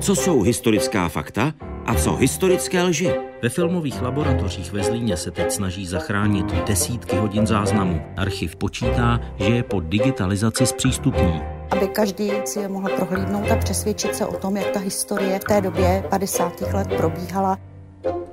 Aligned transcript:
Co 0.00 0.14
jsou 0.14 0.42
historická 0.42 1.08
fakta 1.08 1.52
a 1.86 1.94
co 1.94 2.16
historické 2.16 2.82
lži? 2.82 3.14
Ve 3.42 3.48
filmových 3.48 4.02
laboratořích 4.02 4.72
ve 4.72 4.82
Zlíně 4.82 5.16
se 5.16 5.30
teď 5.30 5.52
snaží 5.52 5.86
zachránit 5.86 6.54
desítky 6.66 7.16
hodin 7.16 7.46
záznamů. 7.46 8.00
Archiv 8.16 8.56
počítá, 8.56 9.20
že 9.36 9.44
je 9.44 9.62
po 9.62 9.80
digitalizaci 9.80 10.66
zpřístupní. 10.66 11.42
Aby 11.70 11.88
každý 11.88 12.30
si 12.44 12.58
je 12.58 12.68
mohl 12.68 12.88
prohlídnout 12.88 13.50
a 13.50 13.56
přesvědčit 13.56 14.14
se 14.14 14.26
o 14.26 14.36
tom, 14.36 14.56
jak 14.56 14.70
ta 14.70 14.80
historie 14.80 15.38
v 15.38 15.44
té 15.44 15.60
době 15.60 16.04
50. 16.10 16.60
let 16.60 16.88
probíhala. 16.96 17.58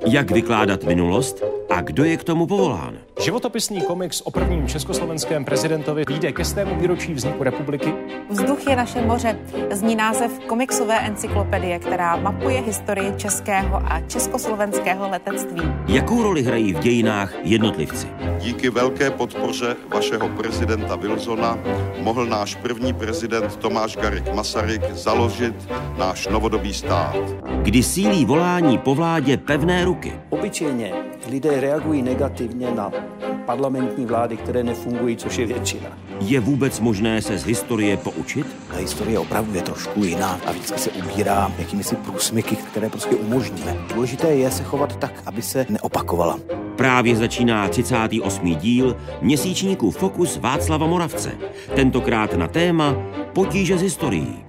Jak 0.06 0.32
vykládat 0.32 0.84
minulost 0.84 1.44
a 1.74 1.82
kdo 1.82 2.04
je 2.04 2.18
k 2.18 2.24
tomu 2.24 2.48
povolán? 2.48 2.98
Životopisný 3.22 3.82
komiks 3.82 4.22
o 4.22 4.32
prvním 4.32 4.68
československém 4.68 5.46
prezidentovi 5.46 6.04
vyjde 6.08 6.32
ke 6.32 6.46
stému 6.46 6.76
výročí 6.80 7.14
vzniku 7.14 7.44
republiky. 7.44 7.94
Vzduch 8.30 8.68
je 8.68 8.76
naše 8.76 9.02
moře. 9.02 9.40
Zní 9.72 9.96
název 9.96 10.40
komiksové 10.40 11.00
encyklopedie, 11.00 11.80
která 11.80 12.16
mapuje 12.16 12.62
historii 12.62 13.14
českého 13.18 13.82
a 13.86 14.02
československého 14.08 15.10
letectví. 15.10 15.62
Jakou 15.88 16.24
roli 16.24 16.44
hrají 16.44 16.74
v 16.74 16.80
dějinách 16.80 17.34
jednotlivci? 17.44 18.08
Díky 18.40 18.70
velké 18.70 19.12
podpoře 19.12 19.76
vašeho 19.94 20.30
prezidenta 20.30 20.96
Wilsona 20.96 21.60
mohl 22.00 22.26
náš 22.26 22.56
první 22.56 22.94
prezident 22.94 23.56
Tomáš 23.56 23.98
Garik 23.98 24.34
Masaryk 24.34 24.82
založit 24.92 25.70
náš 25.98 26.28
novodobý 26.28 26.74
stát. 26.74 27.16
Kdy 27.62 27.84
sílí 27.84 28.26
volání 28.26 28.78
po 28.78 28.96
vládě 28.96 29.38
pevné 29.38 29.86
ruky? 29.86 30.14
Obyčejně 30.30 30.94
lidé 31.30 31.62
reagují 31.64 32.02
negativně 32.02 32.72
na 32.72 32.92
parlamentní 33.46 34.06
vlády, 34.06 34.38
které 34.38 34.64
nefungují, 34.64 35.18
což 35.18 35.38
je 35.38 35.46
většina. 35.46 35.90
Je 36.20 36.40
vůbec 36.40 36.80
možné 36.80 37.22
se 37.22 37.38
z 37.38 37.46
historie 37.46 37.98
poučit? 37.98 38.48
Ta 38.72 38.78
historie 38.78 39.20
opravdu 39.20 39.54
je 39.54 39.62
trošku 39.62 40.04
jiná 40.04 40.40
a 40.46 40.52
vždycky 40.52 40.80
se 40.80 40.92
ubírá 40.92 41.52
jakými 41.58 41.84
si 41.84 41.96
průsmyky, 41.96 42.56
které 42.56 42.90
prostě 42.90 43.16
umožníme. 43.16 43.78
Důležité 43.94 44.28
je 44.28 44.52
se 44.52 44.64
chovat 44.64 44.96
tak, 44.96 45.14
aby 45.26 45.42
se 45.42 45.66
neopakovala. 45.70 46.40
Právě 46.76 47.16
začíná 47.16 47.68
38. 47.68 48.56
díl 48.56 48.98
měsíčníku 49.22 49.92
Fokus 49.92 50.38
Václava 50.38 50.88
Moravce. 50.88 51.32
Tentokrát 51.76 52.34
na 52.34 52.48
téma 52.48 52.96
Potíže 53.34 53.78
z 53.78 53.82
historií. 53.82 54.46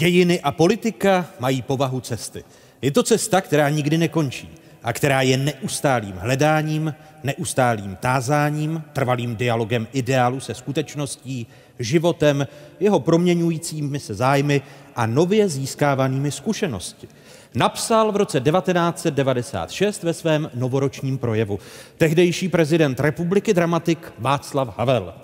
Dějiny 0.00 0.40
a 0.40 0.52
politika 0.52 1.26
mají 1.40 1.62
povahu 1.62 2.00
cesty. 2.00 2.44
Je 2.82 2.90
to 2.90 3.02
cesta, 3.02 3.40
která 3.40 3.68
nikdy 3.68 3.98
nekončí 3.98 4.48
a 4.82 4.92
která 4.92 5.22
je 5.22 5.36
neustálým 5.36 6.16
hledáním, 6.16 6.94
neustálým 7.22 7.96
tázáním, 7.96 8.82
trvalým 8.92 9.36
dialogem 9.36 9.88
ideálu 9.92 10.40
se 10.40 10.54
skutečností, 10.54 11.46
životem, 11.78 12.46
jeho 12.80 13.00
proměňujícími 13.00 14.00
se 14.00 14.14
zájmy 14.14 14.62
a 14.96 15.06
nově 15.06 15.48
získávanými 15.48 16.30
zkušenosti. 16.30 17.08
Napsal 17.54 18.12
v 18.12 18.16
roce 18.16 18.40
1996 18.40 20.02
ve 20.02 20.14
svém 20.14 20.50
novoročním 20.54 21.18
projevu 21.18 21.58
tehdejší 21.96 22.48
prezident 22.48 23.00
republiky 23.00 23.54
dramatik 23.54 24.12
Václav 24.18 24.78
Havel. 24.78 25.14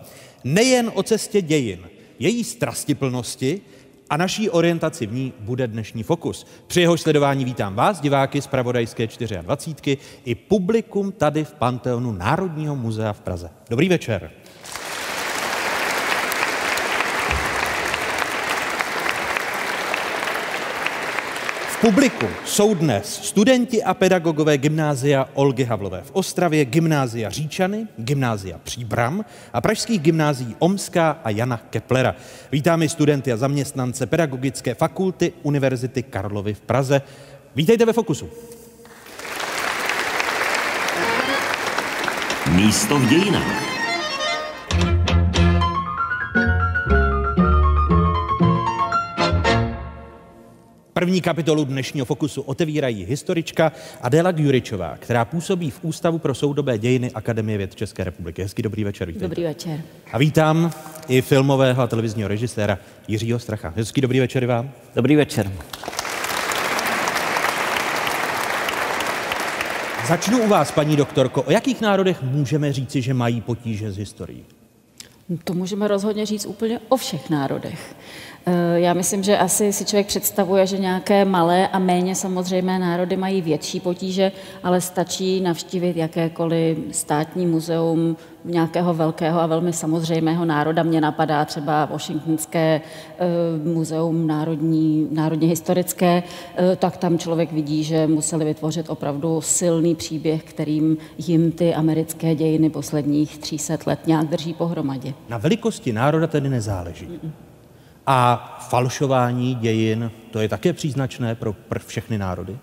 Nejen 0.44 0.90
o 0.94 1.02
cestě 1.02 1.42
dějin, 1.42 1.80
její 2.18 2.44
strastiplnosti, 2.44 3.60
a 4.10 4.16
naší 4.16 4.50
orientaci 4.50 5.06
v 5.06 5.12
ní 5.12 5.32
bude 5.38 5.66
dnešní 5.66 6.02
fokus. 6.02 6.46
Při 6.66 6.80
jeho 6.80 6.98
sledování 6.98 7.44
vítám 7.44 7.74
vás, 7.74 8.00
diváky 8.00 8.42
z 8.42 8.46
Pravodajské 8.46 9.08
24, 9.42 9.98
i 10.24 10.34
publikum 10.34 11.12
tady 11.12 11.44
v 11.44 11.52
Panteonu 11.52 12.12
Národního 12.12 12.76
muzea 12.76 13.12
v 13.12 13.20
Praze. 13.20 13.50
Dobrý 13.70 13.88
večer. 13.88 14.30
Publiku 21.80 22.26
jsou 22.44 22.74
dnes 22.74 23.20
studenti 23.22 23.82
a 23.82 23.94
pedagogové 23.94 24.58
gymnázia 24.58 25.28
Olgy 25.34 25.64
Havlové 25.64 26.02
v 26.02 26.10
Ostravě, 26.12 26.64
gymnázia 26.64 27.30
Říčany, 27.30 27.86
gymnázia 27.98 28.58
Příbram 28.58 29.24
a 29.52 29.60
pražských 29.60 30.00
gymnázií 30.00 30.56
Omská 30.58 31.18
a 31.24 31.30
Jana 31.30 31.60
Keplera. 31.70 32.14
Vítáme 32.52 32.88
studenty 32.88 33.32
a 33.32 33.36
zaměstnance 33.36 34.06
Pedagogické 34.06 34.74
fakulty 34.74 35.32
Univerzity 35.42 36.02
Karlovy 36.02 36.54
v 36.54 36.60
Praze. 36.60 37.02
Vítejte 37.56 37.84
ve 37.84 37.92
Fokusu. 37.92 38.28
Místo 42.50 42.98
v 42.98 43.08
dějinách. 43.08 43.75
První 50.98 51.20
kapitolu 51.20 51.64
dnešního 51.64 52.06
Fokusu 52.06 52.42
otevírají 52.42 53.04
historička 53.04 53.72
Adela 54.02 54.32
Juričová, 54.36 54.96
která 54.98 55.24
působí 55.24 55.70
v 55.70 55.78
Ústavu 55.82 56.18
pro 56.18 56.34
soudobé 56.34 56.78
dějiny 56.78 57.10
Akademie 57.10 57.58
věd 57.58 57.74
České 57.74 58.04
republiky. 58.04 58.42
Hezký 58.42 58.62
dobrý 58.62 58.84
večer. 58.84 59.08
Vítejte. 59.08 59.28
Dobrý 59.28 59.42
večer. 59.42 59.80
A 60.12 60.18
vítám 60.18 60.70
i 61.08 61.22
filmového 61.22 61.82
a 61.82 61.86
televizního 61.86 62.28
režiséra 62.28 62.78
Jiřího 63.08 63.38
Stracha. 63.38 63.72
Hezký 63.76 64.00
dobrý 64.00 64.20
večer 64.20 64.46
vám. 64.46 64.70
Dobrý 64.94 65.16
večer. 65.16 65.52
Začnu 70.08 70.42
u 70.42 70.48
vás, 70.48 70.72
paní 70.72 70.96
doktorko. 70.96 71.42
O 71.42 71.50
jakých 71.50 71.80
národech 71.80 72.22
můžeme 72.22 72.72
říci, 72.72 73.02
že 73.02 73.14
mají 73.14 73.40
potíže 73.40 73.92
s 73.92 73.96
historií? 73.96 74.44
To 75.44 75.54
můžeme 75.54 75.88
rozhodně 75.88 76.26
říct 76.26 76.46
úplně 76.46 76.80
o 76.88 76.96
všech 76.96 77.30
národech. 77.30 77.94
Eh, 78.48 78.80
já 78.80 78.94
myslím, 78.94 79.22
že 79.22 79.38
asi 79.38 79.72
si 79.72 79.84
člověk 79.84 80.06
představuje, 80.06 80.66
že 80.66 80.78
nějaké 80.78 81.24
malé 81.24 81.68
a 81.68 81.78
méně 81.78 82.14
samozřejmé 82.14 82.78
národy 82.78 83.16
mají 83.16 83.42
větší 83.42 83.80
potíže, 83.80 84.32
ale 84.62 84.80
stačí 84.80 85.40
navštívit 85.40 85.96
jakékoliv 85.96 86.78
státní 86.90 87.46
muzeum 87.46 88.16
nějakého 88.44 88.94
velkého 88.94 89.40
a 89.40 89.46
velmi 89.46 89.72
samozřejmého 89.72 90.44
národa. 90.44 90.82
Mně 90.82 91.00
napadá 91.00 91.44
třeba 91.44 91.84
Washingtonské 91.84 92.80
eh, 92.80 93.24
muzeum 93.64 94.26
národní, 94.26 95.08
národně 95.10 95.48
historické, 95.48 96.22
eh, 96.56 96.76
tak 96.76 96.96
tam 96.96 97.18
člověk 97.18 97.52
vidí, 97.52 97.84
že 97.84 98.06
museli 98.06 98.44
vytvořit 98.44 98.90
opravdu 98.90 99.40
silný 99.40 99.94
příběh, 99.94 100.44
kterým 100.44 100.96
jim 101.18 101.52
ty 101.52 101.74
americké 101.74 102.34
dějiny 102.34 102.70
posledních 102.70 103.38
300 103.38 103.78
let 103.86 104.06
nějak 104.06 104.26
drží 104.28 104.54
pohromadě. 104.54 105.14
Na 105.28 105.38
velikosti 105.38 105.92
národa 105.92 106.26
tedy 106.26 106.48
nezáleží. 106.48 107.06
Mm-mm. 107.06 107.30
A 108.06 108.56
falšování 108.70 109.54
dějin, 109.54 110.10
to 110.30 110.38
je 110.38 110.48
také 110.48 110.72
příznačné 110.72 111.34
pro 111.34 111.54
všechny 111.86 112.18
národy? 112.18 112.58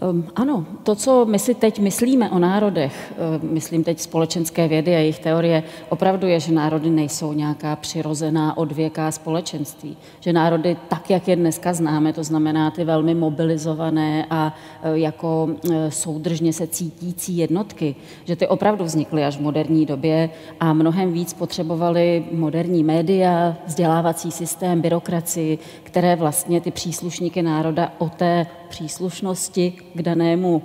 Um, 0.00 0.24
ano, 0.36 0.66
to, 0.82 0.94
co 0.94 1.24
my 1.24 1.38
si 1.38 1.54
teď 1.54 1.78
myslíme 1.78 2.30
o 2.30 2.38
národech, 2.38 3.14
uh, 3.38 3.50
myslím 3.50 3.84
teď 3.84 4.00
společenské 4.00 4.68
vědy 4.68 4.94
a 4.94 4.98
jejich 4.98 5.18
teorie, 5.18 5.62
opravdu 5.88 6.26
je, 6.26 6.40
že 6.40 6.52
národy 6.52 6.90
nejsou 6.90 7.32
nějaká 7.32 7.76
přirozená 7.76 8.56
odvěká 8.56 9.10
společenství. 9.10 9.96
Že 10.20 10.32
národy, 10.32 10.76
tak 10.88 11.10
jak 11.10 11.28
je 11.28 11.36
dneska 11.36 11.72
známe, 11.72 12.12
to 12.12 12.24
znamená 12.24 12.70
ty 12.70 12.84
velmi 12.84 13.14
mobilizované 13.14 14.26
a 14.30 14.54
uh, 14.84 14.94
jako 14.94 15.44
uh, 15.44 15.74
soudržně 15.88 16.52
se 16.52 16.66
cítící 16.66 17.36
jednotky, 17.36 17.94
že 18.24 18.36
ty 18.36 18.48
opravdu 18.48 18.84
vznikly 18.84 19.24
až 19.24 19.36
v 19.36 19.40
moderní 19.40 19.86
době 19.86 20.30
a 20.60 20.72
mnohem 20.72 21.12
víc 21.12 21.32
potřebovali 21.32 22.24
moderní 22.32 22.84
média, 22.84 23.56
vzdělávací 23.66 24.30
systém, 24.30 24.80
byrokracii, 24.80 25.58
které 25.90 26.16
vlastně 26.16 26.60
ty 26.60 26.70
příslušníky 26.70 27.42
národa 27.42 27.92
o 27.98 28.08
té 28.08 28.46
příslušnosti 28.68 29.70
k 29.94 30.02
danému 30.02 30.62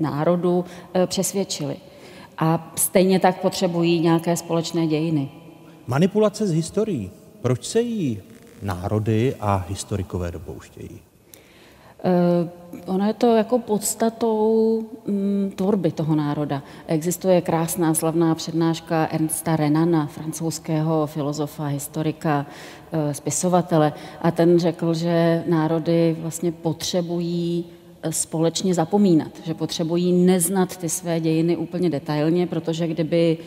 národu 0.00 0.64
eh, 0.94 1.06
přesvědčili. 1.06 1.76
A 2.38 2.72
stejně 2.76 3.20
tak 3.20 3.40
potřebují 3.40 4.00
nějaké 4.00 4.36
společné 4.36 4.86
dějiny. 4.86 5.28
Manipulace 5.86 6.46
s 6.46 6.52
historií. 6.52 7.10
Proč 7.42 7.64
se 7.64 7.80
jí 7.80 8.20
národy 8.62 9.34
a 9.40 9.64
historikové 9.68 10.30
dopouštějí? 10.30 11.05
Uh, 12.06 12.48
ono 12.86 13.06
je 13.06 13.14
to 13.14 13.36
jako 13.36 13.58
podstatou 13.58 14.82
mm, 15.06 15.52
tvorby 15.56 15.90
toho 15.90 16.14
národa. 16.14 16.62
Existuje 16.86 17.40
krásná 17.40 17.94
slavná 17.94 18.34
přednáška 18.34 19.06
Ernsta 19.06 19.56
Renana, 19.56 20.06
francouzského 20.06 21.06
filozofa, 21.06 21.66
historika, 21.66 22.46
uh, 22.92 23.12
spisovatele, 23.12 23.92
a 24.22 24.30
ten 24.30 24.58
řekl, 24.58 24.94
že 24.94 25.44
národy 25.48 26.16
vlastně 26.20 26.52
potřebují 26.52 27.64
společně 28.10 28.74
zapomínat, 28.74 29.30
že 29.44 29.54
potřebují 29.54 30.12
neznat 30.12 30.76
ty 30.76 30.88
své 30.88 31.20
dějiny 31.20 31.56
úplně 31.56 31.90
detailně, 31.90 32.46
protože 32.46 32.86
kdyby 32.86 33.38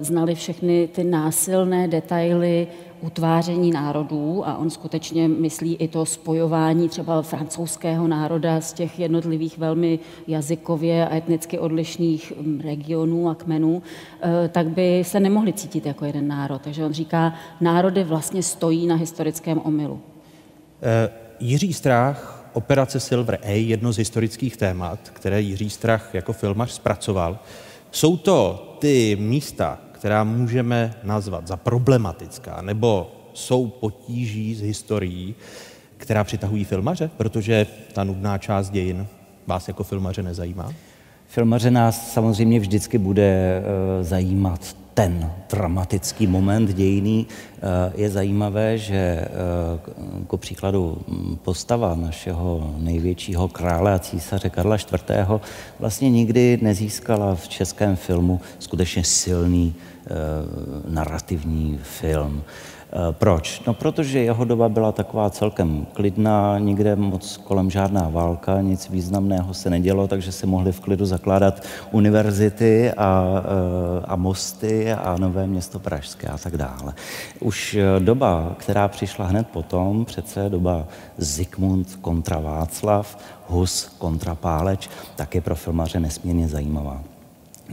znali 0.00 0.34
všechny 0.34 0.88
ty 0.92 1.04
násilné 1.04 1.88
detaily 1.88 2.66
utváření 3.02 3.70
národů 3.70 4.42
a 4.48 4.56
on 4.56 4.70
skutečně 4.70 5.28
myslí 5.28 5.76
i 5.76 5.88
to 5.88 6.06
spojování 6.06 6.88
třeba 6.88 7.22
francouzského 7.22 8.08
národa 8.08 8.60
z 8.60 8.72
těch 8.72 8.98
jednotlivých 8.98 9.58
velmi 9.58 9.98
jazykově 10.26 11.08
a 11.08 11.16
etnicky 11.16 11.58
odlišných 11.58 12.32
mm, 12.40 12.60
regionů 12.60 13.28
a 13.28 13.34
kmenů, 13.34 13.82
eh, 14.22 14.48
tak 14.48 14.68
by 14.68 15.04
se 15.04 15.20
nemohli 15.20 15.52
cítit 15.52 15.86
jako 15.86 16.04
jeden 16.04 16.28
národ. 16.28 16.62
Takže 16.62 16.84
on 16.84 16.92
říká, 16.92 17.34
národy 17.60 18.04
vlastně 18.04 18.42
stojí 18.42 18.86
na 18.86 18.94
historickém 18.94 19.58
omylu. 19.58 20.00
Eh, 20.82 21.10
Jiří 21.40 21.72
Strach, 21.72 22.50
operace 22.52 23.00
Silver 23.00 23.38
A, 23.42 23.50
jedno 23.50 23.92
z 23.92 23.96
historických 23.96 24.56
témat, 24.56 24.98
které 25.12 25.40
Jiří 25.40 25.70
Strach 25.70 26.14
jako 26.14 26.32
filmař 26.32 26.70
zpracoval. 26.70 27.38
Jsou 27.90 28.16
to 28.16 28.68
ty 28.78 29.16
místa, 29.20 29.78
která 30.02 30.24
můžeme 30.24 30.94
nazvat 31.02 31.46
za 31.48 31.56
problematická, 31.56 32.62
nebo 32.62 33.10
jsou 33.32 33.66
potíží 33.66 34.54
z 34.54 34.62
historií, 34.62 35.34
která 35.96 36.24
přitahují 36.24 36.64
filmaře, 36.64 37.10
protože 37.16 37.66
ta 37.92 38.04
nudná 38.04 38.38
část 38.38 38.70
dějin 38.70 39.06
vás 39.46 39.68
jako 39.68 39.84
filmaře 39.84 40.22
nezajímá? 40.22 40.72
Filmaře 41.26 41.70
nás 41.70 42.12
samozřejmě 42.12 42.60
vždycky 42.60 42.98
bude 42.98 43.62
uh, 43.62 44.04
zajímat 44.04 44.76
ten 44.94 45.32
dramatický 45.50 46.26
moment 46.26 46.74
dějiný. 46.74 47.26
Uh, 47.26 48.00
je 48.00 48.10
zajímavé, 48.10 48.78
že 48.78 49.24
uh, 49.24 50.18
jako 50.18 50.36
příkladu 50.36 50.98
postava 51.42 51.94
našeho 51.94 52.74
největšího 52.78 53.48
krále 53.48 53.94
a 53.94 53.98
císaře 53.98 54.50
Karla 54.50 54.76
IV. 54.76 55.40
vlastně 55.78 56.10
nikdy 56.10 56.58
nezískala 56.62 57.34
v 57.34 57.48
českém 57.48 57.96
filmu 57.96 58.40
skutečně 58.58 59.04
silný 59.04 59.74
Eh, 59.74 59.91
narrativní 60.88 61.78
film. 61.82 62.42
Eh, 62.94 63.12
proč? 63.12 63.62
No, 63.66 63.74
protože 63.74 64.18
jeho 64.18 64.44
doba 64.44 64.68
byla 64.68 64.92
taková 64.92 65.30
celkem 65.30 65.86
klidná, 65.92 66.58
nikde 66.58 66.96
moc 66.96 67.36
kolem 67.36 67.70
žádná 67.70 68.08
válka, 68.08 68.60
nic 68.60 68.88
významného 68.88 69.54
se 69.54 69.70
nedělo, 69.70 70.08
takže 70.08 70.32
se 70.32 70.46
mohly 70.46 70.72
v 70.72 70.80
klidu 70.80 71.06
zakládat 71.06 71.62
univerzity 71.90 72.92
a, 72.92 73.24
eh, 73.44 74.04
a 74.08 74.16
mosty 74.16 74.92
a 74.92 75.16
nové 75.18 75.46
město 75.46 75.78
Pražské 75.78 76.28
a 76.28 76.38
tak 76.38 76.56
dále. 76.56 76.92
Už 77.40 77.78
doba, 77.98 78.56
která 78.58 78.88
přišla 78.88 79.26
hned 79.26 79.48
potom, 79.48 80.04
přece 80.04 80.48
doba 80.48 80.86
Zikmund 81.18 81.96
kontra 82.00 82.40
Václav, 82.40 83.18
Hus 83.48 83.94
kontra 83.98 84.34
Páleč, 84.34 84.88
tak 85.16 85.34
je 85.34 85.40
pro 85.40 85.54
filmaře 85.54 86.00
nesmírně 86.00 86.48
zajímavá. 86.48 87.11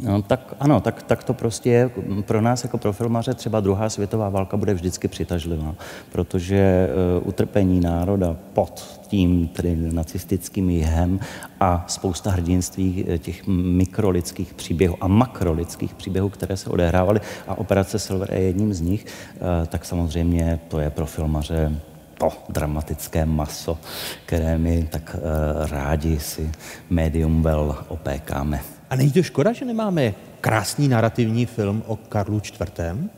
No, 0.01 0.21
tak 0.21 0.55
ano, 0.59 0.81
tak, 0.81 1.03
tak 1.03 1.23
to 1.23 1.33
prostě 1.33 1.69
je. 1.69 1.89
Pro 2.21 2.41
nás 2.41 2.63
jako 2.63 2.77
pro 2.77 2.93
filmaře 2.93 3.33
třeba 3.33 3.59
druhá 3.59 3.89
světová 3.89 4.29
válka 4.29 4.57
bude 4.57 4.73
vždycky 4.73 5.07
přitažlivá, 5.07 5.75
protože 6.11 6.89
uh, 7.21 7.27
utrpení 7.27 7.79
národa 7.79 8.35
pod 8.53 8.99
tím 9.07 9.47
tedy 9.47 9.75
nacistickým 9.75 10.69
jihem 10.69 11.19
a 11.59 11.85
spousta 11.87 12.31
hrdinství 12.31 13.05
eh, 13.07 13.17
těch 13.17 13.47
mikrolidských 13.47 14.53
příběhů 14.53 14.95
a 15.01 15.07
makrolidských 15.07 15.93
příběhů, 15.93 16.29
které 16.29 16.57
se 16.57 16.69
odehrávaly 16.69 17.21
a 17.47 17.57
operace 17.57 17.99
Silver 17.99 18.33
je 18.33 18.41
jedním 18.41 18.73
z 18.73 18.81
nich, 18.81 19.05
uh, 19.05 19.67
tak 19.67 19.85
samozřejmě 19.85 20.59
to 20.67 20.79
je 20.79 20.89
pro 20.89 21.05
filmaře 21.05 21.81
to 22.17 22.29
dramatické 22.49 23.25
maso, 23.25 23.77
které 24.25 24.57
my 24.57 24.87
tak 24.91 25.15
uh, 25.15 25.67
rádi 25.67 26.19
si 26.19 26.51
médium 26.89 27.43
vel 27.43 27.77
opékáme. 27.87 28.78
A 28.89 28.95
není 28.95 29.11
to 29.11 29.23
škoda, 29.23 29.53
že 29.53 29.65
nemáme 29.65 30.13
krásný 30.41 30.87
narrativní 30.87 31.45
film 31.45 31.83
o 31.87 31.95
Karlu 31.95 32.37
IV? 32.37 33.09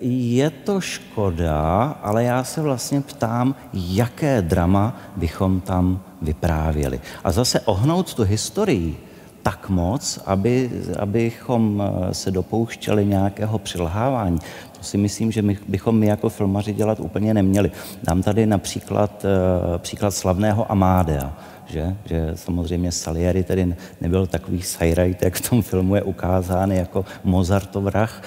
Je 0.00 0.50
to 0.50 0.80
škoda, 0.80 1.96
ale 2.02 2.24
já 2.24 2.44
se 2.44 2.62
vlastně 2.62 3.00
ptám, 3.00 3.54
jaké 3.72 4.42
drama 4.42 4.96
bychom 5.16 5.60
tam 5.60 6.00
vyprávěli. 6.22 7.00
A 7.24 7.32
zase 7.32 7.60
ohnout 7.60 8.14
tu 8.14 8.22
historii 8.22 9.08
tak 9.42 9.68
moc, 9.68 10.20
aby, 10.26 10.70
abychom 10.98 11.82
eh, 11.82 12.14
se 12.14 12.30
dopouštěli 12.30 13.06
nějakého 13.06 13.58
přilhávání. 13.58 14.38
To 14.78 14.84
si 14.84 14.98
myslím, 14.98 15.32
že 15.32 15.42
my 15.42 15.58
bychom 15.68 15.98
my 15.98 16.06
jako 16.06 16.28
filmaři 16.28 16.72
dělat 16.72 17.00
úplně 17.00 17.34
neměli. 17.34 17.70
Dám 18.02 18.22
tady 18.22 18.46
například 18.46 19.24
eh, 19.24 19.78
příklad 19.78 20.10
slavného 20.10 20.72
Amádea 20.72 21.32
že, 21.68 21.96
že 22.04 22.32
samozřejmě 22.34 22.92
Salieri 22.92 23.42
tedy 23.42 23.74
nebyl 24.00 24.26
takový 24.26 24.62
sajrajt, 24.62 25.22
jak 25.22 25.34
v 25.34 25.48
tom 25.48 25.62
filmu 25.62 25.94
je 25.94 26.02
ukázán 26.02 26.72
jako 26.72 27.04
Mozartov 27.24 27.84
vrah, 27.84 28.22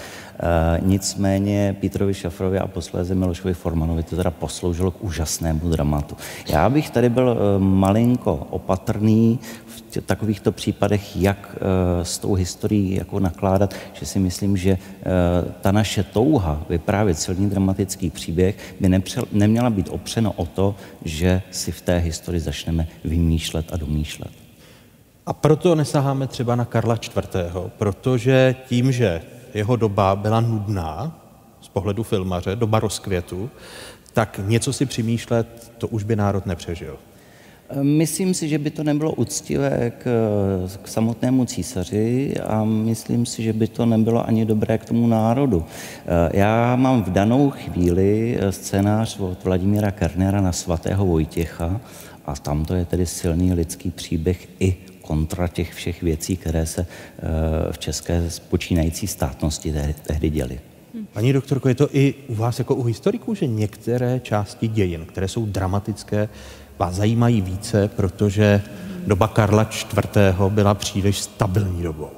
nicméně 0.81 1.75
Petrovi 1.81 2.13
Šafrovi 2.13 2.59
a 2.59 2.67
posléze 2.67 3.15
Milošovi 3.15 3.53
Formanovi 3.53 4.03
to 4.03 4.15
teda 4.15 4.31
posloužilo 4.31 4.91
k 4.91 5.03
úžasnému 5.03 5.69
dramatu. 5.69 6.17
Já 6.49 6.69
bych 6.69 6.89
tady 6.89 7.09
byl 7.09 7.37
e, 7.37 7.59
malinko 7.59 8.47
opatrný 8.49 9.39
takovýchto 10.05 10.51
případech, 10.51 11.15
jak 11.15 11.55
eh, 11.55 12.05
s 12.05 12.17
tou 12.17 12.33
historií 12.33 12.95
jako 12.95 13.19
nakládat, 13.19 13.75
že 13.93 14.05
si 14.05 14.19
myslím, 14.19 14.57
že 14.57 14.71
eh, 14.71 14.77
ta 15.61 15.71
naše 15.71 16.03
touha 16.03 16.63
vyprávět 16.69 17.19
silný 17.19 17.49
dramatický 17.49 18.09
příběh 18.09 18.75
by 18.79 18.89
nepřel, 18.89 19.23
neměla 19.31 19.69
být 19.69 19.89
opřena 19.89 20.31
o 20.35 20.45
to, 20.45 20.75
že 21.05 21.41
si 21.51 21.71
v 21.71 21.81
té 21.81 21.97
historii 21.97 22.39
začneme 22.39 22.87
vymýšlet 23.03 23.73
a 23.73 23.77
domýšlet. 23.77 24.31
A 25.25 25.33
proto 25.33 25.75
nesaháme 25.75 26.27
třeba 26.27 26.55
na 26.55 26.65
Karla 26.65 26.95
IV., 26.95 27.45
protože 27.77 28.55
tím, 28.67 28.91
že 28.91 29.21
jeho 29.53 29.75
doba 29.75 30.15
byla 30.15 30.41
nudná 30.41 31.19
z 31.61 31.67
pohledu 31.67 32.03
filmaře, 32.03 32.55
doba 32.55 32.79
rozkvětu, 32.79 33.49
tak 34.13 34.39
něco 34.45 34.73
si 34.73 34.85
přemýšlet, 34.85 35.71
to 35.77 35.87
už 35.87 36.03
by 36.03 36.15
národ 36.15 36.45
nepřežil. 36.45 36.97
Myslím 37.81 38.33
si, 38.33 38.47
že 38.47 38.57
by 38.57 38.69
to 38.69 38.83
nebylo 38.83 39.11
úctivé 39.11 39.91
k, 39.97 40.03
k 40.81 40.87
samotnému 40.87 41.45
císaři 41.45 42.33
a 42.47 42.63
myslím 42.63 43.25
si, 43.25 43.43
že 43.43 43.53
by 43.53 43.67
to 43.67 43.85
nebylo 43.85 44.27
ani 44.27 44.45
dobré 44.45 44.77
k 44.77 44.85
tomu 44.85 45.07
národu. 45.07 45.65
Já 46.33 46.75
mám 46.75 47.03
v 47.03 47.09
danou 47.09 47.49
chvíli 47.49 48.39
scénář 48.49 49.19
od 49.19 49.43
Vladimíra 49.43 49.91
Kernera 49.91 50.41
na 50.41 50.51
svatého 50.51 51.05
Vojtěcha 51.05 51.81
a 52.25 52.35
tam 52.35 52.65
to 52.65 52.73
je 52.73 52.85
tedy 52.85 53.05
silný 53.05 53.53
lidský 53.53 53.91
příběh 53.91 54.47
i 54.59 54.75
kontra 55.11 55.47
těch 55.47 55.73
všech 55.73 56.03
věcí, 56.03 56.37
které 56.37 56.65
se 56.65 56.81
eh, 56.81 56.87
v 57.71 57.77
české 57.77 58.23
počínající 58.49 59.07
státnosti 59.07 59.73
tehdy 60.07 60.29
děly. 60.29 60.59
Paní 61.13 61.33
doktorko, 61.33 61.69
je 61.69 61.75
to 61.75 61.87
i 61.91 62.13
u 62.27 62.35
vás 62.35 62.59
jako 62.59 62.75
u 62.75 62.83
historiků, 62.83 63.35
že 63.35 63.47
některé 63.47 64.19
části 64.23 64.67
dějin, 64.67 65.05
které 65.05 65.27
jsou 65.27 65.45
dramatické, 65.45 66.29
vás 66.79 66.95
zajímají 66.95 67.41
více, 67.41 67.87
protože 67.87 68.61
doba 69.07 69.27
Karla 69.27 69.63
IV. 69.63 69.99
byla 70.49 70.73
příliš 70.73 71.19
stabilní 71.19 71.83
dobou. 71.83 72.09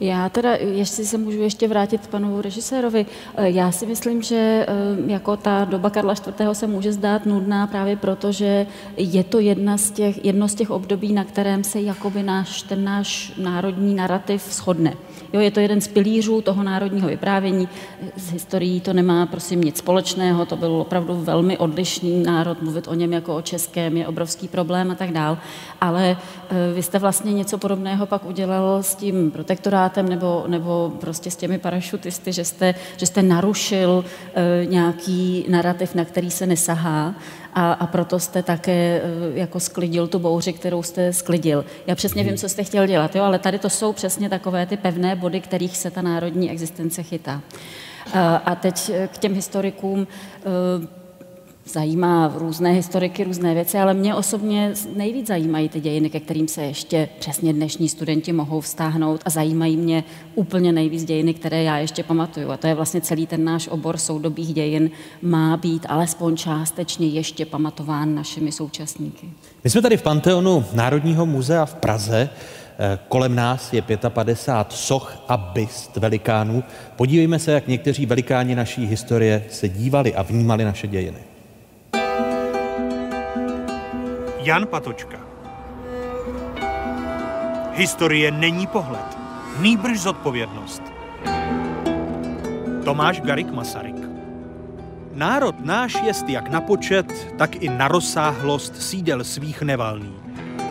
Já 0.00 0.28
teda, 0.28 0.54
jestli 0.54 1.04
se 1.04 1.18
můžu 1.18 1.38
ještě 1.38 1.68
vrátit 1.68 2.06
panu 2.06 2.40
režisérovi, 2.40 3.06
eh, 3.36 3.50
já 3.50 3.72
si 3.72 3.86
myslím, 3.86 4.22
že 4.22 4.36
eh, 4.36 4.66
jako 5.06 5.36
ta 5.36 5.64
doba 5.64 5.90
Karla 5.90 6.14
IV. 6.14 6.54
se 6.54 6.66
může 6.66 6.92
zdát 6.92 7.26
nudná 7.26 7.66
právě 7.66 7.96
proto, 7.96 8.32
že 8.32 8.66
je 8.96 9.24
to 9.24 9.38
jedna 9.38 9.78
z 9.78 9.90
těch, 9.90 10.24
jedno 10.24 10.48
z 10.48 10.54
těch 10.54 10.70
období, 10.70 11.12
na 11.12 11.24
kterém 11.24 11.64
se 11.64 11.80
jakoby 11.80 12.22
náš, 12.22 12.62
ten 12.62 12.84
náš 12.84 13.32
národní 13.38 13.94
narrativ 13.94 14.42
shodne. 14.50 14.94
Jo, 15.36 15.42
je 15.42 15.50
to 15.50 15.60
jeden 15.60 15.80
z 15.80 15.88
pilířů 15.88 16.40
toho 16.40 16.62
národního 16.62 17.08
vyprávění. 17.08 17.68
S 18.16 18.32
historií 18.32 18.80
to 18.80 18.92
nemá 18.92 19.26
prosím 19.26 19.60
nic 19.60 19.76
společného, 19.76 20.46
to 20.46 20.56
byl 20.56 20.72
opravdu 20.72 21.14
velmi 21.14 21.58
odlišný 21.58 22.22
národ, 22.22 22.62
mluvit 22.62 22.88
o 22.88 22.94
něm 22.94 23.12
jako 23.12 23.36
o 23.36 23.42
českém 23.42 23.96
je 23.96 24.06
obrovský 24.06 24.48
problém 24.48 24.90
a 24.90 24.94
tak 24.94 25.12
dál. 25.12 25.38
Ale 25.80 26.16
eh, 26.50 26.74
vy 26.74 26.82
jste 26.82 26.98
vlastně 26.98 27.32
něco 27.32 27.58
podobného 27.58 28.06
pak 28.06 28.24
udělal 28.24 28.82
s 28.82 28.94
tím 28.94 29.30
protektorátem 29.30 30.08
nebo, 30.08 30.44
nebo 30.46 30.92
prostě 31.00 31.30
s 31.30 31.36
těmi 31.36 31.58
parašutisty, 31.58 32.32
že 32.32 32.44
jste, 32.44 32.74
že 32.96 33.06
jste 33.06 33.22
narušil 33.22 34.04
e, 34.34 34.66
nějaký 34.66 35.46
narrativ, 35.48 35.94
na 35.94 36.04
který 36.04 36.30
se 36.30 36.46
nesahá 36.46 37.14
a, 37.56 37.72
a 37.72 37.86
proto 37.86 38.18
jste 38.18 38.42
také 38.42 38.72
e, 38.72 39.02
jako 39.38 39.60
sklidil 39.60 40.06
tu 40.06 40.18
bouři, 40.18 40.52
kterou 40.52 40.82
jste 40.82 41.12
sklidil. 41.12 41.64
Já 41.86 41.94
přesně 41.94 42.24
vím, 42.24 42.36
co 42.36 42.48
jste 42.48 42.64
chtěl 42.64 42.86
dělat, 42.86 43.16
jo, 43.16 43.24
ale 43.24 43.38
tady 43.38 43.58
to 43.58 43.70
jsou 43.70 43.92
přesně 43.92 44.28
takové 44.28 44.66
ty 44.66 44.76
pevné 44.76 45.16
body, 45.16 45.40
kterých 45.40 45.76
se 45.76 45.90
ta 45.90 46.02
národní 46.02 46.50
existence 46.50 47.02
chytá. 47.02 47.40
A, 48.14 48.36
a 48.36 48.54
teď 48.54 48.90
k 49.06 49.18
těm 49.18 49.34
historikům 49.34 50.06
zajímá 51.66 52.32
různé 52.36 52.72
historiky, 52.72 53.24
různé 53.24 53.54
věci, 53.54 53.78
ale 53.78 53.94
mě 53.94 54.14
osobně 54.14 54.72
nejvíc 54.96 55.26
zajímají 55.26 55.68
ty 55.68 55.80
dějiny, 55.80 56.10
ke 56.10 56.20
kterým 56.20 56.48
se 56.48 56.62
ještě 56.62 57.08
přesně 57.18 57.52
dnešní 57.52 57.88
studenti 57.88 58.32
mohou 58.32 58.60
vztáhnout 58.60 59.20
a 59.24 59.30
zajímají 59.30 59.76
mě 59.76 60.04
úplně 60.34 60.72
nejvíc 60.72 61.04
dějiny, 61.04 61.34
které 61.34 61.62
já 61.62 61.78
ještě 61.78 62.02
pamatuju. 62.02 62.50
A 62.50 62.56
to 62.56 62.66
je 62.66 62.74
vlastně 62.74 63.00
celý 63.00 63.26
ten 63.26 63.44
náš 63.44 63.68
obor 63.68 63.96
soudobých 63.96 64.54
dějin 64.54 64.90
má 65.22 65.56
být 65.56 65.86
alespoň 65.88 66.36
částečně 66.36 67.06
ještě 67.06 67.46
pamatován 67.46 68.14
našimi 68.14 68.52
současníky. 68.52 69.30
My 69.64 69.70
jsme 69.70 69.82
tady 69.82 69.96
v 69.96 70.02
Panteonu 70.02 70.64
Národního 70.72 71.26
muzea 71.26 71.66
v 71.66 71.74
Praze. 71.74 72.28
Eh, 72.78 72.98
kolem 73.08 73.34
nás 73.34 73.72
je 73.72 73.82
55 74.08 74.76
soch 74.76 75.24
a 75.28 75.36
byst 75.36 75.96
velikánů. 75.96 76.64
Podívejme 76.96 77.38
se, 77.38 77.52
jak 77.52 77.68
někteří 77.68 78.06
velikáni 78.06 78.54
naší 78.54 78.86
historie 78.86 79.44
se 79.50 79.68
dívali 79.68 80.14
a 80.14 80.22
vnímali 80.22 80.64
naše 80.64 80.86
dějiny. 80.86 81.35
Jan 84.46 84.66
Patočka. 84.66 85.18
Historie 87.72 88.30
není 88.30 88.66
pohled, 88.66 89.18
nýbrž 89.60 90.00
zodpovědnost. 90.00 90.82
Tomáš 92.84 93.20
Garik 93.20 93.50
Masaryk. 93.50 93.96
Národ 95.14 95.64
náš 95.64 96.02
jest 96.02 96.28
jak 96.28 96.50
na 96.50 96.60
počet, 96.60 97.34
tak 97.38 97.62
i 97.62 97.68
na 97.68 97.88
rozsáhlost 97.88 98.82
sídel 98.82 99.24
svých 99.24 99.62
nevalný. 99.62 100.14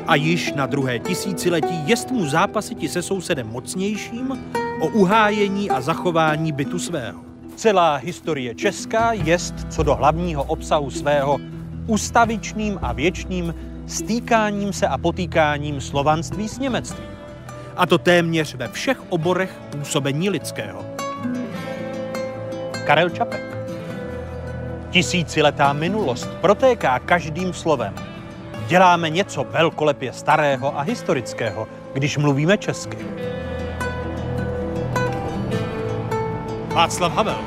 A 0.08 0.16
již 0.16 0.54
na 0.54 0.66
druhé 0.66 1.00
tisíciletí 1.00 1.88
jest 1.88 2.12
mu 2.12 2.26
zápasiti 2.26 2.88
se 2.88 3.02
sousedem 3.02 3.48
mocnějším 3.48 4.52
o 4.82 4.88
uhájení 4.88 5.70
a 5.70 5.82
zachování 5.82 6.52
bytu 6.52 6.80
svého. 6.80 7.20
Celá 7.56 7.96
historie 7.96 8.56
česká 8.56 9.14
jest 9.14 9.54
co 9.70 9.84
do 9.84 9.96
hlavního 9.96 10.44
obsahu 10.44 10.92
svého 10.92 11.38
ustavičným 11.88 12.80
a 12.82 12.94
věčným 12.94 13.56
stýkáním 13.88 14.74
se 14.74 14.88
a 14.88 14.98
potýkáním 14.98 15.82
slovanství 15.82 16.50
s 16.50 16.60
němectvím. 16.60 17.10
A 17.78 17.86
to 17.86 17.98
téměř 17.98 18.56
ve 18.56 18.68
všech 18.68 19.12
oborech 19.12 19.60
působení 19.70 20.30
lidského. 20.30 20.86
Karel 22.86 23.10
Čapek. 23.10 23.58
Tisíciletá 24.90 25.74
minulost 25.74 26.30
protéká 26.42 27.00
každým 27.00 27.54
slovem. 27.54 27.94
Děláme 28.68 29.10
něco 29.10 29.44
velkolepě 29.44 30.14
starého 30.14 30.80
a 30.80 30.82
historického, 30.82 31.68
když 31.94 32.18
mluvíme 32.18 32.58
česky. 32.58 32.98
Václav 36.74 37.14
Havel. 37.14 37.40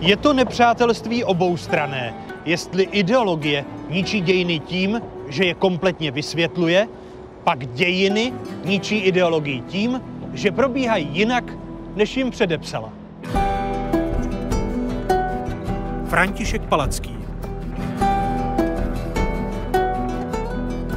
Je 0.00 0.16
to 0.16 0.32
nepřátelství 0.32 1.24
oboustrané, 1.24 2.14
jestli 2.44 2.82
ideologie 2.82 3.64
ničí 3.90 4.20
dějiny 4.20 4.58
tím, 4.58 5.00
že 5.28 5.44
je 5.44 5.54
kompletně 5.54 6.10
vysvětluje, 6.10 6.88
pak 7.44 7.66
dějiny 7.66 8.32
ničí 8.64 8.98
ideologii 8.98 9.60
tím, 9.60 10.00
že 10.32 10.50
probíhají 10.50 11.08
jinak, 11.12 11.44
než 11.96 12.16
jim 12.16 12.30
předepsala. 12.30 12.92
František 16.08 16.62
Palacký 16.62 17.14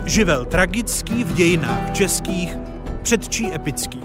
Živel 0.08 0.46
tragický 0.46 1.24
v 1.24 1.34
dějinách 1.34 1.92
českých, 1.94 2.58
předčí 3.02 3.54
epický. 3.54 4.02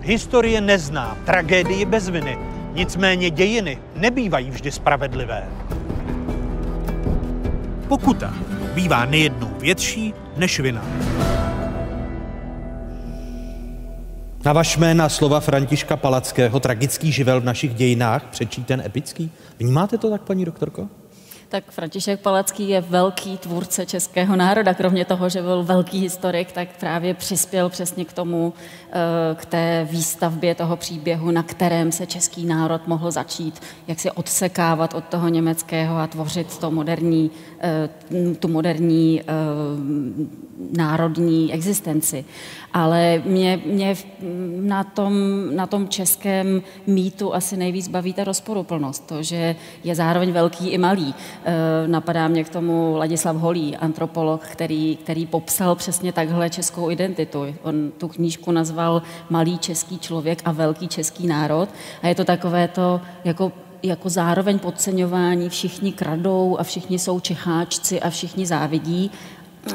Historie 0.00 0.60
nezná 0.60 1.16
tragédii 1.24 1.84
bez 1.84 2.08
viny, 2.08 2.38
nicméně 2.72 3.30
dějiny 3.30 3.78
nebývají 3.96 4.50
vždy 4.50 4.72
spravedlivé. 4.72 5.48
Pokuta 7.94 8.34
bývá 8.74 9.04
nejednou 9.04 9.50
větší 9.60 10.14
než 10.36 10.60
vina. 10.60 10.84
Navažme 14.44 14.94
na 14.94 15.08
slova 15.08 15.40
Františka 15.40 15.96
Palackého, 15.96 16.60
tragický 16.60 17.12
živel 17.12 17.40
v 17.40 17.44
našich 17.44 17.74
dějinách, 17.74 18.24
přečí 18.30 18.64
ten 18.64 18.80
epický. 18.80 19.30
Vnímáte 19.58 19.98
to 19.98 20.10
tak, 20.10 20.22
paní 20.22 20.44
doktorko? 20.44 20.88
Tak 21.54 21.70
František 21.70 22.20
Palacký 22.20 22.68
je 22.68 22.80
velký 22.80 23.38
tvůrce 23.38 23.86
českého 23.86 24.36
národa. 24.36 24.74
Kromě 24.74 25.04
toho, 25.04 25.28
že 25.28 25.42
byl 25.42 25.62
velký 25.62 26.00
historik, 26.00 26.52
tak 26.52 26.68
právě 26.80 27.14
přispěl 27.14 27.68
přesně 27.68 28.04
k 28.04 28.12
tomu, 28.12 28.52
eh, 28.92 29.34
k 29.34 29.44
té 29.44 29.88
výstavbě 29.90 30.54
toho 30.54 30.76
příběhu, 30.76 31.30
na 31.30 31.42
kterém 31.42 31.92
se 31.92 32.06
český 32.06 32.46
národ 32.46 32.86
mohl 32.86 33.10
začít, 33.10 33.62
jak 33.88 34.00
si 34.00 34.10
odsekávat 34.10 34.94
od 34.94 35.04
toho 35.04 35.28
německého 35.28 35.96
a 35.96 36.06
tvořit 36.06 36.58
to 36.58 36.70
moderní, 36.70 37.30
eh, 37.60 37.88
tu 38.38 38.48
moderní 38.48 39.20
eh, 39.20 39.24
národní 40.76 41.52
existenci. 41.52 42.24
Ale 42.74 43.22
mě, 43.24 43.60
mě 43.64 43.96
na, 44.60 44.84
tom, 44.84 45.14
na 45.56 45.66
tom 45.66 45.88
českém 45.88 46.62
mýtu 46.86 47.34
asi 47.34 47.56
nejvíc 47.56 47.88
baví 47.88 48.12
ta 48.12 48.24
rozporuplnost, 48.24 49.06
to, 49.06 49.22
že 49.22 49.56
je 49.84 49.94
zároveň 49.94 50.32
velký 50.32 50.68
i 50.68 50.78
malý. 50.78 51.14
E, 51.44 51.88
napadá 51.88 52.28
mě 52.28 52.44
k 52.44 52.48
tomu 52.48 52.96
Ladislav 52.96 53.36
Holý, 53.36 53.76
antropolog, 53.76 54.40
který, 54.46 54.96
který 54.96 55.26
popsal 55.26 55.74
přesně 55.74 56.12
takhle 56.12 56.50
českou 56.50 56.90
identitu. 56.90 57.54
On 57.62 57.92
tu 57.98 58.08
knížku 58.08 58.52
nazval 58.52 59.02
Malý 59.30 59.58
český 59.58 59.98
člověk 59.98 60.42
a 60.44 60.52
velký 60.52 60.88
český 60.88 61.26
národ. 61.26 61.68
A 62.02 62.08
je 62.08 62.14
to 62.14 62.24
takové 62.24 62.68
to 62.68 63.00
jako 63.24 63.52
jako 63.84 64.10
zároveň 64.10 64.58
podceňování, 64.58 65.48
všichni 65.48 65.92
kradou 65.92 66.56
a 66.58 66.62
všichni 66.62 66.98
jsou 66.98 67.20
čecháčci 67.20 68.00
a 68.00 68.10
všichni 68.10 68.46
závidí 68.46 69.10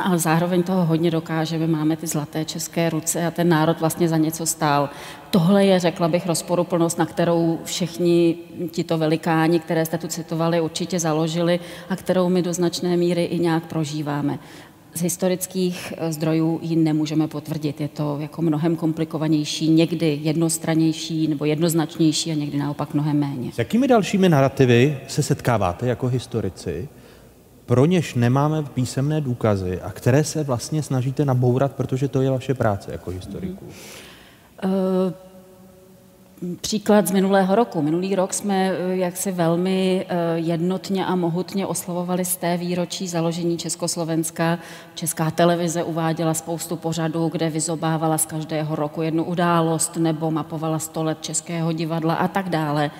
ale 0.03 0.19
zároveň 0.19 0.63
toho 0.63 0.85
hodně 0.85 1.11
dokážeme, 1.11 1.67
máme 1.67 1.97
ty 1.97 2.07
zlaté 2.07 2.45
české 2.45 2.89
ruce 2.89 3.25
a 3.25 3.31
ten 3.31 3.49
národ 3.49 3.79
vlastně 3.79 4.09
za 4.09 4.17
něco 4.17 4.45
stál. 4.45 4.89
Tohle 5.31 5.65
je, 5.65 5.79
řekla 5.79 6.07
bych, 6.07 6.25
rozporuplnost, 6.25 6.97
na 6.97 7.05
kterou 7.05 7.59
všichni 7.63 8.35
tito 8.71 8.97
velikáni, 8.97 9.59
které 9.59 9.85
jste 9.85 9.97
tu 9.97 10.07
citovali, 10.07 10.61
určitě 10.61 10.99
založili 10.99 11.59
a 11.89 11.95
kterou 11.95 12.29
my 12.29 12.41
do 12.41 12.53
značné 12.53 12.97
míry 12.97 13.23
i 13.23 13.39
nějak 13.39 13.65
prožíváme. 13.65 14.39
Z 14.93 15.01
historických 15.01 15.93
eh, 15.97 16.13
zdrojů 16.13 16.59
ji 16.61 16.75
nemůžeme 16.75 17.27
potvrdit. 17.27 17.81
Je 17.81 17.87
to 17.87 18.17
jako 18.19 18.41
mnohem 18.41 18.75
komplikovanější, 18.75 19.69
někdy 19.69 20.19
jednostranější 20.21 21.27
nebo 21.27 21.45
jednoznačnější 21.45 22.31
a 22.31 22.35
někdy 22.35 22.57
naopak 22.57 22.93
mnohem 22.93 23.19
méně. 23.19 23.51
S 23.51 23.57
jakými 23.57 23.87
dalšími 23.87 24.29
narrativy 24.29 24.97
se 25.07 25.23
setkáváte 25.23 25.87
jako 25.87 26.07
historici? 26.07 26.89
Pro 27.69 27.85
něž 27.85 28.15
nemáme 28.15 28.63
písemné 28.63 29.21
důkazy 29.21 29.81
a 29.81 29.91
které 29.91 30.23
se 30.23 30.43
vlastně 30.43 30.83
snažíte 30.83 31.25
nabourat, 31.25 31.71
protože 31.71 32.07
to 32.07 32.21
je 32.21 32.29
vaše 32.29 32.53
práce 32.53 32.91
jako 32.91 33.11
historiků? 33.11 33.65
Uh, 34.63 34.71
Příklad 36.61 37.07
z 37.07 37.11
minulého 37.11 37.55
roku. 37.55 37.81
Minulý 37.81 38.15
rok 38.15 38.33
jsme 38.33 38.71
eh, 38.71 38.95
jaksi 38.95 39.31
velmi 39.31 40.05
eh, 40.09 40.15
jednotně 40.35 41.05
a 41.05 41.15
mohutně 41.15 41.67
oslovovali 41.67 42.25
z 42.25 42.35
té 42.35 42.57
výročí 42.57 43.07
založení 43.07 43.57
Československa. 43.57 44.59
Česká 44.95 45.31
televize 45.31 45.83
uváděla 45.83 46.33
spoustu 46.33 46.75
pořadů, 46.75 47.29
kde 47.29 47.49
vyzobávala 47.49 48.17
z 48.17 48.25
každého 48.25 48.75
roku 48.75 49.01
jednu 49.01 49.23
událost 49.23 49.97
nebo 49.97 50.31
mapovala 50.31 50.79
sto 50.79 51.03
let 51.03 51.17
Českého 51.21 51.71
divadla 51.71 52.13
a 52.13 52.27
tak 52.27 52.49
dále. 52.49 52.91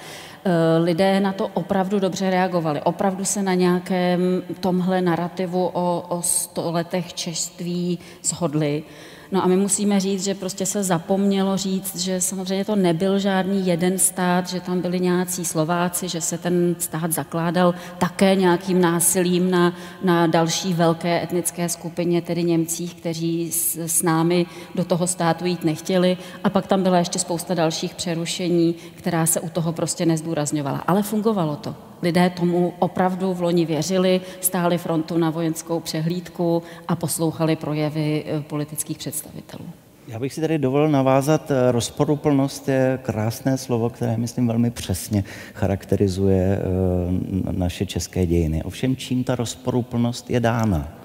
Lidé 0.84 1.20
na 1.20 1.34
to 1.34 1.48
opravdu 1.54 2.00
dobře 2.00 2.30
reagovali. 2.30 2.82
Opravdu 2.82 3.26
se 3.26 3.44
na 3.44 3.54
nějakém 3.54 4.44
tomhle 4.60 5.02
narrativu 5.02 5.66
o, 5.74 6.06
o 6.10 6.22
sto 6.22 6.72
letech 6.72 7.14
češství 7.14 8.00
shodli. 8.24 8.84
No 9.32 9.44
a 9.44 9.48
my 9.48 9.58
musíme 9.58 10.00
říct, 10.00 10.24
že 10.24 10.36
prostě 10.36 10.66
se 10.66 10.84
zapomnělo 10.84 11.58
říct, 11.58 11.96
že 11.96 12.22
samozřejmě 12.22 12.66
to 12.66 12.76
nebyl 12.76 13.20
žádný 13.20 13.68
jeden 13.68 14.00
stát, 14.00 14.50
že 14.50 14.62
tam 14.62 14.82
byli 14.82 15.00
nějací 15.00 15.46
Slováci, 15.46 16.10
že 16.10 16.22
se 16.22 16.38
ten 16.38 16.76
stát 16.80 17.12
zakládal 17.12 17.76
také 17.98 18.36
nějakým 18.36 18.82
násilím 18.82 19.52
na, 19.52 19.74
na 20.04 20.28
další 20.28 20.74
velké 20.74 21.24
etnické 21.24 21.70
skupině, 21.70 22.22
tedy 22.22 22.44
Němcích, 22.44 22.96
kteří 22.96 23.52
s, 23.52 23.78
s 23.78 24.02
námi 24.02 24.46
do 24.76 24.86
toho 24.86 25.08
státu 25.08 25.46
jít 25.46 25.64
nechtěli. 25.64 26.18
A 26.44 26.50
pak 26.50 26.68
tam 26.68 26.84
byla 26.84 26.98
ještě 26.98 27.20
spousta 27.20 27.54
dalších 27.54 27.96
přerušení, 27.96 28.76
která 28.96 29.26
se 29.26 29.40
u 29.40 29.50
toho 29.50 29.74
prostě 29.74 30.06
nezdůrazňovala. 30.06 30.84
Ale 30.88 31.04
fungovalo 31.04 31.56
to. 31.56 31.89
Lidé 32.02 32.30
tomu 32.30 32.74
opravdu 32.80 33.34
v 33.34 33.42
loni 33.42 33.66
věřili, 33.66 34.22
stáli 34.42 34.78
frontu 34.78 35.18
na 35.18 35.30
vojenskou 35.30 35.80
přehlídku 35.80 36.64
a 36.88 36.96
poslouchali 36.96 37.56
projevy 37.56 38.24
eh, 38.28 38.42
politických 38.42 38.98
představitelů. 38.98 39.66
Já 40.08 40.20
bych 40.20 40.34
si 40.34 40.42
tady 40.42 40.58
dovolil 40.58 40.90
navázat. 40.90 41.52
Eh, 41.52 41.72
rozporuplnost 41.72 42.68
je 42.70 43.00
krásné 43.02 43.58
slovo, 43.58 43.90
které, 43.90 44.18
myslím, 44.18 44.48
velmi 44.48 44.72
přesně 44.72 45.24
charakterizuje 45.54 46.60
eh, 46.60 47.52
naše 47.52 47.86
české 47.86 48.26
dějiny. 48.26 48.64
Ovšem, 48.64 48.96
čím 48.96 49.24
ta 49.24 49.36
rozporuplnost 49.36 50.30
je 50.30 50.40
dána? 50.40 51.00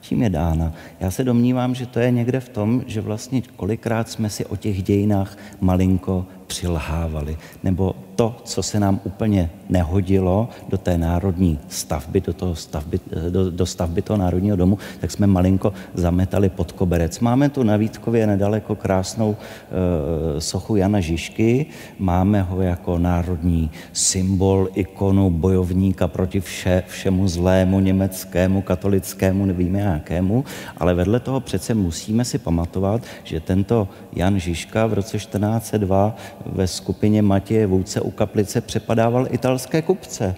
Čím 0.00 0.22
je 0.22 0.30
dána? 0.30 0.72
Já 1.00 1.10
se 1.10 1.24
domnívám, 1.24 1.74
že 1.74 1.86
to 1.86 2.00
je 2.00 2.10
někde 2.10 2.40
v 2.40 2.48
tom, 2.48 2.84
že 2.86 3.00
vlastně 3.00 3.42
kolikrát 3.56 4.08
jsme 4.08 4.30
si 4.30 4.46
o 4.46 4.56
těch 4.56 4.82
dějinách 4.82 5.38
malinko 5.60 6.26
přilhávali, 6.46 7.36
nebo 7.62 7.94
to, 8.16 8.36
co 8.44 8.62
se 8.62 8.80
nám 8.80 9.00
úplně 9.04 9.50
nehodilo 9.68 10.48
do 10.68 10.78
té 10.78 10.98
národní 10.98 11.58
stavby, 11.68 12.20
do, 12.20 12.32
toho 12.32 12.54
stavby, 12.54 13.00
do, 13.30 13.50
do 13.50 13.66
stavby 13.66 14.02
toho 14.02 14.16
národního 14.16 14.56
domu, 14.56 14.78
tak 15.00 15.10
jsme 15.10 15.26
malinko 15.26 15.72
zametali 15.94 16.48
pod 16.48 16.72
koberec. 16.72 17.20
Máme 17.20 17.48
tu 17.48 17.62
na 17.62 17.76
Vítkově 17.76 18.26
nedaleko 18.26 18.76
krásnou 18.76 19.36
e, 19.36 20.40
sochu 20.40 20.76
Jana 20.76 21.00
Žižky, 21.00 21.66
máme 21.98 22.42
ho 22.42 22.62
jako 22.62 22.98
národní 22.98 23.70
symbol, 23.92 24.68
ikonu 24.74 25.30
bojovníka 25.30 26.08
proti 26.08 26.40
vše, 26.40 26.82
všemu 26.86 27.28
zlému, 27.28 27.80
německému, 27.80 28.62
katolickému, 28.62 29.46
nevíme 29.46 29.80
jakému, 29.80 30.44
ale 30.76 30.94
vedle 30.94 31.20
toho 31.20 31.40
přece 31.40 31.74
musíme 31.74 32.24
si 32.24 32.38
pamatovat, 32.38 33.02
že 33.24 33.40
tento 33.40 33.88
Jan 34.12 34.38
Žižka 34.38 34.86
v 34.86 34.92
roce 34.94 35.18
1402 35.18 36.16
ve 36.46 36.66
skupině 36.66 37.22
Matěje 37.22 37.66
Vůdce 37.66 38.00
u 38.00 38.10
kaplice 38.10 38.60
přepadával 38.60 39.26
italské 39.30 39.82
kupce. 39.82 40.34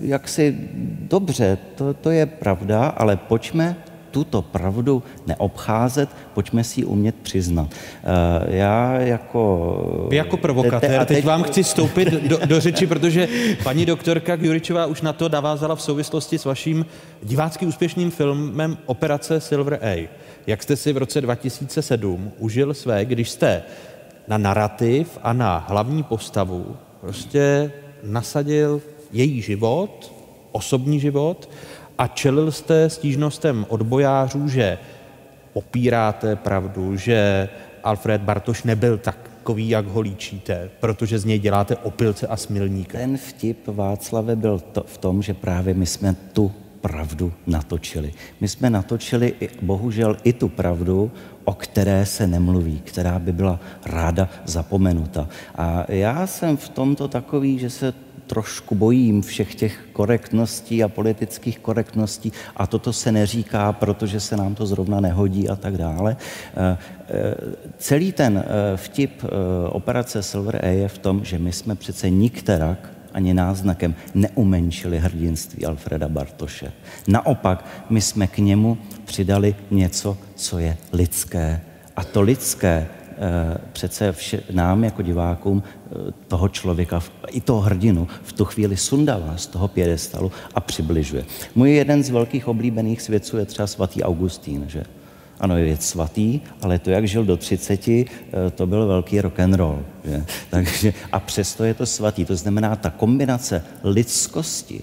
Jak 0.00 0.28
si 0.28 0.56
dobře, 1.00 1.58
to, 1.74 1.94
to 1.94 2.10
je 2.10 2.26
pravda, 2.26 2.86
ale 2.86 3.16
pojďme 3.16 3.76
tuto 4.16 4.42
pravdu 4.42 5.02
neobcházet, 5.26 6.08
pojďme 6.34 6.64
si 6.64 6.80
ji 6.80 6.84
umět 6.84 7.14
přiznat. 7.22 7.68
Eh, 7.70 8.56
já 8.56 9.00
jako... 9.00 10.06
Vy 10.10 10.16
jako 10.16 10.36
provokatér, 10.36 11.00
a 11.00 11.04
teď 11.04 11.24
vám 11.24 11.42
chci 11.42 11.64
stoupit 11.64 12.08
do, 12.08 12.38
do 12.46 12.60
řeči, 12.60 12.86
protože 12.86 13.28
paní 13.64 13.86
doktorka 13.86 14.34
Juričová 14.40 14.86
už 14.86 15.02
na 15.02 15.12
to 15.12 15.28
navázala 15.28 15.76
v 15.76 15.82
souvislosti 15.82 16.38
s 16.38 16.44
vaším 16.44 16.86
divácky 17.22 17.66
úspěšným 17.66 18.10
filmem 18.10 18.78
Operace 18.86 19.40
Silver 19.40 19.78
A. 19.82 20.08
Jak 20.46 20.62
jste 20.62 20.76
si 20.76 20.92
v 20.92 20.96
roce 20.96 21.20
2007 21.20 22.32
užil 22.38 22.74
své, 22.74 23.04
když 23.04 23.30
jste 23.30 23.62
na 24.28 24.38
narrativ 24.38 25.18
a 25.22 25.32
na 25.32 25.64
hlavní 25.68 26.02
postavu 26.02 26.76
prostě 27.00 27.72
nasadil 28.02 28.82
její 29.12 29.42
život, 29.42 30.12
osobní 30.52 31.00
život 31.00 31.48
a 31.98 32.06
čelil 32.06 32.52
jste 32.52 32.90
stížnostem 32.90 33.66
odbojářů, 33.68 34.48
že 34.48 34.78
popíráte 35.52 36.36
pravdu, 36.36 36.96
že 36.96 37.48
Alfred 37.84 38.20
Bartoš 38.20 38.62
nebyl 38.62 38.98
takový, 38.98 39.68
jak 39.68 39.86
ho 39.86 40.00
líčíte, 40.00 40.70
protože 40.80 41.18
z 41.18 41.24
něj 41.24 41.38
děláte 41.38 41.76
opilce 41.76 42.26
a 42.26 42.36
smilníka. 42.36 42.98
Ten 42.98 43.16
vtip 43.16 43.66
Václave 43.66 44.36
byl 44.36 44.58
to, 44.58 44.82
v 44.86 44.98
tom, 44.98 45.22
že 45.22 45.34
právě 45.34 45.74
my 45.74 45.86
jsme 45.86 46.16
tu 46.32 46.52
pravdu 46.80 47.32
natočili. 47.46 48.12
My 48.40 48.48
jsme 48.48 48.70
natočili 48.70 49.34
i, 49.40 49.48
bohužel 49.62 50.16
i 50.24 50.32
tu 50.32 50.48
pravdu, 50.48 51.10
o 51.46 51.54
které 51.54 52.06
se 52.06 52.26
nemluví, 52.26 52.80
která 52.84 53.18
by 53.18 53.32
byla 53.32 53.60
ráda 53.86 54.28
zapomenuta. 54.44 55.28
A 55.54 55.84
já 55.88 56.26
jsem 56.26 56.56
v 56.56 56.68
tomto 56.68 57.08
takový, 57.08 57.58
že 57.58 57.70
se 57.70 57.94
trošku 58.26 58.74
bojím 58.74 59.22
všech 59.22 59.54
těch 59.54 59.78
korektností 59.92 60.84
a 60.84 60.88
politických 60.88 61.58
korektností 61.58 62.32
a 62.56 62.66
toto 62.66 62.92
se 62.92 63.12
neříká, 63.12 63.72
protože 63.72 64.20
se 64.20 64.36
nám 64.36 64.54
to 64.54 64.66
zrovna 64.66 65.00
nehodí 65.00 65.48
a 65.48 65.56
tak 65.56 65.76
dále. 65.76 66.16
Eh, 66.56 66.78
eh, 67.08 67.34
celý 67.78 68.12
ten 68.12 68.44
eh, 68.44 68.76
vtip 68.76 69.22
operace 69.68 70.22
Silver 70.22 70.64
A 70.64 70.66
je 70.66 70.88
v 70.88 70.98
tom, 70.98 71.24
že 71.24 71.38
my 71.38 71.52
jsme 71.52 71.74
přece 71.74 72.10
nikterak 72.10 72.90
ani 73.12 73.34
náznakem 73.34 73.94
neumenšili 74.14 74.98
hrdinství 74.98 75.66
Alfreda 75.66 76.08
Bartoše. 76.08 76.72
Naopak, 77.08 77.64
my 77.90 78.00
jsme 78.00 78.26
k 78.26 78.38
němu 78.38 78.78
přidali 79.06 79.54
něco, 79.70 80.18
co 80.34 80.58
je 80.58 80.76
lidské. 80.92 81.60
A 81.96 82.04
to 82.04 82.20
lidské 82.20 82.86
Eh, 83.18 83.58
přece 83.72 84.12
vše, 84.12 84.42
nám 84.50 84.84
jako 84.84 85.02
divákům 85.02 85.62
eh, 85.62 86.12
toho 86.28 86.48
člověka, 86.48 87.02
i 87.30 87.40
toho 87.40 87.60
hrdinu, 87.60 88.08
v 88.22 88.32
tu 88.32 88.44
chvíli 88.44 88.76
sundává 88.76 89.36
z 89.36 89.46
toho 89.46 89.68
pědestalu 89.68 90.32
a 90.54 90.60
přibližuje. 90.60 91.24
Můj 91.54 91.74
jeden 91.74 92.02
z 92.02 92.10
velkých 92.10 92.48
oblíbených 92.48 93.02
svědců 93.02 93.36
je 93.36 93.44
třeba 93.44 93.66
svatý 93.66 94.02
Augustín, 94.02 94.64
že? 94.68 94.84
Ano, 95.40 95.56
je 95.56 95.76
svatý, 95.76 96.40
ale 96.62 96.78
to, 96.78 96.90
jak 96.90 97.08
žil 97.08 97.24
do 97.24 97.36
30, 97.36 97.88
eh, 97.88 98.04
to 98.54 98.66
byl 98.66 98.86
velký 98.86 99.20
rock 99.20 99.40
and 99.40 99.54
roll. 99.54 99.82
Že? 100.04 100.24
Takže, 100.50 100.94
a 101.12 101.20
přesto 101.20 101.64
je 101.64 101.74
to 101.74 101.86
svatý. 101.86 102.24
To 102.24 102.36
znamená, 102.36 102.76
ta 102.76 102.90
kombinace 102.90 103.64
lidskosti 103.84 104.82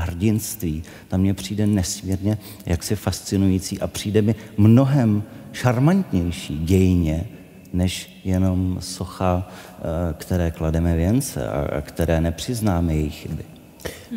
hrdinství, 0.00 0.82
tam 1.08 1.20
mě 1.20 1.34
přijde 1.34 1.66
nesmírně 1.66 2.38
jaksi 2.66 2.96
fascinující 2.96 3.80
a 3.80 3.86
přijde 3.86 4.22
mi 4.22 4.34
mnohem 4.56 5.22
šarmantnější 5.52 6.58
dějně, 6.58 7.26
než 7.72 8.20
jenom 8.24 8.76
socha, 8.80 9.48
eh, 9.48 9.82
které 10.18 10.50
klademe 10.50 10.96
věnce 10.96 11.48
a 11.48 11.80
které 11.80 12.20
nepřiznáme 12.20 12.94
jejich 12.94 13.14
chyby. 13.14 13.44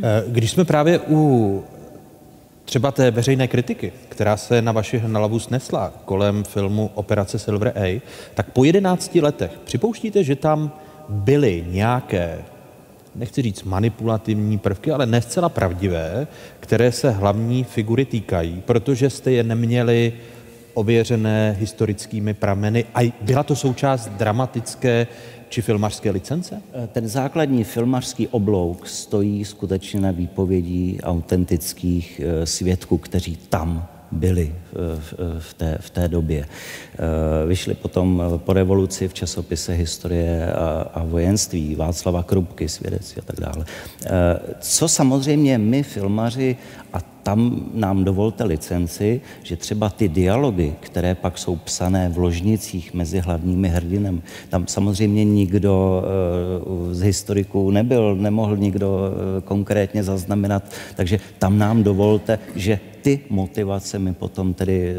Eh, 0.04 0.24
když 0.28 0.52
jsme 0.52 0.66
právě 0.66 1.00
u 1.00 1.64
třeba 2.66 2.92
té 2.92 3.12
veřejné 3.12 3.48
kritiky, 3.48 3.92
která 4.10 4.38
se 4.38 4.62
na 4.62 4.72
vaši 4.72 4.98
hlavu 4.98 5.40
snesla 5.40 5.94
kolem 6.06 6.44
filmu 6.44 6.92
Operace 6.94 7.40
Silver 7.40 7.74
A, 7.76 8.02
tak 8.34 8.52
po 8.52 8.64
11 8.64 9.22
letech 9.22 9.52
připouštíte, 9.66 10.24
že 10.24 10.36
tam 10.36 10.72
byly 11.10 11.66
nějaké, 11.68 12.38
nechci 13.18 13.42
říct 13.42 13.64
manipulativní 13.64 14.58
prvky, 14.58 14.92
ale 14.92 15.06
ne 15.06 15.22
zcela 15.22 15.50
pravdivé, 15.50 16.28
které 16.60 16.92
se 16.92 17.12
hlavní 17.12 17.64
figury 17.64 18.06
týkají, 18.06 18.64
protože 18.66 19.10
jste 19.10 19.32
je 19.32 19.44
neměli 19.44 20.14
ověřené 20.74 21.56
historickými 21.60 22.34
prameny 22.34 22.86
a 22.96 23.14
byla 23.22 23.44
to 23.44 23.56
součást 23.56 24.10
dramatické 24.10 25.08
či 25.50 25.62
filmařské 25.62 26.12
licence? 26.12 26.62
Eh, 26.74 26.88
ten 26.88 27.08
základní 27.08 27.64
filmařský 27.64 28.28
oblouk 28.28 28.88
stojí 28.88 29.46
skutečně 29.46 30.00
na 30.00 30.12
výpovědí 30.12 31.00
autentických 31.04 32.22
eh, 32.24 32.46
svědků, 32.46 32.98
kteří 32.98 33.36
tam 33.36 33.88
byli 34.12 34.56
v 35.40 35.54
té, 35.54 35.78
v 35.82 35.90
té 35.90 36.08
době. 36.08 36.46
Eh, 36.46 37.48
vyšli 37.48 37.74
potom 37.74 38.24
po 38.38 38.54
revoluci 38.54 39.08
v 39.08 39.14
časopise 39.14 39.74
Historie 39.74 40.54
a, 40.54 40.90
a 40.94 41.04
vojenství 41.04 41.76
Václava 41.76 42.24
Krupky, 42.24 42.70
svědectví 42.70 43.22
a 43.22 43.26
tak 43.26 43.40
dále. 43.40 43.66
Co 44.60 44.88
samozřejmě 44.88 45.58
my, 45.58 45.84
filmaři, 45.84 46.58
a 46.94 47.17
tam 47.28 47.60
nám 47.74 48.04
dovolte 48.04 48.44
licenci, 48.44 49.22
že 49.44 49.56
třeba 49.56 49.90
ty 49.90 50.10
dialogy, 50.10 50.74
které 50.80 51.16
pak 51.16 51.38
jsou 51.38 51.56
psané 51.56 52.10
v 52.10 52.18
ložnicích 52.18 52.94
mezi 52.94 53.20
hlavními 53.20 53.68
hrdinem, 53.68 54.22
tam 54.50 54.68
samozřejmě 54.68 55.24
nikdo 55.26 56.04
eh, 56.04 56.96
z 56.96 57.02
historiků 57.02 57.72
nebyl, 57.72 58.16
nemohl 58.16 58.58
nikdo 58.58 59.12
eh, 59.12 59.42
konkrétně 59.42 60.04
zaznamenat, 60.04 60.72
takže 60.96 61.20
tam 61.40 61.58
nám 61.58 61.84
dovolte, 61.84 62.40
že 62.56 62.80
ty 63.02 63.20
motivace 63.30 64.00
my 64.00 64.14
potom 64.14 64.54
tedy 64.54 64.90
eh, 64.90 64.96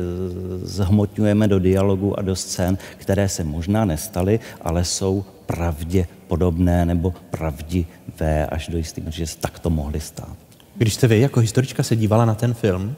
zhmotňujeme 0.62 1.48
do 1.48 1.58
dialogu 1.58 2.18
a 2.18 2.22
do 2.22 2.36
scén, 2.36 2.78
které 2.96 3.28
se 3.28 3.44
možná 3.44 3.84
nestaly, 3.84 4.40
ale 4.60 4.84
jsou 4.84 5.24
pravdě 5.46 6.06
podobné 6.26 6.84
nebo 6.84 7.14
pravdivé 7.30 8.46
až 8.48 8.68
do 8.68 8.78
jistý, 8.78 9.02
že 9.08 9.26
se 9.26 9.38
takto 9.38 9.70
mohly 9.70 10.00
stát. 10.00 10.47
Když 10.78 10.94
jste 10.94 11.06
vy 11.06 11.20
jako 11.20 11.40
historička 11.40 11.82
se 11.82 11.96
dívala 11.96 12.24
na 12.24 12.34
ten 12.34 12.54
film, 12.54 12.96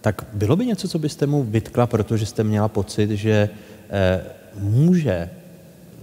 tak 0.00 0.26
bylo 0.32 0.56
by 0.56 0.66
něco, 0.66 0.88
co 0.88 0.98
byste 0.98 1.26
mu 1.26 1.42
vytkla, 1.42 1.86
protože 1.86 2.26
jste 2.26 2.44
měla 2.44 2.68
pocit, 2.68 3.10
že 3.10 3.48
eh, 3.90 4.22
může 4.58 5.30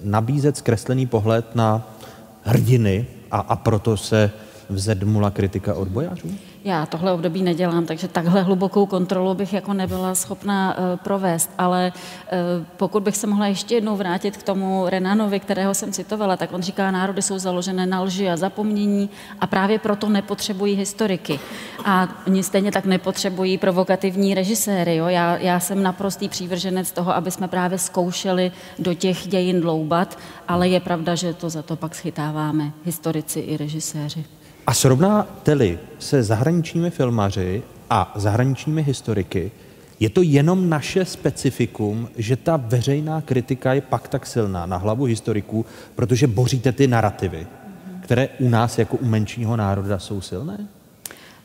nabízet 0.04 0.58
zkreslený 0.58 1.06
pohled 1.08 1.56
na 1.56 1.96
hrdiny 2.44 3.08
a, 3.32 3.40
a 3.40 3.56
proto 3.56 3.98
se 3.98 4.32
vzedmula 4.70 5.32
kritika 5.32 5.74
odbojářů? 5.74 6.32
Já 6.64 6.86
tohle 6.86 7.12
období 7.12 7.44
nedělám, 7.44 7.86
takže 7.86 8.08
takhle 8.08 8.42
hlubokou 8.42 8.86
kontrolu 8.86 9.34
bych 9.34 9.54
jako 9.54 9.74
nebyla 9.74 10.16
schopná 10.16 10.78
uh, 10.78 10.84
provést, 11.04 11.52
ale 11.58 11.92
uh, 11.94 12.66
pokud 12.78 13.04
bych 13.04 13.18
se 13.18 13.28
mohla 13.28 13.48
ještě 13.48 13.76
jednou 13.76 13.96
vrátit 13.96 14.38
k 14.38 14.44
tomu 14.44 14.90
Renanovi, 14.90 15.40
kterého 15.40 15.74
jsem 15.74 15.92
citovala, 15.92 16.38
tak 16.38 16.54
on 16.54 16.62
říká, 16.62 16.92
národy 16.92 17.22
jsou 17.22 17.40
založené 17.40 17.86
na 17.86 18.02
lži 18.02 18.30
a 18.30 18.38
zapomnění 18.38 19.10
a 19.40 19.48
právě 19.48 19.80
proto 19.80 20.10
nepotřebují 20.10 20.76
historiky. 20.76 21.40
A 21.86 22.08
oni 22.28 22.44
stejně 22.44 22.72
tak 22.72 22.86
nepotřebují 22.86 23.58
provokativní 23.58 24.34
režiséry. 24.34 24.96
Jo? 24.96 25.08
Já, 25.08 25.38
já 25.38 25.60
jsem 25.60 25.84
naprostý 25.84 26.30
přívrženec 26.30 26.92
toho, 26.92 27.16
aby 27.16 27.32
jsme 27.32 27.48
právě 27.48 27.78
zkoušeli 27.78 28.52
do 28.80 28.94
těch 28.94 29.28
dějin 29.28 29.62
dloubat, 29.62 30.18
ale 30.48 30.68
je 30.68 30.80
pravda, 30.80 31.16
že 31.16 31.34
to 31.34 31.50
za 31.50 31.62
to 31.62 31.76
pak 31.76 31.96
schytáváme 31.96 32.72
historici 32.86 33.40
i 33.40 33.58
režiséři. 33.58 34.39
A 34.70 34.74
srovnáte-li 34.74 35.80
se 36.00 36.24
zahraničními 36.24 36.90
filmaři 36.90 37.64
a 37.90 38.14
zahraničními 38.16 38.84
historiky, 38.84 39.52
je 40.00 40.10
to 40.10 40.22
jenom 40.22 40.70
naše 40.70 41.06
specifikum, 41.06 42.10
že 42.18 42.36
ta 42.36 42.58
veřejná 42.58 43.22
kritika 43.22 43.74
je 43.74 43.82
pak 43.82 44.08
tak 44.08 44.26
silná 44.26 44.66
na 44.66 44.78
hlavu 44.78 45.04
historiků, 45.04 45.66
protože 45.96 46.28
boříte 46.28 46.72
ty 46.72 46.88
narrativy, 46.88 47.48
které 48.02 48.28
u 48.40 48.50
nás 48.50 48.80
jako 48.80 48.98
u 48.98 49.06
menšího 49.06 49.58
národa 49.58 50.00
jsou 50.00 50.22
silné? 50.22 50.68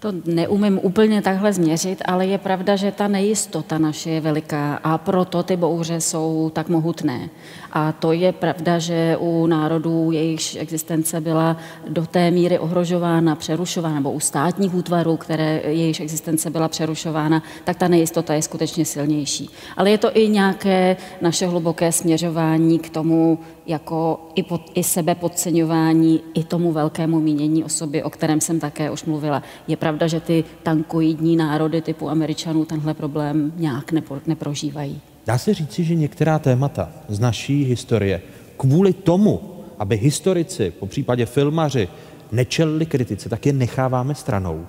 To 0.05 0.13
neumím 0.27 0.81
úplně 0.83 1.23
takhle 1.23 1.53
změřit, 1.53 2.03
ale 2.05 2.27
je 2.27 2.39
pravda, 2.39 2.77
že 2.77 2.93
ta 2.93 3.09
nejistota 3.09 3.79
naše 3.79 4.11
je 4.11 4.21
veliká 4.21 4.75
a 4.75 4.99
proto 4.99 5.43
ty 5.43 5.57
bouře 5.57 6.01
jsou 6.01 6.51
tak 6.55 6.69
mohutné. 6.69 7.31
A 7.75 7.93
to 7.93 8.13
je 8.13 8.33
pravda, 8.33 8.79
že 8.79 9.17
u 9.21 9.47
národů 9.47 10.13
jejichž 10.13 10.57
existence 10.57 11.21
byla 11.21 11.57
do 11.89 12.07
té 12.07 12.31
míry 12.31 12.59
ohrožována, 12.59 13.35
přerušována, 13.35 13.95
nebo 13.95 14.13
u 14.13 14.21
státních 14.21 14.75
útvarů, 14.75 15.17
které 15.17 15.61
jejichž 15.65 16.01
existence 16.01 16.51
byla 16.51 16.69
přerušována, 16.69 17.43
tak 17.65 17.77
ta 17.77 17.89
nejistota 17.89 18.35
je 18.35 18.43
skutečně 18.43 18.85
silnější. 18.85 19.51
Ale 19.77 19.91
je 19.91 19.99
to 19.99 20.17
i 20.17 20.29
nějaké 20.29 20.97
naše 21.21 21.47
hluboké 21.47 21.93
směřování 21.93 22.79
k 22.79 22.91
tomu, 22.91 23.39
jako 23.67 24.21
i, 24.35 24.43
pod, 24.43 24.61
i 24.75 24.83
sebe 24.83 25.15
podceňování, 25.15 26.21
i 26.35 26.45
tomu 26.45 26.73
velkému 26.73 27.21
mínění 27.21 27.65
o 27.65 27.69
sobě, 27.69 28.05
o 28.05 28.11
kterém 28.11 28.41
jsem 28.41 28.61
také 28.61 28.91
už 28.91 29.05
mluvila. 29.05 29.43
Je 29.69 29.77
pravda, 29.77 30.07
že 30.07 30.21
ty 30.21 30.45
tankoidní 30.63 31.37
národy 31.37 31.83
typu 31.83 32.11
Američanů 32.11 32.65
tenhle 32.65 32.95
problém 32.95 33.53
nějak 33.57 33.93
nepo, 33.93 34.19
neprožívají. 34.27 35.01
Dá 35.27 35.39
se 35.39 35.55
říci, 35.55 35.85
že 35.85 35.95
některá 35.95 36.39
témata 36.39 36.89
z 37.09 37.21
naší 37.21 37.65
historie 37.65 38.23
kvůli 38.57 38.93
tomu, 38.93 39.65
aby 39.79 39.97
historici, 39.97 40.71
po 40.71 40.87
případě 40.87 41.27
filmaři, 41.27 41.89
nečelili 42.33 42.87
kritice, 42.87 43.29
tak 43.29 43.47
je 43.47 43.53
necháváme 43.53 44.15
stranou. 44.15 44.67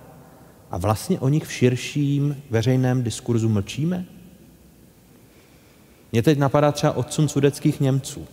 A 0.71 0.77
vlastně 0.77 1.19
o 1.19 1.29
nich 1.29 1.43
v 1.43 1.51
širším 1.51 2.41
veřejném 2.49 3.03
diskurzu 3.03 3.49
mlčíme? 3.49 4.05
Mě 6.11 6.23
teď 6.23 6.37
napadá 6.37 6.71
třeba 6.71 6.93
odsun 6.93 7.27
sudeckých 7.27 7.79
Němců. 7.79 8.27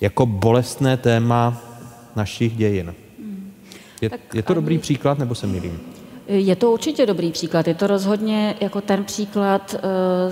Jako 0.00 0.26
bolestné 0.26 0.96
téma 0.96 1.62
našich 2.16 2.56
dějin. 2.56 2.94
Je, 4.00 4.10
je 4.34 4.42
to 4.42 4.54
dobrý 4.54 4.78
příklad, 4.78 5.18
nebo 5.18 5.34
se 5.34 5.46
milím? 5.46 5.95
Je 6.28 6.56
to 6.56 6.72
určitě 6.72 7.06
dobrý 7.06 7.32
příklad. 7.32 7.68
Je 7.68 7.74
to 7.74 7.86
rozhodně 7.86 8.54
jako 8.60 8.80
ten 8.80 9.04
příklad, 9.04 9.74
eh, 9.74 9.80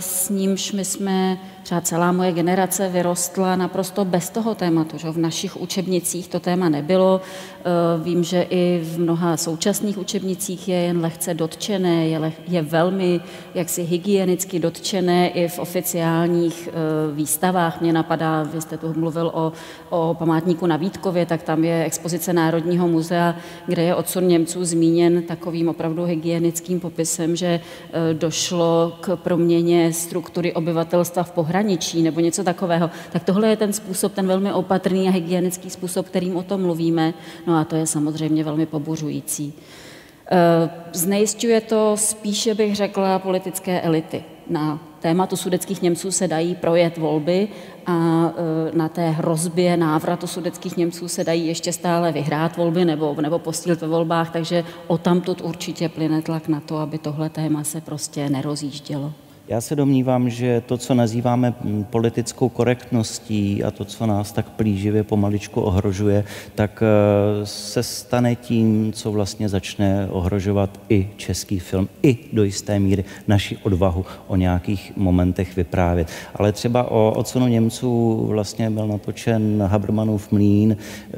s 0.00 0.28
nímž 0.30 0.72
my 0.72 0.84
jsme 0.84 1.38
třeba 1.62 1.80
celá 1.80 2.12
moje 2.12 2.32
generace 2.32 2.88
vyrostla 2.88 3.56
naprosto 3.56 4.04
bez 4.04 4.30
toho 4.30 4.54
tématu. 4.54 4.98
Že? 4.98 5.10
V 5.10 5.18
našich 5.18 5.56
učebnicích 5.56 6.28
to 6.28 6.40
téma 6.40 6.68
nebylo. 6.68 7.20
Eh, 7.66 8.02
vím, 8.02 8.24
že 8.24 8.42
i 8.42 8.80
v 8.84 8.98
mnoha 8.98 9.36
současných 9.36 9.98
učebnicích 9.98 10.68
je 10.68 10.76
jen 10.76 11.00
lehce 11.00 11.34
dotčené, 11.34 12.08
je, 12.08 12.18
leh, 12.18 12.40
je 12.48 12.62
velmi 12.62 13.20
jaksi 13.54 13.82
hygienicky 13.82 14.58
dotčené 14.58 15.28
i 15.28 15.48
v 15.48 15.58
oficiálních 15.58 16.68
eh, 16.68 16.72
výstavách. 17.14 17.80
Mě 17.80 17.92
napadá, 17.92 18.42
vy 18.42 18.60
jste 18.60 18.76
tu 18.76 18.94
mluvil 18.96 19.30
o, 19.34 19.52
o 19.90 20.16
památníku 20.18 20.66
na 20.66 20.76
Vítkově, 20.76 21.26
tak 21.26 21.42
tam 21.42 21.64
je 21.64 21.84
expozice 21.84 22.32
Národního 22.32 22.88
muzea, 22.88 23.36
kde 23.66 23.82
je 23.82 23.94
odsun 23.94 24.28
Němců 24.28 24.64
zmíněn 24.64 25.22
takovým 25.22 25.68
opravdu 25.68 26.04
hygienickým 26.04 26.80
popisem, 26.80 27.36
že 27.36 27.46
eh, 27.46 28.14
došlo 28.14 28.92
k 29.00 29.16
proměně 29.16 29.92
struktury 29.92 30.52
obyvatelstva 30.52 31.22
v 31.22 31.32
pohraničí 31.32 32.02
nebo 32.02 32.20
něco 32.20 32.44
takového, 32.44 32.90
tak 33.12 33.24
tohle 33.24 33.48
je 33.48 33.56
ten 33.56 33.72
způsob, 33.72 34.12
ten 34.12 34.26
velmi 34.26 34.52
opatrný 34.52 35.08
a 35.08 35.10
hygienický 35.10 35.70
způsob, 35.70 36.06
kterým 36.06 36.36
o 36.36 36.42
tom 36.42 36.62
mluvíme. 36.62 37.14
No 37.46 37.53
a 37.54 37.64
to 37.64 37.76
je 37.76 37.86
samozřejmě 37.86 38.44
velmi 38.44 38.66
pobuřující. 38.66 39.54
Eh, 40.30 40.70
znejistuje 40.92 41.60
to 41.60 41.96
spíše, 41.96 42.54
bych 42.54 42.76
řekla, 42.76 43.18
politické 43.18 43.80
elity. 43.80 44.24
Na 44.50 44.80
tématu 45.00 45.36
sudeckých 45.36 45.82
Němců 45.82 46.10
se 46.10 46.28
dají 46.28 46.54
projet 46.54 46.98
volby 46.98 47.48
a 47.86 48.30
eh, 48.30 48.76
na 48.76 48.88
té 48.88 49.10
hrozbě 49.10 49.76
návratu 49.76 50.26
sudeckých 50.26 50.76
Němců 50.76 51.08
se 51.08 51.24
dají 51.24 51.46
ještě 51.46 51.72
stále 51.72 52.12
vyhrát 52.12 52.56
volby 52.56 52.84
nebo, 52.84 53.16
nebo 53.20 53.38
postílit 53.38 53.80
ve 53.80 53.88
volbách, 53.88 54.30
takže 54.30 54.64
o 54.86 54.98
tamtud 54.98 55.40
určitě 55.40 55.88
plyne 55.88 56.22
tlak 56.22 56.48
na 56.48 56.60
to, 56.60 56.76
aby 56.76 56.98
tohle 56.98 57.30
téma 57.30 57.64
se 57.64 57.80
prostě 57.80 58.28
nerozjíždělo. 58.28 59.12
Já 59.48 59.60
se 59.60 59.76
domnívám, 59.76 60.30
že 60.30 60.62
to, 60.66 60.78
co 60.78 60.94
nazýváme 60.94 61.54
politickou 61.90 62.48
korektností 62.48 63.64
a 63.64 63.70
to, 63.70 63.84
co 63.84 64.06
nás 64.06 64.32
tak 64.32 64.50
plíživě 64.50 65.02
pomaličku 65.02 65.60
ohrožuje, 65.60 66.24
tak 66.54 66.82
eh, 66.82 67.46
se 67.46 67.82
stane 67.82 68.34
tím, 68.34 68.92
co 68.92 69.12
vlastně 69.12 69.48
začne 69.48 70.08
ohrožovat 70.10 70.80
i 70.88 71.10
český 71.16 71.58
film, 71.58 71.88
i 72.02 72.18
do 72.32 72.44
jisté 72.44 72.78
míry 72.78 73.04
naši 73.28 73.56
odvahu 73.56 74.04
o 74.26 74.36
nějakých 74.36 74.92
momentech 74.96 75.56
vyprávět. 75.56 76.08
Ale 76.34 76.52
třeba 76.52 76.90
o 76.90 77.12
odsunu 77.16 77.48
Němců 77.48 78.24
vlastně 78.26 78.70
byl 78.70 78.86
natočen 78.86 79.62
Habermanův 79.66 80.32
mlín, 80.32 80.76
eh, 80.76 81.14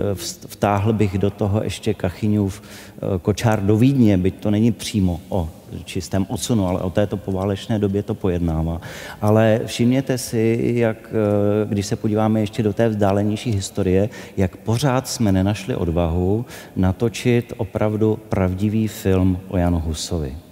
vtáhl 0.47 0.93
bych 0.93 1.19
do 1.19 1.31
toho 1.31 1.63
ještě 1.63 1.95
Kachyňův 1.95 2.63
eh, 2.63 3.01
kočár 3.23 3.67
do 3.67 3.77
Vídně, 3.77 4.19
byť 4.19 4.35
to 4.35 4.51
není 4.51 4.73
přímo 4.73 5.21
o 5.29 5.49
čistém 5.85 6.27
odsunu, 6.29 6.67
ale 6.69 6.81
o 6.81 6.91
této 6.91 7.17
poválečné 7.17 7.79
době 7.79 8.03
to 8.03 8.15
pojednává. 8.15 8.81
Ale 9.21 9.61
všimněte 9.67 10.19
si, 10.19 10.73
jak 10.75 10.97
eh, 11.09 11.67
když 11.67 11.87
se 11.87 11.97
podíváme 11.97 12.41
ještě 12.41 12.63
do 12.63 12.73
té 12.73 12.89
vzdálenější 12.89 13.51
historie, 13.51 14.09
jak 14.37 14.57
pořád 14.57 15.09
jsme 15.09 15.33
nenašli 15.33 15.77
odvahu 15.77 16.45
natočit 16.77 17.53
opravdu 17.57 18.19
pravdivý 18.29 18.89
film 18.89 19.39
o 19.49 19.57
Janu 19.57 19.81
Husovi. 19.81 20.46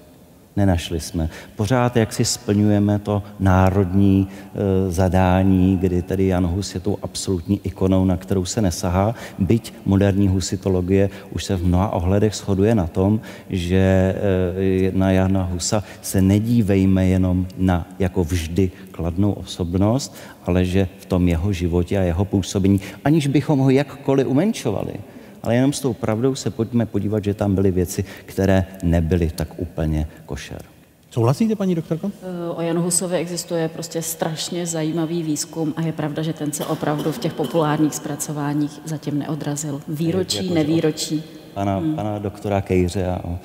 Nenašli 0.56 1.00
jsme. 1.00 1.28
Pořád 1.56 1.96
jak 1.96 2.12
si 2.12 2.24
splňujeme 2.24 2.98
to 2.98 3.22
národní 3.40 4.28
e, 4.28 4.90
zadání, 4.90 5.78
kdy 5.78 6.02
tedy 6.02 6.26
Jan 6.26 6.46
Hus 6.46 6.74
je 6.74 6.80
tou 6.80 6.98
absolutní 7.02 7.60
ikonou, 7.64 8.04
na 8.04 8.16
kterou 8.16 8.44
se 8.44 8.62
nesahá, 8.62 9.14
byť 9.38 9.72
moderní 9.86 10.28
husitologie 10.28 11.10
už 11.30 11.44
se 11.44 11.56
v 11.56 11.66
mnoha 11.66 11.92
ohledech 11.92 12.34
shoduje 12.34 12.74
na 12.74 12.86
tom, 12.86 13.20
že 13.50 13.76
e, 13.76 14.92
na 14.94 15.10
Jana 15.10 15.42
Husa 15.42 15.82
se 16.02 16.22
nedívejme 16.22 17.06
jenom 17.06 17.46
na 17.58 17.88
jako 17.98 18.24
vždy 18.24 18.70
kladnou 18.90 19.32
osobnost, 19.32 20.16
ale 20.46 20.64
že 20.64 20.88
v 20.98 21.06
tom 21.06 21.28
jeho 21.28 21.52
životě 21.52 21.98
a 21.98 22.02
jeho 22.02 22.24
působení, 22.24 22.80
aniž 23.04 23.26
bychom 23.26 23.58
ho 23.58 23.70
jakkoliv 23.70 24.26
umenčovali, 24.26 24.94
ale 25.44 25.54
jenom 25.54 25.72
s 25.72 25.80
tou 25.80 25.92
pravdou 25.92 26.34
se 26.34 26.50
pojďme 26.50 26.86
podívat, 26.86 27.24
že 27.24 27.34
tam 27.34 27.54
byly 27.54 27.70
věci, 27.70 28.04
které 28.26 28.66
nebyly 28.82 29.30
tak 29.30 29.48
úplně 29.56 30.08
košer. 30.26 30.62
Souhlasíte, 31.10 31.56
paní 31.56 31.74
doktorko? 31.74 32.10
Eh, 32.22 32.50
o 32.50 32.60
Janu 32.60 32.82
Husovi 32.82 33.16
existuje 33.16 33.68
prostě 33.68 34.02
strašně 34.02 34.66
zajímavý 34.66 35.22
výzkum 35.22 35.74
a 35.76 35.80
je 35.80 35.92
pravda, 35.92 36.22
že 36.22 36.32
ten 36.32 36.52
se 36.52 36.66
opravdu 36.66 37.12
v 37.12 37.18
těch 37.18 37.32
populárních 37.32 37.94
zpracováních 37.94 38.80
zatím 38.84 39.18
neodrazil. 39.18 39.82
Výročí, 39.88 40.54
nevýročí. 40.54 41.24
Pana, 41.54 41.76
hmm. 41.78 41.94
pana 41.94 42.18
doktora 42.18 42.60
Kejře 42.60 43.06
a 43.06 43.24
o 43.24 43.38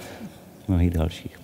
mnohých 0.67 0.91
dalších. 0.91 1.38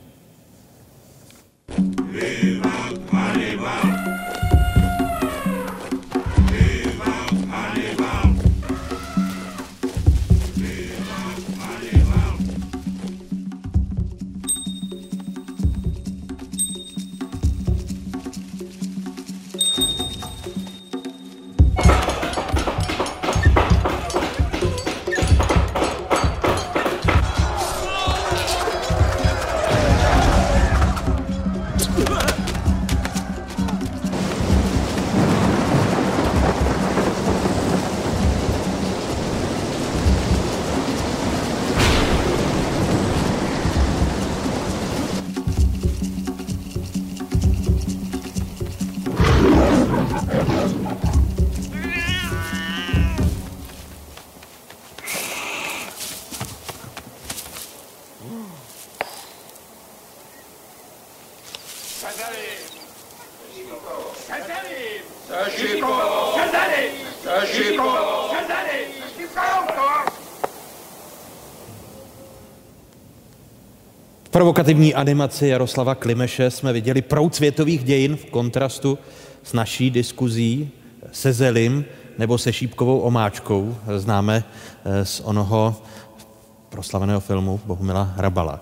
Provokativní 74.45 74.95
animaci 74.95 75.47
Jaroslava 75.47 75.95
Klimeše 75.95 76.51
jsme 76.51 76.73
viděli 76.73 77.01
proud 77.01 77.35
světových 77.35 77.83
dějin 77.83 78.15
v 78.15 78.25
kontrastu 78.25 78.97
s 79.43 79.53
naší 79.53 79.91
diskuzí 79.91 80.69
se 81.11 81.33
Zelim 81.33 81.85
nebo 82.17 82.37
se 82.37 82.53
šípkovou 82.53 82.99
omáčkou. 82.99 83.75
Známe 83.97 84.43
eh, 84.85 85.05
z 85.05 85.19
onoho 85.19 85.75
proslaveného 86.69 87.19
filmu 87.19 87.59
Bohumila 87.65 88.03
Hrabala. 88.03 88.59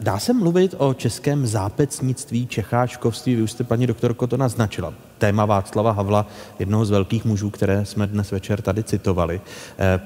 Dá 0.00 0.18
se 0.18 0.32
mluvit 0.32 0.74
o 0.78 0.94
českém 0.94 1.46
zápecnictví, 1.46 2.46
čecháčkovství? 2.46 3.34
Vy 3.34 3.42
už 3.42 3.52
jste, 3.52 3.64
paní 3.64 3.86
doktorko, 3.86 4.26
to 4.26 4.36
naznačila. 4.36 4.94
Téma 5.18 5.44
Václava 5.44 5.92
Havla, 5.92 6.26
jednoho 6.58 6.84
z 6.84 6.90
velkých 6.90 7.24
mužů, 7.24 7.50
které 7.50 7.84
jsme 7.84 8.06
dnes 8.06 8.30
večer 8.30 8.62
tady 8.62 8.82
citovali. 8.82 9.40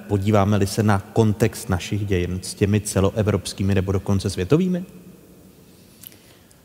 Podíváme-li 0.09 0.67
se 0.67 0.83
na 0.83 0.99
kontext 1.13 1.69
našich 1.69 2.07
dějin 2.07 2.41
s 2.43 2.55
těmi 2.55 2.81
celoevropskými 2.81 3.75
nebo 3.75 3.93
dokonce 3.93 4.31
světovými? 4.31 4.85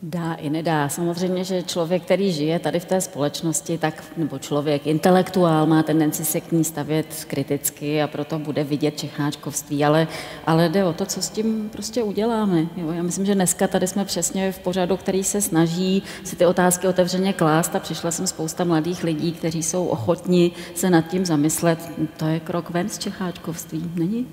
Dá 0.02 0.34
i 0.34 0.50
nedá. 0.50 0.90
Samozřejmě, 0.90 1.44
že 1.44 1.64
člověk, 1.64 2.04
který 2.04 2.32
žije 2.32 2.60
tady 2.60 2.80
v 2.80 2.86
té 2.86 3.02
společnosti, 3.02 3.78
tak, 3.78 4.04
nebo 4.18 4.40
člověk, 4.40 4.88
intelektuál, 4.88 5.66
má 5.66 5.84
tendenci 5.84 6.26
se 6.26 6.42
k 6.42 6.52
ní 6.52 6.64
stavět 6.64 7.26
kriticky 7.28 8.02
a 8.02 8.08
proto 8.08 8.40
bude 8.40 8.64
vidět 8.64 8.98
čecháčkovství, 8.98 9.86
ale, 9.86 10.08
ale 10.46 10.70
jde 10.70 10.86
o 10.86 10.94
to, 10.94 11.06
co 11.06 11.22
s 11.22 11.30
tím 11.30 11.70
prostě 11.70 12.04
uděláme. 12.04 12.68
Jo, 12.78 12.92
já 12.92 13.04
myslím, 13.04 13.26
že 13.26 13.36
dneska 13.36 13.68
tady 13.68 13.88
jsme 13.88 14.06
přesně 14.06 14.52
v 14.52 14.60
pořadu, 14.60 14.98
který 14.98 15.24
se 15.24 15.42
snaží 15.42 16.04
si 16.24 16.36
ty 16.36 16.46
otázky 16.46 16.88
otevřeně 16.88 17.34
klást 17.34 17.76
a 17.76 17.80
přišla 17.80 18.12
jsem 18.12 18.28
spousta 18.28 18.64
mladých 18.64 19.04
lidí, 19.04 19.32
kteří 19.32 19.64
jsou 19.64 19.88
ochotni 19.88 20.52
se 20.76 20.90
nad 20.90 21.08
tím 21.08 21.26
zamyslet. 21.26 21.92
To 22.18 22.26
je 22.26 22.40
krok 22.40 22.70
ven 22.70 22.90
z 22.90 22.98
čecháčkovství, 22.98 23.92
není? 23.96 24.28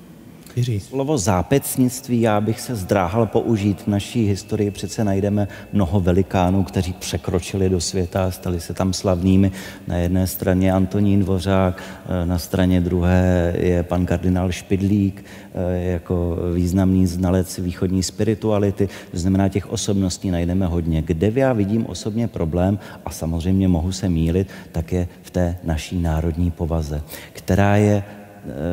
Jiří. 0.57 0.81
Slovo 0.81 1.19
zápecnictví 1.19 2.21
já 2.21 2.41
bych 2.41 2.61
se 2.61 2.77
zdráhal 2.77 3.27
použít. 3.27 3.83
V 3.83 3.87
naší 3.87 4.27
historii 4.27 4.71
přece 4.71 5.05
najdeme 5.05 5.49
mnoho 5.73 6.01
velikánů, 6.01 6.65
kteří 6.65 6.93
překročili 6.93 7.69
do 7.69 7.81
světa 7.81 8.25
a 8.25 8.31
stali 8.31 8.61
se 8.61 8.75
tam 8.75 8.93
slavnými. 8.93 9.53
Na 9.87 9.97
jedné 9.97 10.27
straně 10.27 10.73
Antonín 10.73 11.21
Dvořák, 11.21 11.83
eh, 12.07 12.27
na 12.27 12.39
straně 12.39 12.81
druhé 12.81 13.55
je 13.59 13.83
pan 13.83 14.07
kardinál 14.07 14.53
Špidlík 14.53 15.25
eh, 15.55 15.85
jako 15.85 16.39
významný 16.55 17.07
znalec 17.07 17.59
východní 17.59 18.03
spirituality. 18.03 18.89
To 19.11 19.19
znamená, 19.19 19.49
těch 19.49 19.71
osobností 19.71 20.31
najdeme 20.31 20.67
hodně. 20.67 21.03
Kde 21.03 21.33
já 21.35 21.53
vidím 21.53 21.87
osobně 21.87 22.29
problém, 22.29 22.79
a 23.05 23.11
samozřejmě 23.11 23.69
mohu 23.69 23.93
se 23.93 24.09
mílit, 24.09 24.49
tak 24.73 24.93
je 24.93 25.09
v 25.23 25.31
té 25.31 25.57
naší 25.65 26.01
národní 26.01 26.51
povaze, 26.51 27.03
která 27.33 27.77
je 27.77 28.03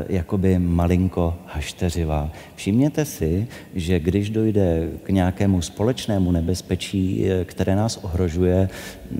jakoby 0.09 0.59
malinko 0.59 1.35
hašteřivá. 1.45 2.31
Všimněte 2.55 3.05
si, 3.05 3.47
že 3.75 3.99
když 3.99 4.29
dojde 4.29 4.89
k 5.03 5.09
nějakému 5.09 5.61
společnému 5.61 6.31
nebezpečí, 6.31 7.25
eh, 7.25 7.45
které 7.45 7.75
nás 7.75 7.97
ohrožuje, 7.97 8.69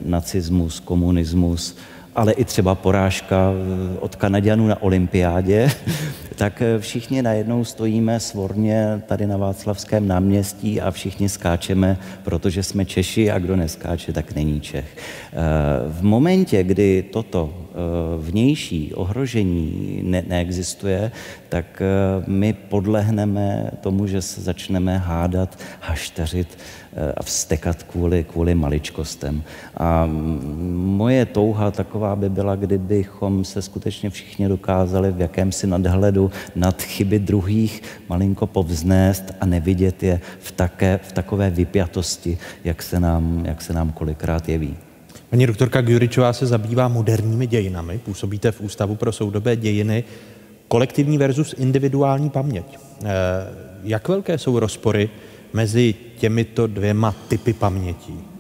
nacismus, 0.05 0.79
komunismus, 0.79 1.77
ale 2.15 2.31
i 2.31 2.45
třeba 2.45 2.75
porážka 2.75 3.51
eh, 3.51 3.99
od 3.99 4.15
Kanaďanů 4.15 4.67
na 4.67 4.81
olympiádě, 4.81 5.71
tak 6.35 6.63
všichni 6.79 7.21
najednou 7.21 7.65
stojíme 7.65 8.19
svorně 8.19 9.01
tady 9.05 9.27
na 9.27 9.37
Václavském 9.37 10.07
náměstí 10.07 10.81
a 10.81 10.91
všichni 10.91 11.29
skáčeme, 11.29 11.97
protože 12.23 12.63
jsme 12.63 12.85
Češi 12.85 13.31
a 13.31 13.39
kdo 13.39 13.55
neskáče, 13.55 14.13
tak 14.13 14.35
není 14.35 14.61
Čech. 14.61 14.97
V 15.87 16.03
momentě, 16.03 16.63
kdy 16.63 17.03
toto 17.11 17.53
Eh, 17.70 17.70
vnější 18.17 18.93
ohrožení 18.93 19.99
ne- 20.03 20.23
neexistuje, 20.27 21.11
tak 21.49 21.81
eh, 21.81 22.23
my 22.27 22.53
podlehneme 22.53 23.71
tomu, 23.81 24.07
že 24.07 24.21
se 24.21 24.41
začneme 24.41 24.97
hádat, 24.97 25.59
hašteřit 25.81 26.57
eh, 26.93 27.13
a 27.17 27.23
vstekat 27.23 27.83
kvůli, 27.83 28.23
kvůli 28.23 28.55
maličkostem. 28.55 29.43
A 29.77 30.09
moje 30.73 31.25
touha 31.25 31.71
taková 31.71 32.15
by 32.15 32.29
byla, 32.29 32.55
kdybychom 32.55 33.45
se 33.45 33.61
skutečně 33.61 34.09
všichni 34.09 34.47
dokázali 34.47 35.11
v 35.11 35.21
jakémsi 35.21 35.67
nadhledu 35.67 36.31
nad 36.55 36.81
chyby 36.81 37.19
druhých 37.19 37.81
malinko 38.09 38.47
povznést 38.47 39.23
a 39.41 39.45
nevidět 39.45 40.03
je 40.03 40.19
v, 40.39 40.51
také, 40.51 40.99
v 41.03 41.11
takové 41.11 41.49
vypjatosti, 41.49 42.37
jak 42.63 42.83
se 42.83 42.99
nám, 42.99 43.45
jak 43.45 43.61
se 43.61 43.73
nám 43.73 43.91
kolikrát 43.91 44.49
jeví. 44.49 44.90
Paní 45.31 45.47
doktorka 45.47 45.81
Gjuričová 45.81 46.33
se 46.33 46.45
zabývá 46.45 46.87
moderními 46.87 47.47
dějinami, 47.47 47.97
působíte 47.97 48.51
v 48.51 48.61
Ústavu 48.61 48.95
pro 48.95 49.11
soudobé 49.11 49.55
dějiny, 49.55 50.03
kolektivní 50.67 51.17
versus 51.17 51.55
individuální 51.57 52.29
paměť. 52.29 52.79
Eh, 53.03 53.07
jak 53.83 54.07
velké 54.07 54.37
jsou 54.37 54.59
rozpory 54.59 55.09
mezi 55.53 55.95
těmito 56.17 56.67
dvěma 56.67 57.15
typy 57.27 57.53
pamětí? 57.53 58.31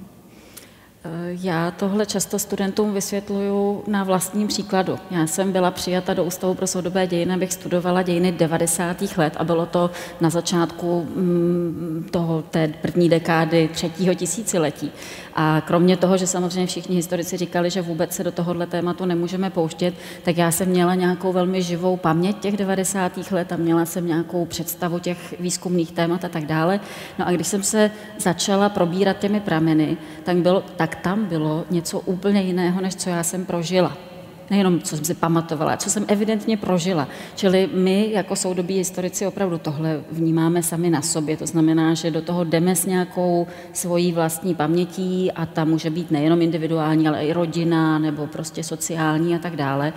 Já 1.25 1.71
tohle 1.71 2.05
často 2.05 2.39
studentům 2.39 2.93
vysvětluju 2.93 3.83
na 3.87 4.03
vlastním 4.03 4.47
příkladu. 4.47 4.99
Já 5.11 5.27
jsem 5.27 5.51
byla 5.51 5.71
přijata 5.71 6.13
do 6.13 6.23
Ústavu 6.23 6.53
pro 6.53 6.67
soudobé 6.67 7.07
dějiny, 7.07 7.33
abych 7.33 7.53
studovala 7.53 8.01
dějiny 8.01 8.31
90. 8.31 9.17
let 9.17 9.33
a 9.37 9.43
bylo 9.43 9.65
to 9.65 9.91
na 10.21 10.29
začátku 10.29 11.07
mm, 11.15 12.07
toho, 12.11 12.41
té 12.41 12.67
první 12.81 13.09
dekády 13.09 13.69
třetího 13.73 14.13
tisíciletí. 14.13 14.91
A 15.35 15.61
kromě 15.65 15.97
toho, 15.97 16.17
že 16.17 16.27
samozřejmě 16.27 16.67
všichni 16.67 16.95
historici 16.95 17.37
říkali, 17.37 17.69
že 17.69 17.81
vůbec 17.81 18.13
se 18.13 18.23
do 18.23 18.31
tohohle 18.31 18.67
tématu 18.67 19.05
nemůžeme 19.05 19.49
pouštět, 19.49 19.93
tak 20.23 20.37
já 20.37 20.51
jsem 20.51 20.69
měla 20.69 20.95
nějakou 20.95 21.33
velmi 21.33 21.61
živou 21.61 21.97
paměť 21.97 22.39
těch 22.39 22.57
90. 22.57 23.31
let 23.31 23.51
a 23.51 23.57
měla 23.57 23.85
jsem 23.85 24.07
nějakou 24.07 24.45
představu 24.45 24.99
těch 24.99 25.39
výzkumných 25.39 25.91
témat 25.91 26.25
a 26.25 26.29
tak 26.29 26.45
dále. 26.45 26.79
No 27.19 27.27
a 27.27 27.31
když 27.31 27.47
jsem 27.47 27.63
se 27.63 27.91
začala 28.19 28.69
probírat 28.69 29.19
těmi 29.19 29.39
prameny, 29.39 29.97
tak, 30.23 30.37
bylo, 30.37 30.63
tak 30.75 30.95
tam 30.95 31.25
bylo 31.25 31.65
něco 31.69 31.99
úplně 31.99 32.41
jiného, 32.41 32.81
než 32.81 32.95
co 32.95 33.09
já 33.09 33.23
jsem 33.23 33.45
prožila 33.45 34.10
nejenom 34.51 34.79
co 34.79 34.95
jsem 34.95 35.05
si 35.05 35.13
pamatovala, 35.13 35.77
co 35.77 35.89
jsem 35.89 36.05
evidentně 36.07 36.57
prožila. 36.57 37.07
Čili 37.35 37.69
my 37.73 38.11
jako 38.11 38.35
soudobí 38.35 38.75
historici 38.75 39.27
opravdu 39.27 39.57
tohle 39.57 40.01
vnímáme 40.11 40.63
sami 40.63 40.89
na 40.89 41.01
sobě. 41.01 41.37
To 41.37 41.47
znamená, 41.47 41.93
že 41.93 42.11
do 42.11 42.21
toho 42.21 42.43
jdeme 42.43 42.75
s 42.75 42.85
nějakou 42.85 43.47
svojí 43.73 44.11
vlastní 44.11 44.55
pamětí 44.55 45.31
a 45.31 45.45
ta 45.45 45.65
může 45.65 45.89
být 45.89 46.11
nejenom 46.11 46.41
individuální, 46.41 47.07
ale 47.07 47.25
i 47.25 47.33
rodina 47.33 47.99
nebo 47.99 48.27
prostě 48.27 48.63
sociální 48.63 49.35
a 49.35 49.39
tak 49.39 49.55
dále. 49.55 49.93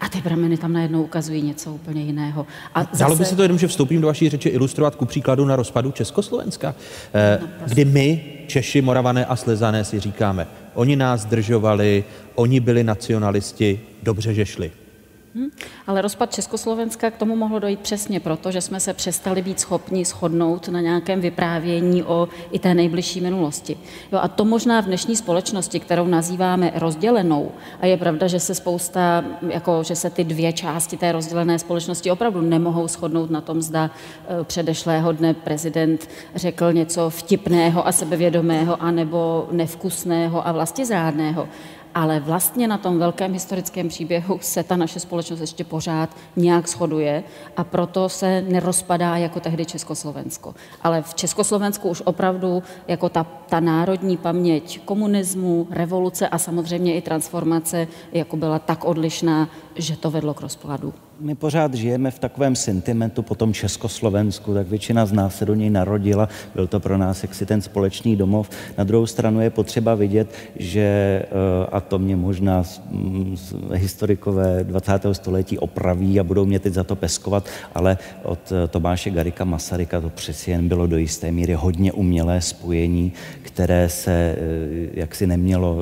A 0.00 0.08
ty 0.08 0.22
prameny 0.22 0.56
tam 0.56 0.72
najednou 0.72 1.02
ukazují 1.02 1.42
něco 1.42 1.74
úplně 1.74 2.02
jiného. 2.02 2.46
A 2.74 2.84
zase... 2.84 3.04
Dalo 3.04 3.16
by 3.16 3.24
se 3.24 3.36
to 3.36 3.42
jenom, 3.42 3.58
že 3.58 3.68
vstoupím 3.68 4.00
do 4.00 4.06
vaší 4.06 4.28
řeči, 4.28 4.48
ilustrovat 4.48 4.94
ku 4.96 5.04
příkladu 5.04 5.44
na 5.44 5.56
rozpadu 5.56 5.90
Československa, 5.90 6.74
eh, 7.14 7.38
no, 7.42 7.48
kdy 7.66 7.84
my, 7.84 8.24
Češi, 8.46 8.82
Moravané 8.82 9.24
a 9.24 9.36
Slezané, 9.36 9.84
si 9.84 10.00
říkáme, 10.00 10.46
oni 10.74 10.96
nás 10.96 11.24
držovali, 11.24 12.04
oni 12.34 12.60
byli 12.60 12.84
nacionalisti, 12.84 13.80
dobře, 14.02 14.34
že 14.34 14.46
šli. 14.46 14.72
Hmm. 15.34 15.50
Ale 15.86 16.02
rozpad 16.02 16.34
Československa 16.34 17.10
k 17.10 17.16
tomu 17.16 17.36
mohlo 17.36 17.58
dojít 17.58 17.80
přesně 17.80 18.20
proto, 18.20 18.50
že 18.50 18.60
jsme 18.60 18.80
se 18.80 18.94
přestali 18.94 19.42
být 19.42 19.60
schopni 19.60 20.04
shodnout 20.04 20.68
na 20.68 20.80
nějakém 20.80 21.20
vyprávění 21.20 22.02
o 22.02 22.28
i 22.50 22.58
té 22.58 22.74
nejbližší 22.74 23.20
minulosti. 23.20 23.76
Jo, 24.12 24.18
a 24.22 24.28
to 24.28 24.44
možná 24.44 24.80
v 24.80 24.84
dnešní 24.84 25.16
společnosti, 25.16 25.80
kterou 25.80 26.06
nazýváme 26.06 26.72
rozdělenou, 26.74 27.52
a 27.80 27.86
je 27.86 27.96
pravda, 27.96 28.26
že 28.26 28.40
se 28.40 28.54
spousta, 28.54 29.24
jako, 29.48 29.82
že 29.82 29.96
se 29.96 30.10
ty 30.10 30.24
dvě 30.24 30.52
části 30.52 30.96
té 30.96 31.12
rozdělené 31.12 31.58
společnosti 31.58 32.10
opravdu 32.10 32.40
nemohou 32.40 32.88
shodnout 32.88 33.30
na 33.30 33.40
tom, 33.40 33.62
zda 33.62 33.90
e, 34.40 34.44
předešlého 34.44 35.12
dne 35.12 35.34
prezident 35.34 36.08
řekl 36.34 36.72
něco 36.72 37.10
vtipného 37.10 37.86
a 37.86 37.92
sebevědomého, 37.92 38.82
anebo 38.82 39.48
nevkusného 39.52 40.48
a 40.48 40.52
vlastizrádného 40.52 41.48
ale 41.94 42.20
vlastně 42.20 42.68
na 42.68 42.78
tom 42.78 42.98
velkém 42.98 43.32
historickém 43.32 43.88
příběhu 43.88 44.38
se 44.42 44.62
ta 44.62 44.76
naše 44.76 45.00
společnost 45.00 45.40
ještě 45.40 45.64
pořád 45.64 46.16
nějak 46.36 46.68
shoduje 46.68 47.24
a 47.56 47.64
proto 47.64 48.08
se 48.08 48.42
nerozpadá 48.42 49.16
jako 49.16 49.40
tehdy 49.40 49.66
Československo. 49.66 50.54
Ale 50.82 51.02
v 51.02 51.14
Československu 51.14 51.88
už 51.88 52.02
opravdu 52.04 52.62
jako 52.88 53.08
ta, 53.08 53.26
ta 53.48 53.60
národní 53.60 54.16
paměť 54.16 54.80
komunismu, 54.84 55.66
revoluce 55.70 56.28
a 56.28 56.38
samozřejmě 56.38 56.94
i 56.94 57.02
transformace 57.02 57.88
jako 58.12 58.36
byla 58.36 58.58
tak 58.58 58.84
odlišná, 58.84 59.48
že 59.76 59.96
to 59.96 60.10
vedlo 60.10 60.34
k 60.34 60.40
rozpadu 60.40 60.94
my 61.20 61.34
pořád 61.34 61.74
žijeme 61.74 62.10
v 62.10 62.18
takovém 62.18 62.56
sentimentu 62.56 63.22
po 63.22 63.34
tom 63.34 63.52
Československu, 63.52 64.54
tak 64.54 64.66
většina 64.66 65.06
z 65.06 65.12
nás 65.12 65.36
se 65.36 65.44
do 65.46 65.54
něj 65.54 65.70
narodila, 65.70 66.28
byl 66.54 66.66
to 66.66 66.80
pro 66.80 66.98
nás 66.98 67.22
jaksi 67.22 67.46
ten 67.46 67.62
společný 67.62 68.16
domov. 68.16 68.50
Na 68.78 68.84
druhou 68.84 69.06
stranu 69.06 69.40
je 69.40 69.50
potřeba 69.50 69.94
vidět, 69.94 70.34
že, 70.56 70.80
eh, 70.80 71.26
a 71.72 71.80
to 71.80 71.98
mě 71.98 72.16
možná 72.16 72.62
historikové 73.72 74.64
20. 74.64 75.14
století 75.14 75.58
opraví 75.58 76.20
a 76.20 76.24
budou 76.24 76.44
mě 76.44 76.58
teď 76.58 76.74
za 76.74 76.84
to 76.84 76.96
peskovat, 76.96 77.48
ale 77.74 77.98
od 78.22 78.52
eh, 78.52 78.68
Tomáše 78.68 79.10
Garika 79.10 79.44
Masaryka 79.44 80.00
to 80.00 80.10
přeci 80.10 80.50
jen 80.50 80.68
bylo 80.68 80.86
do 80.86 80.96
jisté 80.96 81.32
míry 81.32 81.54
hodně 81.54 81.92
umělé 81.92 82.40
spojení, 82.40 83.12
které 83.42 83.88
se 83.88 84.12
eh, 84.12 84.36
jaksi 84.94 85.26
nemělo 85.26 85.76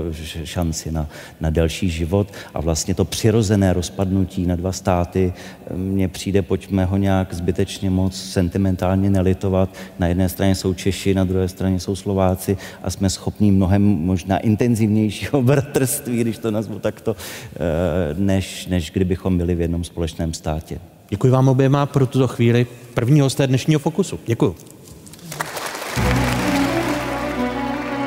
šanci 0.44 0.92
na, 0.92 1.08
na 1.40 1.50
delší 1.50 1.90
život 1.90 2.32
a 2.54 2.60
vlastně 2.60 2.94
to 2.94 3.04
přirozené 3.04 3.72
rozpadnutí 3.78 4.46
na 4.46 4.56
dva 4.56 4.72
státy 4.72 5.32
mně 5.74 6.08
přijde, 6.08 6.42
pojďme 6.42 6.84
ho 6.84 6.96
nějak 6.96 7.34
zbytečně 7.34 7.90
moc 7.90 8.16
sentimentálně 8.16 9.10
nelitovat. 9.10 9.68
Na 9.98 10.06
jedné 10.06 10.28
straně 10.28 10.54
jsou 10.54 10.74
Češi, 10.74 11.14
na 11.14 11.24
druhé 11.24 11.48
straně 11.48 11.80
jsou 11.80 11.96
Slováci 11.96 12.56
a 12.82 12.90
jsme 12.90 13.10
schopni 13.10 13.52
mnohem 13.52 13.82
možná 13.82 14.38
intenzivnějšího 14.38 15.42
bratrství, 15.50 16.20
když 16.20 16.38
to 16.38 16.50
nazvu 16.50 16.78
takto, 16.78 17.16
eh, 17.16 18.14
než, 18.18 18.66
než 18.66 18.90
kdybychom 18.90 19.38
byli 19.38 19.54
v 19.54 19.60
jednom 19.60 19.84
společném 19.84 20.34
státě. 20.34 20.80
Děkuji 21.10 21.30
vám 21.30 21.48
oběma 21.48 21.86
pro 21.86 22.06
tuto 22.06 22.28
chvíli 22.28 22.66
první 22.94 23.20
hosté 23.20 23.46
dnešního 23.46 23.80
Fokusu. 23.80 24.18
Děkuji. 24.26 24.54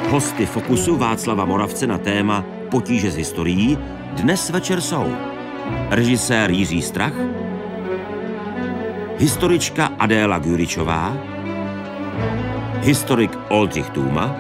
Hosty 0.10 0.46
Fokusu 0.46 0.96
Václava 0.98 1.46
Moravce 1.46 1.88
na 1.88 1.98
téma 1.98 2.46
Potíže 2.72 3.12
s 3.12 3.16
historií 3.16 3.78
dnes 4.16 4.50
večer 4.50 4.82
jsou 4.82 5.31
režisér 5.90 6.52
Jiří 6.52 6.82
Strach, 6.82 7.14
historička 9.18 9.92
Adéla 10.00 10.40
Guričová, 10.40 11.18
historik 12.82 13.38
Oldřich 13.50 13.90
Tůma, 13.90 14.36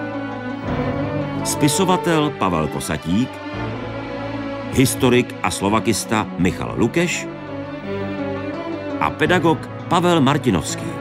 spisovatel 1.43 2.29
Pavel 2.39 2.67
Kosatík, 2.67 3.29
historik 4.73 5.35
a 5.43 5.51
slovakista 5.51 6.27
Michal 6.37 6.73
Lukeš 6.77 7.27
a 8.99 9.09
pedagog 9.09 9.69
Pavel 9.87 10.21
Martinovský. 10.21 11.00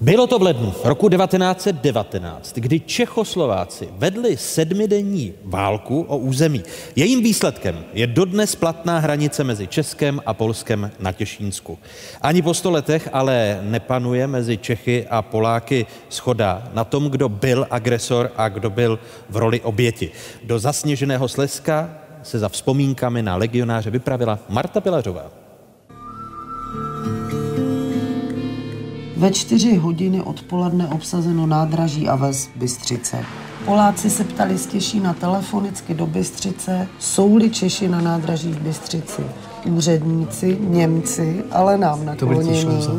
Bylo 0.00 0.26
to 0.26 0.38
v 0.38 0.42
lednu 0.42 0.74
roku 0.84 1.08
1919, 1.08 2.54
kdy 2.54 2.80
Čechoslováci 2.80 3.88
vedli 3.92 4.36
sedmidenní 4.36 5.34
válku 5.44 6.02
o 6.08 6.16
území. 6.16 6.62
Jejím 6.96 7.22
výsledkem 7.22 7.84
je 7.92 8.06
dodnes 8.06 8.54
platná 8.54 8.98
hranice 8.98 9.44
mezi 9.44 9.66
Českem 9.66 10.20
a 10.26 10.34
Polskem 10.34 10.90
na 11.00 11.12
Těšínsku. 11.12 11.78
Ani 12.22 12.42
po 12.42 12.54
sto 12.54 12.70
letech 12.70 13.08
ale 13.12 13.60
nepanuje 13.62 14.26
mezi 14.26 14.56
Čechy 14.56 15.06
a 15.10 15.22
Poláky 15.22 15.86
schoda 16.08 16.70
na 16.74 16.84
tom, 16.84 17.10
kdo 17.10 17.28
byl 17.28 17.66
agresor 17.70 18.30
a 18.36 18.48
kdo 18.48 18.70
byl 18.70 18.98
v 19.30 19.36
roli 19.36 19.60
oběti. 19.60 20.10
Do 20.44 20.58
zasněženého 20.58 21.28
Slezska 21.28 21.90
se 22.22 22.38
za 22.38 22.48
vzpomínkami 22.48 23.22
na 23.22 23.36
legionáře 23.36 23.90
vypravila 23.90 24.38
Marta 24.48 24.80
Pilařová. 24.80 25.47
Ve 29.18 29.30
čtyři 29.30 29.76
hodiny 29.76 30.22
odpoledne 30.22 30.88
obsazeno 30.88 31.46
nádraží 31.46 32.08
a 32.08 32.16
ves 32.16 32.50
Bystřice. 32.56 33.24
Poláci 33.64 34.10
se 34.10 34.24
ptali 34.24 34.58
z 34.58 34.94
na 35.02 35.14
telefonicky 35.14 35.94
do 35.94 36.06
Bystřice, 36.06 36.88
jsou-li 36.98 37.50
Češi 37.50 37.88
na 37.88 38.00
nádraží 38.00 38.52
v 38.52 38.60
Bystřici. 38.60 39.22
Úředníci, 39.64 40.58
Němci, 40.60 41.44
ale 41.50 41.78
nám 41.78 42.04
naklonění. 42.04 42.64
No. 42.64 42.98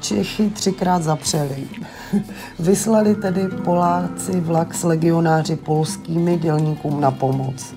Čechy 0.00 0.50
třikrát 0.50 1.02
zapřeli. 1.02 1.56
Vyslali 2.58 3.14
tedy 3.14 3.48
Poláci 3.64 4.40
vlak 4.40 4.74
s 4.74 4.84
legionáři 4.84 5.56
polskými 5.56 6.38
dělníkům 6.38 7.00
na 7.00 7.10
pomoc. 7.10 7.74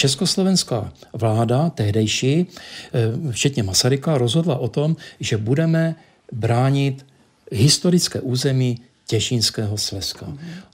Československá 0.00 0.92
vláda, 1.12 1.70
tehdejší, 1.70 2.46
eh, 2.48 3.32
včetně 3.32 3.62
Masaryka, 3.62 4.18
rozhodla 4.18 4.56
o 4.56 4.68
tom, 4.68 4.96
že 5.20 5.36
budeme 5.36 5.94
bránit 6.32 7.06
historické 7.52 8.20
území 8.20 8.80
Těšínského 9.06 9.78
Slezska. 9.78 10.26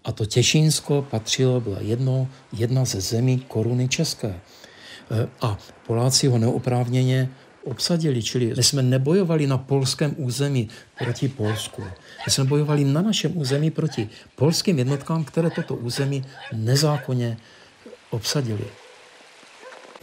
A 0.04 0.12
to 0.12 0.26
Těšínsko 0.26 1.06
patřilo, 1.10 1.60
byla 1.60 1.80
jedno, 1.80 2.28
jedna 2.52 2.84
ze 2.84 3.00
zemí 3.00 3.42
koruny 3.48 3.88
české. 3.88 4.30
Eh, 4.30 5.28
a 5.42 5.58
Poláci 5.86 6.26
ho 6.26 6.38
neoprávněně 6.38 7.28
obsadili, 7.64 8.22
čili 8.22 8.54
my 8.56 8.62
jsme 8.62 8.82
nebojovali 8.82 9.46
na 9.46 9.58
polském 9.58 10.14
území 10.18 10.68
proti 10.98 11.28
Polsku. 11.28 11.82
My 12.26 12.30
jsme 12.30 12.44
bojovali 12.44 12.84
na 12.84 13.02
našem 13.02 13.34
území 13.34 13.70
proti 13.70 14.08
polským 14.38 14.78
jednotkám, 14.78 15.24
které 15.24 15.50
toto 15.50 15.74
území 15.74 16.22
nezákonně 16.54 17.36
obsadili. 18.10 18.85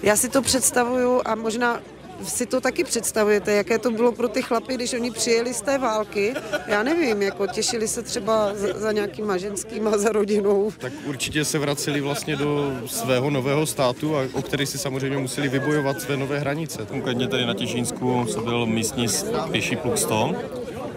Já 0.03 0.15
si 0.15 0.29
to 0.29 0.41
představuju 0.41 1.21
a 1.25 1.35
možná 1.35 1.79
si 2.23 2.45
to 2.45 2.61
taky 2.61 2.83
představujete, 2.83 3.53
jaké 3.53 3.79
to 3.79 3.91
bylo 3.91 4.11
pro 4.11 4.27
ty 4.27 4.41
chlapy, 4.41 4.73
když 4.73 4.93
oni 4.93 5.11
přijeli 5.11 5.53
z 5.53 5.61
té 5.61 5.77
války. 5.77 6.33
Já 6.67 6.83
nevím, 6.83 7.21
jako 7.21 7.47
těšili 7.47 7.87
se 7.87 8.01
třeba 8.01 8.55
za, 8.55 8.67
za 8.79 8.91
nějakýma 8.91 9.37
ženskýma, 9.37 9.97
za 9.97 10.09
rodinou. 10.09 10.71
Tak 10.77 10.93
určitě 11.05 11.45
se 11.45 11.59
vraceli 11.59 12.01
vlastně 12.01 12.35
do 12.35 12.73
svého 12.85 13.29
nového 13.29 13.65
státu, 13.65 14.17
a 14.17 14.21
o 14.33 14.41
který 14.41 14.65
si 14.65 14.77
samozřejmě 14.77 15.17
museli 15.17 15.49
vybojovat 15.49 16.01
své 16.01 16.17
nové 16.17 16.39
hranice. 16.39 16.85
Konkrétně 16.89 17.27
tady 17.27 17.45
na 17.45 17.53
Těšínsku 17.53 18.25
se 18.29 18.41
byl 18.41 18.65
místní 18.65 19.07
pěší 19.51 19.75
pluk 19.75 19.97
100, 19.97 20.35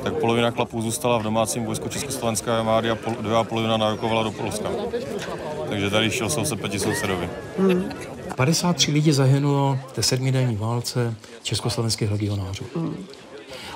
tak 0.03 0.15
polovina 0.15 0.51
chlapů 0.51 0.83
zůstala 0.83 1.19
v 1.19 1.23
domácím 1.23 1.65
vojsku 1.65 1.89
Československé 1.89 2.51
armády 2.51 2.91
a 2.91 2.95
pol, 2.95 3.15
druhá 3.21 3.45
polovina 3.45 3.77
narokovala 3.77 4.23
do 4.23 4.31
Polska. 4.31 4.71
Takže 5.69 5.91
tady 5.91 6.11
šel 6.11 6.31
jsem 6.31 6.45
se 6.45 6.57
proti 6.57 6.79
sousedovi. 6.79 7.31
Hmm. 7.59 7.91
53 8.37 8.93
lidí 8.93 9.13
zahynulo 9.13 9.79
v 9.89 9.93
té 9.93 10.03
sedmidenní 10.03 10.57
válce 10.57 11.15
československých 11.43 12.11
legionářů. 12.11 12.65
Hmm. 12.77 12.97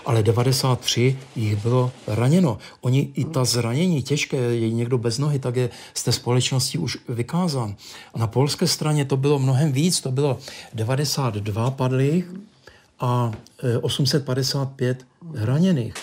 Ale 0.06 0.22
93 0.22 1.18
jich 1.36 1.56
bylo 1.56 1.92
raněno. 2.06 2.58
Oni 2.80 3.10
i 3.14 3.24
ta 3.24 3.44
zranění 3.44 4.02
těžké, 4.02 4.36
je 4.36 4.70
někdo 4.70 4.98
bez 4.98 5.18
nohy, 5.18 5.38
tak 5.38 5.56
je 5.56 5.70
z 5.94 6.02
té 6.02 6.12
společnosti 6.12 6.78
už 6.78 6.98
vykázán. 7.08 7.74
A 8.14 8.18
na 8.18 8.26
polské 8.26 8.66
straně 8.66 9.04
to 9.04 9.16
bylo 9.16 9.38
mnohem 9.38 9.72
víc, 9.72 10.00
to 10.00 10.10
bylo 10.10 10.38
92 10.74 11.70
padlých 11.70 12.24
a 13.00 13.32
855 13.82 15.06
e, 15.34 15.46
raněných. 15.46 15.94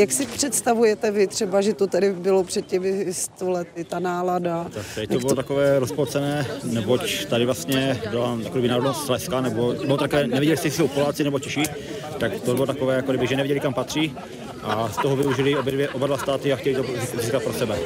Jak 0.00 0.12
si 0.12 0.26
představujete 0.26 1.10
vy 1.10 1.26
třeba, 1.26 1.60
že 1.60 1.74
to 1.74 1.86
tady 1.86 2.12
bylo 2.12 2.44
před 2.44 2.66
těmi 2.66 3.14
sto 3.14 3.50
lety, 3.50 3.84
ta 3.84 3.98
nálada? 3.98 4.66
Tak 4.74 4.86
tady 4.94 5.06
to 5.06 5.18
bylo 5.18 5.28
to... 5.28 5.34
takové 5.34 5.78
rozpolcené, 5.78 6.46
neboť 6.64 7.26
tady 7.26 7.44
vlastně 7.44 8.00
byla 8.10 8.38
takový 8.42 8.68
národnost 8.68 9.06
Slezska, 9.06 9.40
nebo 9.40 9.72
bylo 9.72 9.96
takové, 9.96 10.22
nevěděli, 10.22 10.46
jestli 10.46 10.70
jsou 10.70 10.88
Poláci 10.88 11.24
nebo 11.24 11.38
Češi, 11.38 11.62
tak 12.18 12.40
to 12.40 12.54
bylo 12.54 12.66
takové, 12.66 12.96
jako 12.96 13.12
kdyby, 13.12 13.26
že 13.26 13.36
nevěděli, 13.36 13.60
kam 13.60 13.74
patří 13.74 14.16
a 14.62 14.88
z 14.88 14.96
toho 14.96 15.16
využili 15.16 15.56
obě 15.56 15.72
dvě, 15.72 15.88
oba 15.88 16.06
dva 16.06 16.18
státy 16.18 16.52
a 16.52 16.56
chtěli 16.56 16.76
to 16.76 16.84
získat 17.20 17.42
pro 17.42 17.52
sebe. 17.52 17.78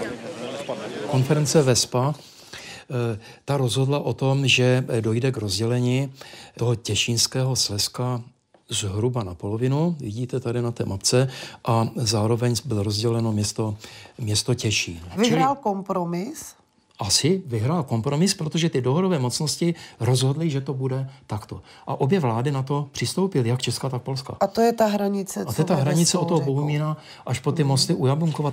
Konference 1.07 1.62
VESPA 1.62 2.14
eh, 2.14 3.18
ta 3.44 3.57
rozhodla 3.57 3.98
o 3.98 4.12
tom, 4.12 4.48
že 4.48 4.85
dojde 5.00 5.33
k 5.33 5.37
rozdělení 5.37 6.12
toho 6.59 6.74
těšínského 6.74 7.57
Slezska 7.57 8.22
zhruba 8.68 9.22
na 9.22 9.35
polovinu, 9.35 9.96
vidíte 10.00 10.40
tady 10.40 10.62
na 10.62 10.70
té 10.70 10.85
mapce, 10.85 11.29
a 11.64 11.88
zároveň 11.96 12.55
bylo 12.64 12.83
rozděleno 12.83 13.33
město, 13.33 13.77
město 14.18 14.55
Těšín. 14.55 15.00
Vyhrál 15.16 15.55
Čili... 15.55 15.62
kompromis? 15.62 16.55
Asi 16.98 17.42
vyhrál 17.46 17.83
kompromis, 17.83 18.35
protože 18.35 18.70
ty 18.70 18.81
dohodové 18.81 19.18
mocnosti 19.18 19.74
rozhodly, 20.00 20.50
že 20.50 20.61
to 20.61 20.74
bude 20.74 21.11
takto. 21.27 21.62
A 21.87 22.00
obě 22.00 22.20
vlády 22.20 22.53
na 22.53 22.62
to 22.62 22.88
přistoupily, 22.92 23.48
jak 23.48 23.62
Česká, 23.62 23.88
tak 23.88 24.03
Polska. 24.03 24.37
A 24.40 24.46
to 24.46 24.61
je 24.61 24.72
ta 24.72 24.87
hranice, 24.87 25.44
A 25.46 25.53
to 25.53 25.62
je 25.62 25.64
ta 25.64 25.74
hranice 25.74 26.18
od 26.18 26.29
toho 26.29 26.40
Bohumína 26.40 26.96
až 27.27 27.38
po 27.38 27.53
ty 27.53 27.64
mosty 27.64 27.94
u 27.94 28.07
Jabunkova. 28.07 28.53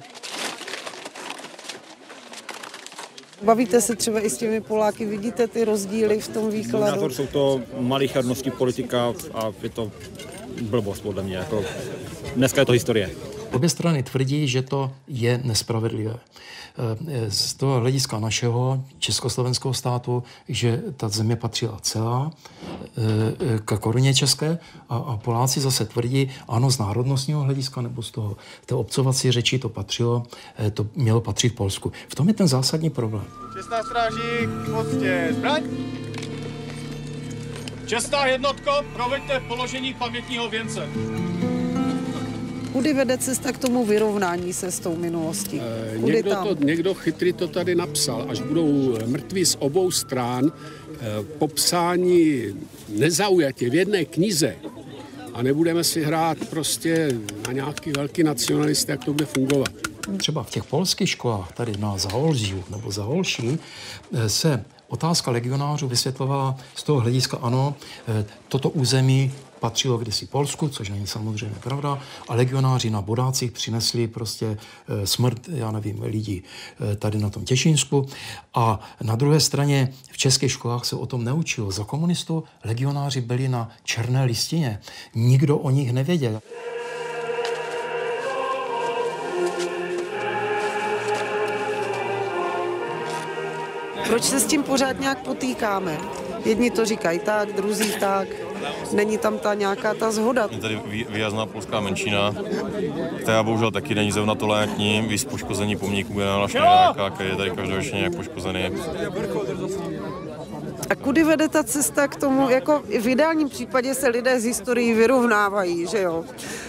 Bavíte 3.43 3.81
se 3.81 3.95
třeba 3.95 4.19
i 4.19 4.29
s 4.29 4.37
těmi 4.37 4.61
Poláky, 4.61 5.05
vidíte 5.05 5.47
ty 5.47 5.65
rozdíly 5.65 6.19
v 6.19 6.27
tom 6.27 6.51
výkladu? 6.51 6.85
Názor 6.85 7.13
jsou 7.13 7.27
to 7.27 7.61
malichernosti 7.79 8.51
politika 8.51 9.13
a 9.33 9.51
je 9.63 9.69
to 9.69 9.91
blbost 10.61 11.01
podle 11.01 11.23
mě. 11.23 11.37
Jako 11.37 11.63
dneska 12.35 12.61
je 12.61 12.65
to 12.65 12.71
historie. 12.71 13.09
Obě 13.51 13.69
strany 13.69 14.03
tvrdí, 14.03 14.47
že 14.47 14.61
to 14.61 14.91
je 15.07 15.41
nespravedlivé. 15.43 16.19
Eh, 17.07 17.31
z 17.31 17.53
toho 17.53 17.79
hlediska 17.79 18.19
našeho 18.19 18.83
československého 18.99 19.73
státu, 19.73 20.23
že 20.49 20.81
ta 20.97 21.09
země 21.09 21.35
patřila 21.35 21.77
celá 21.81 22.31
eh, 22.97 23.59
k 23.65 23.77
koruně 23.77 24.13
české 24.13 24.57
a, 24.89 24.95
a 24.97 25.17
Poláci 25.17 25.59
zase 25.59 25.85
tvrdí, 25.85 26.29
ano, 26.47 26.71
z 26.71 26.79
národnostního 26.79 27.41
hlediska 27.41 27.81
nebo 27.81 28.01
z 28.01 28.11
toho 28.11 28.37
té 28.65 28.75
obcovací 28.75 29.31
řeči 29.31 29.59
to 29.59 29.69
patřilo, 29.69 30.23
eh, 30.57 30.71
to 30.71 30.87
mělo 30.95 31.21
patřit 31.21 31.55
Polsku. 31.55 31.91
V 32.07 32.15
tom 32.15 32.27
je 32.27 32.33
ten 32.33 32.47
zásadní 32.47 32.89
problém. 32.89 33.25
Čestná 33.57 33.83
stráží, 33.83 34.47
poctě 34.75 35.27
zbraň. 35.31 35.63
Čestná 37.85 38.25
jednotko, 38.25 38.71
proveďte 38.93 39.39
položení 39.39 39.93
pamětního 39.93 40.49
věnce. 40.49 40.87
Kudy 42.73 42.93
vede 42.93 43.17
cesta 43.17 43.51
k 43.51 43.57
tomu 43.57 43.85
vyrovnání 43.85 44.53
se 44.53 44.71
s 44.71 44.79
tou 44.79 44.95
minulostí? 44.95 45.59
E, 45.59 45.97
někdo, 45.97 46.29
tam? 46.29 46.47
To, 46.47 46.65
někdo 46.65 46.93
chytrý 46.93 47.33
to 47.33 47.47
tady 47.47 47.75
napsal. 47.75 48.25
Až 48.29 48.41
budou 48.41 48.97
mrtví 49.05 49.45
z 49.45 49.57
obou 49.59 49.91
strán, 49.91 50.45
e, 50.47 51.23
popsání 51.23 52.43
nezaujatě 52.89 53.69
v 53.69 53.75
jedné 53.75 54.05
knize 54.05 54.55
a 55.33 55.41
nebudeme 55.41 55.83
si 55.83 56.03
hrát 56.03 56.37
prostě 56.49 57.11
na 57.47 57.53
nějaký 57.53 57.91
velký 57.91 58.23
nacionalist, 58.23 58.89
jak 58.89 59.05
to 59.05 59.13
bude 59.13 59.25
fungovat. 59.25 59.69
Třeba 60.17 60.43
v 60.43 60.49
těch 60.49 60.63
polských 60.63 61.09
školách, 61.09 61.51
tady 61.51 61.77
na 61.77 61.97
Zaholžiu 61.97 62.63
nebo 62.69 62.91
Zaholší, 62.91 63.59
eh, 64.13 64.29
se 64.29 64.65
otázka 64.87 65.31
legionářů 65.31 65.87
vysvětlovala 65.87 66.55
z 66.75 66.83
toho 66.83 66.99
hlediska, 66.99 67.37
ano, 67.41 67.75
toto 68.47 68.69
území 68.69 69.31
patřilo 69.61 69.97
kdysi 69.97 70.25
Polsku, 70.25 70.69
což 70.69 70.89
není 70.89 71.07
samozřejmě 71.07 71.55
pravda, 71.63 71.99
a 72.27 72.35
legionáři 72.35 72.89
na 72.89 73.01
Bodácích 73.01 73.51
přinesli 73.51 74.07
prostě 74.07 74.57
eh, 74.57 75.07
smrt, 75.07 75.47
já 75.47 75.71
nevím, 75.71 76.01
lidí 76.01 76.43
eh, 76.43 76.95
tady 76.95 77.17
na 77.17 77.29
tom 77.29 77.45
Těšínsku. 77.45 78.07
A 78.53 78.79
na 79.01 79.15
druhé 79.15 79.39
straně 79.39 79.93
v 80.11 80.17
českých 80.17 80.51
školách 80.51 80.85
se 80.85 80.95
o 80.95 81.05
tom 81.05 81.23
neučilo. 81.23 81.71
Za 81.71 81.83
komunistů 81.83 82.43
legionáři 82.65 83.21
byli 83.21 83.47
na 83.47 83.69
černé 83.83 84.23
listině. 84.23 84.79
Nikdo 85.15 85.57
o 85.57 85.69
nich 85.69 85.93
nevěděl. 85.93 86.41
Proč 94.07 94.23
se 94.23 94.39
s 94.39 94.45
tím 94.45 94.63
pořád 94.63 94.99
nějak 94.99 95.17
potýkáme? 95.23 95.97
Jedni 96.45 96.71
to 96.71 96.85
říkají 96.85 97.19
tak, 97.19 97.53
druzí 97.53 97.91
tak. 97.99 98.27
Není 98.93 99.17
tam 99.17 99.37
ta 99.37 99.53
nějaká 99.53 99.93
ta 99.93 100.11
zhoda. 100.11 100.47
Je 100.51 100.57
tady 100.57 100.81
výjazná 101.09 101.45
polská 101.45 101.79
menšina, 101.79 102.35
která 103.21 103.43
bohužel 103.43 103.71
taky 103.71 103.95
není 103.95 104.11
zrovna 104.11 104.35
tolerantní, 104.35 105.01
víc 105.01 105.23
poškození 105.23 105.75
pomníků 105.75 106.13
generála 106.13 106.47
Štajnáka, 106.47 107.09
který 107.09 107.29
je 107.29 107.35
tady 107.35 107.51
každoročně 107.51 107.97
nějak 107.97 108.15
poškozený. 108.15 108.63
A 110.89 110.95
kudy 110.95 111.23
vede 111.23 111.49
ta 111.49 111.63
cesta 111.63 112.07
k 112.07 112.15
tomu, 112.15 112.49
jako 112.49 112.83
v 112.99 113.07
ideálním 113.07 113.49
případě 113.49 113.93
se 113.93 114.07
lidé 114.07 114.39
z 114.39 114.45
historií 114.45 114.93
vyrovnávají, 114.93 115.87
že 115.87 116.01
jo? 116.01 116.23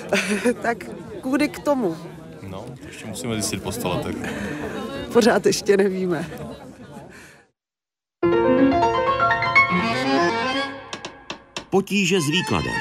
tak 0.63 0.87
kudy 1.21 1.49
k 1.49 1.59
tomu? 1.59 1.97
No, 2.49 2.65
ještě 2.87 3.07
musíme 3.07 3.35
zjistit 3.35 3.63
po 3.63 3.73
sto 3.73 3.89
letech. 3.89 4.17
Pořád 5.13 5.47
ještě 5.47 5.77
nevíme. 5.77 6.27
Potíže 11.73 12.21
s 12.21 12.29
výkladem. 12.31 12.73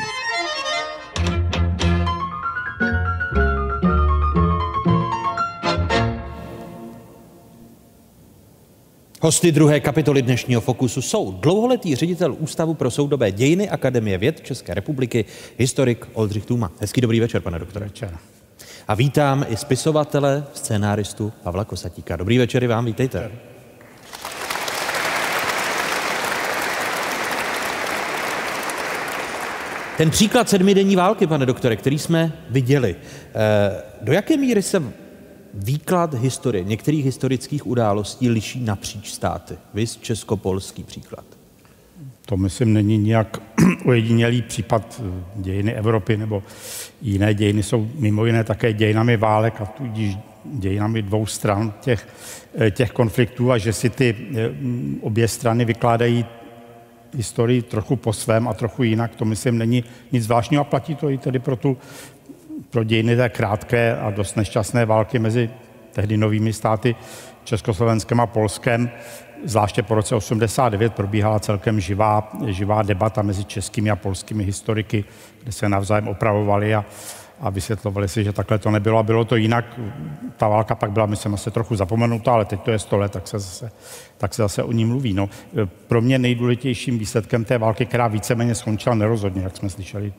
Hosty 9.21 9.51
druhé 9.51 9.79
kapitoly 9.79 10.21
dnešního 10.21 10.61
Fokusu 10.61 11.01
jsou 11.01 11.31
dlouholetý 11.31 11.95
ředitel 11.95 12.35
Ústavu 12.39 12.73
pro 12.73 12.91
soudobé 12.91 13.31
dějiny 13.31 13.69
Akademie 13.69 14.17
věd 14.17 14.41
České 14.41 14.73
republiky, 14.73 15.25
historik 15.57 16.07
Oldřich 16.13 16.45
Tuma. 16.45 16.71
Hezký 16.79 17.01
dobrý 17.01 17.19
večer, 17.19 17.41
pane 17.41 17.59
doktore. 17.59 17.85
Večer. 17.85 18.17
A 18.87 18.95
vítám 18.95 19.45
i 19.49 19.57
spisovatele, 19.57 20.43
scénáristu 20.53 21.33
Pavla 21.43 21.65
Kosatíka. 21.65 22.15
Dobrý 22.15 22.37
večer 22.37 22.63
i 22.63 22.67
vám, 22.67 22.85
vítejte. 22.85 23.19
Večer. 23.19 23.50
Ten 30.01 30.09
příklad 30.09 30.49
sedmidenní 30.49 30.95
války, 30.95 31.27
pane 31.27 31.45
doktore, 31.45 31.75
který 31.75 31.99
jsme 31.99 32.33
viděli, 32.49 32.95
eh, 32.95 33.83
do 34.01 34.13
jaké 34.13 34.37
míry 34.37 34.61
se 34.61 34.83
výklad 35.53 36.13
historie, 36.13 36.63
některých 36.63 37.05
historických 37.05 37.67
událostí 37.67 38.29
liší 38.29 38.63
napříč 38.63 39.11
státy? 39.11 39.53
Vy 39.73 39.87
českopolský 39.87 40.83
příklad. 40.83 41.25
To 42.25 42.37
myslím 42.37 42.73
není 42.73 42.97
nějak 42.97 43.41
ojedinělý 43.85 44.41
případ 44.41 45.01
eh, 45.05 45.23
dějiny 45.35 45.73
Evropy 45.73 46.17
nebo 46.17 46.43
jiné 47.01 47.33
dějiny 47.33 47.63
jsou 47.63 47.89
mimo 47.95 48.25
jiné 48.25 48.43
také 48.43 48.73
dějinami 48.73 49.17
válek 49.17 49.61
a 49.61 49.65
tudíž 49.65 50.17
dějinami 50.45 51.01
dvou 51.01 51.25
stran 51.25 51.73
těch, 51.81 52.07
eh, 52.57 52.71
těch 52.71 52.91
konfliktů 52.91 53.51
a 53.51 53.57
že 53.57 53.73
si 53.73 53.89
ty 53.89 54.15
obě 55.01 55.27
strany 55.27 55.65
vykládají 55.65 56.25
historii 57.15 57.61
trochu 57.61 57.95
po 57.95 58.13
svém 58.13 58.47
a 58.47 58.53
trochu 58.53 58.83
jinak. 58.83 59.15
To 59.15 59.25
myslím 59.25 59.57
není 59.57 59.83
nic 60.11 60.23
zvláštního 60.23 60.61
a 60.61 60.63
platí 60.63 60.95
to 60.95 61.09
i 61.09 61.17
tedy 61.17 61.39
pro, 61.39 61.55
tu, 61.55 61.77
pro 62.69 62.83
dějiny 62.83 63.15
té 63.15 63.29
krátké 63.29 63.97
a 63.97 64.11
dost 64.11 64.35
nešťastné 64.35 64.85
války 64.85 65.19
mezi 65.19 65.49
tehdy 65.91 66.17
novými 66.17 66.53
státy 66.53 66.95
Československem 67.43 68.19
a 68.19 68.27
Polskem. 68.27 68.91
Zvláště 69.43 69.83
po 69.83 69.95
roce 69.95 70.15
89 70.15 70.93
probíhala 70.93 71.39
celkem 71.39 71.79
živá, 71.79 72.31
živá 72.47 72.81
debata 72.81 73.21
mezi 73.21 73.45
českými 73.45 73.89
a 73.89 73.95
polskými 73.95 74.43
historiky, 74.43 75.05
kde 75.43 75.51
se 75.51 75.69
navzájem 75.69 76.07
opravovali 76.07 76.75
a, 76.75 76.85
a 77.41 77.49
vysvětlovali 77.49 78.07
si, 78.07 78.23
že 78.23 78.33
takhle 78.33 78.59
to 78.59 78.71
nebylo 78.71 78.97
a 78.97 79.03
bylo 79.03 79.25
to 79.25 79.35
jinak. 79.35 79.79
Ta 80.37 80.47
válka 80.47 80.75
pak 80.75 80.91
byla, 80.91 81.05
myslím, 81.05 81.33
asi 81.33 81.51
trochu 81.51 81.75
zapomenutá, 81.75 82.33
ale 82.33 82.45
teď 82.45 82.61
to 82.61 82.71
je 82.71 82.79
100 82.79 82.97
let, 82.97 83.11
tak 83.11 83.27
se 83.27 83.39
zase, 83.39 83.71
tak 84.17 84.33
se 84.33 84.41
zase 84.41 84.63
o 84.63 84.71
ní 84.71 84.85
mluví. 84.85 85.13
No, 85.13 85.29
pro 85.87 86.01
mě 86.01 86.19
nejdůležitějším 86.19 86.99
výsledkem 86.99 87.45
té 87.45 87.57
války, 87.57 87.85
která 87.85 88.07
víceméně 88.07 88.55
skončila 88.55 88.95
nerozhodně, 88.95 89.41
jak 89.41 89.57
jsme 89.57 89.69
slyšeli, 89.69 90.13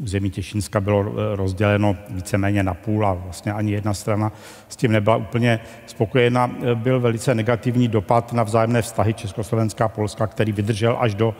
území 0.00 0.30
Těšínska 0.30 0.80
bylo 0.80 1.00
eh, 1.00 1.36
rozděleno 1.36 1.96
víceméně 2.10 2.62
na 2.62 2.74
půl 2.74 3.06
a 3.06 3.14
vlastně 3.14 3.52
ani 3.52 3.72
jedna 3.72 3.94
strana 3.94 4.32
s 4.68 4.76
tím 4.76 4.92
nebyla 4.92 5.16
úplně 5.16 5.60
spokojená. 5.86 6.50
Eh, 6.62 6.74
byl 6.74 7.00
velice 7.00 7.34
negativní 7.34 7.88
dopad 7.88 8.32
na 8.32 8.42
vzájemné 8.42 8.82
vztahy 8.82 9.14
Československá 9.14 9.84
a 9.84 9.88
Polska, 9.88 10.26
který 10.26 10.52
vydržel 10.52 10.96
až 11.00 11.14
do 11.14 11.34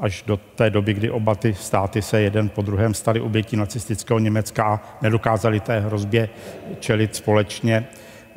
až 0.00 0.24
do 0.26 0.36
té 0.36 0.70
doby, 0.70 0.94
kdy 0.94 1.10
oba 1.10 1.34
ty 1.34 1.54
státy 1.54 2.02
se 2.02 2.20
jeden 2.20 2.48
po 2.48 2.62
druhém 2.62 2.94
stali 2.94 3.20
obětí 3.20 3.56
nacistického 3.56 4.18
Německa 4.18 4.64
a 4.64 4.98
nedokázali 5.02 5.60
té 5.60 5.80
hrozbě 5.80 6.28
čelit 6.80 7.16
společně. 7.16 7.86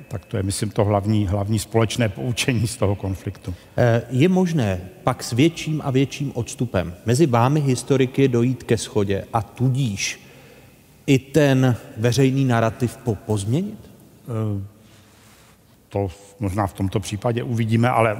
Tak 0.07 0.25
to 0.25 0.37
je, 0.37 0.43
myslím, 0.43 0.69
to 0.69 0.85
hlavní, 0.85 1.27
hlavní 1.27 1.59
společné 1.59 2.09
poučení 2.09 2.67
z 2.67 2.77
toho 2.77 2.95
konfliktu. 2.95 3.53
Eh, 3.77 4.01
je 4.09 4.29
možné 4.29 4.81
pak 5.03 5.23
s 5.23 5.31
větším 5.31 5.81
a 5.85 5.91
větším 5.91 6.31
odstupem 6.35 6.93
mezi 7.05 7.25
vámi 7.25 7.59
historiky 7.59 8.27
dojít 8.27 8.63
ke 8.63 8.77
schodě 8.77 9.25
a 9.33 9.41
tudíž 9.41 10.19
i 11.07 11.19
ten 11.19 11.75
veřejný 11.97 12.45
narrativ 12.45 12.97
po 12.97 13.15
pozměnit? 13.15 13.91
To 15.91 16.07
možná 16.39 16.67
v 16.67 16.73
tomto 16.73 16.99
případě 16.99 17.43
uvidíme, 17.43 17.89
ale 17.89 18.17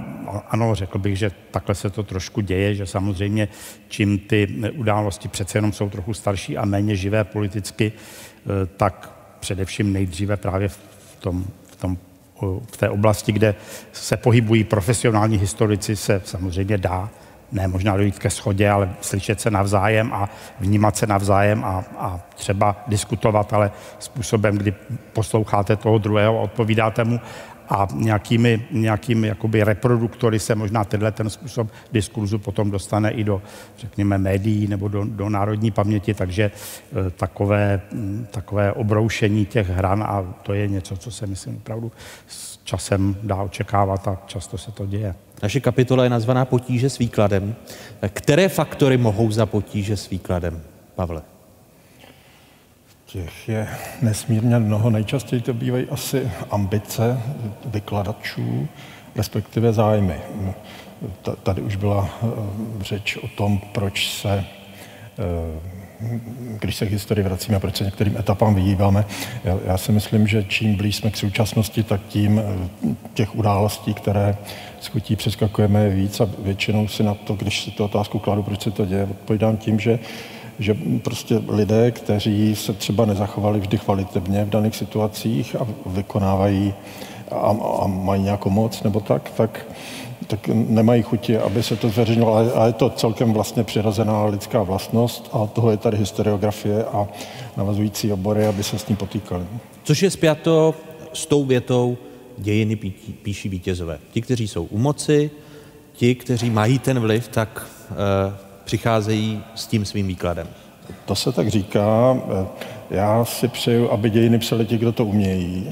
ano, 0.50 0.76
řekl 0.76 1.00
bych, 1.00 1.18
že 1.18 1.32
takhle 1.52 1.76
se 1.76 1.90
to 1.90 2.04
trošku 2.04 2.42
děje, 2.42 2.76
že 2.76 2.86
samozřejmě 2.86 3.48
čím 3.88 4.20
ty 4.20 4.48
události 4.76 5.28
přece 5.28 5.58
jenom 5.58 5.74
jsou 5.74 5.90
trochu 5.90 6.14
starší 6.14 6.58
a 6.58 6.66
méně 6.66 6.96
živé 6.96 7.24
politicky, 7.24 7.92
eh, 7.92 8.66
tak 8.78 9.14
především 9.40 9.94
nejdříve 9.94 10.38
právě 10.38 10.68
v, 10.68 10.80
tom, 11.20 11.46
v, 11.72 11.76
tom, 11.76 11.98
v 12.72 12.78
té 12.78 12.90
oblasti, 12.90 13.32
kde 13.32 13.56
se 13.92 14.18
pohybují 14.18 14.64
profesionální 14.64 15.38
historici, 15.38 15.96
se 15.96 16.22
samozřejmě 16.26 16.78
dá 16.78 17.10
ne 17.52 17.68
možná 17.68 17.98
dojít 17.98 18.20
ke 18.20 18.30
schodě, 18.30 18.70
ale 18.70 18.90
slyšet 19.02 19.42
se 19.42 19.52
navzájem 19.52 20.14
a 20.14 20.30
vnímat 20.60 20.98
se 20.98 21.08
navzájem 21.08 21.64
a, 21.64 21.84
a 21.98 22.20
třeba 22.36 22.76
diskutovat, 22.88 23.54
ale 23.54 23.72
způsobem, 24.00 24.58
kdy 24.58 24.74
posloucháte 25.14 25.76
toho 25.76 25.98
druhého 25.98 26.40
a 26.40 26.42
odpovídáte 26.42 27.04
mu 27.04 27.20
a 27.72 27.88
nějakými, 27.94 28.66
nějakými 28.72 29.28
jakoby 29.28 29.64
reproduktory 29.64 30.40
se 30.40 30.56
možná 30.56 30.84
tenhle 30.84 31.12
ten 31.12 31.30
způsob 31.30 31.68
diskurzu 31.92 32.40
potom 32.40 32.72
dostane 32.72 33.12
i 33.12 33.24
do, 33.24 33.42
řekněme, 33.78 34.18
médií 34.18 34.68
nebo 34.68 34.88
do, 34.88 35.04
do 35.06 35.30
národní 35.30 35.72
paměti, 35.72 36.14
takže 36.14 36.44
e, 36.44 37.10
takové, 37.10 37.82
takové 38.32 38.74
obroušení 38.74 39.46
těch 39.46 39.70
hran 39.70 40.04
a 40.04 40.34
to 40.44 40.54
je 40.54 40.68
něco, 40.68 40.98
co 40.98 41.12
se 41.12 41.28
myslím 41.28 41.56
opravdu 41.58 41.92
s 42.28 42.60
časem 42.64 43.16
dá 43.24 43.36
očekávat 43.36 44.08
a 44.08 44.18
často 44.26 44.58
se 44.58 44.72
to 44.72 44.86
děje. 44.86 45.16
Naše 45.44 45.60
kapitola 45.60 46.04
je 46.04 46.10
nazvaná 46.10 46.46
Potíže 46.46 46.90
s 46.90 46.98
výkladem. 46.98 47.56
Které 48.10 48.50
faktory 48.50 48.98
mohou 48.98 49.32
za 49.32 49.46
potíže 49.46 49.98
s 49.98 50.10
výkladem, 50.10 50.62
Pavle? 50.96 51.31
Těch 53.12 53.50
je 53.50 53.68
nesmírně 54.02 54.60
mnoho. 54.60 54.90
Nejčastěji 54.90 55.42
to 55.42 55.54
bývají 55.54 55.86
asi 55.90 56.32
ambice 56.52 57.22
vykladačů, 57.66 58.68
respektive 59.16 59.74
zájmy. 59.74 60.16
Tady 61.44 61.62
už 61.62 61.76
byla 61.76 62.10
eh, 62.10 62.28
řeč 62.82 63.18
o 63.18 63.28
tom, 63.28 63.62
proč 63.72 64.10
se 64.10 64.46
eh, 65.20 65.82
když 66.60 66.76
se 66.76 66.86
k 66.86 66.92
historii 66.92 67.24
vracíme, 67.24 67.60
proč 67.60 67.78
se 67.78 67.84
některým 67.84 68.18
etapám 68.18 68.56
vyhýbáme. 68.56 69.06
Já, 69.66 69.78
si 69.78 69.92
myslím, 69.92 70.28
že 70.28 70.44
čím 70.44 70.76
blíž 70.76 70.96
jsme 70.96 71.12
k 71.12 71.18
současnosti, 71.18 71.84
tak 71.84 72.02
tím 72.08 72.40
eh, 72.40 72.96
těch 73.14 73.36
událostí, 73.36 73.94
které 73.94 74.38
schutí 74.80 75.16
přeskakujeme 75.16 75.90
víc 75.90 76.20
a 76.20 76.30
většinou 76.40 76.88
si 76.88 77.04
na 77.04 77.14
to, 77.14 77.34
když 77.34 77.64
si 77.64 77.72
tu 77.72 77.84
otázku 77.84 78.20
kladu, 78.20 78.44
proč 78.44 78.62
se 78.62 78.72
to 78.72 78.86
děje, 78.86 79.04
odpovídám 79.04 79.58
tím, 79.58 79.80
že 79.80 80.00
že 80.62 80.78
prostě 81.04 81.42
lidé, 81.48 81.92
kteří 81.92 82.56
se 82.56 82.74
třeba 82.74 83.06
nezachovali 83.06 83.60
vždy 83.60 83.78
kvalitevně 83.78 84.46
v 84.46 84.50
daných 84.50 84.76
situacích 84.76 85.56
a 85.56 85.68
vykonávají 85.86 86.74
a, 87.32 87.56
a 87.82 87.88
mají 87.88 88.24
nějakou 88.24 88.50
moc 88.50 88.84
nebo 88.84 89.00
tak, 89.00 89.30
tak, 89.30 89.66
tak 90.28 90.48
nemají 90.48 91.02
chuti, 91.02 91.38
aby 91.38 91.64
se 91.64 91.76
to 91.76 91.90
zveřejnilo. 91.90 92.36
A 92.36 92.68
je 92.68 92.74
to 92.74 92.90
celkem 92.90 93.34
vlastně 93.34 93.64
přirozená 93.64 94.26
lidská 94.26 94.64
vlastnost 94.64 95.30
a 95.34 95.48
toho 95.48 95.72
je 95.72 95.78
tady 95.78 95.98
historiografie 95.98 96.86
a 96.86 97.08
navazující 97.58 98.14
obory, 98.14 98.46
aby 98.46 98.64
se 98.64 98.80
s 98.80 98.84
tím 98.84 98.96
potýkali. 98.96 99.44
Což 99.84 100.04
je 100.04 100.12
spjato 100.12 100.76
s 101.14 101.26
tou 101.26 101.46
větou 101.46 101.98
dějiny 102.38 102.76
píší 103.22 103.50
vítězové. 103.50 104.00
Ti, 104.12 104.22
kteří 104.22 104.48
jsou 104.48 104.64
u 104.64 104.78
moci, 104.78 105.32
ti, 105.94 106.16
kteří 106.16 106.50
mají 106.50 106.80
ten 106.80 107.00
vliv, 107.00 107.28
tak 107.28 107.68
e, 107.92 108.51
přicházejí 108.64 109.44
s 109.56 109.68
tím 109.68 109.86
svým 109.86 110.08
výkladem. 110.08 110.48
To 111.06 111.16
se 111.16 111.32
tak 111.32 111.48
říká. 111.48 112.18
Já 112.90 113.26
si 113.26 113.48
přeju, 113.48 113.90
aby 113.90 114.10
dějiny 114.10 114.40
psali 114.40 114.66
ti, 114.66 114.78
kdo 114.78 114.92
to 114.92 115.06
umějí. 115.06 115.72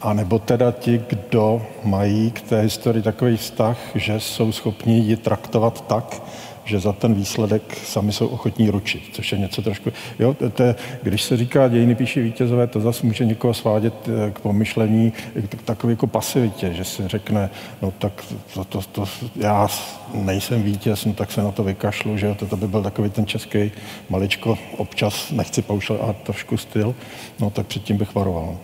A 0.00 0.12
nebo 0.12 0.38
teda 0.38 0.72
ti, 0.72 1.02
kdo 1.08 1.62
mají 1.84 2.30
k 2.30 2.40
té 2.40 2.60
historii 2.60 3.02
takový 3.02 3.36
vztah, 3.36 3.78
že 3.94 4.20
jsou 4.20 4.52
schopni 4.52 4.98
ji 4.98 5.16
traktovat 5.16 5.86
tak, 5.86 6.22
že 6.70 6.80
za 6.80 6.92
ten 6.92 7.14
výsledek 7.14 7.62
sami 7.84 8.12
jsou 8.12 8.26
ochotní 8.26 8.70
ručit, 8.70 9.02
což 9.12 9.32
je 9.32 9.38
něco 9.38 9.62
trošku... 9.62 9.92
Jo, 10.18 10.36
to 10.54 10.62
je, 10.62 10.74
když 11.02 11.22
se 11.22 11.36
říká 11.36 11.68
dějiny 11.68 11.94
píší 11.94 12.20
vítězové, 12.20 12.66
to 12.66 12.80
zase 12.80 13.06
může 13.06 13.24
někoho 13.24 13.54
svádět 13.54 13.94
eh, 14.08 14.30
k 14.30 14.40
pomyšlení 14.40 15.12
k 15.48 15.62
takové 15.62 15.92
jako 15.92 16.06
pasivitě, 16.06 16.74
že 16.74 16.84
si 16.84 17.08
řekne, 17.08 17.50
no 17.82 17.90
tak 17.90 18.24
to, 18.54 18.64
to, 18.64 18.80
to, 18.92 19.04
já 19.36 19.68
nejsem 20.14 20.62
vítěz, 20.62 21.04
no 21.04 21.12
tak 21.12 21.32
se 21.32 21.42
na 21.42 21.52
to 21.52 21.64
vykašlu, 21.64 22.16
že 22.16 22.34
to, 22.34 22.46
to 22.46 22.56
by 22.56 22.68
byl 22.68 22.82
takový 22.82 23.10
ten 23.10 23.26
český 23.26 23.72
maličko, 24.08 24.58
občas 24.76 25.30
nechci 25.30 25.62
paušovat, 25.62 26.10
a 26.10 26.12
trošku 26.12 26.56
styl, 26.56 26.94
no 27.40 27.50
tak 27.50 27.66
předtím 27.66 27.96
bych 27.96 28.14
varoval. 28.14 28.56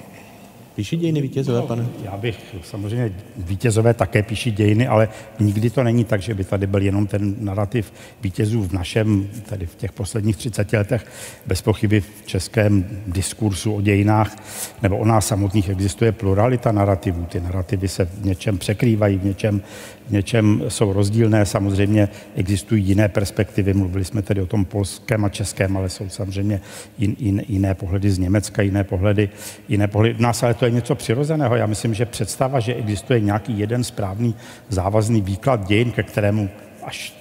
Píší 0.76 0.96
dějiny 0.96 1.20
vítězové, 1.20 1.62
pane? 1.62 1.86
Já 2.04 2.16
bych, 2.16 2.56
samozřejmě 2.62 3.12
vítězové 3.36 3.94
také 3.94 4.22
píší 4.22 4.50
dějiny, 4.50 4.86
ale 4.86 5.08
nikdy 5.40 5.70
to 5.70 5.82
není 5.82 6.04
tak, 6.04 6.22
že 6.22 6.34
by 6.34 6.44
tady 6.44 6.66
byl 6.66 6.82
jenom 6.82 7.06
ten 7.06 7.34
narrativ 7.40 7.92
vítězů 8.22 8.62
v 8.62 8.72
našem, 8.72 9.28
tedy 9.48 9.66
v 9.66 9.74
těch 9.74 9.92
posledních 9.92 10.36
30 10.36 10.72
letech. 10.72 11.06
Bez 11.46 11.62
pochyby 11.62 12.00
v 12.00 12.26
českém 12.26 12.86
diskursu 13.06 13.74
o 13.74 13.80
dějinách 13.80 14.36
nebo 14.82 14.96
o 14.96 15.04
nás 15.04 15.26
samotných 15.26 15.68
existuje 15.68 16.12
pluralita 16.12 16.72
narrativů. 16.72 17.24
Ty 17.24 17.40
narrativy 17.40 17.88
se 17.88 18.04
v 18.04 18.24
něčem 18.24 18.58
překrývají, 18.58 19.18
v 19.18 19.24
něčem 19.24 19.62
něčem 20.10 20.62
jsou 20.68 20.92
rozdílné. 20.92 21.46
Samozřejmě 21.46 22.08
existují 22.36 22.84
jiné 22.84 23.08
perspektivy. 23.08 23.74
Mluvili 23.74 24.04
jsme 24.04 24.22
tedy 24.22 24.42
o 24.42 24.46
tom 24.46 24.64
polském 24.64 25.24
a 25.24 25.28
českém, 25.28 25.76
ale 25.76 25.88
jsou 25.88 26.08
samozřejmě 26.08 26.60
jin, 26.98 27.16
jin, 27.18 27.42
jiné 27.48 27.74
pohledy 27.74 28.10
z 28.10 28.18
Německa, 28.18 28.62
jiné 28.62 28.84
pohledy, 28.84 29.28
jiné 29.68 29.88
pohledy 29.88 30.14
v 30.14 30.20
nás, 30.20 30.42
ale 30.42 30.54
to 30.54 30.64
je 30.64 30.70
něco 30.70 30.94
přirozeného. 30.94 31.56
Já 31.56 31.66
myslím, 31.66 31.94
že 31.94 32.06
představa, 32.06 32.60
že 32.60 32.74
existuje 32.74 33.20
nějaký 33.20 33.58
jeden 33.58 33.84
správný 33.84 34.34
závazný 34.68 35.20
výklad 35.20 35.66
dějin, 35.66 35.90
ke 35.90 36.02
kterému 36.02 36.50
až 36.82 37.16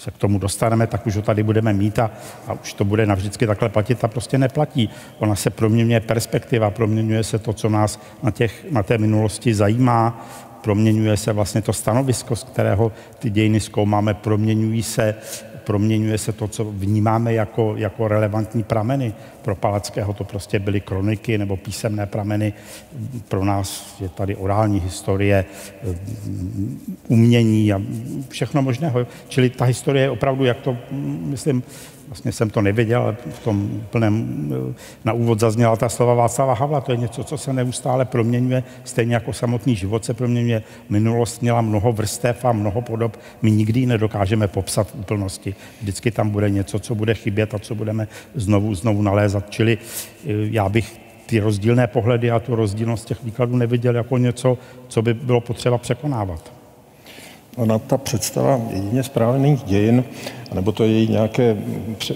se 0.00 0.10
k 0.10 0.18
tomu 0.18 0.38
dostaneme, 0.38 0.86
tak 0.86 1.06
už 1.06 1.16
ho 1.16 1.22
tady 1.22 1.42
budeme 1.42 1.72
mít 1.72 1.98
a, 1.98 2.10
a 2.46 2.52
už 2.52 2.72
to 2.72 2.84
bude 2.84 3.06
navždycky 3.06 3.46
takhle 3.46 3.68
platit 3.68 4.04
a 4.04 4.08
prostě 4.08 4.38
neplatí. 4.38 4.90
Ona 5.18 5.34
se 5.34 5.50
proměňuje 5.50 6.00
perspektiva, 6.00 6.70
proměňuje 6.70 7.24
se 7.24 7.38
to, 7.38 7.52
co 7.52 7.68
nás 7.68 8.00
na, 8.22 8.30
těch, 8.30 8.66
na 8.70 8.82
té 8.82 8.98
minulosti 8.98 9.54
zajímá, 9.54 10.26
proměňuje 10.60 11.16
se 11.16 11.32
vlastně 11.32 11.62
to 11.62 11.72
stanovisko, 11.72 12.36
z 12.36 12.44
kterého 12.44 12.92
ty 13.18 13.30
dějiny 13.30 13.60
zkoumáme, 13.60 14.14
proměňují 14.14 14.82
se, 14.82 15.14
proměňuje 15.64 16.18
se 16.18 16.32
to, 16.32 16.48
co 16.48 16.64
vnímáme 16.64 17.34
jako, 17.34 17.74
jako 17.76 18.08
relevantní 18.08 18.62
prameny. 18.62 19.12
Pro 19.42 19.54
Palackého 19.56 20.12
to 20.12 20.24
prostě 20.24 20.58
byly 20.58 20.80
kroniky 20.80 21.38
nebo 21.38 21.56
písemné 21.56 22.06
prameny. 22.06 22.52
Pro 23.28 23.44
nás 23.44 23.96
je 24.00 24.08
tady 24.08 24.36
orální 24.36 24.80
historie, 24.80 25.44
umění 27.08 27.72
a 27.72 27.82
všechno 28.28 28.62
možného. 28.62 29.06
Čili 29.28 29.50
ta 29.50 29.64
historie 29.64 30.04
je 30.04 30.10
opravdu, 30.10 30.44
jak 30.44 30.60
to, 30.60 30.76
myslím, 31.20 31.62
vlastně 32.10 32.32
jsem 32.32 32.50
to 32.50 32.62
nevěděl, 32.62 33.02
ale 33.02 33.16
v 33.30 33.38
tom 33.38 33.82
plném 33.90 34.48
na 35.04 35.12
úvod 35.12 35.40
zazněla 35.40 35.76
ta 35.76 35.88
slova 35.88 36.14
Václava 36.14 36.54
Havla. 36.54 36.80
To 36.80 36.92
je 36.92 36.98
něco, 36.98 37.24
co 37.24 37.38
se 37.38 37.52
neustále 37.52 38.04
proměňuje, 38.04 38.62
stejně 38.84 39.14
jako 39.14 39.32
samotný 39.32 39.76
život 39.76 40.04
se 40.04 40.14
proměňuje. 40.14 40.62
Minulost 40.88 41.42
měla 41.42 41.60
mnoho 41.60 41.92
vrstev 41.92 42.44
a 42.44 42.52
mnoho 42.52 42.82
podob. 42.82 43.16
My 43.42 43.50
nikdy 43.50 43.80
ji 43.80 43.86
nedokážeme 43.86 44.48
popsat 44.48 44.90
v 44.90 44.94
úplnosti. 44.94 45.54
Vždycky 45.80 46.10
tam 46.10 46.30
bude 46.30 46.50
něco, 46.50 46.78
co 46.78 46.94
bude 46.94 47.14
chybět 47.14 47.54
a 47.54 47.58
co 47.58 47.74
budeme 47.74 48.08
znovu, 48.34 48.74
znovu 48.74 49.02
nalézat. 49.02 49.50
Čili 49.50 49.78
eh, 49.78 50.28
já 50.28 50.68
bych 50.68 51.00
ty 51.26 51.40
rozdílné 51.40 51.86
pohledy 51.86 52.30
a 52.30 52.38
tu 52.38 52.54
rozdílnost 52.54 53.04
těch 53.04 53.24
výkladů 53.24 53.56
neviděl 53.56 53.96
jako 53.96 54.18
něco, 54.18 54.58
co 54.88 55.02
by 55.02 55.14
bylo 55.14 55.40
potřeba 55.40 55.78
překonávat. 55.78 56.52
Ona 57.56 57.78
ta 57.78 57.98
představa 57.98 58.60
jedině 58.70 59.02
správných 59.02 59.62
dějin 59.62 60.04
nebo 60.54 60.72
to 60.72 60.84
je 60.84 60.90
její 60.90 61.08
nějaké 61.08 61.56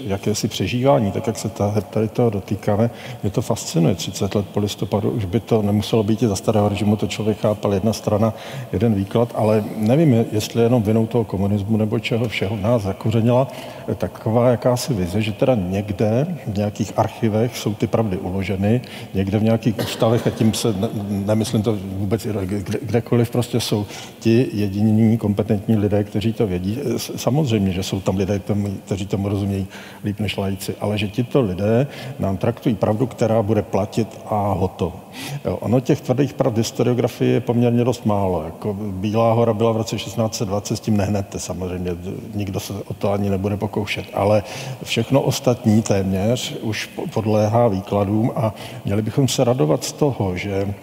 jakési 0.07 0.47
přežívání, 0.47 1.11
tak 1.11 1.27
jak 1.27 1.37
se 1.37 1.49
tady 1.89 2.07
toho 2.07 2.29
dotýkáme, 2.29 2.89
mě 3.23 3.31
to 3.31 3.41
fascinuje. 3.41 3.95
30 3.95 4.35
let 4.35 4.45
po 4.53 4.59
listopadu 4.59 5.09
už 5.09 5.25
by 5.25 5.39
to 5.39 5.61
nemuselo 5.61 6.03
být 6.03 6.19
za 6.19 6.35
starého 6.35 6.69
režimu, 6.69 6.95
to 6.95 7.07
člověk 7.07 7.37
chápal 7.39 7.73
jedna 7.73 7.93
strana, 7.93 8.33
jeden 8.73 8.93
výklad, 8.93 9.31
ale 9.35 9.63
nevím, 9.77 10.25
jestli 10.31 10.63
jenom 10.63 10.83
vinou 10.83 11.07
toho 11.07 11.23
komunismu 11.23 11.77
nebo 11.77 11.99
čeho 11.99 12.27
všeho 12.27 12.55
nás 12.55 12.81
zakořenila 12.81 13.47
taková 13.95 14.49
jakási 14.49 14.93
vize, 14.93 15.21
že 15.21 15.31
teda 15.31 15.55
někde 15.55 16.27
v 16.47 16.57
nějakých 16.57 16.93
archivech 16.97 17.57
jsou 17.57 17.73
ty 17.73 17.87
pravdy 17.87 18.17
uloženy, 18.17 18.81
někde 19.13 19.39
v 19.39 19.43
nějakých 19.43 19.77
ústavech, 19.77 20.27
a 20.27 20.29
tím 20.29 20.53
se 20.53 20.73
ne, 20.73 20.87
nemyslím 21.09 21.61
to 21.61 21.77
vůbec 21.97 22.25
kde, 22.25 22.45
kdekoliv, 22.81 23.29
prostě 23.29 23.59
jsou 23.59 23.85
ti 24.19 24.47
jediní 24.53 25.17
kompetentní 25.17 25.77
lidé, 25.77 26.03
kteří 26.03 26.33
to 26.33 26.47
vědí. 26.47 26.79
Samozřejmě, 27.15 27.71
že 27.71 27.83
jsou 27.83 27.99
tam 27.99 28.17
lidé, 28.17 28.24
lidé, 28.25 28.41
kteří 28.85 29.05
tomu 29.05 29.29
rozumějí 29.29 29.67
líp 30.03 30.19
než 30.19 30.37
lajci, 30.37 30.75
ale 30.79 30.97
že 30.97 31.07
tito 31.07 31.41
lidé 31.41 31.87
nám 32.19 32.37
traktují 32.37 32.75
pravdu, 32.75 33.07
která 33.07 33.41
bude 33.41 33.61
platit 33.61 34.19
a 34.29 34.53
hotovo. 34.57 34.99
Ono 35.43 35.79
těch 35.79 36.01
tvrdých 36.01 36.33
pravd 36.33 36.57
historiografie 36.57 37.31
je 37.31 37.39
poměrně 37.39 37.83
dost 37.83 38.05
málo. 38.05 38.43
Jako 38.45 38.73
Bílá 38.73 39.33
hora 39.33 39.53
byla 39.53 39.71
v 39.71 39.77
roce 39.77 39.95
1620, 39.95 40.75
s 40.75 40.79
tím 40.79 40.97
nehnete 40.97 41.39
samozřejmě, 41.39 41.91
nikdo 42.33 42.59
se 42.59 42.73
o 42.87 42.93
to 42.93 43.11
ani 43.11 43.29
nebude 43.29 43.57
pokoušet, 43.57 44.05
ale 44.13 44.43
všechno 44.83 45.21
ostatní 45.21 45.81
téměř 45.81 46.55
už 46.61 46.89
podléhá 47.13 47.67
výkladům 47.67 48.31
a 48.35 48.53
měli 48.85 49.01
bychom 49.01 49.27
se 49.27 49.43
radovat 49.43 49.83
z 49.83 49.91
toho, 49.91 50.37
že 50.37 50.73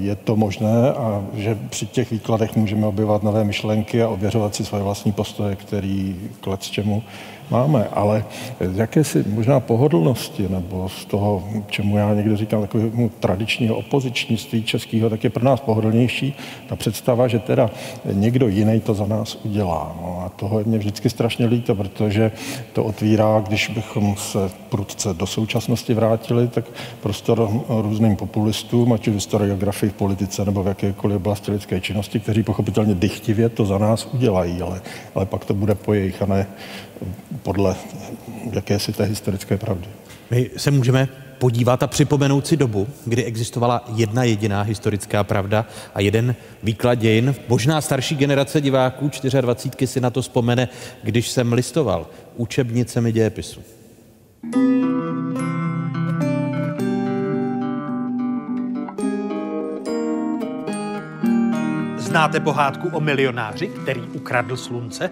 je 0.00 0.16
to 0.16 0.36
možné 0.36 0.92
a 0.92 1.24
že 1.34 1.58
při 1.70 1.86
těch 1.86 2.10
výkladech 2.10 2.56
můžeme 2.56 2.86
objevovat 2.86 3.22
nové 3.22 3.44
myšlenky 3.44 4.02
a 4.02 4.08
ověřovat 4.08 4.54
si 4.54 4.64
svoje 4.64 4.84
vlastní 4.84 5.12
postoje, 5.12 5.56
který 5.56 6.16
k 6.40 6.58
čemu 6.60 7.02
máme, 7.50 7.88
ale 7.92 8.24
z 8.60 8.78
jakési 8.78 9.24
možná 9.28 9.60
pohodlnosti 9.60 10.48
nebo 10.48 10.88
z 10.88 11.04
toho, 11.04 11.44
čemu 11.68 11.96
já 11.96 12.14
někdy 12.14 12.36
říkám 12.36 12.60
takovému 12.60 13.10
tradičního 13.20 13.76
opozičnictví 13.76 14.62
českého, 14.62 15.10
tak 15.10 15.24
je 15.24 15.30
pro 15.30 15.44
nás 15.44 15.60
pohodlnější 15.60 16.36
ta 16.68 16.76
představa, 16.76 17.28
že 17.28 17.38
teda 17.38 17.70
někdo 18.12 18.48
jiný 18.48 18.80
to 18.80 18.94
za 18.94 19.06
nás 19.06 19.38
udělá. 19.44 19.96
No 20.02 20.22
a 20.26 20.28
toho 20.28 20.58
je 20.58 20.64
mě 20.64 20.78
vždycky 20.78 21.10
strašně 21.10 21.46
líto, 21.46 21.74
protože 21.74 22.32
to 22.72 22.84
otvírá, 22.84 23.42
když 23.46 23.68
bychom 23.68 24.16
se 24.16 24.38
prudce 24.68 25.14
do 25.14 25.26
současnosti 25.26 25.94
vrátili, 25.94 26.48
tak 26.48 26.64
prostor 27.02 27.50
různým 27.68 28.16
populistům, 28.16 28.92
ať 28.92 29.08
už 29.08 29.12
v 29.12 29.14
historiografii, 29.14 29.90
v 29.90 29.94
politice 29.94 30.44
nebo 30.44 30.62
v 30.62 30.66
jakékoliv 30.66 31.16
oblasti 31.16 31.50
lidské 31.50 31.80
činnosti, 31.80 32.20
kteří 32.20 32.42
pochopitelně 32.42 32.94
dychtivě 32.94 33.48
to 33.48 33.64
za 33.64 33.78
nás 33.78 34.08
udělají, 34.12 34.62
ale, 34.62 34.80
ale 35.14 35.26
pak 35.26 35.44
to 35.44 35.54
bude 35.54 35.74
po 35.74 35.94
jejich 35.94 36.22
a 36.22 36.26
ne 36.26 36.46
podle 37.42 37.76
jakési 38.52 38.92
té 38.92 39.04
historické 39.04 39.56
pravdy. 39.56 39.86
My 40.30 40.50
se 40.56 40.70
můžeme 40.70 41.08
podívat 41.38 41.82
a 41.82 41.86
připomenout 41.86 42.46
si 42.46 42.56
dobu, 42.56 42.88
kdy 43.06 43.24
existovala 43.24 43.84
jedna 43.94 44.24
jediná 44.24 44.62
historická 44.62 45.24
pravda 45.24 45.66
a 45.94 46.00
jeden 46.00 46.34
výklad 46.62 46.94
dějin. 46.94 47.34
Možná 47.48 47.80
starší 47.80 48.16
generace 48.16 48.60
diváků 48.60 49.10
24 49.40 49.86
si 49.86 50.00
na 50.00 50.10
to 50.10 50.22
vzpomene, 50.22 50.68
když 51.02 51.28
jsem 51.28 51.52
listoval 51.52 52.06
učebnicemi 52.36 53.12
dějepisu. 53.12 53.60
Znáte 61.98 62.40
pohádku 62.40 62.88
o 62.92 63.00
milionáři, 63.00 63.66
který 63.66 64.00
ukradl 64.00 64.56
slunce? 64.56 65.10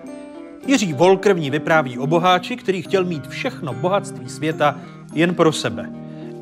Jiří 0.69 0.93
Volker 0.93 1.33
v 1.33 1.39
ní 1.39 1.51
vypráví 1.51 1.99
o 1.99 2.07
boháči, 2.07 2.57
který 2.57 2.83
chtěl 2.83 3.05
mít 3.05 3.27
všechno 3.27 3.75
bohatství 3.75 4.29
světa 4.29 4.79
jen 5.15 5.35
pro 5.35 5.53
sebe. 5.53 5.91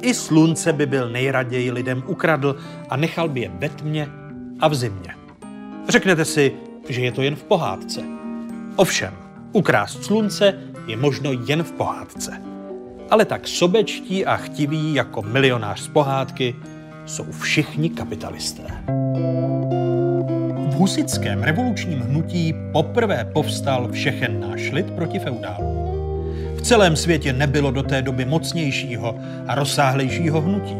I 0.03 0.15
slunce 0.15 0.73
by 0.73 0.87
byl 0.87 1.09
nejraději 1.11 1.71
lidem 1.71 2.03
ukradl 2.07 2.57
a 2.91 2.97
nechal 2.97 3.29
by 3.29 3.41
je 3.41 3.51
ve 3.59 3.69
tmě 3.69 4.09
a 4.61 4.69
v 4.69 4.75
zimě. 4.75 5.15
Řeknete 5.89 6.25
si, 6.25 6.53
že 6.89 7.01
je 7.01 7.13
to 7.13 7.23
jen 7.23 7.37
v 7.37 7.45
pohádce. 7.45 8.03
Ovšem, 8.77 9.15
ukrást 9.53 10.05
slunce 10.05 10.61
je 10.87 10.97
možno 10.97 11.31
jen 11.47 11.63
v 11.63 11.73
pohádce. 11.73 12.43
Ale 13.11 13.25
tak 13.25 13.49
sobečtí 13.49 14.27
a 14.27 14.37
chtiví 14.37 14.95
jako 14.95 15.23
milionář 15.23 15.81
z 15.81 15.89
pohádky 15.89 16.57
jsou 17.07 17.25
všichni 17.33 17.91
kapitalisté 17.91 18.97
husickém 20.77 21.43
revolučním 21.43 22.01
hnutí 22.01 22.55
poprvé 22.73 23.25
povstal 23.33 23.89
všechen 23.93 24.41
náš 24.41 24.71
lid 24.73 24.91
proti 24.91 25.19
feudálům. 25.19 25.87
V 26.57 26.63
celém 26.63 26.97
světě 26.97 27.33
nebylo 27.33 27.71
do 27.71 27.83
té 27.83 28.03
doby 28.03 28.25
mocnějšího 28.25 29.19
a 29.47 29.55
rozsáhlejšího 29.55 30.41
hnutí. 30.41 30.77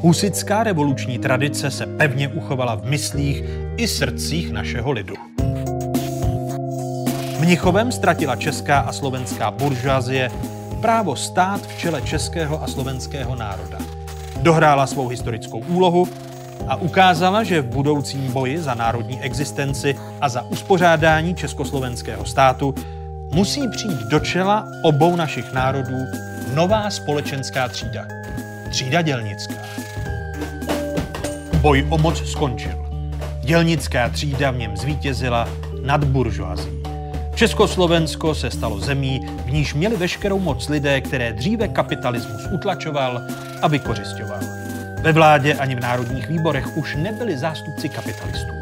Husická 0.00 0.62
revoluční 0.62 1.18
tradice 1.18 1.70
se 1.70 1.86
pevně 1.86 2.28
uchovala 2.28 2.74
v 2.74 2.84
myslích 2.84 3.44
i 3.76 3.88
srdcích 3.88 4.52
našeho 4.52 4.92
lidu. 4.92 5.14
Mnichovem 7.40 7.92
ztratila 7.92 8.36
česká 8.36 8.78
a 8.78 8.92
slovenská 8.92 9.50
buržázie 9.50 10.30
právo 10.80 11.16
stát 11.16 11.66
v 11.66 11.78
čele 11.78 12.02
českého 12.02 12.62
a 12.62 12.66
slovenského 12.66 13.36
národa. 13.36 13.78
Dohrála 14.42 14.86
svou 14.86 15.08
historickou 15.08 15.58
úlohu 15.58 16.08
a 16.68 16.76
ukázala, 16.76 17.44
že 17.44 17.62
v 17.62 17.66
budoucím 17.66 18.32
boji 18.32 18.58
za 18.58 18.74
národní 18.74 19.20
existenci 19.20 19.96
a 20.20 20.28
za 20.28 20.42
uspořádání 20.42 21.34
československého 21.34 22.24
státu 22.24 22.74
musí 23.34 23.68
přijít 23.68 24.00
do 24.10 24.20
čela 24.20 24.68
obou 24.82 25.16
našich 25.16 25.52
národů 25.52 25.98
nová 26.54 26.90
společenská 26.90 27.68
třída. 27.68 28.04
Třída 28.70 29.02
dělnická. 29.02 29.54
Boj 31.60 31.86
o 31.90 31.98
moc 31.98 32.30
skončil. 32.30 32.86
Dělnická 33.44 34.08
třída 34.08 34.50
v 34.50 34.56
něm 34.56 34.76
zvítězila 34.76 35.48
nad 35.82 36.04
buržoazí. 36.04 36.82
Československo 37.34 38.34
se 38.34 38.50
stalo 38.50 38.80
zemí, 38.80 39.20
v 39.46 39.50
níž 39.50 39.74
měli 39.74 39.96
veškerou 39.96 40.38
moc 40.38 40.68
lidé, 40.68 41.00
které 41.00 41.32
dříve 41.32 41.68
kapitalismus 41.68 42.48
utlačoval 42.54 43.20
a 43.62 43.68
vykořišťoval. 43.68 44.61
Ve 45.02 45.12
vládě 45.12 45.54
ani 45.54 45.74
v 45.74 45.80
národních 45.80 46.28
výborech 46.28 46.76
už 46.76 46.96
nebyli 46.96 47.38
zástupci 47.38 47.88
kapitalistů. 47.88 48.60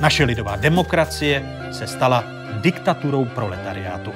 Naše 0.00 0.24
lidová 0.24 0.56
demokracie 0.56 1.42
se 1.70 1.86
stala 1.86 2.24
diktaturou 2.60 3.24
proletariátu. 3.24 4.12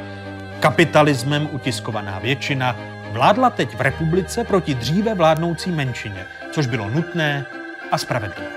Kapitalismem 0.60 1.48
utiskovaná 1.52 2.18
většina 2.18 2.76
vládla 3.12 3.50
teď 3.50 3.74
v 3.74 3.80
republice 3.80 4.44
proti 4.44 4.74
dříve 4.74 5.14
vládnoucí 5.14 5.70
menšině, 5.70 6.24
což 6.52 6.66
bylo 6.66 6.90
nutné 6.90 7.46
a 7.92 7.98
spravedlivé. 7.98 8.50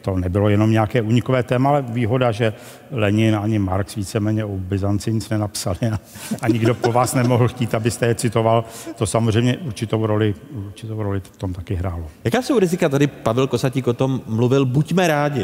To 0.03 0.17
nebylo 0.17 0.49
jenom 0.49 0.71
nějaké 0.71 1.03
unikové 1.03 1.43
téma, 1.43 1.71
ale 1.71 1.83
výhoda, 1.83 2.33
že 2.33 2.53
Lenin 2.91 3.37
ani 3.37 3.59
Marx 3.59 3.95
víceméně 3.95 4.45
o 4.45 4.57
Byzanci 4.57 5.13
nic 5.13 5.29
nenapsali 5.29 5.79
a, 5.93 6.01
a 6.43 6.49
nikdo 6.49 6.75
po 6.75 6.93
vás 6.93 7.15
nemohl 7.15 7.49
chtít, 7.49 7.75
abyste 7.75 8.07
je 8.07 8.15
citoval. 8.15 8.65
To 8.97 9.07
samozřejmě 9.07 9.57
určitou 9.57 10.07
roli, 10.07 10.35
určitou 10.67 11.03
roli 11.03 11.21
v 11.21 11.37
tom 11.37 11.53
taky 11.53 11.75
hrálo. 11.75 12.07
Jaká 12.25 12.43
jsou 12.43 12.59
rizika? 12.59 12.89
Tady 12.89 13.07
Pavel 13.07 13.47
Kosatík 13.47 13.87
o 13.87 13.93
tom 13.93 14.21
mluvil. 14.27 14.67
Buďme 14.67 15.09
rádi 15.09 15.40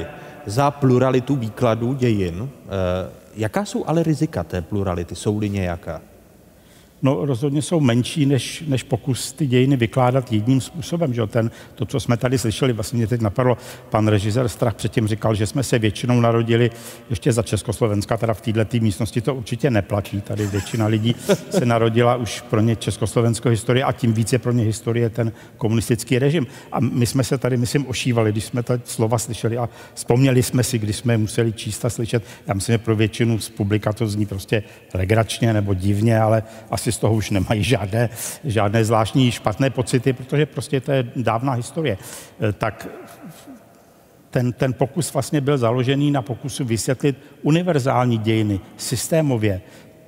za 0.47 0.71
pluralitu 0.71 1.37
výkladů 1.37 1.95
dějin. 1.95 2.49
E, 2.49 2.69
jaká 3.35 3.65
jsou 3.65 3.85
ale 3.87 4.03
rizika 4.03 4.45
té 4.45 4.63
plurality? 4.63 5.15
Jsou-li 5.15 5.51
nějaká? 5.51 6.01
No 7.03 7.27
rozhodně 7.27 7.63
jsou 7.63 7.81
menší, 7.81 8.27
než, 8.27 8.65
než 8.67 8.83
pokus 8.83 9.33
ty 9.33 9.47
dějiny 9.47 9.77
vykládat 9.77 10.33
jedním 10.33 10.61
způsobem. 10.61 11.15
Že? 11.15 11.27
Ten, 11.27 11.51
to, 11.75 11.85
co 11.87 12.01
jsme 12.01 12.17
tady 12.17 12.39
slyšeli, 12.39 12.73
vlastně 12.73 12.97
mě 12.97 13.07
teď 13.07 13.21
napadlo, 13.21 13.57
pan 13.91 14.09
režisér 14.09 14.49
Strach 14.49 14.75
předtím 14.75 15.09
říkal, 15.09 15.35
že 15.35 15.47
jsme 15.47 15.63
se 15.63 15.79
většinou 15.79 16.21
narodili 16.21 16.71
ještě 17.11 17.33
za 17.33 17.43
Československa, 17.43 18.17
teda 18.17 18.35
v 18.35 18.41
této 18.41 18.77
místnosti 18.81 19.21
to 19.21 19.35
určitě 19.35 19.71
neplatí. 19.71 20.21
Tady 20.21 20.47
většina 20.47 20.87
lidí 20.87 21.15
se 21.51 21.67
narodila 21.67 22.17
už 22.17 22.41
pro 22.41 22.61
ně 22.61 22.77
československou 22.77 23.49
historii 23.49 23.83
a 23.83 23.93
tím 23.93 24.13
více 24.13 24.39
pro 24.39 24.53
ně 24.53 24.65
historie 24.65 25.11
ten 25.11 25.33
komunistický 25.57 26.19
režim. 26.19 26.47
A 26.73 26.81
my 26.81 27.07
jsme 27.07 27.25
se 27.25 27.39
tady, 27.39 27.57
myslím, 27.57 27.87
ošívali, 27.87 28.33
když 28.33 28.45
jsme 28.45 28.63
ta 28.63 28.81
slova 28.85 29.19
slyšeli 29.19 29.59
a 29.59 29.69
vzpomněli 29.95 30.43
jsme 30.43 30.63
si, 30.63 30.79
když 30.79 30.97
jsme 30.97 31.19
museli 31.19 31.53
číst 31.53 31.85
a 31.85 31.91
slyšet. 31.91 32.23
Já 32.47 32.55
myslím, 32.55 32.73
že 32.75 32.79
pro 32.79 32.97
většinu 32.97 33.39
z 33.39 33.49
publika 33.49 33.93
to 33.93 34.07
zní 34.07 34.27
prostě 34.27 34.63
legračně 34.95 35.53
nebo 35.53 35.75
divně, 35.75 36.21
ale 36.21 36.43
asi 36.71 36.86
z 36.93 36.99
toho 36.99 37.15
už 37.15 37.31
nemají 37.31 37.63
žádné, 37.63 38.09
žádné 38.45 38.85
zvláštní 38.85 39.31
špatné 39.31 39.71
pocity, 39.71 40.13
protože 40.13 40.47
prostě 40.47 40.81
to 40.81 40.93
je 40.93 41.07
dávná 41.17 41.53
historie. 41.53 41.99
Eh, 42.41 42.53
tak 42.53 42.89
ten, 44.31 44.53
ten 44.53 44.73
pokus 44.73 45.13
vlastně 45.13 45.41
byl 45.41 45.59
založený 45.59 46.11
na 46.11 46.23
pokusu 46.23 46.65
vysvětlit 46.65 47.17
univerzální 47.43 48.19
dějiny 48.19 48.61
systémově, 48.77 49.61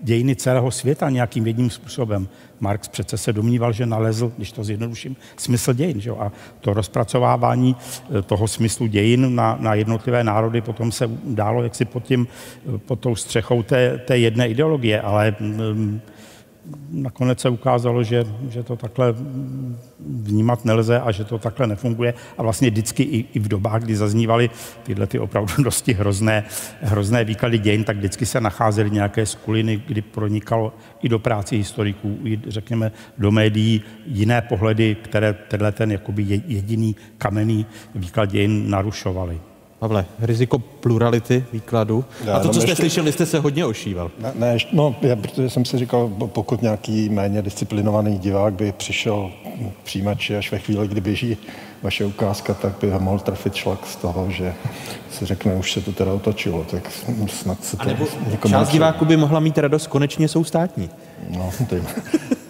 dějiny 0.02 0.36
celého 0.36 0.70
světa 0.70 1.10
nějakým 1.10 1.46
jedním 1.46 1.70
způsobem. 1.70 2.28
Marx 2.60 2.88
přece 2.88 3.18
se 3.18 3.32
domníval, 3.32 3.72
že 3.72 3.86
nalezl, 3.86 4.32
když 4.36 4.52
to 4.52 4.64
zjednoduším, 4.64 5.16
smysl 5.36 5.72
dějin. 5.72 6.00
Že? 6.00 6.10
A 6.10 6.32
to 6.60 6.74
rozpracovávání 6.74 7.76
eh, 8.18 8.22
toho 8.22 8.48
smyslu 8.48 8.86
dějin 8.86 9.34
na, 9.34 9.56
na 9.60 9.74
jednotlivé 9.74 10.24
národy 10.24 10.60
potom 10.60 10.92
se 10.92 11.10
dálo 11.24 11.62
jaksi 11.62 11.84
pod, 11.84 12.04
tím, 12.04 12.26
eh, 12.74 12.78
pod 12.78 13.00
tou 13.00 13.16
střechou 13.16 13.62
té, 13.62 13.98
té 13.98 14.18
jedné 14.18 14.48
ideologie, 14.48 15.00
ale 15.00 15.36
mm, 15.40 16.00
nakonec 16.90 17.40
se 17.40 17.48
ukázalo, 17.48 18.02
že, 18.02 18.24
že 18.50 18.62
to 18.62 18.76
takhle 18.76 19.14
vnímat 20.00 20.64
nelze 20.64 21.00
a 21.00 21.12
že 21.12 21.24
to 21.24 21.38
takhle 21.38 21.66
nefunguje. 21.66 22.14
A 22.38 22.42
vlastně 22.42 22.70
vždycky 22.70 23.02
i, 23.02 23.26
i 23.32 23.38
v 23.38 23.48
dobách, 23.48 23.82
kdy 23.82 23.96
zaznívaly 23.96 24.50
tyhle 24.82 25.06
ty 25.06 25.18
opravdu 25.18 25.52
dosti 25.62 25.92
hrozné, 25.92 26.44
hrozné 26.80 27.24
výklady 27.24 27.58
dějin, 27.58 27.84
tak 27.84 27.96
vždycky 27.96 28.26
se 28.26 28.40
nacházely 28.40 28.90
nějaké 28.90 29.26
skuliny, 29.26 29.82
kdy 29.86 30.02
pronikalo 30.02 30.72
i 31.02 31.08
do 31.08 31.18
práci 31.18 31.56
historiků, 31.56 32.18
i 32.24 32.40
řekněme 32.46 32.92
do 33.18 33.30
médií 33.30 33.82
jiné 34.06 34.42
pohledy, 34.42 34.96
které 35.02 35.32
tenhle 35.32 35.72
ten 35.72 35.92
jakoby 35.92 36.42
jediný 36.46 36.96
kamenný 37.18 37.66
výklad 37.94 38.30
dějin 38.30 38.70
narušovaly. 38.70 39.40
Pavle, 39.78 40.04
riziko 40.20 40.58
plurality 40.58 41.44
výkladu. 41.52 42.04
Já, 42.24 42.36
a 42.36 42.40
to, 42.40 42.48
co 42.48 42.60
jste 42.60 42.70
ještě... 42.70 42.82
slyšeli, 42.82 43.12
jste 43.12 43.26
se 43.26 43.38
hodně 43.38 43.64
ošíval. 43.64 44.10
Ne, 44.18 44.32
ne 44.34 44.58
no, 44.72 44.96
já, 45.02 45.16
protože 45.16 45.50
jsem 45.50 45.64
si 45.64 45.78
říkal, 45.78 46.10
pokud 46.26 46.62
nějaký 46.62 47.08
méně 47.08 47.42
disciplinovaný 47.42 48.18
divák 48.18 48.54
by 48.54 48.72
přišel 48.72 49.30
přijímači 49.84 50.36
až 50.36 50.52
ve 50.52 50.58
chvíli, 50.58 50.88
kdy 50.88 51.00
běží 51.00 51.36
vaše 51.82 52.04
ukázka, 52.04 52.54
tak 52.54 52.72
by 52.80 52.90
ho 52.90 53.00
mohl 53.00 53.18
trefit 53.18 53.54
šlak 53.54 53.86
z 53.86 53.96
toho, 53.96 54.30
že 54.30 54.54
si 55.10 55.26
řekne, 55.26 55.54
už 55.54 55.72
se 55.72 55.80
to 55.80 55.92
teda 55.92 56.12
otočilo, 56.12 56.64
tak 56.70 56.90
snad 57.28 57.64
se 57.64 57.76
to... 57.76 58.48
část 58.48 58.68
diváků 58.68 59.04
by 59.04 59.16
mohla 59.16 59.40
mít 59.40 59.58
radost, 59.58 59.86
konečně 59.86 60.28
jsou 60.28 60.44
státní. 60.44 60.90
No, 61.30 61.50
ty. 61.68 61.82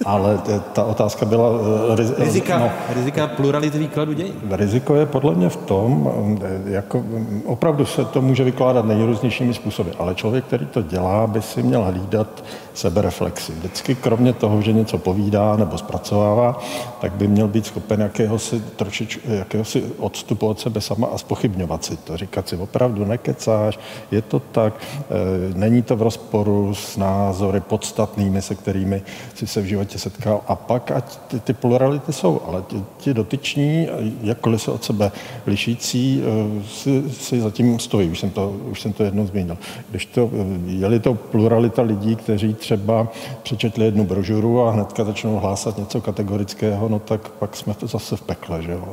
Ale 0.05 0.39
ta 0.73 0.85
otázka 0.85 1.27
byla... 1.27 1.49
Eh, 1.93 1.97
riz, 1.97 2.12
rizika, 2.19 2.59
no, 2.59 2.71
rizika 2.95 3.27
plurality 3.27 3.79
výkladu 3.79 4.12
dějin. 4.12 4.35
Riziko 4.51 4.95
je 4.95 5.07
podle 5.07 5.35
mě 5.35 5.49
v 5.49 5.57
tom, 5.57 6.11
eh, 6.43 6.71
jako 6.71 7.05
opravdu 7.45 7.87
se 7.87 8.05
to 8.05 8.23
může 8.23 8.45
vykládat 8.45 8.85
nejrůznějšími 8.85 9.55
způsoby, 9.55 9.91
ale 9.99 10.14
člověk, 10.14 10.45
který 10.45 10.66
to 10.66 10.83
dělá, 10.83 11.27
by 11.27 11.43
si 11.43 11.62
měl 11.62 11.83
hlídat 11.83 12.45
sebereflexi. 12.79 13.53
Vždycky 13.53 13.95
kromě 13.95 14.33
toho, 14.33 14.62
že 14.62 14.72
něco 14.72 14.99
povídá 14.99 15.57
nebo 15.57 15.79
zpracovává, 15.79 16.61
tak 17.01 17.12
by 17.12 17.29
měl 17.29 17.49
být 17.49 17.66
schopen 17.66 18.01
jakéhosi, 18.01 18.62
trošič, 18.76 19.18
jakéhosi 19.24 19.85
odstupu 19.99 20.47
od 20.47 20.61
sebe 20.61 20.81
sama 20.81 21.07
a 21.07 21.18
spochybňovat 21.18 21.85
si 21.85 21.97
to. 21.97 22.16
Říkat 22.16 22.49
si 22.49 22.57
opravdu 22.57 23.05
nekecáš, 23.05 23.79
je 24.11 24.22
to 24.22 24.39
tak, 24.41 24.74
e, 24.79 25.59
není 25.59 25.83
to 25.83 25.97
v 25.97 26.03
rozporu 26.03 26.74
s 26.74 26.97
názory 26.97 27.61
podstatnými, 27.61 28.43
se 28.43 28.55
kterými 28.55 29.03
si 29.35 29.47
se 29.47 29.61
v 29.61 29.64
životě 29.64 29.99
setkal. 29.99 30.41
A 30.47 30.57
pak, 30.57 30.91
ať 30.91 31.18
ty, 31.29 31.41
ty 31.41 31.53
plurality 31.53 32.12
jsou, 32.12 32.41
ale 32.47 32.62
ti, 32.62 32.85
ti 32.99 33.14
dotyční, 33.14 33.89
jakkoliv 34.22 34.62
se 34.62 34.70
od 34.70 34.85
sebe 34.85 35.12
lišící, 35.47 36.22
e, 36.22 36.64
si, 36.64 37.11
si 37.11 37.41
zatím 37.41 37.79
stojí. 37.79 38.11
Už 38.11 38.18
jsem 38.18 38.31
to, 38.31 38.51
už 38.70 38.81
jsem 38.81 38.93
to 38.93 39.03
jednou 39.05 39.26
zmínil. 39.26 39.59
Když 39.91 40.07
to, 40.07 40.31
je-li 40.66 41.01
to 41.01 41.14
pluralita 41.14 41.83
lidí, 41.83 42.16
kteří 42.16 42.55
třeba 42.69 43.09
přečetli 43.43 43.85
jednu 43.85 44.05
brožuru 44.05 44.62
a 44.62 44.71
hnedka 44.71 45.05
začnou 45.05 45.37
hlásat 45.39 45.79
něco 45.79 46.01
kategorického, 46.01 46.89
no 46.89 46.99
tak 46.99 47.29
pak 47.29 47.57
jsme 47.57 47.75
to 47.75 47.87
zase 47.87 48.16
v 48.16 48.23
pekle, 48.23 48.62
že 48.62 48.73
jo. 48.73 48.89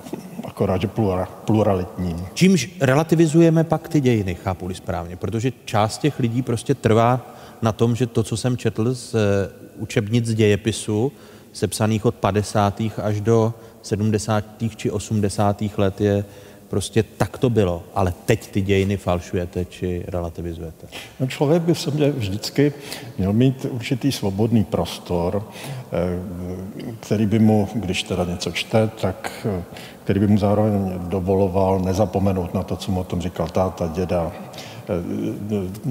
Akorát, 0.46 0.82
že 0.82 0.88
plura, 0.88 1.26
pluralitní. 1.46 2.16
Čímž 2.34 2.70
relativizujeme 2.82 3.64
pak 3.64 3.88
ty 3.88 4.02
dějiny, 4.02 4.36
chápu 4.36 4.74
správně, 4.74 5.16
protože 5.16 5.52
část 5.66 5.98
těch 5.98 6.20
lidí 6.20 6.42
prostě 6.42 6.76
trvá 6.76 7.20
na 7.62 7.72
tom, 7.72 7.96
že 7.96 8.08
to, 8.08 8.24
co 8.24 8.38
jsem 8.38 8.58
četl 8.58 8.94
z 8.94 9.16
eh, 9.16 9.20
učebnic 9.78 10.34
dějepisu, 10.34 11.12
sepsaných 11.54 12.06
od 12.06 12.16
50. 12.16 12.82
až 13.04 13.22
do 13.22 13.54
70. 13.82 14.44
či 14.76 14.92
80. 14.92 15.64
let, 15.78 16.02
je 16.02 16.26
Prostě 16.70 17.04
tak 17.04 17.38
to 17.38 17.50
bylo, 17.50 17.84
ale 17.96 18.14
teď 18.26 18.48
ty 18.52 18.62
dějiny 18.62 18.98
falšujete 18.98 19.66
či 19.66 20.04
relativizujete. 20.08 20.88
No 21.20 21.28
člověk 21.28 21.62
by 21.62 21.76
se 21.76 21.92
mě 21.92 22.12
vždycky 22.12 22.74
měl 23.18 23.34
mít 23.34 23.66
určitý 23.70 24.12
svobodný 24.12 24.64
prostor, 24.64 25.44
eh, 25.44 25.98
který 27.00 27.26
by 27.26 27.40
mu, 27.40 27.68
když 27.76 28.04
teda 28.04 28.26
něco 28.26 28.52
čte, 28.52 28.90
tak 29.02 29.48
eh, 29.60 29.64
který 30.04 30.20
by 30.20 30.28
mu 30.28 30.38
zároveň 30.38 30.94
dovoloval 30.98 31.80
nezapomenout 31.80 32.54
na 32.54 32.64
to, 32.64 32.76
co 32.76 32.92
mu 32.92 33.00
o 33.00 33.04
tom 33.04 33.22
říkal 33.22 33.48
táta, 33.48 33.88
děda, 33.88 34.32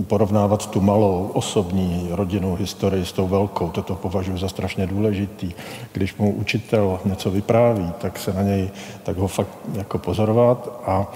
porovnávat 0.07 0.67
tu 0.67 0.81
malou 0.81 1.31
osobní 1.35 2.09
rodinnou 2.11 2.55
historii 2.55 3.05
s 3.05 3.13
tou 3.13 3.29
velkou, 3.29 3.69
toto 3.69 3.95
považuji 3.95 4.39
za 4.39 4.49
strašně 4.49 4.87
důležitý. 4.87 5.53
Když 5.93 6.17
mu 6.17 6.33
učitel 6.33 7.01
něco 7.05 7.31
vypráví, 7.31 7.93
tak 7.99 8.19
se 8.19 8.33
na 8.33 8.43
něj, 8.43 8.71
tak 9.03 9.17
ho 9.17 9.29
fakt 9.29 9.59
jako 9.75 9.99
pozorovat 9.99 10.81
a, 10.87 11.07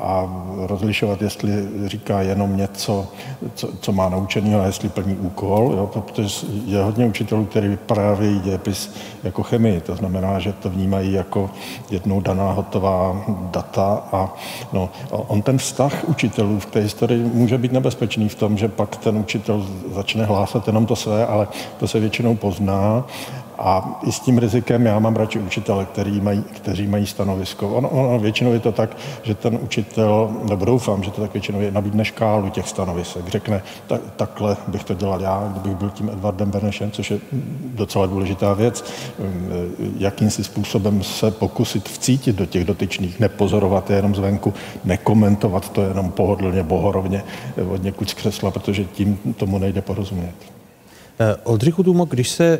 a 0.00 0.42
rozlišovat, 0.66 1.22
jestli 1.22 1.50
říká 1.86 2.20
jenom 2.20 2.56
něco, 2.56 3.06
co, 3.54 3.68
co 3.80 3.92
má 3.92 4.08
naučeného 4.08 4.60
a 4.60 4.66
jestli 4.66 4.88
plní 4.88 5.14
úkol, 5.14 5.74
jo, 5.76 5.86
protože 5.86 6.46
je 6.66 6.82
hodně 6.82 7.06
učitelů, 7.06 7.44
který 7.44 7.68
vyprávějí 7.68 8.40
dějepis 8.40 8.94
jako 9.24 9.42
chemii, 9.42 9.80
to 9.80 9.96
znamená, 9.96 10.38
že 10.38 10.52
to 10.52 10.70
vnímají 10.70 11.12
jako 11.12 11.50
jednou 11.90 12.20
daná 12.20 12.52
hotová 12.52 13.24
data 13.28 14.02
a 14.12 14.34
no, 14.72 14.90
on 15.10 15.42
ten 15.42 15.58
vztah 15.58 16.04
učitelů 16.08 16.58
v 16.58 16.66
té 16.66 16.80
historii 16.80 17.30
může 17.34 17.58
být 17.58 17.72
nebezpečný 17.72 18.28
v 18.28 18.34
tom, 18.34 18.58
že 18.58 18.68
pak 18.68 18.96
ten 18.96 19.16
učitel 19.16 19.66
začne 19.94 20.24
hlásat 20.24 20.66
jenom 20.66 20.86
to 20.86 20.96
své, 20.96 21.26
ale 21.26 21.48
to 21.78 21.88
se 21.88 22.00
většinou 22.00 22.36
pozná 22.36 23.04
a 23.58 24.00
i 24.06 24.12
s 24.12 24.20
tím 24.20 24.38
rizikem 24.38 24.86
já 24.86 24.98
mám 24.98 25.16
radši 25.16 25.38
učitele, 25.38 25.84
který 25.84 26.20
mají, 26.20 26.42
kteří 26.42 26.86
mají 26.86 27.06
stanovisko. 27.06 27.68
Ono, 27.68 27.88
ono 27.88 28.18
většinou 28.18 28.52
je 28.52 28.60
to 28.60 28.72
tak, 28.72 28.96
že 29.22 29.34
ten 29.34 29.58
učitel, 29.62 30.30
nebo 30.48 30.64
doufám, 30.64 31.02
že 31.02 31.10
to 31.10 31.20
tak 31.20 31.32
většinou 31.32 31.60
je, 31.60 31.70
nabídne 31.70 32.04
škálu 32.04 32.50
těch 32.50 32.68
stanovisek. 32.68 33.28
Řekne, 33.28 33.62
tak, 33.86 34.00
takhle 34.16 34.56
bych 34.68 34.84
to 34.84 34.94
dělal 34.94 35.20
já, 35.20 35.52
kdybych 35.52 35.76
byl 35.76 35.90
tím 35.90 36.10
Edvardem 36.10 36.50
Benešem, 36.50 36.90
což 36.90 37.10
je 37.10 37.18
docela 37.74 38.06
důležitá 38.06 38.52
věc, 38.52 38.84
jakým 39.98 40.30
si 40.30 40.44
způsobem 40.44 41.02
se 41.02 41.30
pokusit 41.30 41.88
vcítit 41.88 42.36
do 42.36 42.46
těch 42.46 42.64
dotyčných, 42.64 43.20
nepozorovat 43.20 43.90
je 43.90 43.96
jenom 43.96 44.14
zvenku, 44.14 44.54
nekomentovat 44.84 45.68
to 45.68 45.82
jenom 45.82 46.10
pohodlně, 46.10 46.62
bohorovně 46.62 47.24
od 47.70 47.82
někud 47.82 48.10
z 48.10 48.14
křesla, 48.14 48.50
protože 48.50 48.84
tím 48.84 49.18
tomu 49.36 49.58
nejde 49.58 49.82
porozumět. 49.82 50.34
Eh, 51.20 51.36
Oldřichu 51.44 51.82
Tumo, 51.82 52.04
když 52.04 52.28
se 52.28 52.58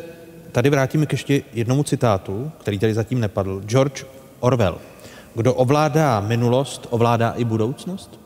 tady 0.51 0.69
vrátíme 0.69 1.05
k 1.05 1.11
ještě 1.11 1.41
jednomu 1.53 1.83
citátu, 1.83 2.51
který 2.57 2.79
tady 2.79 2.93
zatím 2.93 3.19
nepadl. 3.19 3.61
George 3.61 4.05
Orwell. 4.39 4.77
Kdo 5.35 5.53
ovládá 5.53 6.19
minulost, 6.19 6.87
ovládá 6.89 7.31
i 7.31 7.43
budoucnost? 7.43 8.19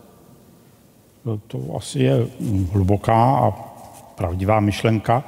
No, 1.26 1.38
to 1.48 1.60
asi 1.78 2.00
je 2.00 2.28
hluboká 2.72 3.38
a 3.38 3.52
pravdivá 4.16 4.60
myšlenka, 4.60 5.24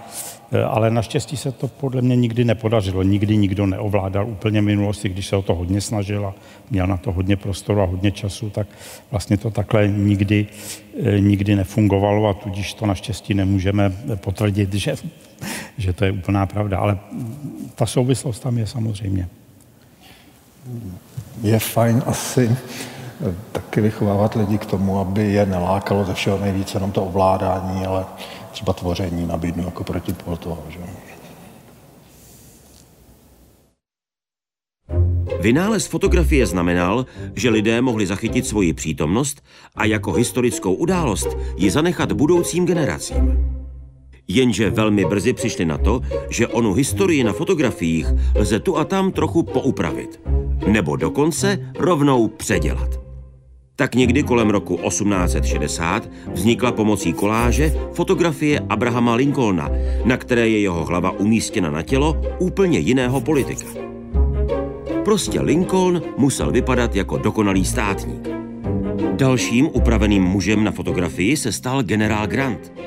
ale 0.68 0.92
naštěstí 0.92 1.38
se 1.38 1.52
to 1.52 1.68
podle 1.68 2.02
mě 2.02 2.16
nikdy 2.16 2.46
nepodařilo. 2.46 3.04
Nikdy 3.04 3.38
nikdo 3.38 3.66
neovládal 3.66 4.28
úplně 4.30 4.62
minulosti, 4.62 5.10
když 5.10 5.28
se 5.28 5.36
o 5.36 5.42
to 5.42 5.56
hodně 5.56 5.82
snažil 5.82 6.26
a 6.26 6.34
měl 6.72 6.88
na 6.88 6.98
to 6.98 7.12
hodně 7.12 7.36
prostoru 7.36 7.82
a 7.82 7.86
hodně 7.86 8.12
času, 8.12 8.50
tak 8.50 8.68
vlastně 9.12 9.38
to 9.38 9.52
takhle 9.52 9.88
nikdy, 9.88 10.48
eh, 11.04 11.20
nikdy 11.20 11.56
nefungovalo 11.56 12.28
a 12.28 12.34
tudíž 12.34 12.74
to 12.74 12.86
naštěstí 12.86 13.34
nemůžeme 13.34 13.92
potvrdit, 14.16 14.74
že 14.74 14.96
že 15.78 15.94
to 15.94 16.06
je 16.06 16.12
úplná 16.12 16.46
pravda, 16.46 16.80
ale 16.80 17.00
ta 17.76 17.86
souvislost 17.86 18.40
tam 18.40 18.58
je 18.58 18.68
samozřejmě. 18.68 19.28
Je 21.44 21.60
fajn 21.60 22.04
asi 22.06 22.58
taky 23.52 23.82
vychovávat 23.82 24.36
lidi 24.36 24.58
k 24.58 24.66
tomu, 24.66 25.00
aby 25.00 25.34
je 25.34 25.46
nelákalo 25.46 26.06
ze 26.06 26.14
všeho 26.14 26.40
nejvíce 26.40 26.78
jenom 26.78 26.92
to 26.92 27.06
ovládání, 27.06 27.86
ale 27.86 28.06
třeba 28.56 28.74
tvoření 28.74 29.28
nabídnu 29.28 29.64
jako 29.64 29.84
protipol 29.84 30.38
toho. 30.38 30.64
Že? 30.70 30.80
Vynález 35.40 35.88
fotografie 35.88 36.46
znamenal, 36.46 37.06
že 37.36 37.50
lidé 37.50 37.82
mohli 37.82 38.08
zachytit 38.08 38.48
svoji 38.48 38.74
přítomnost 38.74 39.44
a 39.76 39.86
jako 39.86 40.12
historickou 40.12 40.74
událost 40.74 41.28
ji 41.58 41.72
zanechat 41.72 42.12
budoucím 42.12 42.66
generacím. 42.66 43.38
Jenže 44.28 44.70
velmi 44.70 45.06
brzy 45.06 45.34
přišli 45.34 45.66
na 45.66 45.78
to, 45.78 46.02
že 46.30 46.48
onu 46.48 46.74
historii 46.74 47.24
na 47.24 47.34
fotografiích 47.34 48.08
lze 48.36 48.60
tu 48.60 48.78
a 48.78 48.86
tam 48.86 49.12
trochu 49.12 49.44
poupravit. 49.44 50.20
Nebo 50.68 50.96
dokonce 50.96 51.72
rovnou 51.80 52.28
předělat. 52.28 53.05
Tak 53.76 53.96
někdy 53.96 54.24
kolem 54.24 54.50
roku 54.50 54.78
1860 54.78 56.10
vznikla 56.34 56.72
pomocí 56.72 57.14
koláže 57.14 57.74
fotografie 57.94 58.60
Abrahama 58.70 59.16
Lincolna, 59.16 59.70
na 60.06 60.18
které 60.18 60.50
je 60.50 60.60
jeho 60.60 60.86
hlava 60.86 61.12
umístěna 61.12 61.72
na 61.72 61.82
tělo 61.82 62.22
úplně 62.40 62.80
jiného 62.80 63.22
politika. 63.22 63.66
Prostě 65.06 65.42
Lincoln 65.42 66.02
musel 66.18 66.52
vypadat 66.52 66.96
jako 66.96 67.18
dokonalý 67.18 67.66
státník. 67.66 68.28
Dalším 69.14 69.70
upraveným 69.74 70.24
mužem 70.24 70.64
na 70.64 70.72
fotografii 70.72 71.38
se 71.38 71.52
stal 71.52 71.84
generál 71.84 72.28
Grant– 72.28 72.74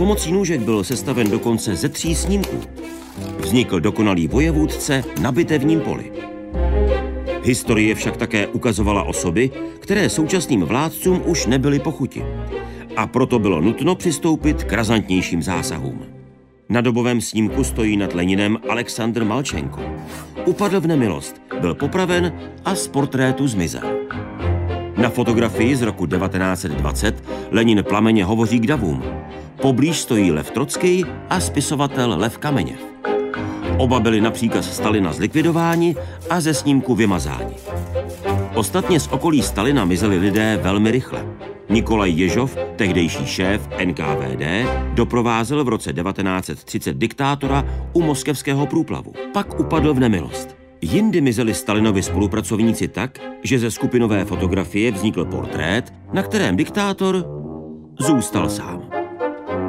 Pomocí 0.00 0.32
nůžek 0.32 0.60
byl 0.60 0.84
sestaven 0.84 1.30
dokonce 1.30 1.76
ze 1.76 1.88
tří 1.88 2.14
snímků. 2.14 2.60
Vznikl 3.38 3.80
dokonalý 3.80 4.28
vojevůdce 4.28 5.04
na 5.20 5.32
bitevním 5.32 5.80
poli. 5.80 6.12
Historie 7.42 7.94
však 7.94 8.16
také 8.16 8.46
ukazovala 8.46 9.02
osoby, 9.02 9.50
které 9.78 10.08
současným 10.08 10.62
vládcům 10.62 11.22
už 11.26 11.46
nebyly 11.46 11.78
pochuti. 11.78 12.24
A 12.96 13.06
proto 13.06 13.38
bylo 13.38 13.60
nutno 13.60 13.94
přistoupit 13.94 14.64
k 14.64 14.72
razantnějším 14.72 15.42
zásahům. 15.42 16.02
Na 16.68 16.80
dobovém 16.80 17.20
snímku 17.20 17.64
stojí 17.64 17.96
nad 17.96 18.14
Leninem 18.14 18.58
Aleksandr 18.68 19.24
Malčenko. 19.24 19.80
Upadl 20.46 20.80
v 20.80 20.86
nemilost, 20.86 21.42
byl 21.60 21.74
popraven 21.74 22.32
a 22.64 22.74
z 22.74 22.88
portrétu 22.88 23.48
zmizel. 23.48 24.00
Na 24.96 25.08
fotografii 25.08 25.76
z 25.76 25.82
roku 25.82 26.06
1920 26.06 27.24
Lenin 27.50 27.84
plameně 27.88 28.24
hovoří 28.24 28.60
k 28.60 28.66
davům. 28.66 29.02
Poblíž 29.62 30.00
stojí 30.00 30.32
Lev 30.32 30.50
Trocký 30.50 31.04
a 31.28 31.40
spisovatel 31.40 32.14
Lev 32.18 32.38
Kameněv. 32.38 32.80
Oba 33.80 34.00
byli 34.00 34.20
na 34.20 34.30
příkaz 34.30 34.76
Stalina 34.76 35.12
zlikvidováni 35.12 35.96
a 36.30 36.40
ze 36.40 36.54
snímku 36.54 36.94
vymazáni. 36.94 37.54
Ostatně 38.54 39.00
z 39.00 39.08
okolí 39.08 39.42
Stalina 39.42 39.84
mizeli 39.84 40.18
lidé 40.18 40.58
velmi 40.62 40.90
rychle. 40.90 41.26
Nikolaj 41.68 42.12
Ježov, 42.12 42.56
tehdejší 42.76 43.26
šéf 43.26 43.68
NKVD, 43.84 44.44
doprovázel 44.94 45.64
v 45.64 45.68
roce 45.68 45.92
1930 45.92 46.96
diktátora 46.96 47.64
u 47.92 48.02
moskevského 48.02 48.66
průplavu. 48.66 49.12
Pak 49.32 49.60
upadl 49.60 49.94
v 49.94 50.00
nemilost. 50.00 50.56
Jindy 50.80 51.20
mizeli 51.20 51.54
Stalinovi 51.54 52.02
spolupracovníci 52.02 52.88
tak, 52.88 53.18
že 53.42 53.58
ze 53.58 53.70
skupinové 53.70 54.24
fotografie 54.24 54.92
vznikl 54.92 55.24
portrét, 55.24 55.92
na 56.12 56.22
kterém 56.22 56.56
diktátor 56.56 57.24
zůstal 57.98 58.48
sám. 58.48 58.89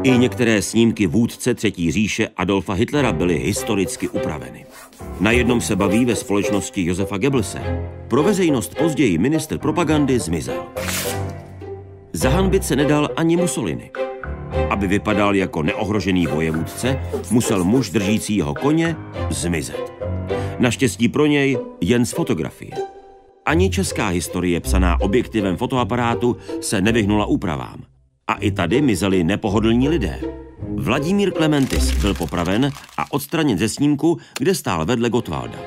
I 0.04 0.18
některé 0.18 0.62
snímky 0.62 1.08
vůdce 1.08 1.54
Třetí 1.54 1.92
říše 1.92 2.28
Adolfa 2.38 2.74
Hitlera 2.74 3.12
byly 3.12 3.40
historicky 3.40 4.10
upraveny. 4.10 4.66
Na 5.20 5.32
jednom 5.32 5.62
se 5.62 5.76
baví 5.76 6.06
ve 6.06 6.16
společnosti 6.16 6.86
Josefa 6.86 7.18
Goebbelse. 7.18 7.62
Pro 8.08 8.24
veřejnost 8.24 8.76
později 8.76 9.18
minister 9.18 9.58
propagandy 9.58 10.20
zmizel. 10.20 10.64
Zahanbit 12.14 12.64
se 12.64 12.76
nedal 12.76 13.10
ani 13.16 13.38
Mussolini. 13.38 13.92
Aby 14.70 14.88
vypadal 14.88 15.36
jako 15.36 15.64
neohrožený 15.64 16.28
vojevůdce, 16.28 17.00
musel 17.32 17.64
muž 17.64 17.90
držící 17.90 18.38
jeho 18.38 18.54
koně 18.54 18.96
zmizet. 19.30 19.94
Naštěstí 20.60 21.10
pro 21.10 21.26
něj 21.26 21.58
jen 21.82 22.06
z 22.06 22.12
fotografie. 22.12 22.72
Ani 23.46 23.70
česká 23.70 24.08
historie 24.08 24.60
psaná 24.60 25.02
objektivem 25.02 25.58
fotoaparátu 25.58 26.38
se 26.62 26.82
nevyhnula 26.82 27.26
úpravám. 27.26 27.92
A 28.28 28.34
i 28.34 28.52
tady 28.52 28.82
mizeli 28.82 29.24
nepohodlní 29.24 29.90
lidé. 29.90 30.20
Vladimír 30.76 31.32
Klementis 31.32 31.92
byl 31.92 32.14
popraven 32.14 32.72
a 32.98 33.12
odstraněn 33.12 33.58
ze 33.58 33.70
snímku, 33.70 34.18
kde 34.40 34.56
stál 34.56 34.86
vedle 34.86 35.10
Gotwalda. 35.10 35.60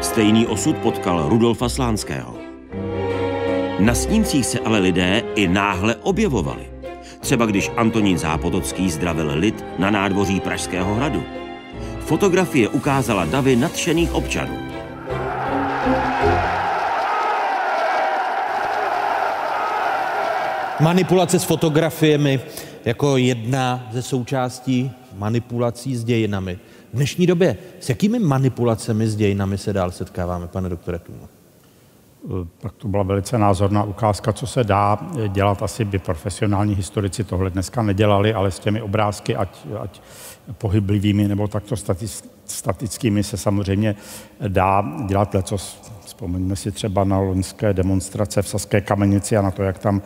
Stejný 0.00 0.46
osud 0.46 0.76
potkal 0.76 1.28
Rudolfa 1.28 1.68
Slánského. 1.68 2.38
Na 3.78 3.94
snímcích 3.94 4.46
se 4.46 4.58
ale 4.58 4.78
lidé 4.78 5.22
i 5.34 5.48
náhle 5.48 5.96
objevovali. 5.96 6.70
Třeba 7.20 7.46
když 7.46 7.70
Antonín 7.76 8.18
Zápotocký 8.18 8.90
zdravil 8.90 9.32
lid 9.34 9.64
na 9.78 9.90
nádvoří 9.90 10.40
Pražského 10.40 10.94
hradu. 10.94 11.22
Fotografie 12.00 12.68
ukázala 12.68 13.24
davy 13.24 13.56
nadšených 13.56 14.14
občanů. 14.14 14.58
Manipulace 20.82 21.38
s 21.38 21.44
fotografiemi 21.44 22.40
jako 22.84 23.16
jedna 23.16 23.88
ze 23.92 24.02
součástí 24.02 24.90
manipulací 25.16 25.96
s 25.96 26.04
dějinami. 26.04 26.58
V 26.92 26.96
dnešní 26.96 27.26
době 27.26 27.56
s 27.80 27.88
jakými 27.88 28.18
manipulacemi 28.18 29.08
s 29.08 29.16
dějinami 29.16 29.58
se 29.58 29.72
dál 29.72 29.90
setkáváme, 29.90 30.48
pane 30.48 30.68
doktore 30.68 30.98
Tůmo? 30.98 31.28
Tak 32.58 32.72
to 32.72 32.88
byla 32.88 33.02
velice 33.02 33.38
názorná 33.38 33.84
ukázka, 33.84 34.32
co 34.32 34.46
se 34.46 34.64
dá 34.64 34.98
dělat. 35.28 35.62
Asi 35.62 35.84
by 35.84 35.98
profesionální 35.98 36.74
historici 36.74 37.24
tohle 37.24 37.50
dneska 37.50 37.82
nedělali, 37.82 38.34
ale 38.34 38.50
s 38.50 38.58
těmi 38.58 38.82
obrázky, 38.82 39.36
ať, 39.36 39.58
ať 39.80 40.00
pohyblivými 40.58 41.28
nebo 41.28 41.48
takto 41.48 41.74
statickými 42.44 43.22
se 43.22 43.36
samozřejmě 43.36 43.96
dá 44.48 44.84
dělat 45.06 45.34
lecos 45.34 45.91
Vzpomeňme 46.22 46.56
si 46.56 46.72
třeba 46.72 47.04
na 47.04 47.18
loňské 47.18 47.72
demonstrace 47.72 48.42
v 48.42 48.48
Saské 48.48 48.80
kamenici 48.80 49.36
a 49.36 49.42
na 49.42 49.50
to, 49.50 49.62
jak 49.62 49.78
tam 49.78 50.02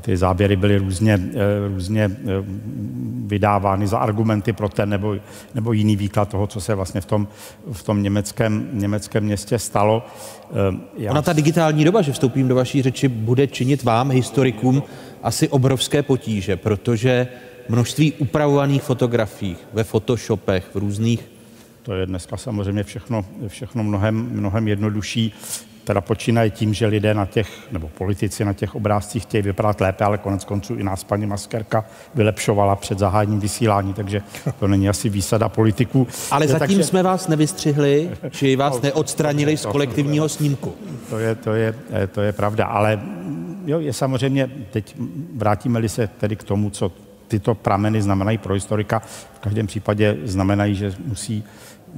ty 0.00 0.16
záběry 0.16 0.56
byly 0.56 0.78
různě, 0.78 1.20
eh, 1.34 1.68
různě 1.68 2.04
eh, 2.04 2.10
vydávány 3.26 3.86
za 3.86 3.98
argumenty 3.98 4.52
pro 4.52 4.68
ten 4.68 4.88
nebo, 4.88 5.16
nebo 5.54 5.72
jiný 5.72 5.96
výklad 5.96 6.28
toho, 6.28 6.46
co 6.46 6.60
se 6.60 6.74
vlastně 6.74 7.00
v 7.00 7.04
tom, 7.04 7.28
v 7.72 7.82
tom 7.82 8.02
německém, 8.02 8.68
německém 8.72 9.24
městě 9.24 9.58
stalo. 9.58 10.06
Eh, 10.50 10.54
já... 10.96 11.10
Ona 11.10 11.22
ta 11.22 11.32
digitální 11.32 11.84
doba, 11.84 12.02
že 12.02 12.12
vstoupím 12.12 12.48
do 12.48 12.54
vaší 12.54 12.82
řeči, 12.82 13.08
bude 13.08 13.46
činit 13.46 13.82
vám, 13.82 14.10
historikům, 14.10 14.82
asi 15.22 15.48
obrovské 15.48 16.02
potíže, 16.02 16.56
protože 16.56 17.28
množství 17.68 18.12
upravovaných 18.12 18.82
fotografií 18.82 19.56
ve 19.72 19.84
Photoshopech, 19.84 20.64
v 20.74 20.76
různých 20.76 21.35
to 21.86 21.94
je 21.94 22.06
dneska 22.06 22.36
samozřejmě 22.36 22.84
všechno, 22.84 23.24
všechno 23.46 23.84
mnohem, 23.84 24.28
mnohem 24.32 24.68
jednodušší. 24.68 25.32
Teda 25.84 26.00
počínají 26.00 26.50
tím, 26.50 26.74
že 26.74 26.86
lidé 26.86 27.14
na 27.14 27.26
těch, 27.26 27.72
nebo 27.72 27.88
politici 27.88 28.44
na 28.44 28.52
těch 28.52 28.74
obrázcích 28.74 29.22
chtějí 29.22 29.42
vypadat 29.42 29.80
lépe, 29.80 30.04
ale 30.04 30.18
konec 30.18 30.44
konců 30.44 30.74
i 30.74 30.82
nás 30.82 31.04
paní 31.04 31.26
Maskerka 31.26 31.84
vylepšovala 32.14 32.76
před 32.76 32.98
zahájením 32.98 33.40
vysílání, 33.40 33.94
takže 33.94 34.22
to 34.60 34.68
není 34.68 34.88
asi 34.88 35.08
výsada 35.08 35.48
politiků. 35.48 36.06
Ale 36.30 36.48
zatím 36.48 36.58
takže... 36.58 36.84
jsme 36.84 37.02
vás 37.02 37.28
nevystřihli, 37.28 38.10
že 38.30 38.56
vás 38.56 38.74
no, 38.74 38.80
neodstranili 38.82 39.56
z 39.56 39.66
kolektivního 39.66 40.28
snímku. 40.28 40.74
To 41.10 41.18
je, 41.18 41.34
to 41.34 41.54
je, 41.54 41.74
to 42.12 42.20
je 42.20 42.32
pravda, 42.32 42.66
ale 42.66 43.00
jo, 43.66 43.80
je 43.80 43.92
samozřejmě, 43.92 44.50
teď 44.70 44.96
vrátíme-li 45.36 45.88
se 45.88 46.06
tedy 46.06 46.36
k 46.36 46.42
tomu, 46.42 46.70
co 46.70 46.92
tyto 47.28 47.54
prameny 47.54 48.02
znamenají 48.02 48.38
pro 48.38 48.54
historika, 48.54 48.98
v 49.34 49.38
každém 49.40 49.66
případě 49.66 50.16
znamenají, 50.24 50.74
že 50.74 50.92
musí 51.04 51.44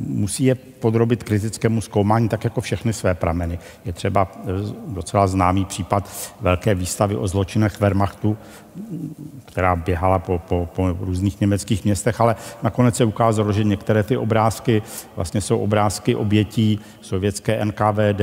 musí 0.00 0.44
je 0.44 0.54
podrobit 0.54 1.22
kritickému 1.22 1.80
zkoumání, 1.80 2.28
tak 2.28 2.44
jako 2.44 2.60
všechny 2.60 2.92
své 2.92 3.14
prameny. 3.14 3.58
Je 3.84 3.92
třeba 3.92 4.32
eh, 4.36 4.46
docela 4.86 5.26
známý 5.26 5.64
případ 5.64 6.10
velké 6.40 6.74
výstavy 6.74 7.16
o 7.16 7.28
zločinech 7.28 7.80
Wehrmachtu, 7.80 8.36
která 9.44 9.76
běhala 9.76 10.18
po, 10.18 10.38
po, 10.38 10.68
po 10.74 10.96
různých 11.00 11.40
německých 11.40 11.84
městech, 11.84 12.20
ale 12.20 12.36
nakonec 12.62 12.96
se 12.96 13.04
ukázalo, 13.04 13.52
že 13.52 13.64
některé 13.64 14.02
ty 14.02 14.16
obrázky 14.16 14.82
vlastně 15.16 15.40
jsou 15.40 15.58
obrázky 15.58 16.14
obětí 16.14 16.80
sovětské 17.00 17.64
NKVD, 17.64 18.22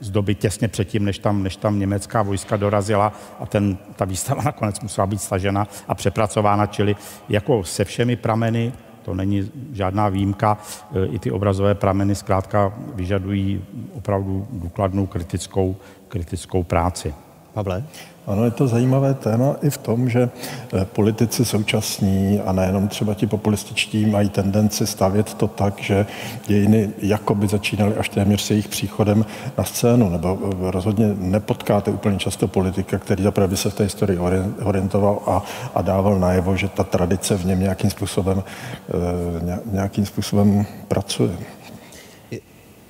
z 0.00 0.10
doby 0.10 0.34
těsně 0.34 0.68
předtím, 0.68 1.04
než 1.04 1.18
tam, 1.18 1.42
než 1.42 1.56
tam 1.56 1.78
německá 1.78 2.22
vojska 2.22 2.56
dorazila 2.56 3.12
a 3.40 3.46
ten, 3.46 3.78
ta 3.96 4.04
výstava 4.04 4.42
nakonec 4.44 4.80
musela 4.80 5.06
být 5.06 5.22
stažena 5.22 5.68
a 5.88 5.94
přepracována, 5.94 6.66
čili 6.66 6.96
jako 7.28 7.64
se 7.64 7.84
všemi 7.84 8.16
prameny 8.16 8.72
to 9.10 9.14
není 9.14 9.50
žádná 9.72 10.08
výjimka. 10.08 10.58
E, 10.94 11.06
I 11.06 11.18
ty 11.18 11.30
obrazové 11.30 11.74
prameny 11.74 12.14
zkrátka 12.14 12.72
vyžadují 12.94 13.64
opravdu 13.94 14.46
důkladnou 14.50 15.06
kritickou, 15.06 15.76
kritickou 16.08 16.62
práci. 16.62 17.14
Pavle? 17.52 17.84
Ano, 18.30 18.44
je 18.44 18.50
to 18.50 18.68
zajímavé 18.68 19.14
téma 19.14 19.56
i 19.62 19.70
v 19.70 19.78
tom, 19.78 20.08
že 20.08 20.30
eh, 20.72 20.84
politici 20.84 21.44
současní 21.44 22.40
a 22.40 22.52
nejenom 22.52 22.88
třeba 22.88 23.14
ti 23.14 23.26
populističtí 23.26 24.06
mají 24.06 24.28
tendenci 24.28 24.86
stavět 24.86 25.34
to 25.34 25.48
tak, 25.48 25.78
že 25.82 26.06
dějiny 26.46 26.90
jakoby 26.98 27.48
začínaly 27.48 27.94
až 27.94 28.08
téměř 28.08 28.42
s 28.42 28.50
jejich 28.50 28.68
příchodem 28.68 29.24
na 29.58 29.64
scénu, 29.64 30.10
nebo 30.10 30.38
eh, 30.42 30.70
rozhodně 30.70 31.14
nepotkáte 31.18 31.90
úplně 31.90 32.18
často 32.18 32.48
politika, 32.48 32.98
který 32.98 33.22
zaprvé 33.22 33.56
se 33.56 33.70
v 33.70 33.74
té 33.74 33.82
historii 33.82 34.18
orientoval 34.64 35.18
a, 35.26 35.42
a 35.74 35.82
dával 35.82 36.18
najevo, 36.18 36.56
že 36.56 36.68
ta 36.68 36.84
tradice 36.84 37.36
v 37.36 37.44
něm 37.46 37.60
nějakým 37.60 37.90
způsobem, 37.90 38.42
eh, 38.88 39.60
nějakým 39.72 40.06
způsobem 40.06 40.66
pracuje. 40.88 41.30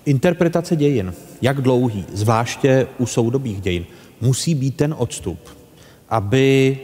Interpretace 0.05 0.77
dějin, 0.77 1.15
jak 1.43 1.61
dlouhý, 1.61 2.07
zvláště 2.13 2.87
u 2.99 3.07
soudobých 3.07 3.61
dějin, 3.61 3.87
musí 4.21 4.55
být 4.55 4.77
ten 4.77 4.95
odstup, 4.99 5.39
aby 6.09 6.79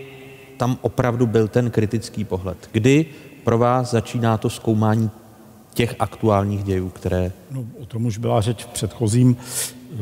tam 0.57 0.79
opravdu 0.81 1.27
byl 1.27 1.49
ten 1.49 1.71
kritický 1.71 2.25
pohled. 2.25 2.69
Kdy 2.73 3.07
pro 3.45 3.59
vás 3.59 3.91
začíná 3.91 4.39
to 4.39 4.51
zkoumání 4.51 5.11
těch 5.75 5.95
aktuálních 5.99 6.65
dějů, 6.65 6.89
které... 6.89 7.33
No, 7.51 7.65
o 7.83 7.87
tom 7.87 8.07
už 8.07 8.19
byla 8.19 8.41
řeč 8.41 8.65
v 8.65 8.69
předchozím 8.69 9.37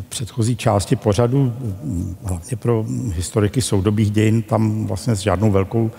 předchozí 0.09 0.57
části 0.57 0.97
pořadu, 0.97 1.53
hlavně 2.23 2.57
pro 2.57 2.85
historiky 3.15 3.63
soudobých 3.63 4.11
dějin, 4.11 4.43
tam 4.43 4.87
vlastně 4.87 5.17
s 5.17 5.21
žádnou 5.21 5.51
velkou 5.51 5.91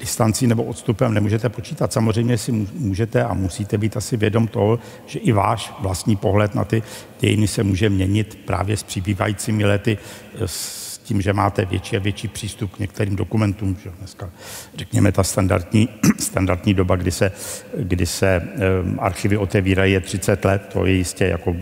distancí 0.00 0.46
nebo 0.46 0.64
odstupem 0.64 1.14
nemůžete 1.14 1.48
počítat. 1.48 1.92
Samozřejmě 1.92 2.38
si 2.38 2.52
můžete 2.74 3.24
a 3.24 3.34
musíte 3.34 3.78
být 3.78 3.96
asi 3.96 4.16
vědom 4.16 4.46
toho, 4.46 4.78
že 5.06 5.18
i 5.18 5.32
váš 5.32 5.74
vlastní 5.80 6.16
pohled 6.16 6.54
na 6.54 6.64
ty 6.64 6.82
dějiny 7.20 7.48
se 7.48 7.62
může 7.62 7.90
měnit 7.90 8.38
právě 8.44 8.76
s 8.76 8.82
přibývajícími 8.82 9.64
lety, 9.64 9.98
s 10.46 10.81
tím, 11.02 11.20
že 11.20 11.32
máte 11.32 11.64
větší 11.64 11.96
a 11.96 12.00
větší 12.00 12.28
přístup 12.28 12.74
k 12.74 12.78
některým 12.78 13.16
dokumentům. 13.16 13.76
Že 13.82 13.90
dneska, 13.98 14.30
řekněme, 14.76 15.12
ta 15.12 15.24
standardní, 15.24 15.88
standardní 16.18 16.74
doba, 16.74 16.96
kdy 16.96 17.10
se, 17.10 17.32
kdy 17.78 18.06
se 18.06 18.42
um, 18.84 18.98
archivy 19.00 19.36
otevírají, 19.36 19.92
je 19.92 20.00
30 20.00 20.44
let, 20.44 20.68
to 20.72 20.86
je 20.86 20.92
jistě 20.92 21.24
jako 21.24 21.56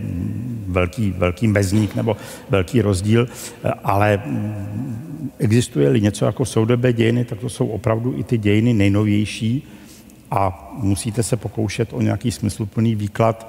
velký, 0.67 1.11
velký 1.11 1.47
mezník 1.47 1.95
nebo 1.95 2.17
velký 2.49 2.81
rozdíl, 2.81 3.27
ale 3.83 4.21
existuje-li 5.39 6.01
něco 6.01 6.25
jako 6.25 6.45
soudobé 6.45 6.93
dějiny, 6.93 7.25
tak 7.25 7.39
to 7.39 7.49
jsou 7.49 7.67
opravdu 7.67 8.19
i 8.19 8.23
ty 8.23 8.37
dějiny 8.37 8.73
nejnovější 8.73 9.67
a 10.31 10.71
musíte 10.77 11.23
se 11.23 11.37
pokoušet 11.37 11.93
o 11.93 12.01
nějaký 12.01 12.31
smysluplný 12.31 12.95
výklad 12.95 13.47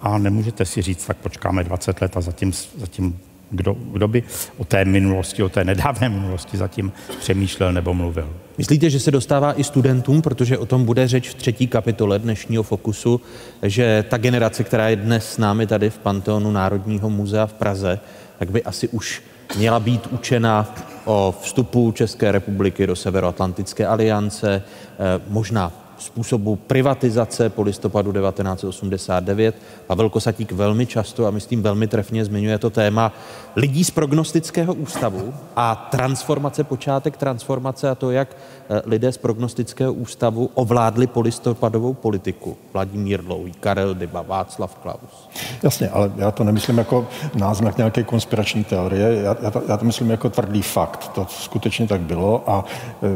a 0.00 0.18
nemůžete 0.18 0.64
si 0.64 0.82
říct, 0.82 1.06
tak 1.06 1.16
počkáme 1.16 1.64
20 1.64 2.00
let 2.00 2.16
a 2.16 2.20
zatím, 2.20 2.52
zatím 2.76 3.18
kdo, 3.50 3.76
kdo 3.92 4.08
by 4.08 4.22
o 4.56 4.64
té 4.64 4.84
minulosti, 4.84 5.42
o 5.42 5.48
té 5.48 5.64
nedávné 5.64 6.08
minulosti 6.08 6.56
zatím 6.56 6.92
přemýšlel 7.20 7.72
nebo 7.72 7.94
mluvil. 7.94 8.28
Myslíte, 8.58 8.90
že 8.90 9.00
se 9.00 9.10
dostává 9.10 9.60
i 9.60 9.64
studentům, 9.64 10.22
protože 10.22 10.58
o 10.58 10.66
tom 10.66 10.84
bude 10.84 11.08
řeč 11.08 11.28
v 11.28 11.34
třetí 11.34 11.66
kapitole 11.66 12.18
dnešního 12.18 12.62
Fokusu, 12.62 13.20
že 13.62 14.04
ta 14.08 14.16
generace, 14.16 14.64
která 14.64 14.88
je 14.88 14.96
dnes 14.96 15.32
s 15.32 15.38
námi 15.38 15.66
tady 15.66 15.90
v 15.90 15.98
Panteonu 15.98 16.50
Národního 16.52 17.10
muzea 17.10 17.46
v 17.46 17.52
Praze, 17.52 18.00
tak 18.38 18.50
by 18.50 18.64
asi 18.64 18.88
už 18.88 19.22
měla 19.56 19.80
být 19.80 20.06
učena 20.06 20.74
o 21.04 21.34
vstupu 21.42 21.92
České 21.92 22.32
republiky 22.32 22.86
do 22.86 22.96
Severoatlantické 22.96 23.86
aliance, 23.86 24.62
eh, 24.62 25.20
možná 25.28 25.87
způsobu 25.98 26.56
privatizace 26.56 27.50
po 27.50 27.62
listopadu 27.62 28.12
1989. 28.12 29.54
Pavel 29.86 30.10
Kosatík 30.10 30.52
velmi 30.52 30.86
často 30.86 31.26
a 31.26 31.30
myslím 31.30 31.62
velmi 31.62 31.86
trefně 31.86 32.24
zmiňuje 32.24 32.58
to 32.58 32.70
téma 32.70 33.12
lidí 33.56 33.84
z 33.84 33.90
prognostického 33.90 34.74
ústavu 34.74 35.34
a 35.56 35.88
transformace, 35.90 36.64
počátek 36.64 37.16
transformace 37.16 37.90
a 37.90 37.94
to, 37.94 38.10
jak 38.10 38.36
lidé 38.84 39.12
z 39.12 39.16
prognostického 39.16 39.92
ústavu 39.92 40.50
ovládli 40.54 41.06
polistopadovou 41.06 41.94
politiku. 41.94 42.56
Vladimír 42.72 43.22
Dlouhý, 43.22 43.52
Karel 43.52 43.94
Dyba, 43.94 44.22
Václav 44.22 44.74
Klaus. 44.74 45.28
Jasně, 45.62 45.88
ale 45.88 46.12
já 46.16 46.30
to 46.30 46.44
nemyslím 46.44 46.78
jako 46.78 47.06
náznak 47.34 47.76
nějaké 47.76 48.02
konspirační 48.02 48.64
teorie, 48.64 49.22
já, 49.22 49.36
já, 49.42 49.50
to, 49.50 49.62
já 49.68 49.76
to 49.76 49.84
myslím 49.84 50.10
jako 50.10 50.30
tvrdý 50.30 50.62
fakt. 50.62 51.08
To 51.08 51.26
skutečně 51.30 51.86
tak 51.86 52.00
bylo 52.00 52.50
a 52.50 52.64
eh, 53.02 53.08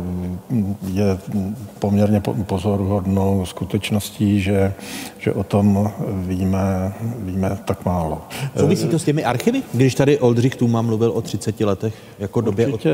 je 0.93 1.19
poměrně 1.79 2.23
pozoruhodnou 2.47 3.47
skutečností, 3.47 4.41
že, 4.41 4.75
že 5.23 5.33
o 5.33 5.45
tom 5.45 5.91
víme, 6.13 6.93
víme 7.19 7.59
tak 7.65 7.85
málo. 7.85 8.23
Souvisí 8.57 8.89
to 8.89 8.99
s 8.99 9.05
těmi 9.05 9.25
archivy? 9.25 9.63
Když 9.73 9.95
tady 9.95 10.19
Oldřich 10.19 10.57
Tuma 10.57 10.83
mluvil 10.83 11.11
o 11.11 11.23
30 11.23 11.61
letech 11.61 11.95
jako 12.19 12.41
době... 12.41 12.67
Určitě 12.67 12.91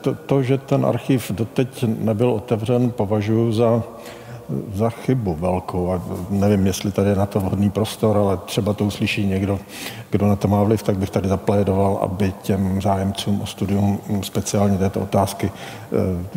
to, 0.00 0.14
to, 0.14 0.42
že 0.42 0.58
ten 0.58 0.86
archiv 0.86 1.30
doteď 1.30 1.84
nebyl 1.98 2.30
otevřen, 2.30 2.90
považuji 2.90 3.52
za 3.52 3.82
za 4.74 4.90
chybu 4.90 5.34
velkou 5.34 5.92
a 5.92 6.02
nevím, 6.30 6.66
jestli 6.66 6.92
tady 6.92 7.08
je 7.10 7.16
na 7.16 7.26
to 7.26 7.40
vhodný 7.40 7.70
prostor, 7.70 8.16
ale 8.16 8.38
třeba 8.46 8.72
to 8.72 8.84
uslyší 8.84 9.26
někdo, 9.26 9.58
kdo 10.10 10.26
na 10.26 10.36
to 10.36 10.48
má 10.48 10.62
vliv, 10.62 10.82
tak 10.82 10.96
bych 10.98 11.10
tady 11.10 11.28
zaplédoval, 11.28 11.98
aby 12.02 12.32
těm 12.42 12.82
zájemcům 12.82 13.40
o 13.40 13.46
studium 13.46 13.98
speciálně 14.22 14.78
této 14.78 15.00
otázky 15.00 15.50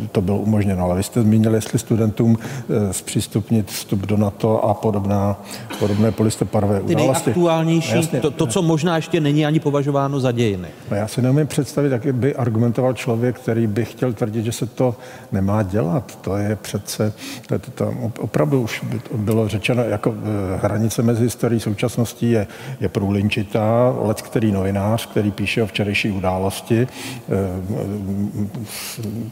eh, 0.00 0.08
to 0.12 0.20
bylo 0.20 0.38
umožněno. 0.38 0.84
Ale 0.84 0.96
vy 0.96 1.02
jste 1.02 1.22
zmínil, 1.22 1.54
jestli 1.54 1.78
studentům 1.78 2.38
eh, 2.40 2.92
zpřístupnit 2.92 3.70
vstup 3.70 4.00
do 4.06 4.16
NATO 4.16 4.64
a 4.64 4.74
podobná, 4.74 5.36
podobné 5.78 6.12
polistopadové 6.12 6.80
Ty 6.80 6.94
události. 6.94 7.30
nejaktuálnější, 7.30 7.96
Jasně. 7.96 8.20
to, 8.20 8.30
to, 8.30 8.46
co 8.46 8.62
možná 8.62 8.96
ještě 8.96 9.20
není 9.20 9.46
ani 9.46 9.60
považováno 9.60 10.20
za 10.20 10.32
dějiny. 10.32 10.68
No 10.90 10.96
já 10.96 11.08
si 11.08 11.22
neumím 11.22 11.46
představit, 11.46 11.92
jak 11.92 12.14
by 12.14 12.36
argumentoval 12.36 12.92
člověk, 12.94 13.38
který 13.40 13.66
by 13.66 13.84
chtěl 13.84 14.12
tvrdit, 14.12 14.44
že 14.44 14.52
se 14.52 14.66
to 14.66 14.94
nemá 15.32 15.62
dělat. 15.62 16.18
To 16.20 16.36
je 16.36 16.56
přece, 16.56 17.12
to, 17.46 17.54
je 17.54 17.58
to, 17.58 17.70
to 17.70 17.94
opravdu 18.18 18.62
už 18.62 18.84
bylo 19.14 19.48
řečeno, 19.48 19.82
jako 19.82 20.14
eh, 20.16 20.58
hranice 20.62 21.02
mezi 21.02 21.24
historií 21.24 21.60
současností 21.60 22.30
je, 22.30 22.46
je 22.80 22.88
průlinčitá, 22.88 23.94
let 23.98 24.22
který 24.22 24.52
novinář, 24.52 25.06
který 25.06 25.30
píše 25.30 25.62
o 25.62 25.66
včerejší 25.66 26.10
události, 26.10 26.88
eh, 26.88 27.34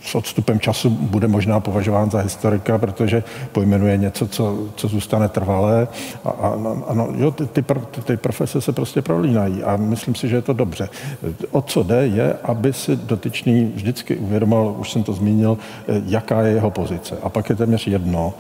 s 0.02 0.14
odstupem 0.14 0.60
času 0.60 0.90
bude 0.90 1.28
možná 1.28 1.60
považován 1.60 2.10
za 2.10 2.20
historika, 2.20 2.78
protože 2.78 3.22
pojmenuje 3.52 3.96
něco, 3.96 4.28
co, 4.28 4.68
co 4.76 4.88
zůstane 4.88 5.28
trvalé. 5.28 5.88
A, 6.24 6.30
a, 6.30 6.48
a 6.86 6.94
no, 6.94 7.08
jo, 7.16 7.30
ty, 7.30 7.46
ty, 7.46 7.64
ty 8.04 8.16
profese 8.16 8.60
se 8.60 8.72
prostě 8.72 9.02
prolínají 9.02 9.62
a 9.62 9.76
myslím 9.76 10.14
si, 10.14 10.28
že 10.28 10.36
je 10.36 10.42
to 10.42 10.52
dobře. 10.52 10.88
O 11.50 11.62
co 11.62 11.82
jde, 11.82 12.06
je, 12.06 12.34
aby 12.44 12.72
si 12.72 12.96
dotyčný 12.96 13.72
vždycky 13.74 14.16
uvědomil, 14.16 14.74
už 14.78 14.92
jsem 14.92 15.02
to 15.02 15.12
zmínil, 15.12 15.58
jaká 16.06 16.42
je 16.42 16.54
jeho 16.54 16.70
pozice. 16.70 17.18
A 17.22 17.28
pak 17.28 17.50
je 17.50 17.56
téměř 17.56 17.86
jedno, 17.86 18.34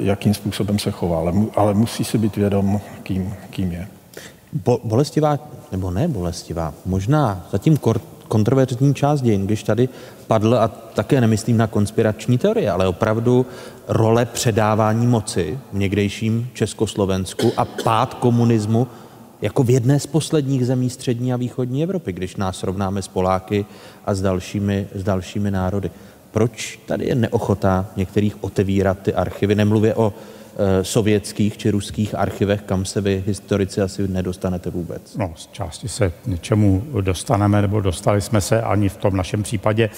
jakým 0.00 0.34
způsobem 0.34 0.78
se 0.78 0.90
chová, 0.90 1.18
ale, 1.18 1.32
ale 1.56 1.74
musí 1.74 2.04
si 2.04 2.18
být 2.18 2.36
vědom, 2.36 2.80
kým, 3.02 3.34
kým 3.50 3.72
je. 3.72 3.88
Bo, 4.52 4.80
bolestivá, 4.84 5.38
nebo 5.72 5.90
ne 5.90 6.08
bolestivá, 6.08 6.74
možná 6.86 7.46
zatím 7.52 7.76
kor, 7.76 8.00
kontroverzní 8.28 8.94
část 8.94 9.20
dějin, 9.20 9.46
když 9.46 9.62
tady 9.62 9.88
padl, 10.26 10.54
a 10.54 10.68
také 10.68 11.20
nemyslím 11.20 11.56
na 11.56 11.66
konspirační 11.66 12.38
teorie, 12.38 12.70
ale 12.70 12.88
opravdu 12.88 13.46
role 13.88 14.24
předávání 14.24 15.06
moci 15.06 15.58
v 15.72 15.78
někdejším 15.78 16.48
Československu 16.54 17.52
a 17.56 17.64
pád 17.64 18.14
komunismu 18.14 18.86
jako 19.42 19.62
v 19.62 19.70
jedné 19.70 20.00
z 20.00 20.06
posledních 20.06 20.66
zemí 20.66 20.90
střední 20.90 21.32
a 21.32 21.36
východní 21.36 21.82
Evropy, 21.82 22.12
když 22.12 22.36
nás 22.36 22.58
srovnáme 22.58 23.02
s 23.02 23.08
Poláky 23.08 23.66
a 24.04 24.14
s 24.14 24.20
dalšími, 24.22 24.88
s 24.94 25.02
dalšími 25.02 25.50
národy. 25.50 25.90
Proč 26.34 26.80
tady 26.86 27.06
je 27.06 27.14
neochota 27.14 27.86
některých 27.96 28.44
otevírat 28.44 28.98
ty 28.98 29.14
archivy? 29.14 29.54
Nemluvě 29.54 29.94
o 29.94 30.12
e, 30.56 30.84
sovětských 30.84 31.58
či 31.58 31.70
ruských 31.70 32.14
archivech, 32.14 32.62
kam 32.62 32.84
se 32.84 33.00
vy 33.00 33.24
historici 33.26 33.80
asi 33.80 34.08
nedostanete 34.08 34.70
vůbec. 34.70 35.16
No, 35.16 35.32
z 35.36 35.46
části 35.52 35.88
se 35.88 36.12
něčemu 36.26 36.84
dostaneme, 37.00 37.62
nebo 37.62 37.80
dostali 37.80 38.20
jsme 38.20 38.40
se 38.40 38.62
ani 38.62 38.88
v 38.88 38.96
tom 38.96 39.16
našem 39.16 39.42
případě. 39.42 39.90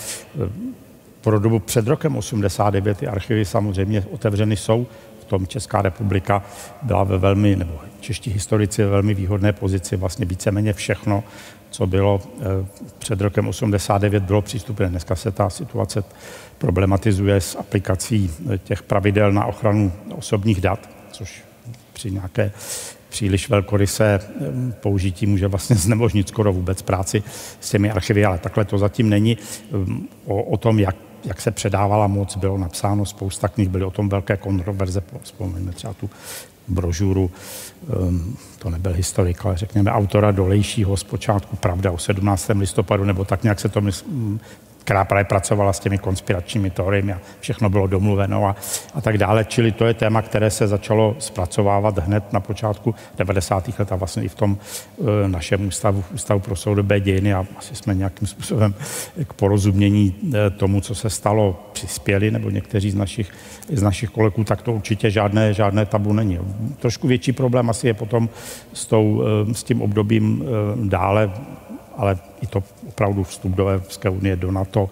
Pro 1.21 1.39
dobu 1.39 1.59
před 1.59 1.87
rokem 1.87 2.17
89 2.17 2.99
ty 2.99 3.07
archivy 3.07 3.45
samozřejmě 3.45 4.05
otevřeny 4.11 4.57
jsou. 4.57 4.87
V 5.21 5.25
tom 5.25 5.47
Česká 5.47 5.83
republika 5.83 6.43
byla 6.83 7.05
ve 7.05 7.19
velmi, 7.19 7.57
nebo 7.57 7.81
čeští 8.01 8.31
historici 8.31 8.83
ve 8.83 8.89
velmi 8.89 9.15
výhodné 9.15 9.53
pozici, 9.53 9.97
vlastně 9.97 10.27
víceméně 10.27 10.73
všechno, 10.73 11.25
co 11.71 11.87
bylo 11.87 12.21
před 12.99 13.21
rokem 13.21 13.49
89, 13.49 14.23
bylo 14.23 14.43
přístupné. 14.43 14.89
Dneska 14.89 15.17
se 15.17 15.31
ta 15.31 15.51
situace 15.51 16.05
problematizuje 16.59 17.41
s 17.41 17.57
aplikací 17.57 18.31
těch 18.65 18.83
pravidel 18.83 19.33
na 19.33 19.45
ochranu 19.45 19.93
osobních 20.15 20.61
dat, 20.61 20.89
což 21.13 21.45
při 21.93 22.11
nějaké 22.11 22.53
příliš 23.09 23.49
velkorysé 23.49 24.21
použití 24.81 25.27
může 25.27 25.49
vlastně 25.49 25.77
znemožnit 25.87 26.29
skoro 26.29 26.53
vůbec 26.53 26.83
práci 26.83 27.23
s 27.61 27.71
těmi 27.71 27.91
archivy, 27.91 28.25
ale 28.25 28.39
takhle 28.39 28.65
to 28.65 28.79
zatím 28.79 29.09
není. 29.09 29.39
O, 30.25 30.43
o 30.43 30.57
tom, 30.57 30.79
jak, 30.79 30.97
jak 31.25 31.41
se 31.41 31.51
předávala 31.51 32.07
moc, 32.07 32.37
bylo 32.37 32.59
napsáno 32.59 33.07
spousta 33.07 33.49
knih, 33.49 33.69
byly 33.69 33.85
o 33.85 33.91
tom 33.91 34.09
velké 34.09 34.37
kontroverze, 34.37 35.03
vzpomeňme 35.23 35.73
třeba 35.73 35.95
tu 35.95 36.11
brožuru, 36.69 37.31
to 38.59 38.71
nebyl 38.71 38.93
historik, 38.93 39.47
ale 39.47 39.57
řekněme 39.57 39.91
autora 39.91 40.31
Dolejšího 40.31 40.97
zpočátku 40.97 41.57
Pravda 41.57 41.93
o 41.93 41.99
17. 41.99 42.51
listopadu, 42.59 43.05
nebo 43.05 43.25
tak 43.25 43.43
nějak 43.43 43.61
se 43.61 43.69
to 43.69 43.81
která 44.87 45.05
právě 45.05 45.25
pracovala 45.25 45.73
s 45.73 45.81
těmi 45.81 45.99
konspiračními 45.99 46.71
teoriemi 46.71 47.13
a 47.13 47.21
všechno 47.41 47.71
bylo 47.71 47.87
domluveno 47.87 48.47
a, 48.47 48.57
a 48.95 49.01
tak 49.01 49.19
dále. 49.19 49.45
Čili 49.45 49.73
to 49.73 49.85
je 49.85 49.95
téma, 49.95 50.23
které 50.23 50.51
se 50.51 50.69
začalo 50.69 51.17
zpracovávat 51.19 51.99
hned 51.99 52.33
na 52.33 52.41
počátku 52.41 52.95
90. 53.19 53.79
let 53.79 53.93
a 53.93 53.97
vlastně 53.97 54.23
i 54.23 54.29
v 54.29 54.35
tom 54.35 54.59
e, 55.25 55.29
našem 55.29 55.67
ústavu, 55.67 56.05
ústavu 56.15 56.41
pro 56.41 56.57
soudobé 56.57 57.01
dějiny 57.01 57.35
a 57.35 57.47
asi 57.59 57.75
jsme 57.75 57.95
nějakým 57.95 58.29
způsobem 58.35 58.75
k 59.29 59.33
porozumění 59.33 60.15
e, 60.35 60.51
tomu, 60.51 60.81
co 60.81 60.95
se 60.95 61.11
stalo, 61.11 61.71
přispěli, 61.73 62.31
nebo 62.31 62.51
někteří 62.51 62.91
z 62.91 62.95
našich, 62.95 63.33
z 63.73 63.83
našich 63.83 64.11
kolegů, 64.11 64.45
tak 64.45 64.63
to 64.63 64.73
určitě 64.73 65.11
žádné, 65.11 65.55
žádné 65.55 65.87
tabu 65.87 66.13
není. 66.13 66.39
Trošku 66.79 67.09
větší 67.09 67.33
problém 67.33 67.71
asi 67.71 67.87
je 67.87 67.95
potom 67.95 68.29
s, 68.73 68.87
tou, 68.87 69.23
e, 69.51 69.55
s 69.55 69.65
tím 69.65 69.83
obdobím 69.83 70.43
e, 70.43 70.89
dále, 70.89 71.31
ale 71.97 72.19
i 72.43 72.47
to 72.47 72.63
opravdu 72.89 73.25
vstup 73.25 73.53
do 73.53 73.69
Evropské 73.69 74.11
unie, 74.11 74.37
do 74.37 74.53
NATO, 74.53 74.91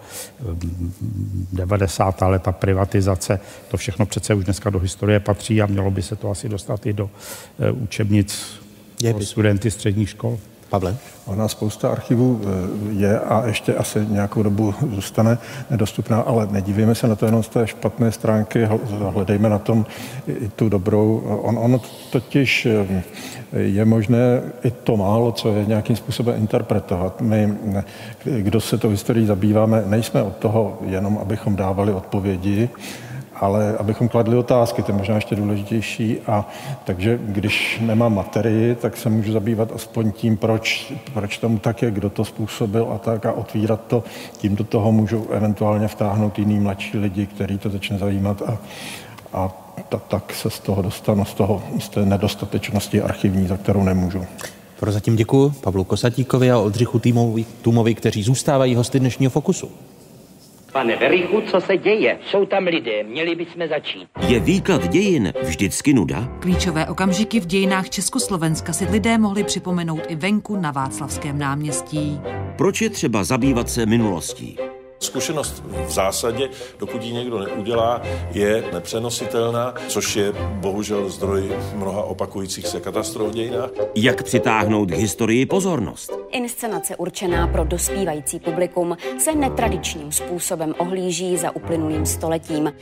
90. 1.53 2.21
leta 2.21 2.51
privatizace, 2.51 3.39
to 3.71 3.77
všechno 3.77 4.05
přece 4.05 4.33
už 4.33 4.45
dneska 4.45 4.69
do 4.69 4.79
historie 4.79 5.19
patří 5.19 5.61
a 5.61 5.65
mělo 5.65 5.91
by 5.91 6.01
se 6.01 6.15
to 6.15 6.31
asi 6.31 6.49
dostat 6.49 6.85
i 6.85 6.93
do 6.93 7.09
učebnic 7.71 8.59
pro 9.11 9.21
studenty 9.21 9.71
středních 9.71 10.09
škol. 10.09 10.37
Pavle? 10.69 10.97
Ona 11.25 11.47
spousta 11.47 11.89
archivů 11.89 12.41
je 12.89 13.19
a 13.19 13.47
ještě 13.47 13.75
asi 13.75 14.05
nějakou 14.09 14.43
dobu 14.43 14.73
zůstane 14.93 15.37
nedostupná, 15.69 16.21
ale 16.21 16.47
nedívejme 16.51 16.95
se 16.95 17.07
na 17.07 17.15
to 17.15 17.25
jenom 17.25 17.43
z 17.43 17.49
té 17.49 17.67
špatné 17.67 18.11
stránky, 18.11 18.67
hledejme 19.13 19.49
na 19.49 19.59
tom 19.59 19.85
i 20.27 20.47
tu 20.47 20.69
dobrou. 20.69 21.19
On, 21.41 21.57
ono 21.59 21.81
totiž 22.11 22.67
je 23.55 23.85
možné 23.85 24.41
i 24.63 24.71
to 24.71 24.97
málo, 24.97 25.31
co 25.31 25.53
je 25.53 25.65
nějakým 25.65 25.95
způsobem 25.95 26.35
interpretovat. 26.37 27.21
My, 27.21 27.53
kdo 28.25 28.61
se 28.61 28.77
to 28.77 28.89
historií 28.89 29.25
zabýváme, 29.25 29.83
nejsme 29.85 30.23
od 30.23 30.35
toho 30.35 30.77
jenom, 30.85 31.17
abychom 31.17 31.55
dávali 31.55 31.93
odpovědi, 31.93 32.69
ale 33.35 33.77
abychom 33.77 34.09
kladli 34.09 34.37
otázky, 34.37 34.83
to 34.83 34.91
je 34.91 34.97
možná 34.97 35.15
ještě 35.15 35.35
důležitější. 35.35 36.17
A 36.27 36.49
takže 36.83 37.19
když 37.23 37.79
nemám 37.85 38.15
materii, 38.15 38.75
tak 38.75 38.97
se 38.97 39.09
můžu 39.09 39.31
zabývat 39.31 39.71
aspoň 39.75 40.11
tím, 40.11 40.37
proč, 40.37 40.93
proč 41.13 41.37
tomu 41.37 41.59
tak 41.59 41.81
je, 41.81 41.91
kdo 41.91 42.09
to 42.09 42.25
způsobil 42.25 42.87
a 42.95 42.97
tak 42.97 43.25
a 43.25 43.31
otvírat 43.31 43.81
to. 43.87 44.03
Tím 44.37 44.55
do 44.55 44.63
toho 44.63 44.91
můžu 44.91 45.27
eventuálně 45.31 45.87
vtáhnout 45.87 46.39
jiný 46.39 46.59
mladší 46.59 46.97
lidi, 46.97 47.25
který 47.25 47.57
to 47.57 47.69
začne 47.69 47.97
zajímat 47.97 48.41
a, 48.41 48.57
a 49.33 49.64
ta, 49.89 49.97
tak 49.97 50.33
se 50.33 50.49
z 50.49 50.59
toho 50.59 50.81
dostanu, 50.81 51.25
z, 51.25 51.33
toho, 51.33 51.63
z 51.79 51.89
té 51.89 52.05
nedostatečnosti 52.05 53.01
archivní, 53.01 53.47
za 53.47 53.57
kterou 53.57 53.83
nemůžu. 53.83 54.25
Prozatím 54.79 55.15
děkuji 55.15 55.49
Pavlu 55.61 55.83
Kosatíkovi 55.83 56.51
a 56.51 56.59
Oldřichu 56.59 56.99
Týmovi, 56.99 57.45
Tumovi, 57.61 57.95
kteří 57.95 58.23
zůstávají 58.23 58.75
hosty 58.75 58.99
dnešního 58.99 59.29
Fokusu. 59.29 59.71
Pane 60.71 60.95
Verichu, 60.95 61.41
co 61.41 61.61
se 61.61 61.77
děje? 61.77 62.17
Jsou 62.29 62.45
tam 62.45 62.63
lidé, 62.63 63.03
měli 63.03 63.35
bychom 63.35 63.67
začít. 63.67 64.07
Je 64.27 64.39
výklad 64.39 64.87
dějin 64.87 65.33
vždycky 65.43 65.93
nuda? 65.93 66.27
Klíčové 66.39 66.87
okamžiky 66.87 67.39
v 67.39 67.45
dějinách 67.45 67.89
Československa 67.89 68.73
si 68.73 68.85
lidé 68.85 69.17
mohli 69.17 69.43
připomenout 69.43 70.01
i 70.07 70.15
venku 70.15 70.55
na 70.55 70.71
Václavském 70.71 71.39
náměstí. 71.39 72.19
Proč 72.57 72.81
je 72.81 72.89
třeba 72.89 73.23
zabývat 73.23 73.69
se 73.69 73.85
minulostí? 73.85 74.57
Zkušenost 75.05 75.63
v 75.87 75.91
zásadě, 75.91 76.49
dokud 76.79 77.03
ji 77.03 77.13
někdo 77.13 77.39
neudělá, 77.39 78.01
je 78.31 78.63
nepřenositelná, 78.73 79.73
což 79.87 80.15
je 80.15 80.31
bohužel 80.49 81.09
zdroj 81.09 81.51
mnoha 81.75 82.03
opakujících 82.03 82.67
se 82.67 82.79
katastrof 82.79 83.27
v 83.27 83.33
dějinách. 83.33 83.69
Jak 83.95 84.23
přitáhnout 84.23 84.91
k 84.91 84.95
historii 84.95 85.45
pozornost? 85.45 86.11
Inscenace 86.31 86.95
určená 86.95 87.47
pro 87.47 87.63
dospívající 87.63 88.39
publikum 88.39 88.97
se 89.19 89.35
netradičním 89.35 90.11
způsobem 90.11 90.75
ohlíží 90.77 91.37
za 91.37 91.55
uplynulým 91.55 92.05
stoletím. 92.05 92.73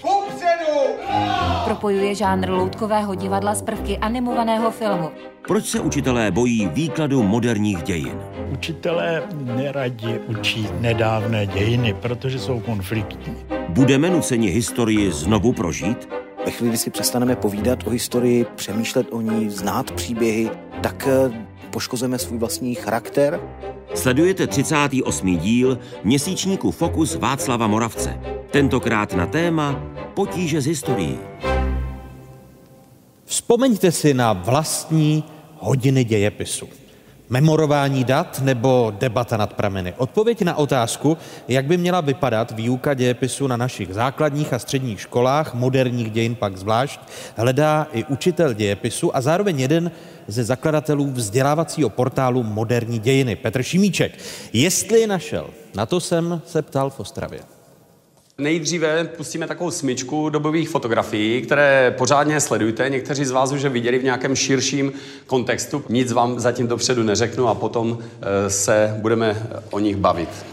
Propojuje 1.65 2.15
žánr 2.15 2.49
loutkového 2.49 3.15
divadla 3.15 3.55
s 3.55 3.61
prvky 3.61 3.97
animovaného 3.97 4.71
filmu. 4.71 5.32
Proč 5.47 5.65
se 5.65 5.79
učitelé 5.79 6.31
bojí 6.31 6.69
výkladu 6.73 7.23
moderních 7.23 7.83
dějin? 7.83 8.17
Učitelé 8.51 9.23
neradi 9.41 10.19
učí 10.27 10.67
nedávné 10.79 11.45
dějiny, 11.45 11.93
protože 11.93 12.39
jsou 12.39 12.59
konfliktní. 12.59 13.35
Budeme 13.69 14.09
nuceni 14.09 14.49
historii 14.49 15.11
znovu 15.11 15.53
prožít? 15.53 16.09
Ve 16.45 16.51
chvíli, 16.51 16.69
kdy 16.69 16.77
si 16.77 16.89
přestaneme 16.89 17.35
povídat 17.35 17.87
o 17.87 17.89
historii, 17.89 18.45
přemýšlet 18.55 19.07
o 19.11 19.21
ní, 19.21 19.49
znát 19.49 19.91
příběhy, 19.91 20.49
tak 20.81 21.07
eh, 21.07 21.45
poškozujeme 21.71 22.19
svůj 22.19 22.39
vlastní 22.39 22.75
charakter. 22.75 23.39
Sledujete 23.95 24.47
38. 24.47 25.37
díl 25.37 25.79
měsíčníku 26.03 26.71
Fokus 26.71 27.15
Václava 27.15 27.67
Moravce. 27.67 28.19
Tentokrát 28.51 29.13
na 29.13 29.25
téma 29.25 29.83
potíže 30.13 30.61
z 30.61 30.65
historií. 30.65 31.19
Vzpomeňte 33.33 33.91
si 33.91 34.13
na 34.13 34.33
vlastní 34.33 35.23
hodiny 35.57 36.03
dějepisu. 36.03 36.69
Memorování 37.29 38.03
dat 38.03 38.41
nebo 38.43 38.93
debata 38.99 39.37
nad 39.37 39.53
prameny? 39.53 39.93
Odpověď 39.97 40.41
na 40.41 40.55
otázku, 40.55 41.17
jak 41.47 41.65
by 41.65 41.77
měla 41.77 42.01
vypadat 42.01 42.51
výuka 42.51 42.93
dějepisu 42.93 43.47
na 43.47 43.57
našich 43.57 43.93
základních 43.93 44.53
a 44.53 44.59
středních 44.59 45.01
školách, 45.01 45.53
moderních 45.53 46.11
dějin 46.11 46.35
pak 46.35 46.57
zvlášť, 46.57 46.99
hledá 47.35 47.87
i 47.93 48.03
učitel 48.03 48.53
dějepisu 48.53 49.15
a 49.15 49.21
zároveň 49.21 49.59
jeden 49.59 49.91
ze 50.27 50.43
zakladatelů 50.43 51.11
vzdělávacího 51.11 51.89
portálu 51.89 52.43
Moderní 52.43 52.99
dějiny, 52.99 53.35
Petr 53.35 53.63
Šimíček. 53.63 54.19
Jestli 54.53 54.99
je 54.99 55.07
našel, 55.07 55.49
na 55.75 55.85
to 55.85 55.99
jsem 55.99 56.41
se 56.45 56.61
ptal 56.61 56.89
v 56.89 56.99
Ostravě. 56.99 57.52
Nejdříve 58.37 59.03
pustíme 59.03 59.47
takovou 59.47 59.71
smyčku 59.71 60.29
dobových 60.29 60.69
fotografií, 60.69 61.41
které 61.41 61.95
pořádně 61.97 62.39
sledujte. 62.39 62.89
Někteří 62.89 63.25
z 63.25 63.31
vás 63.31 63.51
už 63.51 63.61
je 63.61 63.69
viděli 63.69 63.99
v 63.99 64.03
nějakém 64.03 64.35
širším 64.35 64.93
kontextu. 65.27 65.83
Nic 65.89 66.11
vám 66.11 66.39
zatím 66.39 66.67
dopředu 66.67 67.03
neřeknu 67.03 67.47
a 67.47 67.55
potom 67.55 67.97
eh, 68.01 68.49
se 68.49 68.95
budeme 69.01 69.47
o 69.71 69.79
nich 69.79 69.95
bavit. 69.95 70.52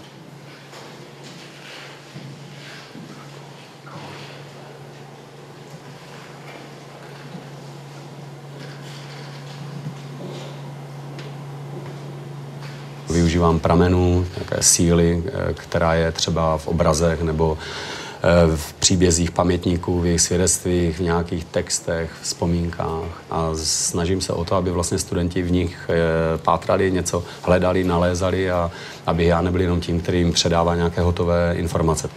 Využívám 13.41 13.61
pramenů, 13.61 14.27
nějaké 14.37 14.63
síly, 14.63 15.23
eh, 15.27 15.55
která 15.55 15.95
je 15.95 16.13
třeba 16.13 16.59
v 16.59 16.67
obrazech 16.69 17.23
nebo 17.23 17.59
eh, 17.59 18.57
v 18.57 18.73
příbězích 18.73 19.31
pamětníků, 19.31 20.01
v 20.01 20.07
jejich 20.07 20.21
svědectvích, 20.21 20.99
v 20.99 21.03
nějakých 21.03 21.45
textech, 21.45 22.11
vzpomínkách 22.23 23.23
a 23.31 23.51
snažím 23.55 24.21
se 24.21 24.33
o 24.33 24.45
to, 24.45 24.55
aby 24.55 24.71
vlastně 24.71 24.99
studenti 24.99 25.43
v 25.43 25.51
nich 25.51 25.89
eh, 25.89 26.39
pátrali, 26.39 26.93
něco 26.93 27.25
hledali, 27.43 27.85
nalézali 27.85 28.51
a 28.51 28.71
aby 29.07 29.25
já 29.25 29.41
nebyl 29.41 29.61
jenom 29.61 29.81
tím, 29.81 30.01
který 30.01 30.19
jim 30.19 30.33
předává 30.33 30.77
nějaké 30.77 31.01
hotové 31.01 31.55
informace. 31.57 32.09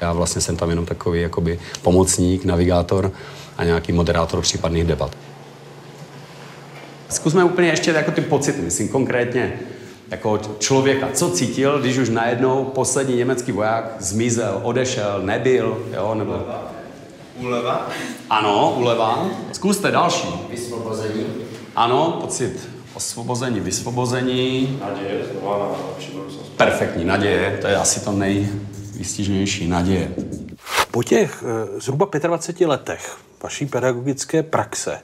Já 0.00 0.12
vlastně 0.12 0.40
jsem 0.40 0.56
tam 0.56 0.70
jenom 0.70 0.86
takový 0.86 1.20
jakoby 1.20 1.58
pomocník, 1.82 2.44
navigátor 2.44 3.12
a 3.58 3.64
nějaký 3.64 3.92
moderátor 3.92 4.40
případných 4.40 4.84
debat. 4.84 5.16
Zkusme 7.08 7.44
úplně 7.44 7.68
ještě 7.68 7.90
jako 7.90 8.10
ty 8.10 8.20
pocity, 8.20 8.62
myslím 8.62 8.88
konkrétně 8.88 9.52
jako 10.10 10.40
člověka. 10.58 11.08
Co 11.14 11.30
cítil, 11.30 11.80
když 11.80 11.98
už 11.98 12.08
najednou 12.08 12.64
poslední 12.64 13.16
německý 13.16 13.52
voják 13.52 13.96
zmizel, 13.98 14.60
odešel, 14.62 15.20
nebyl, 15.22 15.86
jo, 15.94 16.14
nebo... 16.14 16.46
Úleva? 17.36 17.88
Ano, 18.30 18.74
úleva. 18.78 19.26
Zkuste 19.52 19.90
další. 19.90 20.28
Vysvobození. 20.50 21.26
Ano, 21.76 22.18
pocit 22.20 22.68
osvobození, 22.94 23.60
vysvobození. 23.60 24.78
Naděje, 24.80 25.24
znova 25.32 25.58
na 25.58 25.88
lepší 25.88 26.12
budoucnost. 26.12 26.52
Perfektní, 26.56 27.04
naděje, 27.04 27.58
to 27.60 27.66
je 27.66 27.76
asi 27.76 28.04
to 28.04 28.12
nejvýstižnější, 28.12 29.68
naděje. 29.68 30.14
Po 30.90 31.02
těch 31.02 31.44
eh, 31.46 31.80
zhruba 31.80 32.08
25 32.22 32.66
letech 32.66 33.16
vaší 33.42 33.66
pedagogické 33.66 34.42
praxe 34.42 35.00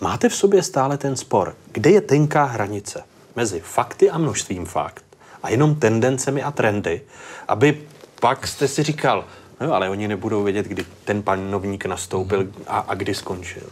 máte 0.00 0.28
v 0.28 0.34
sobě 0.34 0.62
stále 0.62 0.98
ten 0.98 1.16
spor. 1.16 1.54
Kde 1.72 1.90
je 1.90 2.00
tenká 2.00 2.44
hranice 2.44 3.02
mezi 3.38 3.60
fakty 3.60 4.10
a 4.10 4.18
množstvím 4.18 4.66
fakt 4.66 5.04
a 5.42 5.50
jenom 5.50 5.74
tendencemi 5.74 6.42
a 6.42 6.50
trendy, 6.50 7.00
aby 7.48 7.82
pak 8.20 8.46
jste 8.46 8.68
si 8.68 8.82
říkal, 8.82 9.24
no 9.60 9.74
ale 9.74 9.90
oni 9.90 10.08
nebudou 10.08 10.42
vědět, 10.42 10.66
kdy 10.66 10.86
ten 11.04 11.22
panovník 11.22 11.86
nastoupil 11.86 12.50
a, 12.66 12.78
a 12.78 12.94
kdy 12.94 13.14
skončil. 13.14 13.62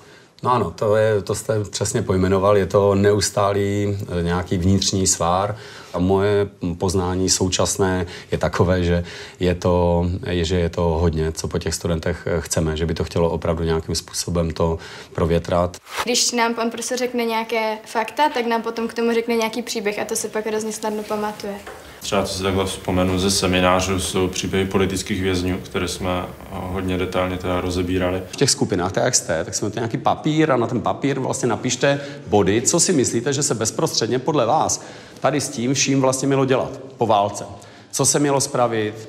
No 0.43 0.53
ano, 0.53 0.71
to, 0.71 0.97
je, 0.97 1.23
to 1.23 1.35
jste 1.35 1.65
přesně 1.65 2.03
pojmenoval, 2.03 2.57
je 2.57 2.67
to 2.67 2.95
neustálý 2.95 3.99
eh, 4.19 4.23
nějaký 4.23 4.59
vnitřní 4.59 5.07
svár 5.07 5.57
a 5.93 5.99
moje 5.99 6.49
poznání 6.79 7.31
současné 7.31 8.07
je 8.31 8.39
takové, 8.39 8.85
že 8.85 9.05
je 9.41 9.55
to, 9.55 10.07
je, 10.27 10.45
že 10.45 10.57
je 10.57 10.69
to 10.69 10.83
hodně, 10.83 11.33
co 11.33 11.49
po 11.49 11.59
těch 11.59 11.75
studentech 11.75 12.27
eh, 12.27 12.41
chceme, 12.41 12.77
že 12.77 12.87
by 12.87 12.95
to 12.95 13.05
chtělo 13.05 13.31
opravdu 13.31 13.65
nějakým 13.65 13.95
způsobem 13.95 14.51
to 14.51 14.79
provětrat. 15.15 15.77
Když 16.05 16.33
nám 16.33 16.55
pan 16.55 16.71
profesor 16.71 16.99
řekne 16.99 17.25
nějaké 17.25 17.79
fakta, 17.85 18.29
tak 18.29 18.47
nám 18.47 18.63
potom 18.63 18.89
k 18.89 18.95
tomu 18.95 19.13
řekne 19.15 19.37
nějaký 19.37 19.63
příběh 19.63 19.99
a 19.99 20.05
to 20.05 20.17
se 20.17 20.29
pak 20.29 20.47
hrozně 20.47 20.73
snadno 20.73 21.03
pamatuje. 21.03 21.55
Třeba 22.01 22.23
co 22.23 22.35
si 22.35 22.43
takhle 22.43 22.67
vzpomenu 22.67 23.19
ze 23.19 23.31
seminářů, 23.31 24.01
jsou 24.01 24.29
příběhy 24.29 24.67
politických 24.67 25.23
vězňů, 25.23 25.59
které 25.59 25.89
jsme 25.89 26.25
hodně 26.51 26.99
detailně 26.99 27.37
teda 27.37 27.61
rozebírali. 27.61 28.23
V 28.31 28.37
těch 28.37 28.51
skupinách, 28.51 28.93
tak 28.93 29.05
jak 29.05 29.15
jste, 29.15 29.45
tak 29.45 29.55
jsme 29.55 29.71
to 29.71 29.79
nějaký 29.79 29.99
papír 30.27 30.53
a 30.53 30.57
na 30.57 30.67
ten 30.67 30.81
papír 30.81 31.19
vlastně 31.21 31.49
napište 31.49 32.01
body, 32.27 32.63
co 32.63 32.81
si 32.81 32.93
myslíte, 32.93 33.33
že 33.33 33.43
se 33.43 33.55
bezprostředně 33.55 34.19
podle 34.19 34.47
vás 34.47 34.83
tady 35.21 35.41
s 35.41 35.49
tím 35.49 35.75
vším 35.75 36.01
vlastně 36.01 36.27
mělo 36.27 36.45
dělat 36.45 36.81
po 36.99 37.07
válce. 37.07 37.45
Co 37.91 38.07
se 38.07 38.19
mělo 38.19 38.41
spravit, 38.41 39.09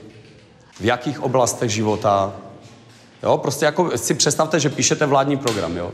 v 0.79 0.85
jakých 0.85 1.21
oblastech 1.21 1.69
života, 1.69 2.33
Jo, 3.23 3.37
prostě 3.37 3.65
jako 3.65 3.97
si 3.97 4.13
představte, 4.13 4.59
že 4.59 4.69
píšete 4.69 5.05
vládní 5.05 5.37
program, 5.37 5.77
jo. 5.77 5.91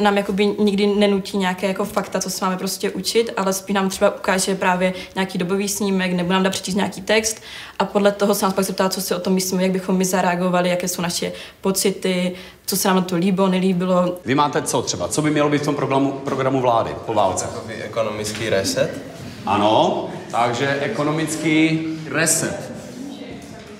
Nám 0.00 0.16
jakoby 0.16 0.46
nikdy 0.46 0.86
nenutí 0.86 1.38
nějaké 1.38 1.66
jako 1.66 1.84
fakta, 1.84 2.20
co 2.20 2.30
se 2.30 2.44
máme 2.44 2.56
prostě 2.56 2.90
učit, 2.90 3.30
ale 3.36 3.52
spíš 3.52 3.74
nám 3.74 3.88
třeba 3.88 4.16
ukáže 4.16 4.54
právě 4.54 4.92
nějaký 5.14 5.38
dobový 5.38 5.68
snímek, 5.68 6.12
nebo 6.12 6.32
nám 6.32 6.42
dá 6.42 6.50
přečíst 6.50 6.74
nějaký 6.74 7.02
text 7.02 7.42
a 7.78 7.84
podle 7.84 8.12
toho 8.12 8.34
se 8.34 8.44
nás 8.44 8.54
pak 8.54 8.64
zeptá, 8.64 8.88
co 8.88 9.00
si 9.00 9.14
o 9.14 9.20
tom 9.20 9.32
myslíme, 9.32 9.62
jak 9.62 9.72
bychom 9.72 9.96
my 9.96 10.04
zareagovali, 10.04 10.68
jaké 10.68 10.88
jsou 10.88 11.02
naše 11.02 11.32
pocity, 11.60 12.32
co 12.66 12.76
se 12.76 12.88
nám 12.88 12.96
na 12.96 13.02
to 13.02 13.16
líbilo, 13.16 13.48
nelíbilo. 13.48 14.18
Vy 14.24 14.34
máte 14.34 14.62
co 14.62 14.82
třeba? 14.82 15.08
Co 15.08 15.22
by 15.22 15.30
mělo 15.30 15.50
být 15.50 15.62
v 15.62 15.64
tom 15.64 15.74
programu, 15.74 16.12
programu 16.12 16.60
vlády 16.60 16.90
po 17.06 17.14
válce? 17.14 17.46
Takový 17.46 17.74
ekonomický 17.74 18.48
reset? 18.48 19.02
Ano, 19.46 20.08
takže 20.30 20.68
ekonomický 20.80 21.80
reset. 22.10 22.73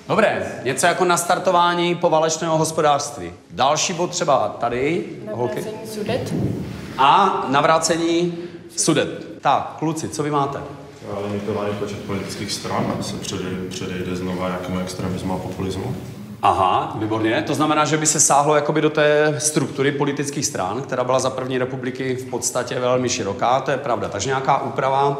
Dobré, 0.08 0.52
něco 0.62 0.86
jako 0.86 1.04
nastartování 1.04 1.94
poválečného 1.94 2.58
hospodářství. 2.58 3.32
Další 3.50 3.92
bod 3.92 4.10
třeba 4.10 4.48
tady. 4.48 5.04
Holky. 5.32 5.64
Sudet. 5.86 6.34
A 6.98 7.44
navrácení 7.48 8.38
sudet. 8.76 9.40
Tak, 9.40 9.76
kluci, 9.78 10.08
co 10.08 10.22
vy 10.22 10.30
máte? 10.30 10.58
Limitovaný 11.22 11.74
počet 11.78 12.04
politických 12.04 12.52
stran, 12.52 12.96
se 13.00 13.16
předejde, 13.16 13.68
předejde 13.70 14.16
znova 14.16 14.48
nějakému 14.48 14.78
extremismu 14.78 15.34
a 15.34 15.38
populismu. 15.38 15.96
Aha, 16.42 16.96
výborně. 16.98 17.42
To 17.46 17.54
znamená, 17.54 17.84
že 17.84 17.96
by 17.96 18.06
se 18.06 18.20
sáhlo 18.20 18.54
jakoby 18.54 18.80
do 18.80 18.90
té 18.90 19.34
struktury 19.38 19.92
politických 19.92 20.46
stran, 20.46 20.82
která 20.82 21.04
byla 21.04 21.18
za 21.18 21.30
první 21.30 21.58
republiky 21.58 22.14
v 22.14 22.30
podstatě 22.30 22.80
velmi 22.80 23.08
široká, 23.08 23.60
to 23.60 23.70
je 23.70 23.76
pravda. 23.76 24.08
Takže 24.08 24.28
nějaká 24.28 24.62
úprava 24.62 25.18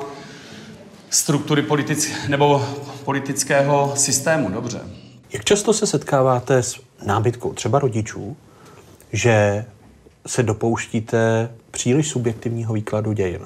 struktury 1.15 1.63
politic, 1.63 2.13
nebo 2.29 2.65
politického 3.05 3.93
systému, 3.97 4.51
dobře. 4.51 4.81
Jak 5.33 5.45
často 5.45 5.73
se 5.73 5.87
setkáváte 5.87 6.63
s 6.63 6.81
nábytkou 7.07 7.53
třeba 7.53 7.79
rodičů, 7.79 8.37
že 9.13 9.65
se 10.27 10.43
dopouštíte 10.43 11.51
příliš 11.71 12.09
subjektivního 12.09 12.75
výkladu 12.75 13.13
dějin? 13.13 13.41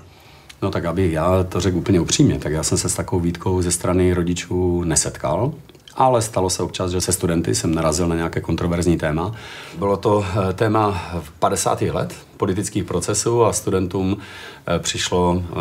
No 0.62 0.71
tak 0.71 0.85
abych 0.85 1.12
já 1.12 1.45
to 1.45 1.61
řekl 1.61 1.77
úplně 1.77 2.01
upřímně, 2.01 2.39
tak 2.39 2.53
já 2.53 2.62
jsem 2.62 2.79
se 2.79 2.89
s 2.89 2.95
takovou 2.95 3.21
výtkou 3.21 3.62
ze 3.62 3.73
strany 3.73 4.14
rodičů 4.14 4.85
nesetkal, 4.85 5.53
ale 5.99 6.22
stalo 6.22 6.51
se 6.51 6.62
občas, 6.62 6.90
že 6.90 7.01
se 7.01 7.12
studenty 7.12 7.55
jsem 7.55 7.74
narazil 7.74 8.09
na 8.09 8.16
nějaké 8.16 8.40
kontroverzní 8.40 8.99
téma. 8.99 9.32
Bylo 9.78 9.96
to 9.96 10.24
eh, 10.51 10.53
téma 10.53 11.11
v 11.20 11.30
50. 11.30 11.82
let 11.82 12.14
politických 12.36 12.84
procesů 12.84 13.44
a 13.44 13.53
studentům 13.53 14.16
eh, 14.66 14.78
přišlo 14.78 15.42
eh, 15.42 15.55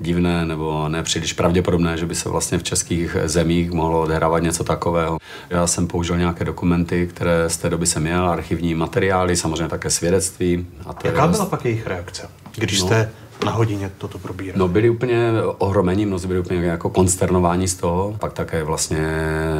divné 0.00 0.46
nebo 0.46 0.88
nepříliš 0.88 1.32
pravděpodobné, 1.32 1.96
že 1.96 2.06
by 2.06 2.14
se 2.14 2.28
vlastně 2.28 2.58
v 2.58 2.62
českých 2.62 3.16
zemích 3.24 3.70
mohlo 3.70 4.02
odehrávat 4.02 4.42
něco 4.42 4.64
takového. 4.64 5.18
Já 5.50 5.66
jsem 5.66 5.86
použil 5.86 6.18
nějaké 6.18 6.44
dokumenty, 6.44 7.06
které 7.06 7.50
z 7.50 7.56
té 7.56 7.70
doby 7.70 7.86
jsem 7.86 8.02
měl, 8.02 8.28
archivní 8.28 8.74
materiály, 8.74 9.36
samozřejmě 9.36 9.68
také 9.68 9.90
svědectví. 9.90 10.66
A 10.86 10.92
to 10.92 11.06
Jaká 11.06 11.26
byla 11.26 11.46
pak 11.46 11.64
jejich 11.64 11.86
reakce, 11.86 12.28
když 12.56 12.80
no. 12.80 12.86
jste 12.86 13.10
na 13.44 13.50
hodině 13.52 13.90
toto 13.98 14.18
probírat? 14.18 14.56
No 14.56 14.68
byli 14.68 14.90
úplně 14.90 15.32
ohromení, 15.58 16.06
mnozí 16.06 16.26
byli 16.28 16.40
úplně 16.40 16.60
jako 16.60 16.90
konsternováni 16.90 17.68
z 17.68 17.74
toho. 17.74 18.16
Pak 18.20 18.32
také 18.32 18.64
vlastně 18.64 19.08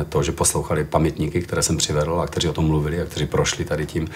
to, 0.08 0.22
že 0.22 0.32
poslouchali 0.32 0.84
pamětníky, 0.84 1.42
které 1.42 1.62
jsem 1.62 1.76
přivedl 1.76 2.20
a 2.20 2.26
kteří 2.26 2.48
o 2.48 2.52
tom 2.52 2.66
mluvili 2.66 3.00
a 3.00 3.04
kteří 3.04 3.26
prošli 3.26 3.64
tady 3.64 3.86
tím 3.86 4.08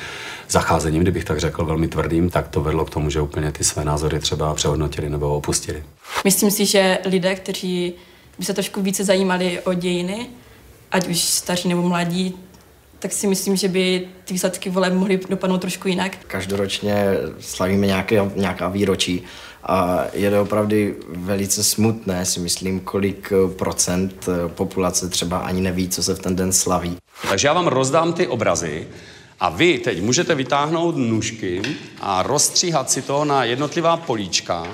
zacházením, 0.49 1.03
kdybych 1.03 1.24
tak 1.24 1.41
řekl, 1.41 1.65
velmi 1.65 1.89
tvrdým, 1.89 2.31
tak 2.31 2.49
to 2.49 2.61
vedlo 2.61 2.85
k 2.85 2.91
tomu, 2.91 3.11
že 3.11 3.20
úplně 3.20 3.53
ty 3.53 3.65
své 3.65 3.85
názory 3.85 4.19
třeba 4.19 4.55
přehodnotili 4.55 5.11
nebo 5.11 5.36
opustili. 5.36 5.82
Myslím 6.24 6.51
si, 6.51 6.66
že 6.66 6.99
lidé, 7.05 7.35
kteří 7.35 7.95
by 8.39 8.45
se 8.45 8.55
trošku 8.55 8.82
více 8.82 9.05
zajímali 9.05 9.61
o 9.61 9.74
dějiny, 9.74 10.27
ať 10.93 11.09
už 11.09 11.20
staří 11.20 11.69
nebo 11.69 11.82
mladí, 11.82 12.36
tak 12.99 13.12
si 13.12 13.27
myslím, 13.27 13.57
že 13.57 13.69
by 13.69 14.09
ty 14.24 14.35
výsledky 14.35 14.70
voleb 14.70 14.95
mohly 14.95 15.20
dopadnout 15.28 15.59
trošku 15.59 15.89
jinak. 15.89 16.16
Každoročně 16.27 17.07
slavíme 17.41 17.86
nějaké, 17.86 18.31
nějaká 18.36 18.69
výročí 18.69 19.23
a 19.66 20.05
je 20.12 20.31
to 20.31 20.43
opravdu 20.43 20.77
velice 21.09 21.65
smutné, 21.65 22.24
si 22.24 22.41
myslím, 22.41 22.81
kolik 22.81 23.32
procent 23.57 24.28
populace 24.47 25.09
třeba 25.09 25.39
ani 25.39 25.61
neví, 25.61 25.89
co 25.89 26.03
se 26.03 26.15
v 26.15 26.19
ten 26.19 26.36
den 26.36 26.53
slaví. 26.53 26.97
Takže 27.28 27.49
já 27.49 27.53
vám 27.53 27.66
rozdám 27.66 28.12
ty 28.12 28.27
obrazy 28.27 28.86
a 29.41 29.49
vy 29.49 29.78
teď 29.78 30.03
můžete 30.03 30.35
vytáhnout 30.35 30.97
nůžky 30.97 31.62
a 32.01 32.23
rozstříhat 32.23 32.91
si 32.91 33.03
to 33.03 33.24
na 33.24 33.45
jednotlivá 33.45 33.97
políčka 33.97 34.66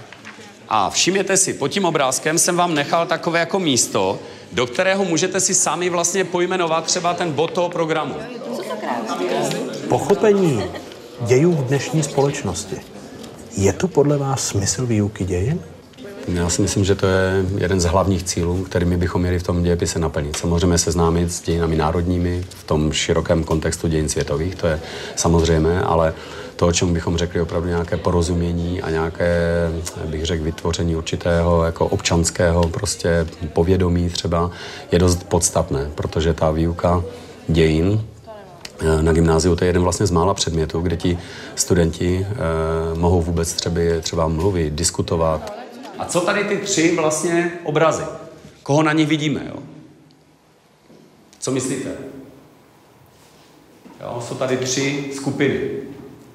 a 0.69 0.91
všimněte 0.91 1.37
si, 1.37 1.55
pod 1.55 1.69
tím 1.69 1.85
obrázkem 1.85 2.39
jsem 2.39 2.57
vám 2.57 2.75
nechal 2.75 3.07
takové 3.07 3.39
jako 3.39 3.59
místo, 3.59 4.19
do 4.53 4.67
kterého 4.67 5.05
můžete 5.05 5.41
si 5.41 5.55
sami 5.55 5.91
vlastně 5.91 6.25
pojmenovat 6.25 6.85
třeba 6.85 7.15
ten 7.15 7.33
bod 7.33 7.53
toho 7.53 7.69
programu. 7.69 8.15
Pochopení 9.89 10.63
dějů 11.21 11.53
v 11.53 11.65
dnešní 11.65 12.03
společnosti. 12.03 12.90
Je 13.57 13.73
to 13.73 13.89
podle 13.89 14.19
vás 14.19 14.47
smysl 14.47 14.87
výuky 14.87 15.25
dějin? 15.25 15.61
Já 16.29 16.49
si 16.49 16.63
myslím, 16.63 16.85
že 16.85 16.95
to 16.95 17.07
je 17.07 17.45
jeden 17.59 17.81
z 17.81 17.85
hlavních 17.85 18.23
cílů, 18.23 18.65
kterými 18.65 18.97
bychom 18.97 19.21
měli 19.21 19.39
v 19.39 19.43
tom 19.43 19.63
dějepise 19.63 19.99
naplnit. 19.99 20.37
Samozřejmě 20.37 20.79
seznámit 20.79 21.33
s 21.33 21.41
dějinami 21.43 21.77
národními 21.77 22.45
v 22.49 22.65
tom 22.65 22.93
širokém 22.93 23.45
kontextu 23.45 23.89
dějin 23.89 24.09
světových, 24.09 24.55
to 24.55 24.67
je 24.67 24.81
samozřejmé, 25.17 25.83
ale 25.83 26.15
to, 26.57 26.67
o 26.67 26.73
čem 26.73 26.93
bychom 26.95 27.17
řekli 27.17 27.41
opravdu 27.41 27.69
nějaké 27.69 27.97
porozumění 27.97 28.83
a 28.83 28.91
nějaké, 28.91 29.69
bych 30.05 30.25
řekl, 30.25 30.45
vytvoření 30.45 30.97
určitého 30.97 31.65
jako 31.65 31.87
občanského 31.87 32.69
prostě 32.69 33.27
povědomí 33.53 34.09
třeba, 34.09 34.51
je 34.93 34.99
dost 34.99 35.25
podstatné, 35.25 35.91
protože 35.95 36.35
ta 36.35 36.51
výuka 36.51 37.03
dějin 37.49 38.01
na 39.01 39.13
gymnáziu 39.13 39.57
to 39.57 39.65
je 39.65 39.69
jeden 39.69 39.83
vlastně 39.83 40.07
z 40.07 40.11
mála 40.11 40.35
předmětů, 40.35 40.81
kde 40.81 40.97
ti 40.97 41.19
studenti 41.55 42.27
eh, 42.31 42.37
mohou 42.99 43.23
vůbec 43.23 43.53
třeba, 43.53 43.81
třeba 44.01 44.29
mluvit, 44.29 44.75
diskutovat. 44.75 45.53
A 45.99 46.05
co 46.05 46.21
tady 46.21 46.45
ty 46.45 46.57
tři 46.57 46.97
vlastně 46.97 47.53
obrazy? 47.65 48.03
Koho 48.63 48.83
na 48.83 48.93
nich 48.93 49.09
vidíme, 49.09 49.43
jo? 49.49 49.63
Co 51.39 51.51
myslíte? 51.51 51.91
Jo, 54.01 54.23
jsou 54.29 54.35
tady 54.35 54.57
tři 54.57 55.05
skupiny 55.15 55.61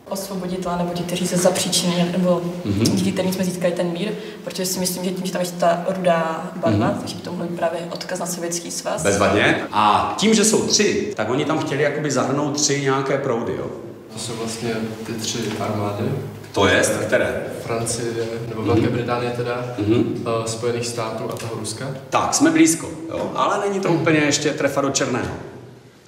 osvoboditele 0.10 0.78
nebo 0.78 0.94
ti, 0.94 1.04
kteří 1.04 1.28
se 1.28 1.38
zapříčinili, 1.38 2.12
nebo 2.12 2.42
mm-hmm. 2.66 2.96
díky 2.96 3.12
kterým 3.12 3.34
jsme 3.34 3.46
získali 3.46 3.74
ten 3.74 3.88
mír, 3.88 4.12
protože 4.44 4.66
si 4.66 4.80
myslím, 4.80 5.06
že 5.06 5.12
tím, 5.12 5.26
že 5.26 5.32
tam 5.32 5.42
je 5.42 5.48
ta 5.60 5.86
rudá 5.98 6.52
barva, 6.56 6.90
mm-hmm. 6.90 7.00
takže 7.00 7.16
to 7.16 7.32
mohlo 7.32 7.46
být 7.46 7.56
právě 7.56 7.80
odkaz 7.92 8.20
na 8.20 8.26
sovětský 8.26 8.72
svaz. 8.72 9.04
Bezvadně. 9.04 9.64
A 9.72 10.14
tím, 10.18 10.34
že 10.34 10.46
jsou 10.46 10.68
tři, 10.68 11.14
tak 11.16 11.30
oni 11.30 11.46
tam 11.46 11.60
chtěli 11.60 11.84
jakoby 11.84 12.12
zahrnout 12.12 12.56
tři 12.62 12.82
nějaké 12.82 13.18
proudy, 13.18 13.54
jo? 13.58 13.68
To 14.14 14.20
jsou 14.20 14.34
vlastně 14.34 14.70
ty 15.06 15.14
tři 15.14 15.40
armády. 15.60 16.04
To 16.52 16.68
je, 16.68 16.82
které? 17.08 17.44
Francie, 17.64 18.14
nebo 18.50 18.62
mm-hmm. 18.62 18.66
Velké 18.66 18.90
Británie 18.90 19.32
teda, 19.32 19.76
mm-hmm. 19.80 20.04
uh, 20.40 20.46
Spojených 20.46 20.88
států 20.88 21.24
a 21.34 21.36
toho 21.36 21.56
Ruska. 21.60 21.86
Tak, 22.10 22.34
jsme 22.34 22.52
blízko, 22.52 22.90
jo? 23.10 23.32
ale 23.36 23.60
není 23.68 23.80
to 23.80 23.90
úplně 23.90 24.20
ještě 24.20 24.50
trefa 24.50 24.82
do 24.82 24.90
černého. 24.90 25.34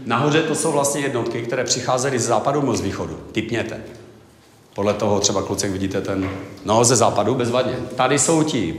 Nahoře 0.07 0.43
to 0.43 0.55
jsou 0.55 0.71
vlastně 0.71 1.01
jednotky, 1.01 1.41
které 1.41 1.63
přicházely 1.63 2.19
z 2.19 2.25
západu 2.25 2.59
nebo 2.61 2.75
z 2.75 2.81
východu. 2.81 3.19
Typněte. 3.31 3.83
Podle 4.75 4.93
toho 4.93 5.19
třeba 5.19 5.41
kluci, 5.41 5.69
vidíte 5.69 6.01
ten, 6.01 6.29
no 6.65 6.83
ze 6.83 6.95
západu 6.95 7.35
bezvadně. 7.35 7.75
Tady 7.95 8.19
jsou 8.19 8.43
ti, 8.43 8.77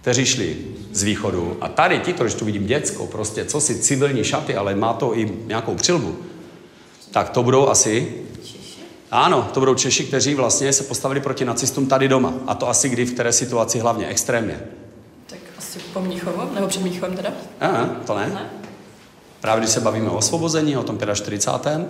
kteří 0.00 0.26
šli 0.26 0.56
z 0.92 1.02
východu 1.02 1.56
a 1.60 1.68
tady 1.68 1.98
ti, 1.98 2.12
kteří 2.12 2.34
tu 2.34 2.44
vidím 2.44 2.66
děcko, 2.66 3.06
prostě 3.06 3.44
co 3.44 3.60
si 3.60 3.78
civilní 3.78 4.24
šaty, 4.24 4.56
ale 4.56 4.74
má 4.74 4.92
to 4.92 5.18
i 5.18 5.32
nějakou 5.46 5.74
přilbu, 5.74 6.16
tak 7.10 7.30
to 7.30 7.42
budou 7.42 7.68
asi 7.68 8.14
ano, 9.10 9.50
to 9.54 9.60
budou 9.60 9.74
Češi, 9.74 10.04
kteří 10.04 10.34
vlastně 10.34 10.72
se 10.72 10.84
postavili 10.84 11.20
proti 11.20 11.44
nacistům 11.44 11.86
tady 11.86 12.08
doma. 12.08 12.34
A 12.46 12.54
to 12.54 12.68
asi 12.68 12.88
kdy, 12.88 13.04
v 13.04 13.12
které 13.12 13.32
situaci 13.32 13.78
hlavně, 13.78 14.06
extrémně. 14.06 14.60
Tak 15.26 15.38
asi 15.58 15.78
po 15.92 16.00
Mníchovu, 16.00 16.54
nebo 16.54 16.66
před 16.66 16.82
Mníchovem 16.82 17.16
teda? 17.16 17.30
Aha, 17.60 17.86
to 18.06 18.14
ne. 18.14 18.26
ne. 18.26 18.61
Právě 19.42 19.60
když 19.60 19.70
se 19.70 19.80
bavíme 19.80 20.10
o 20.10 20.16
osvobození, 20.16 20.76
o 20.76 20.82
tom 20.82 20.98
45. 21.14 21.86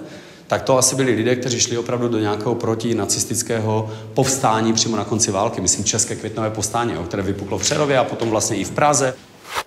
tak 0.46 0.62
to 0.62 0.78
asi 0.78 0.96
byli 0.96 1.12
lidé, 1.12 1.36
kteří 1.36 1.60
šli 1.60 1.78
opravdu 1.78 2.08
do 2.08 2.18
nějakého 2.18 2.54
protinacistického 2.54 3.90
povstání 4.14 4.72
přímo 4.72 4.96
na 4.96 5.04
konci 5.04 5.30
války. 5.30 5.60
Myslím 5.60 5.84
České 5.84 6.16
květnové 6.16 6.50
povstání, 6.50 6.94
které 7.06 7.22
vypuklo 7.22 7.58
v 7.58 7.60
Přerově 7.60 7.98
a 7.98 8.04
potom 8.04 8.30
vlastně 8.30 8.56
i 8.56 8.64
v 8.64 8.70
Praze. 8.70 9.14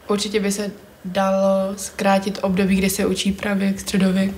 Určitě 0.08 0.40
by 0.40 0.52
se 0.52 0.72
dalo 1.06 1.74
zkrátit 1.78 2.40
období, 2.42 2.76
kdy 2.76 2.90
se 2.90 3.06
učí 3.06 3.32
pravěk, 3.32 3.80
středověk, 3.80 4.32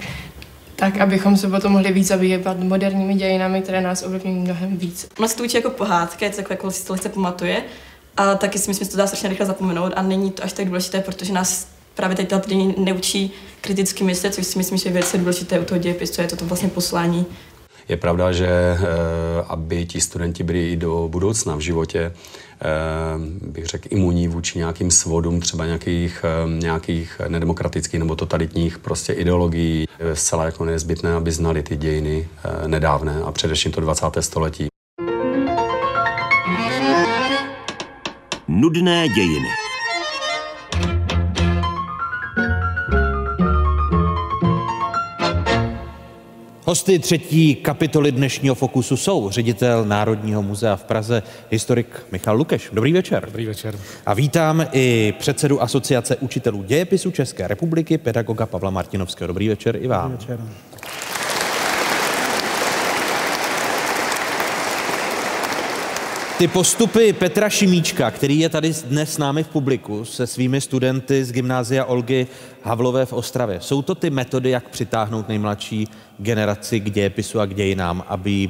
tak, 0.76 0.98
abychom 0.98 1.38
se 1.38 1.48
potom 1.48 1.72
mohli 1.72 1.92
víc 1.92 2.08
zabývat 2.08 2.60
moderními 2.60 3.16
dějinami, 3.16 3.62
které 3.62 3.82
nás 3.82 4.04
ovlivňují 4.04 4.36
mnohem 4.36 4.78
víc. 4.78 5.08
Ono 5.20 5.28
se 5.28 5.36
to 5.36 5.44
učí 5.44 5.58
jako 5.58 5.70
pohádka, 5.70 6.26
je 6.26 6.32
to 6.32 6.38
takové, 6.38 6.54
jako 6.54 6.72
si 6.72 6.86
to 6.86 6.94
lehce 6.94 7.10
pamatuje, 7.10 7.64
a 8.18 8.36
taky 8.36 8.60
si 8.60 8.70
myslím, 8.70 8.86
že 8.86 8.92
to 8.92 8.98
dá 8.98 9.08
strašně 9.08 9.30
rychle 9.30 9.46
zapomenout 9.46 9.94
a 9.96 10.02
není 10.02 10.32
to 10.32 10.44
až 10.44 10.54
tak 10.54 10.66
důležité, 10.66 11.02
protože 11.02 11.34
nás 11.34 11.77
právě 11.98 12.16
teď 12.16 12.30
ta 12.30 12.42
neučí 12.78 13.32
kriticky 13.62 14.04
myslet, 14.04 14.34
což 14.34 14.48
si 14.48 14.58
myslím, 14.58 14.78
že 14.78 14.90
je 14.90 14.94
velice 14.94 15.18
důležité 15.18 15.60
u 15.60 15.64
toho 15.64 15.80
dějepisu, 15.80 16.22
je 16.22 16.28
to, 16.28 16.36
to 16.36 16.46
vlastně 16.46 16.70
poslání. 16.70 17.26
Je 17.90 17.98
pravda, 17.98 18.32
že 18.32 18.48
eh, 18.48 18.78
aby 19.48 19.86
ti 19.86 20.02
studenti 20.02 20.44
byli 20.44 20.72
i 20.72 20.76
do 20.76 21.08
budoucna 21.12 21.56
v 21.56 21.60
životě, 21.60 22.00
eh, 22.02 22.66
bych 23.42 23.66
řekl, 23.66 23.88
imunní 23.92 24.28
vůči 24.28 24.58
nějakým 24.58 24.92
svodům 24.92 25.40
třeba 25.40 25.66
nějakých, 25.66 26.22
eh, 26.24 26.62
nějakých 26.62 27.22
nedemokratických 27.28 28.00
nebo 28.00 28.16
totalitních 28.16 28.78
prostě 28.78 29.14
ideologií, 29.14 29.88
je 30.00 30.16
zcela 30.16 30.46
jako 30.46 30.66
nezbytné, 30.66 31.14
aby 31.14 31.32
znali 31.32 31.64
ty 31.64 31.76
dějiny 31.76 32.28
nedávné 32.68 33.22
a 33.26 33.32
především 33.32 33.72
to 33.72 33.82
20. 33.82 34.22
století. 34.24 34.68
Nudné 38.48 39.10
dějiny. 39.10 39.67
Hosty 46.70 47.00
třetí 47.00 47.56
kapitoly 47.56 48.12
dnešního 48.12 48.56
Fokusu 48.56 48.98
jsou 48.98 49.30
ředitel 49.30 49.86
Národního 49.86 50.42
muzea 50.42 50.76
v 50.76 50.84
Praze, 50.84 51.24
historik 51.52 52.06
Michal 52.12 52.38
Lukeš. 52.38 52.70
Dobrý 52.74 52.94
večer. 52.94 53.26
Dobrý 53.26 53.46
večer. 53.46 53.80
A 54.06 54.14
vítám 54.14 54.66
i 54.72 55.14
předsedu 55.20 55.62
Asociace 55.62 56.16
učitelů 56.16 56.64
dějepisu 56.64 57.12
České 57.12 57.48
republiky, 57.48 57.98
pedagoga 57.98 58.46
Pavla 58.46 58.70
Martinovského. 58.70 59.28
Dobrý 59.28 59.50
večer 59.50 59.76
i 59.76 59.88
vám. 59.88 60.12
Dobrý 60.12 60.28
večer. 60.28 60.40
Ty 66.38 66.48
postupy 66.48 67.14
Petra 67.14 67.50
Šimíčka, 67.50 68.12
který 68.12 68.40
je 68.40 68.50
tady 68.50 68.74
dnes 68.86 69.14
s 69.14 69.18
námi 69.18 69.44
v 69.44 69.48
publiku 69.48 70.06
se 70.06 70.28
svými 70.28 70.62
studenty 70.62 71.26
z 71.26 71.32
gymnázia 71.32 71.86
Olgy 71.86 72.28
Havlové 72.64 73.06
v 73.06 73.14
Ostravě, 73.14 73.62
jsou 73.62 73.82
to 73.82 73.96
ty 73.96 74.10
metody, 74.10 74.50
jak 74.50 74.70
přitáhnout 74.70 75.28
nejmladší 75.28 75.88
generaci 76.18 76.80
k 76.80 76.90
dějepisu 76.90 77.40
a 77.40 77.46
k 77.46 77.54
dějinám, 77.54 78.04
aby 78.08 78.50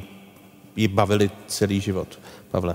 ji 0.76 0.88
bavili 0.88 1.30
celý 1.46 1.80
život? 1.80 2.18
Pavle. 2.50 2.74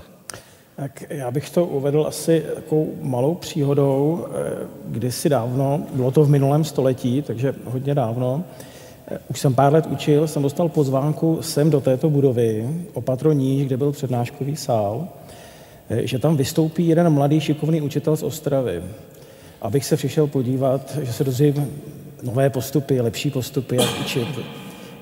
Tak 0.76 1.04
já 1.08 1.30
bych 1.30 1.50
to 1.50 1.66
uvedl 1.66 2.04
asi 2.08 2.44
takovou 2.54 2.94
malou 3.00 3.34
příhodou. 3.34 4.26
Eh, 4.30 4.66
kdysi 4.86 5.28
dávno, 5.28 5.82
bylo 5.92 6.10
to 6.10 6.24
v 6.24 6.30
minulém 6.30 6.64
století, 6.64 7.22
takže 7.22 7.54
hodně 7.64 7.94
dávno, 7.94 8.44
Eh, 9.08 9.18
už 9.28 9.40
jsem 9.40 9.54
pár 9.54 9.72
let 9.72 9.86
učil, 9.86 10.28
jsem 10.28 10.42
dostal 10.42 10.68
pozvánku 10.68 11.42
sem 11.42 11.70
do 11.70 11.80
této 11.80 12.10
budovy, 12.10 12.68
opatro 12.92 13.32
níž, 13.32 13.66
kde 13.66 13.76
byl 13.76 13.92
přednáškový 13.92 14.56
sál, 14.56 15.08
eh, 15.90 16.06
že 16.06 16.18
tam 16.18 16.36
vystoupí 16.36 16.88
jeden 16.88 17.10
mladý 17.10 17.40
šikovný 17.40 17.80
učitel 17.80 18.16
z 18.16 18.22
Ostravy. 18.22 18.82
abych 19.62 19.84
se 19.84 19.96
přišel 19.96 20.26
podívat, 20.26 20.98
že 21.02 21.12
se 21.12 21.24
dozvím 21.24 21.70
nové 22.22 22.50
postupy, 22.50 23.00
lepší 23.00 23.30
postupy, 23.30 23.76
jak 23.76 24.00
učit, 24.00 24.28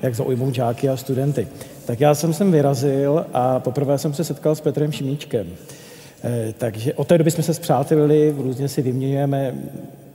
jak 0.03 0.15
zaujmout 0.15 0.55
žáky 0.55 0.89
a 0.89 0.97
studenty. 0.97 1.47
Tak 1.85 1.99
já 1.99 2.15
jsem 2.15 2.33
sem 2.33 2.51
vyrazil 2.51 3.25
a 3.33 3.59
poprvé 3.59 3.97
jsem 3.97 4.13
se 4.13 4.23
setkal 4.23 4.55
s 4.55 4.61
Petrem 4.61 4.91
Šimíčkem. 4.91 5.47
Eh, 6.23 6.53
takže 6.57 6.93
od 6.93 7.07
té 7.07 7.17
doby 7.17 7.31
jsme 7.31 7.43
se 7.43 7.53
zpřátelili, 7.53 8.35
různě 8.37 8.67
si 8.67 8.81
vyměňujeme 8.81 9.55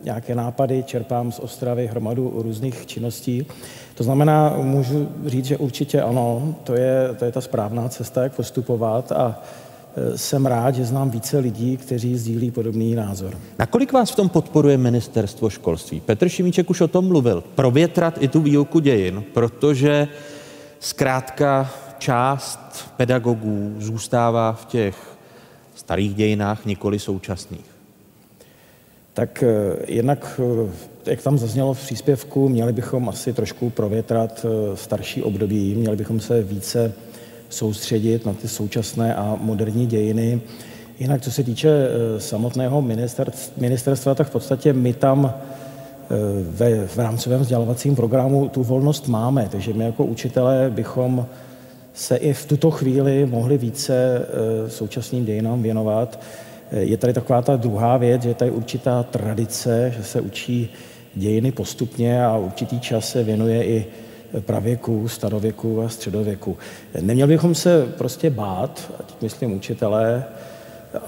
nějaké 0.04 0.34
nápady, 0.34 0.82
čerpám 0.82 1.32
z 1.32 1.38
Ostravy 1.38 1.86
hromadu 1.86 2.32
různých 2.36 2.86
činností. 2.86 3.46
To 3.94 4.04
znamená, 4.04 4.54
můžu 4.56 5.08
říct, 5.26 5.44
že 5.44 5.56
určitě 5.56 6.02
ano, 6.02 6.54
to 6.64 6.74
je, 6.74 7.08
to 7.18 7.24
je 7.24 7.32
ta 7.32 7.40
správná 7.40 7.88
cesta, 7.88 8.22
jak 8.22 8.32
postupovat 8.32 9.12
a 9.12 9.42
jsem 10.16 10.46
rád, 10.46 10.74
že 10.74 10.84
znám 10.84 11.10
více 11.10 11.38
lidí, 11.38 11.76
kteří 11.76 12.16
sdílí 12.16 12.50
podobný 12.50 12.94
názor. 12.94 13.38
Nakolik 13.58 13.92
vás 13.92 14.10
v 14.10 14.16
tom 14.16 14.28
podporuje 14.28 14.78
ministerstvo 14.78 15.50
školství? 15.50 16.00
Petr 16.00 16.28
Šimíček 16.28 16.70
už 16.70 16.80
o 16.80 16.88
tom 16.88 17.08
mluvil. 17.08 17.44
Provětrat 17.54 18.22
i 18.22 18.28
tu 18.28 18.40
výuku 18.40 18.78
dějin, 18.80 19.24
protože 19.34 20.08
zkrátka 20.80 21.70
část 21.98 22.90
pedagogů 22.96 23.74
zůstává 23.78 24.52
v 24.52 24.64
těch 24.64 24.96
starých 25.74 26.14
dějinách, 26.14 26.66
nikoli 26.66 26.98
současných 26.98 27.78
tak 29.18 29.42
eh, 29.42 29.76
jednak, 29.86 30.40
eh, 30.40 31.10
jak 31.10 31.22
tam 31.22 31.38
zaznělo 31.38 31.74
v 31.74 31.80
příspěvku, 31.80 32.48
měli 32.48 32.72
bychom 32.72 33.08
asi 33.08 33.32
trošku 33.32 33.70
provětrat 33.70 34.46
eh, 34.46 34.76
starší 34.76 35.22
období, 35.22 35.74
měli 35.74 35.96
bychom 35.96 36.20
se 36.20 36.42
více 36.42 36.92
soustředit 37.48 38.26
na 38.26 38.32
ty 38.32 38.48
současné 38.48 39.14
a 39.14 39.36
moderní 39.40 39.86
dějiny. 39.86 40.40
Jinak, 40.98 41.22
co 41.22 41.30
se 41.30 41.44
týče 41.44 41.88
samotného 42.18 42.82
ministerstva, 43.56 44.14
tak 44.14 44.26
v 44.26 44.30
podstatě 44.30 44.72
my 44.72 44.92
tam 44.92 45.34
ve, 46.50 46.86
v 46.86 46.98
rámcovém 46.98 47.40
vzdělávacím 47.40 47.96
programu 47.96 48.48
tu 48.48 48.62
volnost 48.62 49.08
máme, 49.08 49.48
takže 49.52 49.72
my 49.72 49.84
jako 49.84 50.04
učitelé 50.04 50.70
bychom 50.70 51.26
se 51.94 52.16
i 52.16 52.32
v 52.32 52.46
tuto 52.46 52.70
chvíli 52.70 53.26
mohli 53.26 53.58
více 53.58 54.26
současným 54.68 55.24
dějinám 55.24 55.62
věnovat. 55.62 56.20
Je 56.72 56.96
tady 56.96 57.12
taková 57.12 57.42
ta 57.42 57.56
druhá 57.56 57.96
věc, 57.96 58.22
že 58.22 58.28
je 58.28 58.34
tady 58.34 58.50
určitá 58.50 59.02
tradice, 59.02 59.94
že 59.96 60.04
se 60.04 60.20
učí 60.20 60.68
dějiny 61.14 61.52
postupně 61.52 62.24
a 62.24 62.36
určitý 62.36 62.80
čas 62.80 63.10
se 63.10 63.22
věnuje 63.22 63.64
i 63.64 63.86
pravěku, 64.40 65.08
starověku 65.08 65.82
a 65.82 65.88
středověku. 65.88 66.56
Neměli 67.00 67.28
bychom 67.28 67.54
se 67.54 67.86
prostě 67.98 68.30
bát, 68.30 68.92
ať 69.00 69.22
myslím 69.22 69.52
učitelé, 69.52 70.24
eh, 70.94 70.98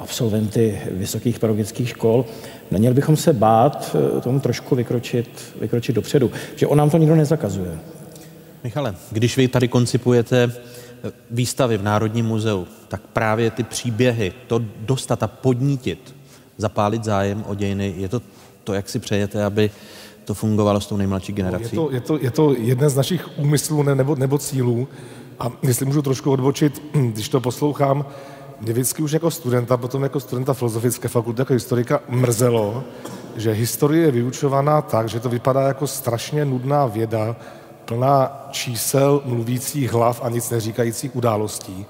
absolventy 0.00 0.80
vysokých 0.90 1.38
pedagogických 1.38 1.88
škol, 1.88 2.24
neměli 2.70 2.94
bychom 2.94 3.16
se 3.16 3.32
bát 3.32 3.96
eh, 4.16 4.20
tomu 4.20 4.40
trošku 4.40 4.76
vykročit, 4.76 5.54
vykročit 5.60 5.94
dopředu, 5.94 6.30
že 6.56 6.66
on 6.66 6.78
nám 6.78 6.90
to 6.90 6.98
nikdo 6.98 7.16
nezakazuje. 7.16 7.78
Michale, 8.64 8.94
když 9.10 9.36
vy 9.36 9.48
tady 9.48 9.68
koncipujete 9.68 10.52
výstavy 11.30 11.78
v 11.78 11.82
Národním 11.82 12.26
muzeu, 12.26 12.66
tak 12.88 13.00
právě 13.12 13.50
ty 13.50 13.62
příběhy, 13.62 14.32
to 14.46 14.62
dostat 14.80 15.22
a 15.22 15.26
podnítit, 15.26 16.14
zapálit 16.56 17.04
zájem 17.04 17.44
o 17.46 17.54
dějiny, 17.54 17.94
je 17.96 18.08
to 18.08 18.22
to, 18.66 18.74
jak 18.74 18.88
si 18.88 18.98
přejete, 18.98 19.44
aby 19.44 19.70
to 20.26 20.34
fungovalo 20.34 20.80
s 20.80 20.86
tou 20.86 20.96
nejmladší 20.96 21.32
generací? 21.32 21.64
Je 21.64 21.70
to, 21.70 21.90
je 21.90 22.00
to, 22.00 22.18
je 22.20 22.30
to 22.30 22.54
jeden 22.58 22.90
z 22.90 22.96
našich 22.96 23.38
úmyslů 23.38 23.82
nebo, 23.82 24.14
nebo 24.14 24.38
cílů 24.38 24.88
a 25.38 25.52
jestli 25.62 25.86
můžu 25.86 26.02
trošku 26.02 26.30
odbočit, 26.30 26.82
když 26.92 27.28
to 27.28 27.40
poslouchám, 27.40 28.06
mě 28.60 28.72
vždycky 28.72 29.02
už 29.02 29.12
jako 29.12 29.30
studenta, 29.30 29.76
potom 29.76 30.02
jako 30.02 30.20
studenta 30.20 30.54
filozofické 30.54 31.08
fakulty, 31.08 31.40
jako 31.40 31.52
historika, 31.52 32.00
mrzelo, 32.08 32.84
že 33.36 33.52
historie 33.52 34.06
je 34.06 34.10
vyučovaná 34.10 34.82
tak, 34.82 35.08
že 35.08 35.20
to 35.20 35.28
vypadá 35.28 35.60
jako 35.60 35.86
strašně 35.86 36.44
nudná 36.44 36.86
věda, 36.86 37.36
plná 37.84 38.46
čísel, 38.50 39.22
mluvících 39.24 39.92
hlav 39.92 40.20
a 40.24 40.28
nic 40.28 40.50
neříkajících 40.50 41.16
událostí. 41.16 41.86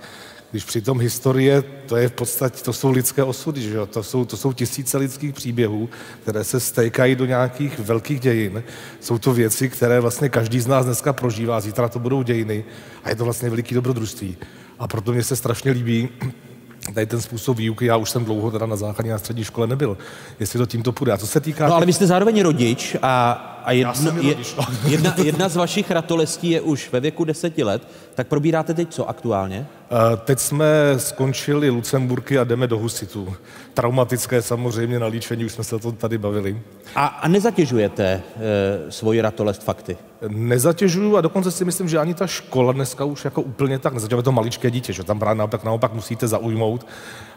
Když 0.50 0.64
přitom 0.64 1.00
historie, 1.00 1.62
to 1.62 1.96
je 1.96 2.08
v 2.08 2.12
podstatě, 2.12 2.64
to 2.64 2.72
jsou 2.72 2.90
lidské 2.90 3.22
osudy, 3.22 3.62
že 3.62 3.76
jo? 3.76 3.86
To, 3.86 4.02
jsou, 4.02 4.24
to 4.24 4.36
jsou 4.36 4.52
tisíce 4.52 4.98
lidských 4.98 5.34
příběhů, 5.34 5.88
které 6.22 6.44
se 6.44 6.60
stékají 6.60 7.14
do 7.14 7.26
nějakých 7.26 7.78
velkých 7.78 8.20
dějin. 8.20 8.62
Jsou 9.00 9.18
to 9.18 9.34
věci, 9.34 9.68
které 9.68 10.00
vlastně 10.00 10.28
každý 10.28 10.60
z 10.60 10.66
nás 10.66 10.86
dneska 10.86 11.12
prožívá, 11.12 11.60
zítra 11.60 11.88
to 11.88 11.98
budou 11.98 12.22
dějiny 12.22 12.64
a 13.04 13.08
je 13.08 13.16
to 13.16 13.24
vlastně 13.24 13.50
veliký 13.50 13.74
dobrodružství. 13.74 14.36
A 14.78 14.88
proto 14.88 15.12
mě 15.12 15.22
se 15.22 15.36
strašně 15.36 15.70
líbí 15.70 16.08
tady 16.94 17.06
ten 17.06 17.20
způsob 17.20 17.56
výuky, 17.56 17.86
já 17.86 17.96
už 17.96 18.10
jsem 18.10 18.24
dlouho 18.24 18.50
teda 18.50 18.66
na 18.66 18.76
základní 18.76 19.12
a 19.12 19.18
střední 19.18 19.44
škole 19.44 19.66
nebyl, 19.66 19.98
jestli 20.40 20.58
to 20.58 20.66
tímto 20.66 20.92
půjde. 20.92 21.12
A 21.12 21.16
co 21.18 21.26
se 21.26 21.40
týká... 21.40 21.68
No 21.68 21.74
ale 21.74 21.86
vy 21.86 21.92
jste 21.92 22.06
zároveň 22.06 22.42
rodič 22.42 22.96
a, 23.02 23.52
a 23.66 23.72
jedno, 23.72 24.12
je, 24.20 24.36
jedna, 24.86 25.14
jedna 25.22 25.48
z 25.48 25.56
vašich 25.56 25.90
ratolestí 25.90 26.50
je 26.50 26.60
už 26.60 26.92
ve 26.92 27.00
věku 27.00 27.24
deseti 27.24 27.64
let, 27.64 27.88
tak 28.14 28.26
probíráte 28.26 28.74
teď 28.74 28.88
co 28.90 29.08
aktuálně? 29.08 29.66
Uh, 29.90 29.98
teď 30.24 30.38
jsme 30.38 30.66
skončili 30.96 31.70
Lucemburky 31.70 32.38
a 32.38 32.44
jdeme 32.44 32.66
do 32.66 32.78
Husitu. 32.78 33.34
Traumatické 33.74 34.42
samozřejmě 34.42 34.98
na 34.98 35.06
líčení, 35.06 35.44
už 35.44 35.52
jsme 35.52 35.64
se 35.64 35.76
o 35.76 35.78
tom 35.78 35.96
tady 35.96 36.18
bavili. 36.18 36.62
A, 36.94 37.06
a 37.06 37.28
nezatěžujete 37.28 38.22
uh, 38.36 38.42
svoji 38.90 39.20
ratolest 39.20 39.62
fakty? 39.62 39.96
Nezatěžuju 40.28 41.16
a 41.16 41.20
dokonce 41.20 41.50
si 41.50 41.64
myslím, 41.64 41.88
že 41.88 41.98
ani 41.98 42.14
ta 42.14 42.26
škola 42.26 42.72
dneska 42.72 43.04
už 43.04 43.24
jako 43.24 43.42
úplně 43.42 43.78
tak 43.78 43.94
nezatěžuje 43.94 44.22
to 44.22 44.32
maličké 44.32 44.70
dítě, 44.70 44.92
že 44.92 45.04
tam 45.04 45.18
právě 45.18 45.38
naopak, 45.38 45.64
naopak 45.64 45.92
musíte 45.92 46.28
zaujmout 46.28 46.86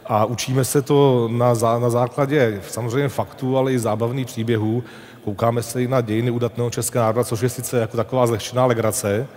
a 0.05 0.25
učíme 0.25 0.65
se 0.65 0.81
to 0.81 1.29
na, 1.31 1.53
na 1.79 1.89
základě 1.89 2.61
samozřejmě 2.69 3.09
faktů, 3.09 3.57
ale 3.57 3.73
i 3.73 3.79
zábavných 3.79 4.27
příběhů. 4.27 4.83
Koukáme 5.23 5.63
se 5.63 5.83
i 5.83 5.87
na 5.87 6.01
dějiny 6.01 6.31
udatného 6.31 6.69
českého 6.69 7.03
národa, 7.03 7.23
což 7.23 7.41
je 7.41 7.49
sice 7.49 7.79
jako 7.79 7.97
taková 7.97 8.27
zlehčená 8.27 8.65
legrace, 8.65 9.27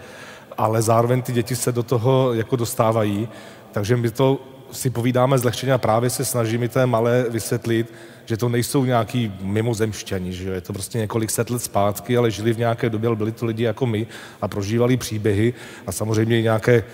ale 0.58 0.82
zároveň 0.82 1.22
ty 1.22 1.32
děti 1.32 1.56
se 1.56 1.72
do 1.72 1.82
toho 1.82 2.34
jako 2.34 2.56
dostávají, 2.56 3.28
takže 3.72 3.96
my 3.96 4.10
to 4.10 4.40
si 4.72 4.90
povídáme 4.90 5.38
zlehčeně 5.38 5.72
a 5.72 5.78
právě 5.78 6.10
se 6.10 6.24
snažíme 6.24 6.68
té 6.68 6.86
malé 6.86 7.26
vysvětlit, 7.28 7.92
že 8.24 8.36
to 8.36 8.48
nejsou 8.48 8.84
nějaký 8.84 9.32
mimozemšťani, 9.40 10.32
že 10.32 10.50
je 10.50 10.60
to 10.60 10.72
prostě 10.72 10.98
několik 10.98 11.30
set 11.30 11.50
let 11.50 11.62
zpátky, 11.62 12.16
ale 12.16 12.30
žili 12.30 12.52
v 12.52 12.58
nějaké 12.58 12.90
době, 12.90 13.16
byli 13.16 13.32
to 13.32 13.46
lidi 13.46 13.64
jako 13.64 13.86
my 13.86 14.06
a 14.40 14.48
prožívali 14.48 14.96
příběhy 14.96 15.54
a 15.86 15.92
samozřejmě 15.92 16.42
nějaké 16.42 16.84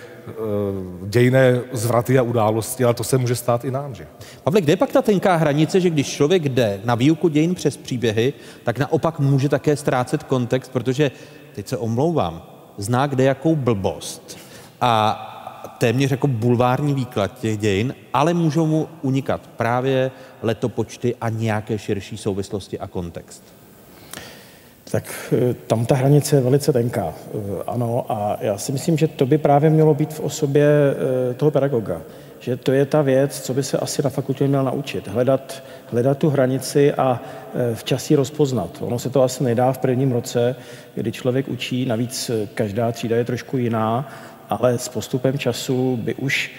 dějné 1.05 1.61
zvraty 1.71 2.19
a 2.19 2.21
události, 2.21 2.85
ale 2.85 2.93
to 2.93 3.03
se 3.03 3.17
může 3.17 3.35
stát 3.35 3.65
i 3.65 3.71
nám, 3.71 3.95
že? 3.95 4.07
Pavle, 4.43 4.61
kde 4.61 4.73
je 4.73 4.77
pak 4.77 4.91
ta 4.91 5.01
tenká 5.01 5.35
hranice, 5.35 5.79
že 5.79 5.89
když 5.89 6.07
člověk 6.07 6.49
jde 6.49 6.81
na 6.83 6.95
výuku 6.95 7.27
dějin 7.27 7.55
přes 7.55 7.77
příběhy, 7.77 8.33
tak 8.63 8.79
naopak 8.79 9.19
může 9.19 9.49
také 9.49 9.75
ztrácet 9.75 10.23
kontext, 10.23 10.71
protože, 10.71 11.11
teď 11.55 11.67
se 11.67 11.77
omlouvám, 11.77 12.43
zná 12.77 13.07
kde 13.07 13.23
jakou 13.23 13.55
blbost 13.55 14.37
a 14.81 15.25
téměř 15.77 16.11
jako 16.11 16.27
bulvární 16.27 16.93
výklad 16.93 17.39
těch 17.39 17.57
dějin, 17.57 17.95
ale 18.13 18.33
můžou 18.33 18.65
mu 18.65 18.87
unikat 19.01 19.41
právě 19.57 20.11
letopočty 20.41 21.15
a 21.21 21.29
nějaké 21.29 21.77
širší 21.77 22.17
souvislosti 22.17 22.79
a 22.79 22.87
kontext. 22.87 23.58
Tak 24.91 25.33
eh, 25.33 25.53
tam 25.53 25.85
ta 25.85 25.95
hranice 25.95 26.35
je 26.35 26.41
velice 26.41 26.73
tenká, 26.73 27.13
eh, 27.13 27.37
ano, 27.67 28.05
a 28.09 28.37
já 28.41 28.57
si 28.57 28.71
myslím, 28.71 28.97
že 28.97 29.07
to 29.07 29.25
by 29.25 29.37
právě 29.37 29.69
mělo 29.69 29.93
být 29.93 30.13
v 30.13 30.19
osobě 30.19 30.65
eh, 31.29 31.33
toho 31.33 31.51
pedagoga. 31.51 32.01
Že 32.39 32.57
to 32.57 32.71
je 32.71 32.85
ta 32.85 33.01
věc, 33.01 33.41
co 33.41 33.53
by 33.53 33.63
se 33.63 33.77
asi 33.77 34.03
na 34.03 34.09
fakultě 34.09 34.47
měl 34.47 34.63
naučit. 34.63 35.07
Hledat, 35.07 35.63
hledat 35.85 36.17
tu 36.17 36.29
hranici 36.29 36.93
a 36.93 37.21
včas 37.73 38.11
ji 38.11 38.15
rozpoznat. 38.15 38.77
Ono 38.79 38.99
se 38.99 39.09
to 39.09 39.23
asi 39.23 39.43
nedá 39.43 39.71
v 39.73 39.77
prvním 39.77 40.11
roce, 40.11 40.55
kdy 40.95 41.11
člověk 41.11 41.47
učí, 41.47 41.85
navíc 41.85 42.31
každá 42.53 42.91
třída 42.91 43.15
je 43.15 43.25
trošku 43.25 43.57
jiná, 43.57 44.09
ale 44.49 44.77
s 44.77 44.89
postupem 44.89 45.37
času 45.37 45.97
by 45.97 46.15
už 46.15 46.51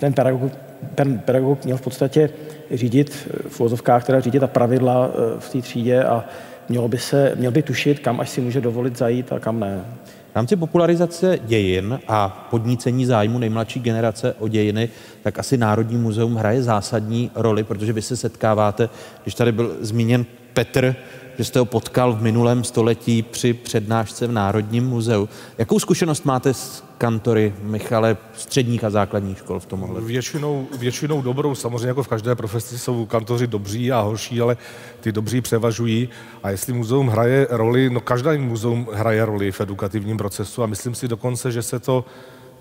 ten 0.00 0.12
pedagog, 0.12 0.52
ten 0.94 1.18
pedagog 1.18 1.64
měl 1.64 1.76
v 1.76 1.82
podstatě 1.82 2.30
řídit 2.70 3.28
v 3.48 3.60
úvozovkách, 3.60 4.06
teda 4.06 4.20
řídit 4.20 4.40
ta 4.40 4.46
pravidla 4.46 5.10
v 5.38 5.52
té 5.52 5.62
třídě 5.62 6.04
a 6.04 6.24
mělo 6.68 6.88
by 6.88 6.98
se, 6.98 7.32
měl 7.34 7.50
by 7.50 7.62
tušit, 7.62 7.98
kam 7.98 8.20
až 8.20 8.30
si 8.30 8.40
může 8.40 8.60
dovolit 8.60 8.98
zajít 8.98 9.32
a 9.32 9.38
kam 9.38 9.60
ne. 9.60 9.84
V 10.32 10.36
rámci 10.36 10.56
popularizace 10.56 11.38
dějin 11.42 12.00
a 12.08 12.46
podnícení 12.50 13.06
zájmu 13.06 13.38
nejmladší 13.38 13.80
generace 13.80 14.34
o 14.38 14.48
dějiny, 14.48 14.88
tak 15.22 15.38
asi 15.38 15.56
Národní 15.56 15.96
muzeum 15.96 16.34
hraje 16.34 16.62
zásadní 16.62 17.30
roli, 17.34 17.64
protože 17.64 17.92
vy 17.92 18.02
se 18.02 18.16
setkáváte, 18.16 18.88
když 19.22 19.34
tady 19.34 19.52
byl 19.52 19.76
zmíněn 19.80 20.26
Petr, 20.52 20.96
že 21.38 21.44
jste 21.44 21.58
ho 21.58 21.64
potkal 21.64 22.12
v 22.12 22.22
minulém 22.22 22.64
století 22.64 23.22
při 23.22 23.52
přednášce 23.52 24.26
v 24.26 24.32
Národním 24.32 24.88
muzeu. 24.88 25.28
Jakou 25.58 25.78
zkušenost 25.78 26.24
máte 26.24 26.54
s 26.54 26.84
kantory, 27.04 27.54
Michale, 27.62 28.16
středních 28.32 28.84
a 28.84 28.90
základních 28.90 29.38
škol 29.38 29.60
v 29.60 29.66
tomhle? 29.66 30.00
Většinou, 30.00 30.66
většinou 30.78 31.22
dobrou, 31.22 31.54
samozřejmě 31.54 31.88
jako 31.88 32.02
v 32.02 32.08
každé 32.08 32.34
profesi 32.34 32.78
jsou 32.78 33.06
kantoři 33.06 33.46
dobří 33.46 33.92
a 33.92 34.00
horší, 34.00 34.40
ale 34.40 34.56
ty 35.00 35.12
dobří 35.12 35.40
převažují. 35.40 36.08
A 36.42 36.50
jestli 36.50 36.72
muzeum 36.72 37.08
hraje 37.08 37.46
roli, 37.50 37.90
no 37.90 38.00
každý 38.00 38.38
muzeum 38.38 38.88
hraje 38.92 39.24
roli 39.24 39.52
v 39.52 39.60
edukativním 39.60 40.16
procesu 40.16 40.62
a 40.62 40.66
myslím 40.66 40.94
si 40.94 41.08
dokonce, 41.08 41.52
že 41.52 41.62
se 41.62 41.78
to 41.78 42.04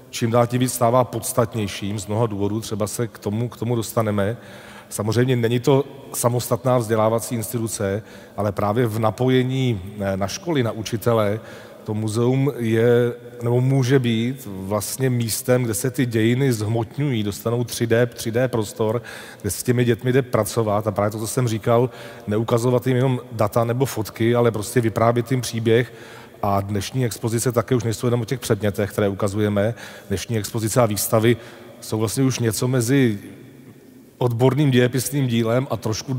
čím 0.09 0.31
dál 0.31 0.47
tím 0.47 0.59
víc 0.59 0.73
stává 0.73 1.03
podstatnějším 1.03 1.99
z 1.99 2.07
mnoha 2.07 2.25
důvodů, 2.25 2.61
třeba 2.61 2.87
se 2.87 3.07
k 3.07 3.19
tomu, 3.19 3.49
k 3.49 3.57
tomu 3.57 3.75
dostaneme. 3.75 4.37
Samozřejmě 4.89 5.35
není 5.35 5.59
to 5.59 5.83
samostatná 6.13 6.77
vzdělávací 6.77 7.35
instituce, 7.35 8.03
ale 8.37 8.51
právě 8.51 8.87
v 8.87 8.99
napojení 8.99 9.81
eh, 9.99 10.17
na 10.17 10.27
školy, 10.27 10.63
na 10.63 10.71
učitele, 10.71 11.39
to 11.83 11.93
muzeum 11.93 12.51
je, 12.57 13.13
nebo 13.41 13.61
může 13.61 13.99
být 13.99 14.47
vlastně 14.47 15.09
místem, 15.09 15.63
kde 15.63 15.73
se 15.73 15.91
ty 15.91 16.05
dějiny 16.05 16.53
zhmotňují, 16.53 17.23
dostanou 17.23 17.63
3D, 17.63 18.05
3D 18.05 18.47
prostor, 18.47 19.01
kde 19.41 19.51
s 19.51 19.63
těmi 19.63 19.85
dětmi 19.85 20.13
jde 20.13 20.21
pracovat 20.21 20.87
a 20.87 20.91
právě 20.91 21.11
to, 21.11 21.19
co 21.19 21.27
jsem 21.27 21.47
říkal, 21.47 21.89
neukazovat 22.27 22.87
jim 22.87 22.95
jenom 22.95 23.19
data 23.31 23.63
nebo 23.63 23.85
fotky, 23.85 24.35
ale 24.35 24.51
prostě 24.51 24.81
vyprávět 24.81 25.31
jim 25.31 25.41
příběh 25.41 25.93
a 26.41 26.61
dnešní 26.61 27.05
expozice 27.05 27.51
také 27.51 27.75
už 27.75 27.83
nejsou 27.83 28.07
jenom 28.07 28.21
o 28.21 28.25
těch 28.25 28.39
předmětech, 28.39 28.91
které 28.91 29.09
ukazujeme. 29.09 29.73
Dnešní 30.07 30.37
expozice 30.37 30.81
a 30.81 30.85
výstavy 30.85 31.37
jsou 31.81 31.99
vlastně 31.99 32.23
už 32.23 32.39
něco 32.39 32.67
mezi 32.67 33.19
odborným 34.17 34.71
dějepisným 34.71 35.27
dílem 35.27 35.67
a 35.69 35.77
trošku 35.77 36.17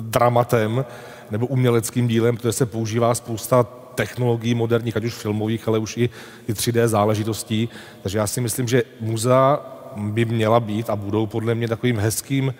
dramatem 0.00 0.84
nebo 1.30 1.46
uměleckým 1.46 2.08
dílem, 2.08 2.36
protože 2.36 2.52
se 2.52 2.66
používá 2.66 3.14
spousta 3.14 3.66
technologií 3.94 4.54
moderních, 4.54 4.96
ať 4.96 5.04
už 5.04 5.14
filmových, 5.14 5.68
ale 5.68 5.78
už 5.78 5.96
i, 5.96 6.10
i 6.48 6.52
3D 6.52 6.86
záležitostí. 6.86 7.68
Takže 8.02 8.18
já 8.18 8.26
si 8.26 8.40
myslím, 8.40 8.68
že 8.68 8.82
muzea 9.00 9.60
by 9.96 10.24
měla 10.24 10.60
být 10.60 10.90
a 10.90 10.96
budou 10.96 11.26
podle 11.26 11.54
mě 11.54 11.68
takovým 11.68 11.98
hezkým 11.98 12.54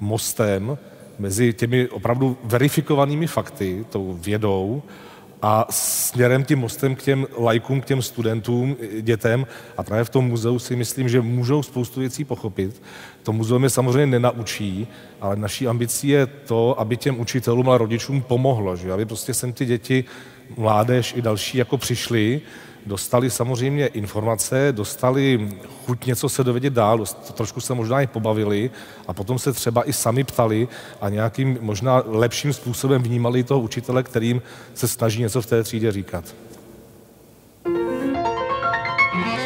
mostem 0.00 0.78
mezi 1.18 1.52
těmi 1.52 1.88
opravdu 1.88 2.36
verifikovanými 2.44 3.26
fakty, 3.26 3.84
tou 3.90 4.18
vědou, 4.22 4.82
a 5.42 5.66
směrem 5.70 6.44
tím 6.44 6.58
mostem 6.58 6.94
k 6.94 7.02
těm 7.02 7.26
lajkům, 7.38 7.80
k 7.80 7.84
těm 7.84 8.02
studentům, 8.02 8.76
dětem. 9.00 9.46
A 9.76 9.82
právě 9.82 10.04
v 10.04 10.10
tom 10.10 10.24
muzeu 10.24 10.58
si 10.58 10.76
myslím, 10.76 11.08
že 11.08 11.20
můžou 11.20 11.62
spoustu 11.62 12.00
věcí 12.00 12.24
pochopit. 12.24 12.82
To 13.22 13.32
muzeum 13.32 13.64
je 13.64 13.70
samozřejmě 13.70 14.06
nenaučí, 14.06 14.88
ale 15.20 15.36
naší 15.36 15.68
ambicí 15.68 16.08
je 16.08 16.26
to, 16.26 16.80
aby 16.80 16.96
těm 16.96 17.20
učitelům 17.20 17.70
a 17.70 17.78
rodičům 17.78 18.22
pomohlo, 18.22 18.76
že? 18.76 18.92
aby 18.92 19.06
prostě 19.06 19.34
sem 19.34 19.52
ty 19.52 19.66
děti 19.66 20.04
mládež 20.56 21.14
i 21.16 21.22
další 21.22 21.58
jako 21.58 21.78
přišli, 21.78 22.40
dostali 22.86 23.30
samozřejmě 23.30 23.86
informace, 23.86 24.68
dostali 24.72 25.48
chuť 25.86 26.06
něco 26.06 26.28
se 26.28 26.44
dovědět 26.44 26.72
dál, 26.72 27.04
trošku 27.34 27.60
se 27.60 27.74
možná 27.74 28.00
i 28.00 28.06
pobavili 28.06 28.70
a 29.06 29.12
potom 29.12 29.38
se 29.38 29.52
třeba 29.52 29.88
i 29.88 29.92
sami 29.92 30.24
ptali 30.24 30.68
a 31.00 31.08
nějakým 31.08 31.58
možná 31.60 32.02
lepším 32.06 32.52
způsobem 32.52 33.02
vnímali 33.02 33.42
toho 33.42 33.60
učitele, 33.60 34.02
kterým 34.02 34.42
se 34.74 34.88
snaží 34.88 35.20
něco 35.20 35.42
v 35.42 35.46
té 35.46 35.62
třídě 35.62 35.92
říkat. 35.92 36.24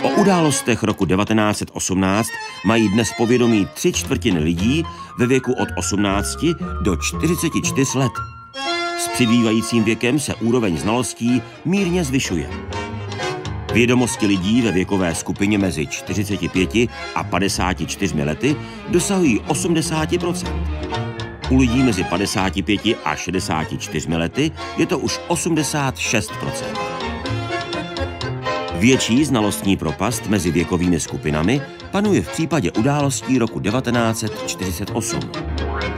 O 0.02 0.08
událostech 0.20 0.82
roku 0.82 1.06
1918 1.06 2.28
mají 2.66 2.88
dnes 2.88 3.12
povědomí 3.16 3.68
tři 3.74 3.92
čtvrtiny 3.92 4.38
lidí 4.38 4.84
ve 5.18 5.26
věku 5.26 5.52
od 5.52 5.68
18 5.76 6.38
do 6.82 6.96
44 6.96 7.98
let. 7.98 8.12
S 9.02 9.08
přibývajícím 9.08 9.84
věkem 9.84 10.18
se 10.18 10.34
úroveň 10.34 10.78
znalostí 10.78 11.42
mírně 11.64 12.04
zvyšuje. 12.04 12.50
Vědomosti 13.72 14.26
lidí 14.26 14.62
ve 14.62 14.72
věkové 14.72 15.14
skupině 15.14 15.58
mezi 15.58 15.86
45 15.86 16.88
a 17.14 17.24
54 17.24 18.22
lety 18.22 18.56
dosahují 18.88 19.40
80% 19.40 20.46
U 21.50 21.58
lidí 21.58 21.82
mezi 21.82 22.04
55 22.04 22.80
a 23.04 23.16
64 23.16 24.16
lety 24.16 24.50
je 24.76 24.86
to 24.86 24.98
už 24.98 25.20
86 25.28 26.32
Větší 28.82 29.24
znalostní 29.24 29.76
propast 29.76 30.26
mezi 30.26 30.50
věkovými 30.50 31.00
skupinami 31.00 31.62
panuje 31.90 32.22
v 32.22 32.32
případě 32.32 32.72
událostí 32.72 33.38
roku 33.38 33.60
1948. 33.60 35.20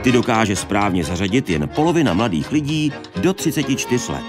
Ty 0.01 0.11
dokáže 0.11 0.55
správně 0.55 1.03
zařadit 1.03 1.49
jen 1.49 1.69
polovina 1.75 2.13
mladých 2.13 2.51
lidí 2.51 2.91
do 3.21 3.33
34 3.33 4.11
let. 4.11 4.23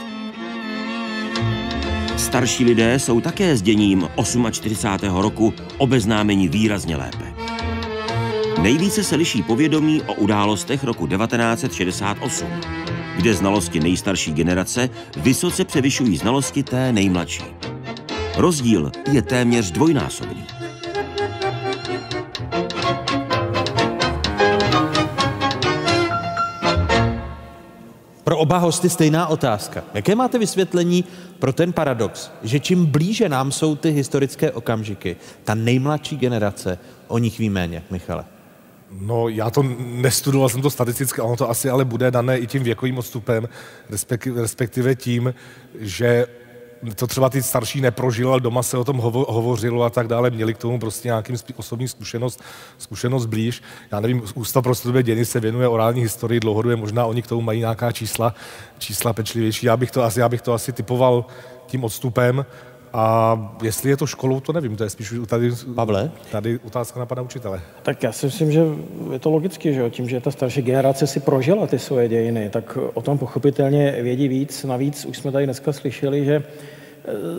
Starší 2.17 2.65
lidé 2.65 2.99
jsou 2.99 3.21
také 3.21 3.57
s 3.57 3.63
děním 3.63 4.09
48. 4.51 5.17
roku 5.17 5.55
obeznámeni 5.79 6.49
výrazně 6.49 6.97
lépe. 6.97 7.35
Nejvíce 8.63 9.05
se 9.05 9.17
liší 9.17 9.43
povědomí 9.43 10.03
o 10.03 10.15
událostech 10.15 10.85
roku 10.85 11.07
1968, 11.07 12.49
kde 13.17 13.35
znalosti 13.35 13.81
nejstarší 13.81 14.33
generace 14.33 14.91
vysoce 15.17 15.65
převyšují 15.65 16.17
znalosti 16.17 16.63
té 16.63 16.93
nejmladší. 16.93 17.76
Rozdíl 18.37 18.93
je 19.13 19.23
téměř 19.23 19.71
dvojnásobný. 19.71 20.45
Pro 28.25 28.39
oba 28.39 28.59
hosty 28.59 28.91
stejná 28.91 29.27
otázka. 29.27 29.85
Jaké 29.95 30.15
máte 30.15 30.39
vysvětlení 30.39 31.05
pro 31.39 31.53
ten 31.53 31.73
paradox, 31.73 32.31
že 32.43 32.61
čím 32.61 32.87
blíže 32.87 33.29
nám 33.29 33.53
jsou 33.53 33.77
ty 33.77 33.91
historické 33.91 34.53
okamžiky, 34.53 35.17
ta 35.45 35.55
nejmladší 35.55 36.17
generace 36.17 36.79
o 37.09 37.19
nich 37.19 37.39
ví 37.39 37.51
méně, 37.51 37.83
Michale? 37.91 38.25
No, 39.01 39.29
já 39.29 39.51
to 39.51 39.63
nestudoval 39.79 40.49
jsem 40.49 40.63
to 40.63 40.71
statisticky, 40.71 41.21
ono 41.21 41.37
to 41.37 41.51
asi 41.51 41.71
ale 41.71 41.85
bude 41.85 42.11
dané 42.11 42.39
i 42.39 42.47
tím 42.47 42.63
věkovým 42.63 42.99
odstupem, 42.99 43.49
respektive 44.35 44.95
tím, 44.95 45.35
že 45.81 46.27
to 46.95 47.07
třeba 47.07 47.31
ty 47.31 47.43
starší 47.43 47.81
neprožil, 47.81 48.31
ale 48.31 48.41
doma 48.41 48.63
se 48.63 48.79
o 48.79 48.85
tom 48.85 48.97
hovo, 48.97 49.27
hovořilo 49.29 49.83
a 49.83 49.91
tak 49.91 50.09
dále, 50.09 50.31
měli 50.31 50.55
k 50.55 50.59
tomu 50.59 50.79
prostě 50.79 51.09
nějakým 51.09 51.37
osobní 51.57 51.89
zkušenost, 51.89 52.43
zkušenost 52.79 53.27
blíž. 53.27 53.63
Já 53.93 54.01
nevím, 54.01 54.23
Ústav 54.35 54.63
pro 54.63 54.75
studie 54.75 55.03
dějiny 55.03 55.25
se 55.25 55.41
věnuje 55.41 55.69
orální 55.69 56.01
historii 56.01 56.41
dlouhodobě, 56.41 56.77
možná 56.77 57.07
oni 57.07 57.23
k 57.23 57.27
tomu 57.27 57.41
mají 57.41 57.61
nějaká 57.61 57.93
čísla, 57.93 58.35
čísla 58.79 59.13
pečlivější. 59.13 59.67
Já 59.67 59.77
bych 59.77 59.91
to 59.91 60.03
asi, 60.03 60.21
já 60.21 60.29
bych 60.29 60.43
to 60.43 60.53
asi 60.53 60.73
typoval 60.73 61.25
tím 61.67 61.85
odstupem. 61.85 62.47
A 62.93 63.57
jestli 63.63 63.91
je 63.91 63.97
to 63.97 64.07
školou, 64.07 64.41
to 64.41 64.53
nevím, 64.53 64.77
to 64.77 64.85
je 64.85 64.91
spíš 64.91 65.15
tady, 65.27 65.51
Pavle? 65.75 66.11
tady 66.31 66.59
otázka 66.67 67.01
na 67.01 67.07
pana 67.07 67.23
učitele. 67.23 67.61
Tak 67.83 68.03
já 68.03 68.13
si 68.13 68.27
myslím, 68.27 68.53
že 68.53 68.61
je 69.13 69.19
to 69.19 69.31
logicky, 69.31 69.75
že 69.75 69.81
jo? 69.81 69.91
tím, 69.91 70.09
že 70.09 70.21
ta 70.21 70.31
starší 70.31 70.63
generace 70.63 71.07
si 71.07 71.21
prožila 71.21 71.67
ty 71.67 71.79
svoje 71.79 72.09
dějiny, 72.09 72.51
tak 72.51 72.79
o 72.95 73.03
tom 73.03 73.19
pochopitelně 73.19 73.99
vědí 74.03 74.29
víc. 74.29 74.65
Navíc 74.65 75.05
už 75.05 75.19
jsme 75.19 75.33
tady 75.33 75.45
dneska 75.45 75.73
slyšeli, 75.73 76.25
že 76.25 76.43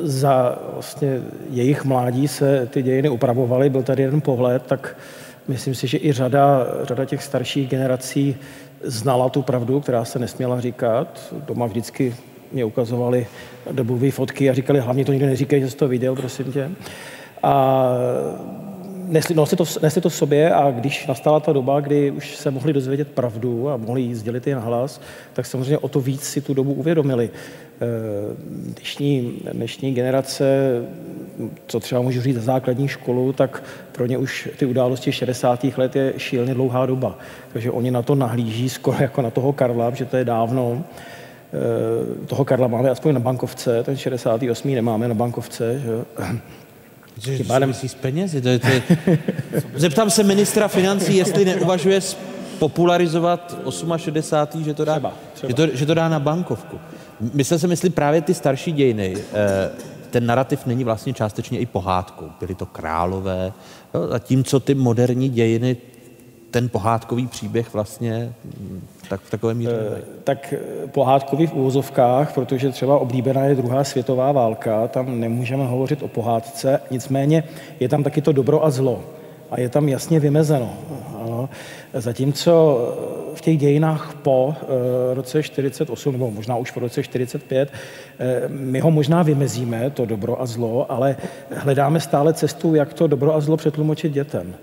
za 0.04 0.60
vlastně 0.74 1.22
jejich 1.50 1.86
mládí 1.86 2.28
se 2.28 2.68
ty 2.72 2.82
dějiny 2.84 3.10
upravovaly, 3.10 3.70
byl 3.70 3.84
tady 3.84 4.04
jeden 4.04 4.22
pohled, 4.22 4.64
tak 4.64 4.98
myslím 5.48 5.76
si, 5.76 5.88
že 5.88 5.98
i 5.98 6.12
řada, 6.12 6.68
řada 6.84 7.06
těch 7.06 7.24
starších 7.24 7.70
generací 7.70 8.36
znala 8.84 9.30
tu 9.30 9.42
pravdu, 9.42 9.82
která 9.82 10.06
se 10.06 10.20
nesměla 10.20 10.62
říkat. 10.62 11.34
Doma 11.48 11.66
vždycky 11.66 12.16
mě 12.52 12.66
ukazovali 12.66 13.28
dobové 13.72 14.12
fotky 14.12 14.50
a 14.50 14.54
říkali, 14.54 14.80
hlavně 14.80 15.06
to 15.06 15.12
nikdo 15.12 15.28
neříkej, 15.28 15.62
že 15.62 15.70
jsi 15.70 15.78
to 15.78 15.88
viděl, 15.88 16.16
prosím 16.16 16.52
tě. 16.52 16.72
A 17.44 17.88
nesli, 19.08 19.36
no, 19.36 19.46
to, 19.46 19.64
nesli 19.82 20.02
to 20.02 20.10
v 20.10 20.16
sobě 20.16 20.54
a 20.54 20.72
když 20.72 21.08
nastala 21.08 21.40
ta 21.40 21.54
doba, 21.54 21.80
kdy 21.80 22.12
už 22.12 22.36
se 22.36 22.52
mohli 22.52 22.74
dozvědět 22.74 23.08
pravdu 23.08 23.70
a 23.70 23.78
mohli 23.78 24.02
jí 24.02 24.16
sdělit 24.16 24.48
jen 24.48 24.60
hlas, 24.60 25.02
tak 25.34 25.46
samozřejmě 25.46 25.78
o 25.78 25.88
to 25.88 26.00
víc 26.00 26.24
si 26.24 26.42
tu 26.42 26.54
dobu 26.54 26.74
uvědomili. 26.74 27.30
Eh, 27.82 28.36
dnešní, 28.76 29.40
dnešní 29.54 29.94
generace, 29.94 30.46
co 31.68 31.80
třeba 31.80 32.02
můžu 32.02 32.22
říct 32.22 32.36
za 32.36 32.42
základní 32.42 32.88
školu, 32.88 33.34
tak 33.34 33.64
pro 33.92 34.06
ně 34.06 34.18
už 34.18 34.50
ty 34.58 34.66
události 34.66 35.12
60. 35.12 35.78
let 35.78 35.96
je 35.96 36.14
šíleně 36.18 36.54
dlouhá 36.54 36.86
doba. 36.86 37.18
Takže 37.54 37.72
oni 37.72 37.92
na 37.92 38.02
to 38.02 38.16
nahlíží 38.16 38.70
skoro 38.70 38.98
jako 39.02 39.22
na 39.22 39.30
toho 39.30 39.54
Karla, 39.54 39.92
že 39.94 40.06
to 40.06 40.18
je 40.18 40.26
dávno. 40.26 40.84
Eh, 41.54 42.26
toho 42.26 42.46
Karla 42.46 42.68
máme 42.68 42.90
aspoň 42.90 43.14
na 43.14 43.20
bankovce, 43.20 43.84
ten 43.84 43.98
68. 43.98 44.76
nemáme 44.76 45.08
na 45.08 45.14
bankovce. 45.14 45.80
Že? 45.80 45.92
Tím 47.20 47.46
pádem 47.46 47.74
si 47.74 47.90
s 47.90 47.96
penězi. 47.96 48.42
To 48.42 48.50
je, 48.50 48.60
to 48.60 48.68
je... 48.68 48.82
Zeptám 49.76 50.10
se 50.10 50.24
ministra 50.24 50.68
financí, 50.68 51.16
jestli 51.16 51.46
neuvažuje 51.46 52.02
popularizovat 52.60 53.58
68. 53.98 54.64
že 54.64 54.74
to 54.74 54.86
dá, 54.86 54.94
třeba, 54.94 55.14
třeba. 55.34 55.50
Že 55.50 55.54
to, 55.54 55.78
že 55.78 55.86
to 55.86 55.94
dá 55.94 56.10
na 56.10 56.20
bankovku. 56.20 56.80
Myslel 57.34 57.60
jsem, 57.60 57.72
jestli 57.72 57.90
právě 57.90 58.22
ty 58.22 58.34
starší 58.34 58.72
dějiny, 58.72 59.18
eh, 59.18 59.70
ten 60.10 60.26
narrativ 60.26 60.66
není 60.66 60.84
vlastně 60.84 61.14
částečně 61.14 61.60
i 61.60 61.66
pohádkou. 61.66 62.30
Byly 62.40 62.56
to 62.56 62.66
králové, 62.66 63.54
jo, 63.94 64.08
zatímco 64.08 64.60
ty 64.60 64.76
moderní 64.76 65.30
dějiny 65.30 65.78
ten 66.52 66.70
pohádkový 66.70 67.28
příběh 67.28 67.74
vlastně 67.74 68.34
tak 69.10 69.22
v 69.22 69.30
takovém 69.30 69.58
míře 69.58 69.72
e, 69.72 70.02
Tak 70.24 70.54
pohádkový 70.92 71.48
v 71.48 71.54
úvozovkách, 71.54 72.34
protože 72.34 72.70
třeba 72.70 73.00
oblíbená 73.00 73.46
je 73.46 73.56
druhá 73.56 73.84
světová 73.84 74.32
válka, 74.32 74.88
tam 74.88 75.20
nemůžeme 75.20 75.66
hovořit 75.66 76.04
o 76.04 76.08
pohádce, 76.08 76.82
nicméně 76.92 77.44
je 77.80 77.90
tam 77.90 78.04
taky 78.04 78.22
to 78.22 78.32
dobro 78.32 78.66
a 78.66 78.70
zlo. 78.70 79.04
A 79.52 79.60
je 79.60 79.70
tam 79.70 79.90
jasně 79.90 80.20
vymezeno. 80.20 80.74
Ano. 81.24 81.50
Zatímco 81.94 82.80
v 83.36 83.42
těch 83.42 83.58
dějinách 83.58 84.16
po 84.22 84.56
roce 85.14 85.44
48, 85.44 86.12
nebo 86.12 86.32
možná 86.32 86.56
už 86.56 86.72
po 86.72 86.80
roce 86.80 87.04
45. 87.04 87.72
E, 88.20 88.42
my 88.48 88.80
ho 88.80 88.92
možná 88.92 89.24
vymezíme, 89.24 89.90
to 89.90 90.06
dobro 90.06 90.42
a 90.42 90.46
zlo, 90.46 90.92
ale 90.92 91.16
hledáme 91.56 92.00
stále 92.00 92.34
cestu, 92.34 92.76
jak 92.76 92.94
to 92.94 93.08
dobro 93.08 93.36
a 93.36 93.40
zlo 93.40 93.58
přetlumočit 93.58 94.14
dětem. 94.14 94.56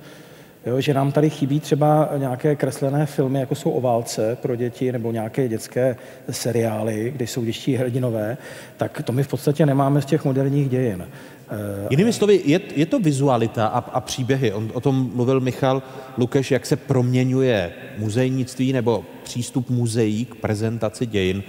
Jo, 0.67 0.81
že 0.81 0.95
nám 0.95 1.13
tady 1.13 1.31
chybí 1.31 1.61
třeba 1.61 2.09
nějaké 2.17 2.57
kreslené 2.57 3.07
filmy, 3.07 3.41
jako 3.41 3.55
jsou 3.55 3.71
o 3.71 3.81
válce 3.81 4.37
pro 4.43 4.57
děti, 4.57 4.93
nebo 4.93 5.13
nějaké 5.13 5.49
dětské 5.49 5.97
seriály, 6.31 7.13
kde 7.17 7.27
jsou 7.27 7.45
dětští 7.45 7.77
hrdinové, 7.77 8.37
tak 8.77 9.03
to 9.03 9.13
my 9.13 9.23
v 9.23 9.29
podstatě 9.29 9.67
nemáme 9.67 10.03
z 10.03 10.05
těch 10.05 10.25
moderních 10.25 10.69
dějin. 10.69 11.07
Eh, 11.51 11.87
Jinými 11.91 12.13
slovy, 12.13 12.41
je, 12.45 12.61
je 12.77 12.87
to 12.87 12.99
vizualita 12.99 13.67
a, 13.67 13.79
a 13.79 14.01
příběhy. 14.01 14.53
On, 14.53 14.71
o 14.75 14.81
tom 14.81 15.11
mluvil 15.15 15.41
Michal 15.41 15.83
Lukeš, 16.19 16.51
jak 16.51 16.67
se 16.67 16.77
proměňuje 16.77 17.73
muzejnictví 17.99 18.73
nebo 18.73 19.05
přístup 19.23 19.71
muzeí 19.71 20.25
k 20.25 20.35
prezentaci 20.35 21.07
dějin, 21.07 21.43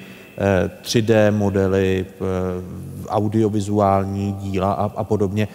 3D 0.83 1.13
eh, 1.13 1.31
modely, 1.31 2.05
eh, 2.09 3.05
audiovizuální 3.07 4.33
díla 4.33 4.73
a, 4.73 4.91
a 4.95 5.03
podobně 5.03 5.47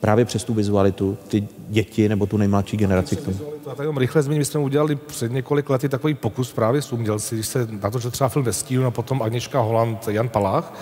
právě 0.00 0.24
přes 0.24 0.44
tu 0.44 0.54
vizualitu 0.54 1.18
ty 1.28 1.48
děti 1.68 2.08
nebo 2.08 2.26
tu 2.26 2.36
nejmladší 2.36 2.76
generaci 2.76 3.16
k 3.16 3.20
tomu. 3.20 3.36
Já 3.68 3.74
tady 3.74 3.88
rychle 3.98 4.22
zmíním, 4.22 4.38
my 4.38 4.44
jsme 4.44 4.60
udělali 4.60 4.96
před 4.96 5.32
několik 5.32 5.70
lety 5.70 5.88
takový 5.88 6.14
pokus 6.14 6.52
právě 6.52 6.82
s 6.82 6.92
umělci, 6.92 7.34
když 7.34 7.46
se 7.46 7.68
natočil 7.82 8.10
třeba 8.10 8.28
film 8.28 8.44
ve 8.44 8.52
stínu 8.52 8.86
a 8.86 8.90
potom 8.90 9.22
Agněška 9.22 9.60
Holand, 9.60 10.08
Jan 10.08 10.28
Palach, 10.28 10.72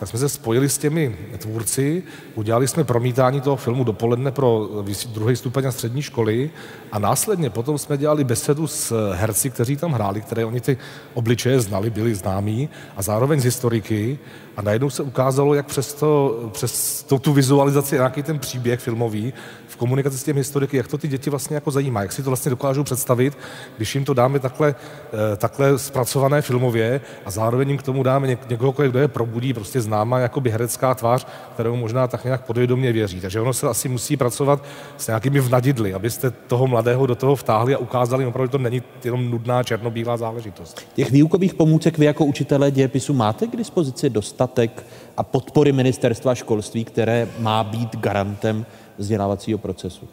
tak 0.00 0.08
jsme 0.08 0.18
se 0.18 0.28
spojili 0.28 0.68
s 0.68 0.78
těmi 0.78 1.16
tvůrci, 1.38 2.02
udělali 2.34 2.68
jsme 2.68 2.84
promítání 2.84 3.40
toho 3.40 3.56
filmu 3.56 3.84
dopoledne 3.84 4.30
pro 4.30 4.68
druhý 5.12 5.36
stupeň 5.36 5.66
a 5.66 5.72
střední 5.72 6.02
školy 6.02 6.50
a 6.92 6.98
následně 6.98 7.50
potom 7.50 7.78
jsme 7.78 7.98
dělali 7.98 8.24
besedu 8.24 8.66
s 8.66 9.12
herci, 9.12 9.50
kteří 9.50 9.76
tam 9.76 9.92
hráli, 9.92 10.20
které 10.20 10.44
oni 10.44 10.60
ty 10.60 10.78
obličeje 11.14 11.60
znali, 11.60 11.90
byli 11.90 12.14
známí 12.14 12.68
a 12.96 13.02
zároveň 13.02 13.40
z 13.40 13.44
historiky 13.44 14.18
a 14.58 14.62
najednou 14.62 14.90
se 14.90 15.02
ukázalo, 15.02 15.54
jak 15.54 15.66
přes, 15.66 15.94
to, 15.94 16.40
přes 16.52 17.02
to, 17.02 17.18
tu 17.18 17.32
vizualizaci, 17.32 17.94
nějaký 17.94 18.22
ten 18.22 18.38
příběh 18.38 18.80
filmový, 18.80 19.32
komunikaci 19.78 20.18
s 20.18 20.24
těmi 20.24 20.40
historiky, 20.40 20.76
jak 20.76 20.88
to 20.88 20.98
ty 20.98 21.08
děti 21.08 21.30
vlastně 21.30 21.54
jako 21.54 21.70
zajímá, 21.70 22.02
jak 22.02 22.12
si 22.12 22.22
to 22.22 22.30
vlastně 22.30 22.50
dokážou 22.50 22.84
představit, 22.84 23.38
když 23.76 23.94
jim 23.94 24.04
to 24.04 24.14
dáme 24.14 24.38
takhle, 24.38 24.74
eh, 24.74 25.36
takhle 25.36 25.78
zpracované 25.78 26.42
filmově 26.42 27.00
a 27.24 27.30
zároveň 27.30 27.68
jim 27.68 27.78
k 27.78 27.82
tomu 27.82 28.02
dáme 28.02 28.38
někoho, 28.48 28.72
kdo 28.72 28.98
je 28.98 29.08
probudí, 29.08 29.54
prostě 29.54 29.80
známá 29.80 30.18
jako 30.18 30.40
by 30.40 30.50
herecká 30.50 30.94
tvář, 30.94 31.26
kterou 31.54 31.76
možná 31.76 32.08
tak 32.08 32.24
nějak 32.24 32.44
podvědomě 32.44 32.92
věří. 32.92 33.20
Takže 33.20 33.40
ono 33.40 33.52
se 33.52 33.68
asi 33.68 33.88
musí 33.88 34.16
pracovat 34.16 34.64
s 34.96 35.06
nějakými 35.06 35.40
vnadidly, 35.40 35.94
abyste 35.94 36.30
toho 36.30 36.66
mladého 36.66 37.06
do 37.06 37.14
toho 37.14 37.36
vtáhli 37.36 37.74
a 37.74 37.78
ukázali, 37.78 38.26
opravdu 38.26 38.50
to 38.50 38.58
není 38.58 38.82
jenom 39.04 39.30
nudná 39.30 39.62
černobílá 39.62 40.16
záležitost. 40.16 40.80
Těch 40.94 41.10
výukových 41.10 41.54
pomůcek 41.54 41.98
vy 41.98 42.04
jako 42.04 42.24
učitelé 42.24 42.70
dějepisu 42.70 43.14
máte 43.14 43.46
k 43.46 43.56
dispozici 43.56 44.10
dostatek 44.48 44.86
a 45.16 45.22
podpory 45.22 45.72
ministerstva 45.72 46.34
školství, 46.34 46.84
které 46.84 47.28
má 47.38 47.64
být 47.64 47.96
garantem 47.96 48.66
vzdělávacího 48.98 49.58
procesu? 49.58 50.08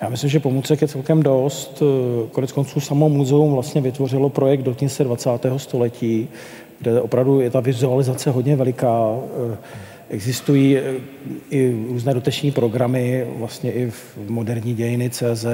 Já 0.00 0.08
myslím, 0.08 0.30
že 0.30 0.40
pomůcek 0.40 0.82
je 0.82 0.88
celkem 0.88 1.22
dost. 1.22 1.82
Konec 2.32 2.52
konců 2.52 2.80
samo 2.80 3.08
muzeum 3.08 3.52
vlastně 3.52 3.80
vytvořilo 3.80 4.28
projekt 4.28 4.62
Dotkni 4.62 4.88
20. 4.98 5.30
století, 5.56 6.28
kde 6.80 7.00
opravdu 7.00 7.40
je 7.40 7.50
ta 7.50 7.60
vizualizace 7.60 8.30
hodně 8.30 8.56
veliká. 8.56 9.16
Existují 10.10 10.78
i 11.50 11.86
různé 11.88 12.14
doteční 12.14 12.50
programy, 12.50 13.26
vlastně 13.38 13.72
i 13.72 13.90
v 13.90 14.16
moderní 14.28 14.74
dějiny 14.74 15.10
CZ 15.10 15.46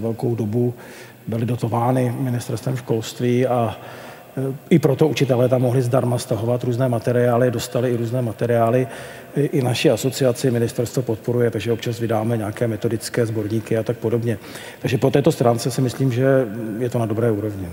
velkou 0.00 0.34
dobu 0.34 0.74
byly 1.26 1.46
dotovány 1.46 2.14
ministerstvem 2.20 2.76
školství 2.76 3.46
a 3.46 3.76
i 4.70 4.78
proto 4.78 5.08
učitelé 5.08 5.48
tam 5.48 5.62
mohli 5.62 5.82
zdarma 5.82 6.18
stahovat 6.18 6.64
různé 6.64 6.88
materiály, 6.88 7.50
dostali 7.50 7.90
i 7.90 7.96
různé 7.96 8.22
materiály. 8.22 8.86
I 9.36 9.62
naši 9.62 9.90
asociaci 9.90 10.50
ministerstvo 10.50 11.02
podporuje, 11.02 11.50
takže 11.50 11.72
občas 11.72 12.00
vydáme 12.00 12.36
nějaké 12.36 12.68
metodické 12.68 13.26
sborníky 13.26 13.78
a 13.78 13.82
tak 13.82 13.96
podobně. 13.96 14.38
Takže 14.80 14.98
po 14.98 15.10
této 15.10 15.32
stránce 15.32 15.70
si 15.70 15.80
myslím, 15.80 16.12
že 16.12 16.46
je 16.78 16.90
to 16.90 16.98
na 16.98 17.06
dobré 17.06 17.30
úrovni. 17.30 17.68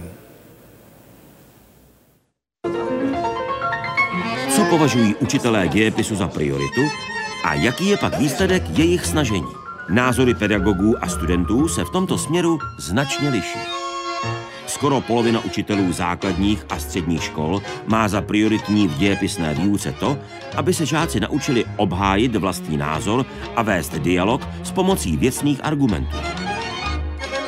Co 4.55 4.65
považují 4.69 5.15
učitelé 5.15 5.67
dějepisu 5.67 6.15
za 6.15 6.27
prioritu 6.27 6.81
a 7.45 7.53
jaký 7.53 7.89
je 7.89 7.97
pak 7.97 8.19
výsledek 8.19 8.63
jejich 8.69 9.05
snažení? 9.05 9.47
Názory 9.89 10.33
pedagogů 10.33 11.03
a 11.03 11.07
studentů 11.07 11.67
se 11.67 11.85
v 11.85 11.89
tomto 11.89 12.17
směru 12.17 12.59
značně 12.79 13.29
liší. 13.29 13.76
Skoro 14.67 15.01
polovina 15.01 15.39
učitelů 15.45 15.91
základních 15.91 16.65
a 16.69 16.79
středních 16.79 17.23
škol 17.23 17.61
má 17.85 18.07
za 18.07 18.21
prioritní 18.21 18.87
v 18.87 18.97
dějepisné 18.97 19.53
výuce 19.53 19.91
to, 19.91 20.17
aby 20.55 20.73
se 20.73 20.85
žáci 20.85 21.19
naučili 21.19 21.65
obhájit 21.77 22.35
vlastní 22.35 22.77
názor 22.77 23.25
a 23.55 23.61
vést 23.61 23.99
dialog 23.99 24.47
s 24.63 24.71
pomocí 24.71 25.17
věcných 25.17 25.65
argumentů. 25.65 26.17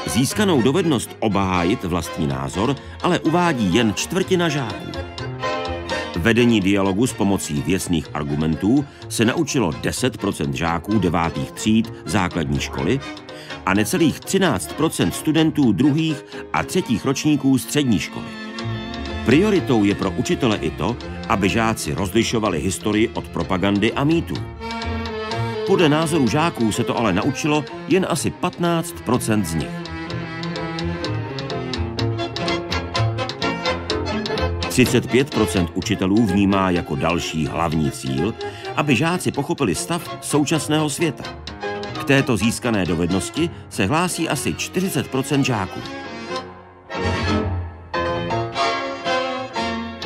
Získanou 0.08 0.62
dovednost 0.62 1.16
obhájit 1.20 1.84
vlastní 1.84 2.28
názor 2.28 2.76
ale 3.04 3.20
uvádí 3.20 3.74
jen 3.74 3.94
čtvrtina 3.94 4.50
žáků. 4.50 4.92
Vedení 6.16 6.62
dialogu 6.62 7.08
s 7.08 7.14
pomocí 7.14 7.62
věcných 7.62 8.08
argumentů 8.14 8.86
se 9.10 9.26
naučilo 9.26 9.70
10% 9.70 10.54
žáků 10.54 11.00
devátých 11.00 11.52
tříd 11.52 11.94
základní 12.06 12.60
školy 12.60 13.00
a 13.66 13.74
necelých 13.74 14.20
13% 14.20 15.10
studentů 15.10 15.72
druhých 15.72 16.26
a 16.54 16.64
třetích 16.64 17.06
ročníků 17.06 17.58
střední 17.58 18.00
školy. 18.00 18.26
Prioritou 19.26 19.84
je 19.84 19.96
pro 19.96 20.12
učitele 20.12 20.58
i 20.58 20.72
to, 20.72 20.98
aby 21.30 21.50
žáci 21.50 21.94
rozlišovali 21.94 22.60
historii 22.60 23.08
od 23.08 23.28
propagandy 23.28 23.94
a 23.94 24.04
mýtů. 24.04 24.36
Podle 25.68 25.90
názoru 25.90 26.28
žáků 26.28 26.72
se 26.72 26.84
to 26.84 26.98
ale 26.98 27.14
naučilo 27.14 27.66
jen 27.88 28.06
asi 28.10 28.34
15% 28.42 29.44
z 29.44 29.54
nich. 29.54 29.90
procent 35.36 35.70
učitelů 35.74 36.26
vnímá 36.26 36.70
jako 36.70 36.96
další 36.96 37.48
hlavní 37.48 37.92
cíl, 37.92 38.34
aby 38.76 38.96
žáci 38.96 39.32
pochopili 39.32 39.76
stav 39.76 40.18
současného 40.22 40.90
světa 40.90 41.24
této 42.10 42.38
získané 42.38 42.86
dovednosti 42.86 43.50
se 43.70 43.86
hlásí 43.86 44.30
asi 44.30 44.54
40% 44.54 45.42
žáků. 45.42 45.80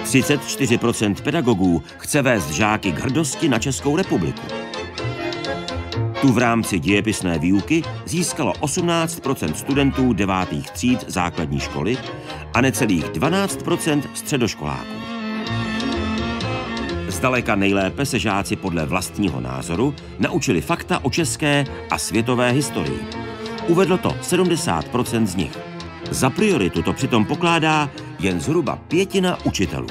34% 0.03 1.15
pedagogů 1.21 1.83
chce 1.97 2.21
vést 2.21 2.51
žáky 2.51 2.91
k 2.91 2.99
hrdosti 2.99 3.49
na 3.49 3.59
Českou 3.59 3.97
republiku. 3.97 4.41
Tu 6.21 6.31
v 6.31 6.37
rámci 6.37 6.79
dějepisné 6.79 7.39
výuky 7.39 7.83
získalo 8.05 8.53
18% 8.53 9.53
studentů 9.53 10.13
devátých 10.13 10.71
tříd 10.71 11.05
základní 11.07 11.59
školy 11.59 11.97
a 12.53 12.61
necelých 12.61 13.05
12% 13.05 14.01
středoškoláků. 14.13 15.02
Zdaleka 17.23 17.55
nejlépe 17.55 18.05
se 18.05 18.19
žáci 18.19 18.55
podle 18.55 18.85
vlastního 18.85 19.41
názoru 19.41 19.95
naučili 20.19 20.61
fakta 20.61 20.99
o 21.03 21.09
české 21.09 21.65
a 21.89 21.97
světové 21.97 22.51
historii. 22.51 22.99
Uvedlo 23.67 23.97
to 23.97 24.09
70% 24.09 25.25
z 25.25 25.35
nich. 25.35 25.59
Za 26.11 26.29
prioritu 26.29 26.81
to 26.81 26.93
přitom 26.93 27.25
pokládá 27.25 27.89
jen 28.19 28.41
zhruba 28.41 28.75
pětina 28.75 29.45
učitelů. 29.45 29.87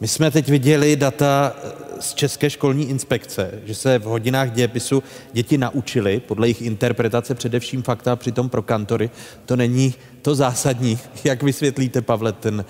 My 0.00 0.08
jsme 0.08 0.30
teď 0.30 0.48
viděli 0.48 0.96
data 0.96 1.56
z 2.00 2.14
České 2.14 2.50
školní 2.50 2.88
inspekce, 2.90 3.50
že 3.64 3.74
se 3.74 3.98
v 3.98 4.02
hodinách 4.02 4.50
dějepisu 4.50 5.02
děti 5.32 5.58
naučili 5.58 6.20
podle 6.20 6.46
jejich 6.46 6.62
interpretace 6.62 7.34
především 7.34 7.82
fakta, 7.82 8.16
přitom 8.16 8.48
pro 8.48 8.62
kantory 8.62 9.10
to 9.46 9.56
není 9.56 9.94
to 10.22 10.34
zásadní. 10.34 10.98
Jak 11.24 11.42
vysvětlíte, 11.42 12.02
Pavle, 12.02 12.32
ten 12.32 12.64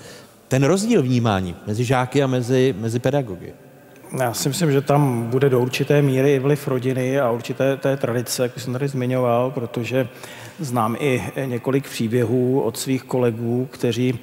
ten 0.49 0.63
rozdíl 0.63 1.01
vnímání 1.01 1.55
mezi 1.67 1.83
žáky 1.83 2.23
a 2.23 2.27
mezi, 2.27 2.75
mezi 2.79 2.99
pedagogy? 2.99 3.53
Já 4.19 4.33
si 4.33 4.49
myslím, 4.49 4.71
že 4.71 4.81
tam 4.81 5.23
bude 5.29 5.49
do 5.49 5.59
určité 5.59 6.01
míry 6.01 6.35
i 6.35 6.39
vliv 6.39 6.67
rodiny 6.67 7.19
a 7.19 7.31
určité 7.31 7.77
té 7.77 7.97
tradice, 7.97 8.43
jak 8.43 8.59
jsem 8.59 8.73
tady 8.73 8.87
zmiňoval, 8.87 9.51
protože 9.51 10.07
znám 10.59 10.95
i 10.99 11.23
několik 11.45 11.89
příběhů 11.89 12.61
od 12.61 12.77
svých 12.77 13.03
kolegů, 13.03 13.67
kteří 13.71 14.19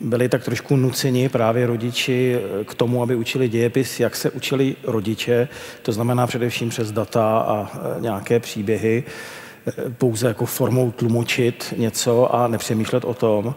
byli 0.00 0.28
tak 0.28 0.44
trošku 0.44 0.76
nuceni 0.76 1.28
právě 1.28 1.66
rodiči 1.66 2.38
k 2.64 2.74
tomu, 2.74 3.02
aby 3.02 3.14
učili 3.14 3.48
dějepis, 3.48 4.00
jak 4.00 4.16
se 4.16 4.30
učili 4.30 4.76
rodiče, 4.84 5.48
to 5.82 5.92
znamená 5.92 6.26
především 6.26 6.68
přes 6.68 6.92
data 6.92 7.38
a 7.38 7.70
nějaké 8.00 8.40
příběhy, 8.40 9.04
pouze 9.98 10.28
jako 10.28 10.46
formou 10.46 10.90
tlumočit 10.90 11.74
něco 11.76 12.34
a 12.34 12.48
nepřemýšlet 12.48 13.04
o 13.04 13.14
tom. 13.14 13.54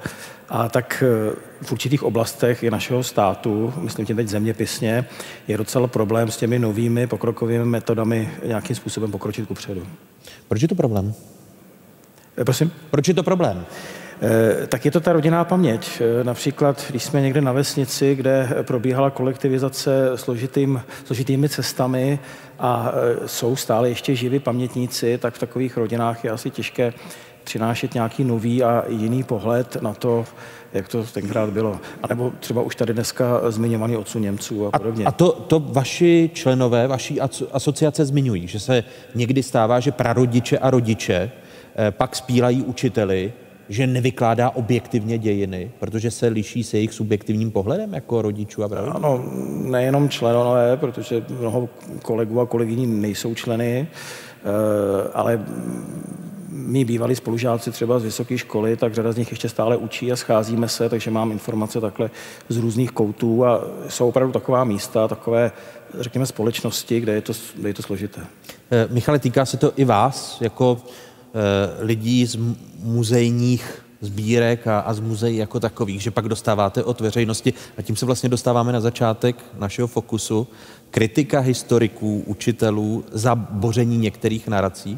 A 0.50 0.70
tak 0.70 1.04
eh, 1.06 1.36
v 1.62 1.72
určitých 1.72 2.04
oblastech 2.04 2.64
i 2.64 2.72
našeho 2.72 3.04
státu, 3.04 3.74
myslím 3.78 4.06
tím 4.06 4.16
teď 4.16 4.28
zeměpisně, 4.28 5.06
je 5.48 5.58
docela 5.58 5.88
problém 5.88 6.32
s 6.32 6.38
těmi 6.38 6.60
novými 6.60 7.08
pokrokovými 7.08 7.66
metodami 7.66 8.30
nějakým 8.46 8.76
způsobem 8.76 9.12
pokročit 9.12 9.48
ku 9.48 9.54
předu. 9.54 9.88
Proč 10.48 10.62
je 10.62 10.68
to 10.68 10.76
problém? 10.76 11.14
Eh, 12.38 12.46
Prosím? 12.46 12.72
Proč 12.92 13.08
je 13.08 13.14
to 13.14 13.24
problém? 13.24 13.66
Eh, 14.22 14.68
Tak 14.68 14.86
je 14.86 14.92
to 14.92 15.00
ta 15.00 15.14
rodinná 15.14 15.44
paměť. 15.44 16.02
Například, 16.24 16.86
když 16.90 17.04
jsme 17.04 17.22
někde 17.22 17.42
na 17.42 17.52
vesnici, 17.52 18.16
kde 18.16 18.50
probíhala 18.62 19.10
kolektivizace 19.10 20.12
složitým, 20.16 20.82
složitými 21.06 21.50
cestami 21.50 22.20
a 22.60 22.92
jsou 23.26 23.56
stále 23.56 23.90
ještě 23.90 24.16
živí 24.16 24.40
pamětníci, 24.40 25.18
tak 25.18 25.34
v 25.34 25.40
takových 25.40 25.78
rodinách 25.78 26.24
je 26.24 26.32
asi 26.32 26.50
těžké 26.50 26.94
přinášet 27.44 27.94
nějaký 27.94 28.24
nový 28.24 28.64
a 28.64 28.84
jiný 28.88 29.24
pohled 29.24 29.78
na 29.82 29.94
to, 29.94 30.26
jak 30.74 30.88
to 30.88 31.04
tenkrát 31.04 31.50
bylo. 31.50 31.80
A 32.04 32.08
nebo 32.08 32.34
třeba 32.40 32.62
už 32.62 32.76
tady 32.76 32.94
dneska 32.94 33.52
zmiňovaný 33.52 33.98
odsun 33.98 34.22
Němců 34.22 34.68
a 34.68 34.80
podobně. 34.80 35.06
A 35.06 35.12
to, 35.12 35.32
to 35.32 35.60
vaši 35.60 36.30
členové, 36.34 36.88
vaší 36.88 37.22
aso- 37.22 37.48
asociace 37.52 38.06
zmiňují, 38.06 38.48
že 38.48 38.60
se 38.60 38.84
někdy 39.16 39.44
stává, 39.44 39.80
že 39.80 39.92
prarodiče 39.92 40.58
a 40.58 40.70
rodiče 40.70 41.32
eh, 41.76 41.92
pak 41.92 42.16
spílají 42.16 42.64
učiteli, 42.64 43.34
že 43.70 43.88
nevykládá 43.88 44.50
objektivně 44.50 45.18
dějiny, 45.18 45.72
protože 45.80 46.12
se 46.12 46.28
liší 46.28 46.64
se 46.64 46.78
jejich 46.78 46.94
subjektivním 46.94 47.52
pohledem 47.52 47.94
jako 47.94 48.22
rodičů 48.22 48.64
a 48.64 48.70
prarodičů? 48.70 48.98
Ano, 48.98 49.26
nejenom 49.64 50.10
členové, 50.10 50.78
protože 50.78 51.26
mnoho 51.40 51.70
kolegů 52.02 52.40
a 52.40 52.46
kolegyní 52.46 52.88
nejsou 52.88 53.36
členy, 53.36 53.88
eh, 53.88 55.10
ale 55.14 55.46
mý 56.54 56.86
bývalí 56.86 57.16
spolužáci 57.16 57.72
třeba 57.72 58.00
z 58.00 58.04
vysoké 58.04 58.38
školy, 58.38 58.78
tak 58.78 58.94
řada 58.94 59.12
z 59.12 59.18
nich 59.18 59.32
ještě 59.32 59.50
stále 59.50 59.78
učí 59.78 60.12
a 60.12 60.16
scházíme 60.16 60.70
se, 60.70 60.90
takže 60.90 61.12
mám 61.12 61.32
informace 61.32 61.82
takhle 61.82 62.10
z 62.50 62.58
různých 62.58 62.92
koutů 62.92 63.46
a 63.46 63.62
jsou 63.90 64.08
opravdu 64.08 64.34
taková 64.34 64.64
místa, 64.64 65.08
takové, 65.08 65.52
řekněme, 66.00 66.26
společnosti, 66.26 67.00
kde 67.00 67.14
je 67.14 67.22
to, 67.22 67.34
kde 67.56 67.70
je 67.70 67.74
to 67.74 67.82
složité. 67.82 68.22
Eh, 68.72 68.88
Michale, 68.92 69.20
týká 69.20 69.46
se 69.46 69.58
to 69.58 69.74
i 69.76 69.86
vás, 69.86 70.38
jako 70.42 70.82
eh, 70.82 71.84
lidí 71.84 72.26
z 72.26 72.38
muzejních 72.80 73.84
sbírek 74.02 74.68
a, 74.68 74.80
a 74.80 74.94
z 74.94 75.00
muzeí 75.00 75.38
jako 75.38 75.60
takových, 75.60 76.02
že 76.02 76.12
pak 76.12 76.30
dostáváte 76.30 76.84
od 76.84 77.02
veřejnosti, 77.02 77.54
a 77.78 77.82
tím 77.82 77.96
se 77.96 78.06
vlastně 78.06 78.30
dostáváme 78.30 78.74
na 78.74 78.82
začátek 78.82 79.36
našeho 79.60 79.88
fokusu, 79.88 80.48
kritika 80.92 81.40
historiků, 81.40 82.24
učitelů 82.28 83.04
za 83.12 83.36
boření 83.36 83.98
některých 83.98 84.48
narací? 84.48 84.98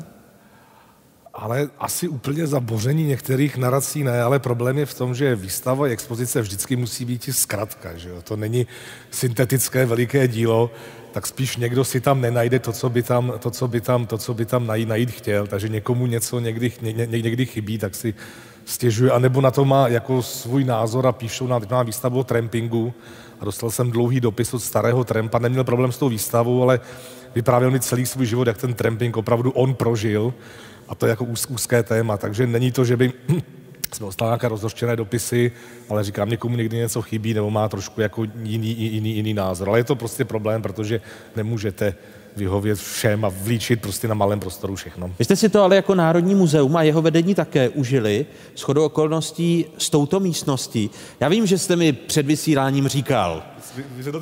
Ale 1.37 1.69
asi 1.79 2.07
úplně 2.07 2.47
za 2.47 2.59
boření 2.59 3.03
některých 3.03 3.57
narací 3.57 4.03
ne, 4.03 4.21
ale 4.21 4.39
problém 4.39 4.77
je 4.77 4.85
v 4.85 4.93
tom, 4.93 5.15
že 5.15 5.35
výstava 5.35 5.85
a 5.85 5.89
expozice 5.89 6.41
vždycky 6.41 6.75
musí 6.75 7.05
být 7.05 7.27
i 7.27 7.33
zkratka, 7.33 7.97
že 7.97 8.09
jo? 8.09 8.21
To 8.21 8.35
není 8.35 8.67
syntetické 9.11 9.85
veliké 9.85 10.27
dílo, 10.27 10.71
tak 11.11 11.27
spíš 11.27 11.57
někdo 11.57 11.85
si 11.85 12.01
tam 12.01 12.21
nenajde 12.21 12.59
to, 12.59 12.71
co 12.71 12.89
by 12.89 13.03
tam, 13.03 13.33
to, 13.39 13.51
co 13.51 13.67
by 13.67 13.81
tam, 13.81 14.05
to, 14.05 14.17
co 14.17 14.33
by 14.33 14.45
tam 14.45 14.67
najít, 14.67 14.89
najít 14.89 15.11
chtěl, 15.11 15.47
takže 15.47 15.69
někomu 15.69 16.07
něco 16.07 16.39
někdy, 16.39 16.71
ně, 16.81 16.93
ně, 16.93 17.21
někdy 17.21 17.45
chybí, 17.45 17.77
tak 17.77 17.95
si 17.95 18.13
stěžuje, 18.65 19.11
anebo 19.11 19.41
na 19.41 19.51
to 19.51 19.65
má 19.65 19.87
jako 19.87 20.21
svůj 20.23 20.63
názor 20.63 21.07
a 21.07 21.11
píšou 21.11 21.47
na, 21.47 21.59
na 21.71 21.83
výstavu 21.83 22.19
o 22.19 22.23
trampingu. 22.23 22.93
A 23.39 23.45
dostal 23.45 23.71
jsem 23.71 23.91
dlouhý 23.91 24.19
dopis 24.19 24.53
od 24.53 24.59
starého 24.59 25.03
trampa, 25.03 25.39
neměl 25.39 25.63
problém 25.63 25.91
s 25.91 25.97
tou 25.97 26.09
výstavou, 26.09 26.63
ale 26.63 26.79
vyprávěl 27.35 27.71
mi 27.71 27.79
celý 27.79 28.05
svůj 28.05 28.25
život, 28.25 28.47
jak 28.47 28.57
ten 28.57 28.73
tramping 28.73 29.17
opravdu 29.17 29.51
on 29.51 29.75
prožil 29.75 30.33
a 30.87 30.95
to 30.95 31.05
je 31.05 31.09
jako 31.09 31.25
úz, 31.25 31.45
úzké 31.45 31.83
téma, 31.83 32.17
takže 32.17 32.47
není 32.47 32.71
to, 32.71 32.85
že 32.85 32.97
by 32.97 33.13
jsme 33.91 34.05
dostali 34.05 34.29
nějaké 34.29 34.47
rozhořčené 34.47 34.95
dopisy, 34.95 35.51
ale 35.89 36.03
říkám, 36.03 36.29
někomu 36.29 36.57
někdy 36.57 36.77
něco 36.77 37.01
chybí 37.01 37.33
nebo 37.33 37.51
má 37.51 37.69
trošku 37.69 38.01
jako 38.01 38.23
jiný, 38.43 38.75
jiný, 38.79 39.15
jiný 39.15 39.33
názor. 39.33 39.69
Ale 39.69 39.79
je 39.79 39.83
to 39.83 39.95
prostě 39.95 40.25
problém, 40.25 40.61
protože 40.61 41.01
nemůžete 41.35 41.95
vyhovět 42.35 42.79
všem 42.79 43.25
a 43.25 43.29
vlíčit 43.29 43.81
prostě 43.81 44.07
na 44.07 44.13
malém 44.13 44.39
prostoru 44.39 44.75
všechno. 44.75 45.11
Vy 45.19 45.25
jste 45.25 45.35
si 45.35 45.49
to 45.49 45.63
ale 45.63 45.75
jako 45.75 45.95
Národní 45.95 46.35
muzeum 46.35 46.75
a 46.75 46.83
jeho 46.83 47.01
vedení 47.01 47.35
také 47.35 47.69
užili 47.69 48.25
s 48.55 48.61
chodou 48.61 48.85
okolností 48.85 49.65
s 49.77 49.89
touto 49.89 50.19
místností. 50.19 50.89
Já 51.19 51.29
vím, 51.29 51.45
že 51.45 51.57
jste 51.57 51.75
mi 51.75 51.93
před 51.93 52.25
vysíláním 52.25 52.87
říkal, 52.87 53.43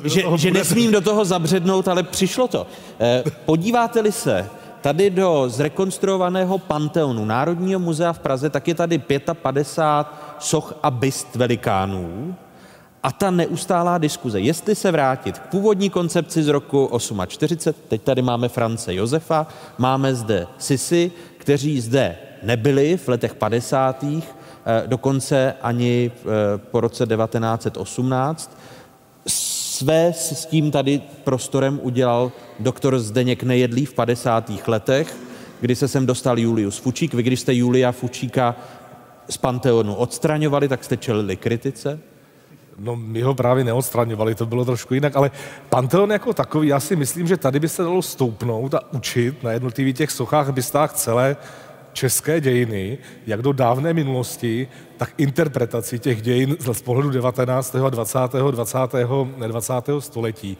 že, 0.04 0.22
že 0.36 0.50
nesmím 0.50 0.92
do 0.92 1.00
toho 1.00 1.24
zabřednout, 1.24 1.88
ale 1.88 2.02
přišlo 2.02 2.48
to. 2.48 2.66
Eh, 3.00 3.24
Podíváte-li 3.44 4.12
se 4.12 4.50
tady 4.84 5.10
do 5.10 5.44
zrekonstruovaného 5.48 6.58
Panteonu 6.58 7.24
Národního 7.24 7.80
muzea 7.80 8.12
v 8.12 8.18
Praze, 8.18 8.50
tak 8.50 8.68
je 8.68 8.74
tady 8.74 8.98
55 8.98 9.66
soch 10.38 10.74
a 10.82 10.90
byst 10.90 11.36
velikánů 11.36 12.34
a 13.02 13.12
ta 13.12 13.30
neustálá 13.30 13.98
diskuze, 13.98 14.40
jestli 14.40 14.74
se 14.74 14.90
vrátit 14.90 15.38
k 15.38 15.46
původní 15.46 15.90
koncepci 15.90 16.42
z 16.42 16.48
roku 16.48 16.90
48, 17.26 17.80
teď 17.88 18.02
tady 18.02 18.22
máme 18.22 18.48
France 18.48 18.94
Josefa, 18.94 19.46
máme 19.78 20.14
zde 20.14 20.46
Sisi, 20.58 21.12
kteří 21.38 21.80
zde 21.80 22.16
nebyli 22.42 22.96
v 22.96 23.08
letech 23.08 23.34
50. 23.34 24.04
eh, 24.04 24.22
dokonce 24.86 25.54
ani 25.62 26.12
eh, 26.14 26.58
po 26.58 26.80
roce 26.80 27.06
1918. 27.06 28.58
Své 29.74 30.12
s 30.12 30.46
tím 30.46 30.70
tady 30.70 31.02
prostorem 31.24 31.80
udělal 31.82 32.32
doktor 32.58 32.98
Zdeněk 32.98 33.42
Nejedlý 33.42 33.86
v 33.86 33.94
50. 33.94 34.50
letech, 34.66 35.16
kdy 35.60 35.76
se 35.76 35.88
sem 35.88 36.06
dostal 36.06 36.38
Julius 36.38 36.78
Fučík. 36.78 37.14
Vy, 37.14 37.22
když 37.22 37.40
jste 37.40 37.54
Julia 37.54 37.92
Fučíka 37.92 38.56
z 39.28 39.36
Panteonu 39.36 39.94
odstraňovali, 39.94 40.68
tak 40.68 40.84
jste 40.84 40.96
čelili 40.96 41.36
kritice? 41.36 42.00
No, 42.78 42.96
my 42.96 43.22
ho 43.22 43.34
právě 43.34 43.64
neodstraňovali, 43.64 44.34
to 44.34 44.46
bylo 44.46 44.64
trošku 44.64 44.94
jinak, 44.94 45.16
ale 45.16 45.30
Panteon 45.68 46.10
jako 46.10 46.32
takový, 46.32 46.68
já 46.68 46.80
si 46.80 46.96
myslím, 46.96 47.26
že 47.26 47.36
tady 47.36 47.60
by 47.60 47.68
se 47.68 47.82
dalo 47.82 48.02
stoupnout 48.02 48.74
a 48.74 48.92
učit 48.92 49.42
na 49.42 49.52
jednotlivých 49.52 49.96
těch 49.96 50.10
sochách, 50.10 50.52
bystách 50.52 50.92
celé 50.92 51.36
české 51.94 52.40
dějiny, 52.40 52.98
jak 53.26 53.42
do 53.42 53.52
dávné 53.52 53.94
minulosti, 53.94 54.68
tak 54.96 55.14
interpretaci 55.18 55.98
těch 55.98 56.22
dějin 56.22 56.56
z 56.72 56.82
pohledu 56.82 57.10
19. 57.10 57.74
a 57.74 57.90
20. 57.90 58.18
20. 58.50 58.78
20. 59.46 59.72
století. 59.98 60.58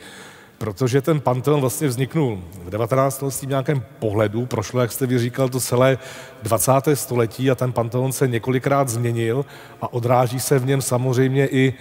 Protože 0.58 1.02
ten 1.02 1.20
Panteon 1.20 1.60
vlastně 1.60 1.88
vzniknul 1.88 2.42
v 2.64 2.70
19. 2.70 3.14
století 3.14 3.46
v 3.46 3.48
nějakém 3.48 3.82
pohledu, 3.98 4.46
prošlo, 4.46 4.80
jak 4.80 4.92
jste 4.92 5.06
vy 5.06 5.18
říkal, 5.18 5.48
to 5.48 5.60
celé 5.60 5.98
20. 6.42 6.72
století 6.94 7.50
a 7.50 7.54
ten 7.54 7.72
Panteon 7.72 8.12
se 8.12 8.28
několikrát 8.28 8.88
změnil 8.88 9.44
a 9.80 9.92
odráží 9.92 10.40
se 10.40 10.58
v 10.58 10.66
něm 10.66 10.82
samozřejmě 10.82 11.46
i 11.46 11.74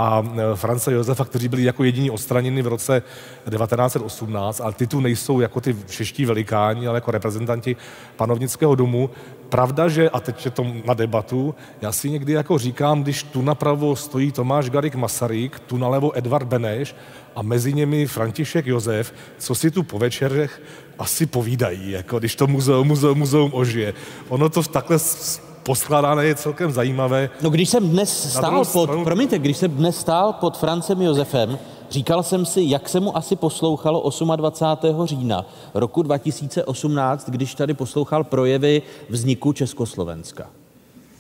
a 0.01 0.23
e, 0.53 0.57
France 0.57 0.93
Josefa, 0.93 1.25
kteří 1.25 1.49
byli 1.49 1.63
jako 1.65 1.85
jediní 1.85 2.11
odstraněni 2.11 2.63
v 2.63 2.67
roce 2.67 3.03
1918, 3.51 4.61
ale 4.61 4.73
ty 4.73 4.87
tu 4.87 5.01
nejsou 5.01 5.41
jako 5.41 5.61
ty 5.61 5.77
čeští 5.89 6.25
velikáni, 6.25 6.87
ale 6.87 6.97
jako 6.97 7.11
reprezentanti 7.11 7.77
panovnického 8.17 8.75
domu. 8.75 9.11
Pravda, 9.49 9.89
že, 9.89 10.11
a 10.11 10.21
teď 10.21 10.45
je 10.45 10.51
to 10.51 10.67
na 10.85 10.95
debatu, 10.95 11.55
já 11.83 11.93
si 11.93 12.11
někdy 12.11 12.33
jako 12.33 12.59
říkám, 12.59 13.03
když 13.03 13.23
tu 13.23 13.43
napravo 13.43 13.97
stojí 13.97 14.33
Tomáš 14.33 14.71
Garik 14.71 14.95
Masaryk, 14.95 15.61
tu 15.61 15.77
nalevo 15.77 16.19
Edvard 16.19 16.47
Beneš 16.49 16.95
a 17.37 17.43
mezi 17.43 17.73
nimi 17.73 18.07
František 18.07 18.67
Josef, 18.67 19.15
co 19.39 19.55
si 19.55 19.71
tu 19.71 19.83
po 19.83 19.99
večerech 19.99 20.63
asi 20.99 21.27
povídají, 21.27 21.91
jako 21.91 22.19
když 22.19 22.37
to 22.37 22.47
muzeum, 22.47 22.87
muzeum, 22.89 23.19
muzeum 23.19 23.51
ožije. 23.55 23.95
Ono 24.29 24.49
to 24.49 24.63
takhle 24.63 24.99
s- 24.99 25.50
poskládané 25.63 26.25
je 26.25 26.35
celkem 26.35 26.73
zajímavé. 26.73 27.31
No 27.43 27.51
když 27.51 27.69
jsem 27.69 27.89
dnes 27.89 28.31
stál 28.31 28.65
pod, 28.65 28.91
stranu- 28.91 29.05
promiňte, 29.05 29.39
když 29.39 29.57
jsem 29.57 29.71
dnes 29.71 30.01
stál 30.01 30.33
pod 30.33 30.59
Francem 30.59 31.03
Josefem, 31.03 31.59
říkal 31.91 32.23
jsem 32.23 32.47
si, 32.47 32.63
jak 32.65 32.89
se 32.89 33.01
mu 33.01 33.17
asi 33.17 33.37
poslouchalo 33.37 34.11
28. 34.37 35.07
října 35.07 35.47
roku 35.75 36.03
2018, 36.03 37.31
když 37.31 37.55
tady 37.55 37.75
poslouchal 37.75 38.25
projevy 38.25 38.83
vzniku 39.09 39.53
Československa. 39.53 40.47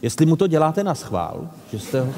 Jestli 0.03 0.27
mu 0.27 0.37
to 0.37 0.47
děláte 0.47 0.85
na 0.85 0.95
schvál, 0.95 1.49
že 1.73 1.79
jste 1.79 2.01
ho... 2.01 2.13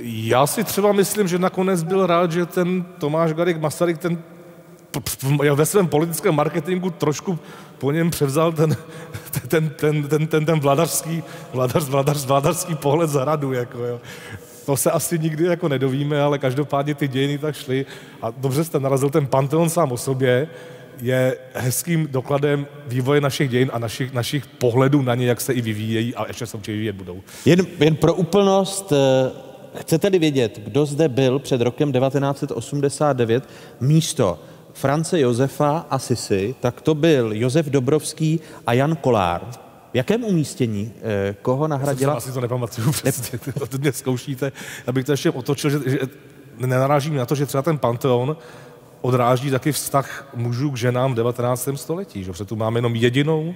Já 0.00 0.46
si 0.46 0.64
třeba 0.64 0.92
myslím, 0.92 1.28
že 1.28 1.38
nakonec 1.38 1.82
byl 1.82 2.06
rád, 2.06 2.32
že 2.32 2.46
ten 2.46 2.84
Tomáš 2.98 3.32
Garik 3.32 3.60
Masaryk 3.60 3.98
ten 3.98 4.18
ve 5.54 5.66
svém 5.66 5.86
politickém 5.86 6.34
marketingu 6.34 6.90
trošku 6.90 7.38
po 7.78 7.92
něm 7.92 8.10
převzal 8.10 8.52
ten, 8.52 8.76
ten, 9.48 9.70
ten, 9.70 10.08
ten, 10.08 10.26
ten, 10.26 10.46
ten 10.46 10.60
vladařský, 10.60 11.22
vladař, 11.52 11.84
vladař, 11.84 12.24
vladařský 12.26 12.74
pohled 12.74 13.10
z 13.10 13.14
hradu. 13.14 13.52
Jako, 13.52 13.78
jo. 13.78 14.00
To 14.66 14.76
se 14.76 14.90
asi 14.90 15.18
nikdy 15.18 15.44
jako 15.44 15.68
nedovíme, 15.68 16.22
ale 16.22 16.38
každopádně 16.38 16.94
ty 16.94 17.08
dějiny 17.08 17.38
tak 17.38 17.56
šly. 17.56 17.86
A 18.22 18.30
dobře 18.30 18.64
jste 18.64 18.80
narazil 18.80 19.10
ten 19.10 19.26
Panteon 19.26 19.70
sám 19.70 19.92
o 19.92 19.96
sobě, 19.96 20.48
je 21.00 21.36
hezkým 21.54 22.08
dokladem 22.10 22.66
vývoje 22.86 23.20
našich 23.20 23.50
dějin 23.50 23.70
a 23.72 23.78
našich, 23.78 24.12
našich 24.12 24.46
pohledů 24.46 25.02
na 25.02 25.14
ně, 25.14 25.26
jak 25.26 25.40
se 25.40 25.52
i 25.52 25.60
vyvíjejí 25.60 26.14
a 26.14 26.26
ještě 26.26 26.46
se 26.46 26.56
určitě 26.56 26.72
vyvíjet 26.72 26.96
budou. 26.96 27.20
Jen, 27.44 27.66
jen 27.80 27.96
pro 27.96 28.14
úplnost, 28.14 28.92
eh, 28.92 29.30
chcete-li 29.80 30.18
vědět, 30.18 30.60
kdo 30.64 30.86
zde 30.86 31.08
byl 31.08 31.38
před 31.38 31.60
rokem 31.60 31.92
1989 31.92 33.48
místo 33.80 34.38
France 34.74 35.20
Josefa 35.20 35.86
a 35.90 35.98
Sisy, 35.98 36.54
tak 36.60 36.80
to 36.80 36.94
byl 36.94 37.32
Josef 37.32 37.66
Dobrovský 37.66 38.40
a 38.66 38.72
Jan 38.72 38.96
Kolár. 38.96 39.40
V 39.92 39.96
jakém 39.96 40.24
umístění? 40.24 40.92
eh, 41.02 41.36
Koho 41.42 41.68
nahradila? 41.68 42.14
Já 42.14 42.20
si 42.20 42.32
to 42.32 42.40
nepamatuju 42.40 42.92
přesně, 42.92 43.38
to 43.68 43.78
mě 43.78 43.92
zkoušíte. 43.92 44.52
Abych 44.86 45.04
to 45.04 45.12
ještě 45.12 45.30
otočil, 45.30 45.70
že, 45.70 45.78
že 45.86 45.98
nenarážím 46.58 47.14
na 47.16 47.26
to, 47.26 47.34
že 47.34 47.46
třeba 47.46 47.62
ten 47.62 47.78
Panteon 47.78 48.36
odráží 49.00 49.50
taky 49.50 49.72
vztah 49.72 50.28
mužů 50.34 50.70
k 50.70 50.76
ženám 50.76 51.12
v 51.12 51.16
19. 51.16 51.68
století. 51.74 52.24
Že? 52.24 52.30
Protože 52.32 52.44
tu 52.44 52.56
máme 52.56 52.78
jenom 52.78 52.94
jedinou 52.94 53.54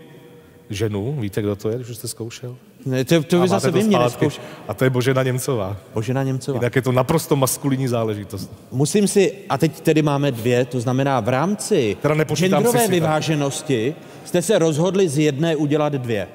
ženu, 0.70 1.16
víte, 1.20 1.42
kdo 1.42 1.56
to 1.56 1.68
je, 1.70 1.76
když 1.76 1.96
jste 1.96 2.08
zkoušel? 2.08 2.56
Ne, 2.86 3.04
to, 3.04 3.22
to 3.22 3.40
vy 3.40 3.48
zase 3.48 3.70
vy 3.70 3.82
mě 3.82 3.96
zpátky. 3.96 4.24
neskouš. 4.24 4.46
A 4.68 4.74
to 4.74 4.84
je 4.84 4.90
Božena 4.90 5.22
Němcová. 5.22 5.76
Božena 5.94 6.22
Němcová. 6.22 6.58
Jinak 6.58 6.76
je 6.76 6.82
to 6.82 6.92
naprosto 6.92 7.36
maskulinní 7.36 7.88
záležitost. 7.88 8.50
Musím 8.72 9.08
si, 9.08 9.34
a 9.48 9.58
teď 9.58 9.80
tedy 9.80 10.02
máme 10.02 10.32
dvě, 10.32 10.64
to 10.64 10.80
znamená 10.80 11.20
v 11.20 11.28
rámci 11.28 11.96
genderové 12.34 12.88
vyváženosti 12.88 13.94
jste 14.24 14.42
se 14.42 14.58
rozhodli 14.58 15.08
z 15.08 15.18
jedné 15.18 15.56
udělat 15.56 15.92
dvě. 15.92 16.28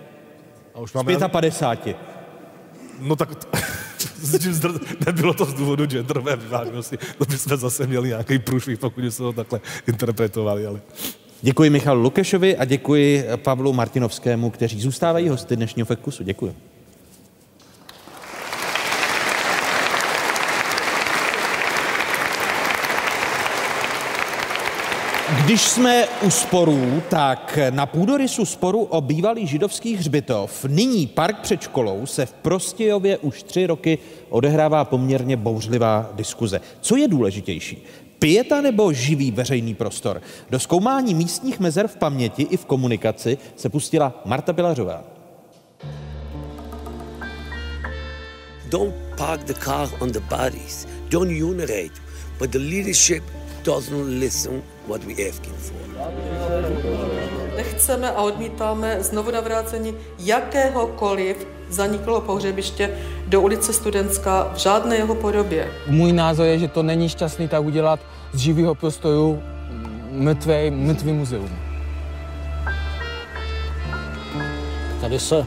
A 0.76 0.80
už 0.80 0.92
Z 0.92 1.28
55. 1.28 1.98
No 3.00 3.16
tak 3.16 3.30
nebylo 5.06 5.34
to 5.34 5.46
z 5.46 5.54
důvodu 5.54 5.86
genderové 5.86 6.36
vyváženosti. 6.36 6.98
To 7.18 7.26
bychom 7.26 7.58
zase 7.58 7.88
měli 7.88 8.08
nějaký 8.08 8.40
průšvih, 8.40 8.80
pokud 8.80 9.04
jsme 9.04 9.24
to 9.24 9.34
takhle 9.34 9.62
interpretovali. 9.88 10.66
Ale... 10.66 10.82
Děkuji 11.46 11.70
Michalu 11.70 12.02
Lukešovi 12.02 12.58
a 12.58 12.66
děkuji 12.66 13.26
Pavlu 13.36 13.74
Martinovskému, 13.74 14.50
kteří 14.50 14.82
zůstávají 14.82 15.30
hosty 15.30 15.56
dnešního 15.56 15.86
Fekusu. 15.86 16.24
Děkuji. 16.24 16.56
Když 25.46 25.62
jsme 25.62 26.06
u 26.22 26.30
sporů, 26.30 27.02
tak 27.10 27.60
na 27.70 27.86
půdorysu 27.86 28.46
sporu 28.46 28.84
o 28.84 29.02
bývalý 29.02 29.48
židovský 29.48 29.96
hřbitov, 29.96 30.66
nyní 30.70 31.08
park 31.08 31.40
před 31.40 31.62
školou, 31.62 32.06
se 32.06 32.26
v 32.26 32.34
Prostějově 32.34 33.18
už 33.18 33.44
tři 33.44 33.68
roky 33.68 33.98
odehrává 34.30 34.86
poměrně 34.86 35.38
bouřlivá 35.38 36.10
diskuze. 36.16 36.62
Co 36.82 36.96
je 36.96 37.08
důležitější? 37.08 37.84
Pieta 38.24 38.62
nebo 38.62 38.94
živý 38.94 39.32
veřejný 39.32 39.76
prostor? 39.76 40.22
Do 40.50 40.60
zkoumání 40.60 41.14
místních 41.14 41.60
mezer 41.60 41.88
v 41.88 41.96
paměti 41.96 42.44
i 42.44 42.58
v 42.58 42.66
komunikaci 42.66 43.38
se 43.56 43.70
pustila 43.70 44.22
Marta 44.26 44.54
Pilařová. 44.54 45.04
Don't 48.70 48.96
park 49.18 49.44
the 49.44 49.54
car 49.54 49.90
on 50.00 50.12
the 50.12 50.20
bodies. 50.20 50.88
Don't 51.10 51.44
urinate. 51.44 52.02
But 52.40 52.50
the 52.50 52.60
leadership 52.60 53.24
doesn't 53.64 54.20
listen 54.20 54.64
what 54.88 55.04
we 55.04 55.14
asking 55.30 55.56
for. 55.56 55.78
Nechceme 57.56 58.12
a 58.12 58.22
odmítáme 58.22 58.98
znovu 59.04 59.32
navrácení 59.32 59.96
jakéhokoliv 60.20 61.48
zaniklého 61.74 62.22
pohřebiště 62.22 62.90
do 63.28 63.42
ulice 63.42 63.74
Studentská 63.74 64.52
v 64.54 64.58
žádné 64.58 64.96
jeho 64.96 65.16
podobě. 65.16 65.68
Můj 65.88 66.14
názor 66.14 66.46
je, 66.46 66.60
že 66.60 66.68
to 66.68 66.84
není 66.84 67.10
šťastný 67.10 67.48
tak 67.48 67.64
udělat 67.64 68.00
z 68.34 68.38
živého 68.38 68.76
prostoru 68.76 69.40
mrtvý, 70.12 70.72
mrtvý 70.72 71.12
muzeum. 71.12 71.50
Tady 75.02 75.20
se 75.20 75.46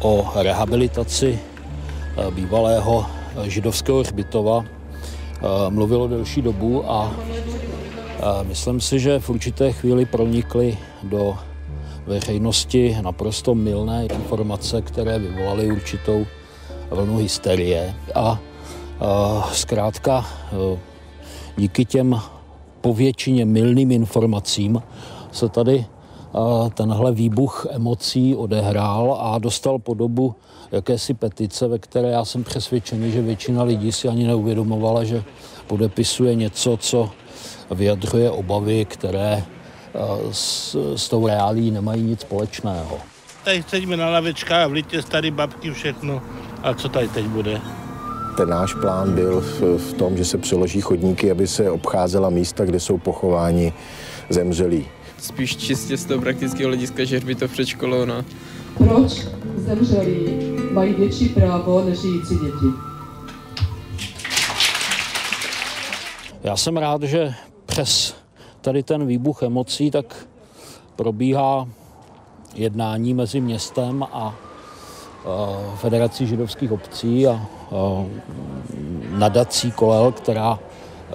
o 0.00 0.32
rehabilitaci 0.34 1.38
eh, 1.38 2.30
bývalého 2.30 3.06
židovského 3.42 4.00
hřbitova 4.00 4.64
eh, 4.64 5.70
mluvilo 5.70 6.08
delší 6.08 6.42
dobu 6.42 6.90
a 6.90 7.16
eh, 7.18 8.44
myslím 8.44 8.80
si, 8.80 9.00
že 9.00 9.20
v 9.20 9.30
určité 9.30 9.72
chvíli 9.72 10.04
pronikly 10.04 10.78
do 11.02 11.38
veřejnosti 12.08 12.96
naprosto 13.02 13.54
mylné 13.54 14.06
informace, 14.06 14.82
které 14.82 15.18
vyvolaly 15.18 15.72
určitou 15.72 16.26
vlnu 16.90 17.16
hysterie. 17.16 17.94
A 18.14 18.40
zkrátka 19.52 20.26
eh, 20.26 20.78
díky 21.56 21.84
těm 21.84 22.20
povětšině 22.80 23.44
mylným 23.44 23.92
informacím 23.92 24.82
se 25.32 25.48
tady 25.48 25.86
a 26.34 26.68
tenhle 26.68 27.12
výbuch 27.12 27.66
emocí 27.70 28.36
odehrál 28.36 29.18
a 29.20 29.38
dostal 29.38 29.78
podobu 29.78 30.34
jakési 30.72 31.14
petice, 31.14 31.68
ve 31.68 31.78
které 31.78 32.08
já 32.10 32.24
jsem 32.24 32.44
přesvědčený, 32.44 33.12
že 33.12 33.22
většina 33.22 33.62
lidí 33.62 33.92
si 33.92 34.08
ani 34.08 34.26
neuvědomovala, 34.26 35.04
že 35.04 35.24
podepisuje 35.66 36.34
něco, 36.34 36.76
co 36.76 37.10
vyjadřuje 37.70 38.30
obavy, 38.30 38.84
které 38.84 39.44
s, 40.32 40.76
s 40.96 41.08
tou 41.08 41.26
reálí 41.26 41.70
nemají 41.70 42.02
nic 42.02 42.20
společného. 42.20 42.98
Tady 43.44 43.64
sedíme 43.68 43.96
na 43.96 44.10
lavičkách 44.10 44.64
a 44.64 44.66
v 44.66 44.72
litě 44.72 45.02
starý 45.02 45.30
babky 45.30 45.70
všechno. 45.70 46.22
A 46.62 46.74
co 46.74 46.88
tady 46.88 47.08
teď 47.08 47.24
bude? 47.24 47.60
Ten 48.36 48.48
náš 48.48 48.74
plán 48.74 49.14
byl 49.14 49.40
v, 49.40 49.78
v 49.78 49.92
tom, 49.92 50.16
že 50.16 50.24
se 50.24 50.38
přeloží 50.38 50.80
chodníky, 50.80 51.30
aby 51.30 51.46
se 51.46 51.70
obcházela 51.70 52.30
místa, 52.30 52.64
kde 52.64 52.80
jsou 52.80 52.98
pochováni 52.98 53.72
zemřelí. 54.30 54.86
Spíš 55.18 55.56
čistě 55.56 55.96
z 55.96 56.04
toho 56.04 56.20
praktického 56.20 56.68
hlediska, 56.68 57.04
že 57.04 57.16
hřbitov 57.16 57.52
před 57.52 57.66
školou, 57.66 58.04
no. 58.04 58.24
Proč 58.78 59.26
zemřelí 59.56 60.26
mají 60.72 60.94
větší 60.94 61.28
právo 61.28 61.84
než 61.84 62.00
žijící 62.00 62.34
děti? 62.34 62.66
Já 66.44 66.56
jsem 66.56 66.76
rád, 66.76 67.02
že 67.02 67.34
přes 67.66 68.14
tady 68.60 68.82
ten 68.82 69.06
výbuch 69.06 69.42
emocí 69.42 69.90
tak 69.90 70.26
probíhá 70.96 71.68
jednání 72.54 73.14
mezi 73.14 73.40
městem 73.40 74.02
a 74.12 74.34
Federací 75.76 76.26
židovských 76.26 76.72
obcí 76.72 77.26
a 77.26 77.46
nadací 79.10 79.72
Kolel, 79.72 80.12
která 80.12 80.58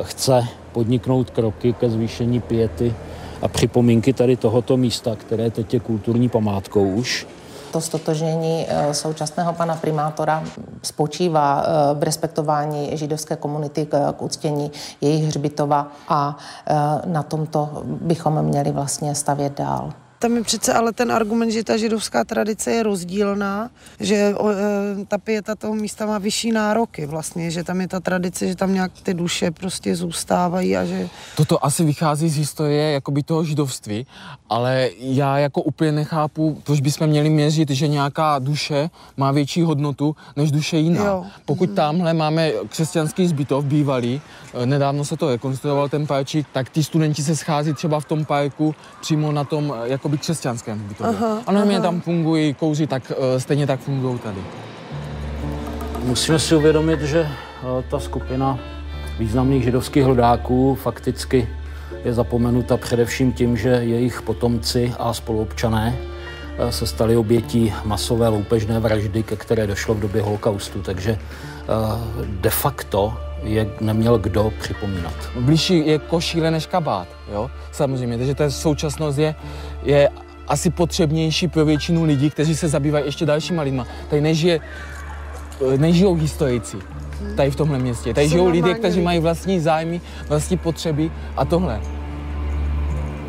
chce 0.01 0.47
podniknout 0.71 1.29
kroky 1.29 1.73
ke 1.73 1.89
zvýšení 1.89 2.41
piety 2.41 2.95
a 3.41 3.47
připomínky 3.47 4.13
tady 4.13 4.37
tohoto 4.37 4.77
místa, 4.77 5.15
které 5.15 5.51
teď 5.51 5.73
je 5.73 5.79
kulturní 5.79 6.29
památkou 6.29 6.89
už. 6.89 7.27
To 7.73 7.81
stotožnění 7.81 8.65
eh, 8.69 8.93
současného 8.93 9.53
pana 9.53 9.75
primátora 9.75 10.43
spočívá 10.83 11.63
eh, 11.65 11.93
v 11.93 12.03
respektování 12.03 12.97
židovské 12.97 13.35
komunity 13.35 13.85
k 13.85 14.13
k 14.13 14.21
uctění 14.21 14.71
jejich 15.01 15.25
hřbitova 15.25 15.91
a 16.07 16.37
eh, 16.67 16.75
na 17.05 17.23
tomto 17.23 17.83
bychom 17.85 18.41
měli 18.41 18.71
vlastně 18.71 19.15
stavět 19.15 19.57
dál. 19.57 19.93
Tam 20.23 20.35
je 20.35 20.43
přece 20.43 20.73
ale 20.73 20.93
ten 20.93 21.11
argument, 21.11 21.51
že 21.51 21.63
ta 21.63 21.77
židovská 21.77 22.23
tradice 22.23 22.71
je 22.71 22.83
rozdílná, 22.83 23.69
že 23.99 24.35
o, 24.35 24.49
e, 24.49 24.55
ta 25.07 25.17
pieta 25.17 25.55
toho 25.55 25.75
místa 25.75 26.05
má 26.05 26.17
vyšší 26.17 26.51
nároky 26.51 27.05
vlastně, 27.05 27.51
že 27.51 27.63
tam 27.63 27.81
je 27.81 27.87
ta 27.87 27.99
tradice, 27.99 28.47
že 28.47 28.55
tam 28.55 28.73
nějak 28.73 28.91
ty 29.03 29.13
duše 29.13 29.51
prostě 29.51 29.95
zůstávají 29.95 30.77
a 30.77 30.85
že... 30.85 31.09
Toto 31.37 31.65
asi 31.65 31.83
vychází 31.83 32.29
z 32.29 32.37
historie 32.37 32.91
jakoby 32.91 33.23
toho 33.23 33.43
židovství, 33.43 34.07
ale 34.49 34.89
já 34.97 35.37
jako 35.37 35.61
úplně 35.61 35.91
nechápu, 35.91 36.61
proč 36.63 36.81
bychom 36.81 37.07
měli 37.07 37.29
měřit, 37.29 37.69
že 37.69 37.87
nějaká 37.87 38.39
duše 38.39 38.89
má 39.17 39.31
větší 39.31 39.61
hodnotu 39.61 40.15
než 40.35 40.51
duše 40.51 40.77
jiná. 40.77 41.05
Jo. 41.05 41.25
Pokud 41.45 41.69
tamhle 41.75 42.13
máme 42.13 42.51
křesťanský 42.69 43.27
zbytov 43.27 43.65
bývalý, 43.65 44.21
eh, 44.53 44.65
nedávno 44.65 45.05
se 45.05 45.17
to 45.17 45.29
rekonstruoval 45.29 45.89
ten 45.89 46.07
parčík, 46.07 46.47
tak 46.53 46.69
ty 46.69 46.83
studenti 46.83 47.23
se 47.23 47.35
schází 47.35 47.73
třeba 47.73 47.99
v 47.99 48.05
tom 48.05 48.25
parku 48.25 48.75
přímo 49.01 49.31
na 49.31 49.43
tom 49.43 49.73
eh, 49.83 49.89
jakoby 50.13 50.17
křesťanském. 50.17 50.89
Aha, 50.99 51.41
A 51.47 51.51
normálně 51.51 51.77
aha. 51.77 51.83
tam 51.85 52.01
fungují 52.01 52.53
kouři, 52.53 52.87
tak 52.87 53.11
eh, 53.11 53.39
stejně 53.39 53.67
tak 53.67 53.79
fungují 53.79 54.19
tady. 54.19 54.41
Musíme 56.03 56.39
si 56.39 56.55
uvědomit, 56.55 57.01
že 57.01 57.27
eh, 57.27 57.83
ta 57.89 57.99
skupina 57.99 58.59
významných 59.19 59.63
židovských 59.63 60.03
hledáků 60.03 60.75
fakticky 60.75 61.47
je 62.05 62.13
zapomenuta 62.13 62.77
především 62.77 63.33
tím, 63.33 63.57
že 63.57 63.69
jejich 63.69 64.21
potomci 64.21 64.93
a 64.99 65.13
spoluobčané 65.13 65.95
eh, 66.57 66.71
se 66.71 66.87
stali 66.87 67.15
obětí 67.15 67.73
masové 67.85 68.27
loupežné 68.27 68.79
vraždy, 68.79 69.23
ke 69.23 69.35
které 69.35 69.67
došlo 69.67 69.93
v 69.93 69.99
době 69.99 70.21
holokaustu. 70.21 70.81
Takže 70.81 71.17
de 72.41 72.49
facto 72.49 73.17
je 73.43 73.69
neměl 73.81 74.17
kdo 74.17 74.53
připomínat. 74.59 75.13
Blížší 75.39 75.87
je 75.87 75.99
košíle 75.99 76.51
než 76.51 76.65
kabát, 76.65 77.07
jo? 77.31 77.51
Samozřejmě, 77.71 78.17
takže 78.17 78.35
ta 78.35 78.49
současnost 78.49 79.17
je, 79.17 79.35
je 79.83 80.09
asi 80.47 80.69
potřebnější 80.69 81.47
pro 81.47 81.65
většinu 81.65 82.03
lidí, 82.03 82.29
kteří 82.29 82.55
se 82.55 82.67
zabývají 82.67 83.05
ještě 83.05 83.25
dalšíma 83.25 83.61
lidma. 83.61 83.87
Tady 84.09 84.21
nežije, 84.21 84.59
nežijou 85.77 86.15
historici 86.15 86.77
tady 87.35 87.51
v 87.51 87.55
tomhle 87.55 87.79
městě. 87.79 88.13
Tady 88.13 88.27
Jsou 88.27 88.31
žijou 88.31 88.49
lidé, 88.49 88.73
kteří 88.73 89.01
mají 89.01 89.19
vlastní 89.19 89.59
zájmy, 89.59 90.01
vlastní 90.27 90.57
potřeby 90.57 91.11
a 91.37 91.45
tohle. 91.45 91.81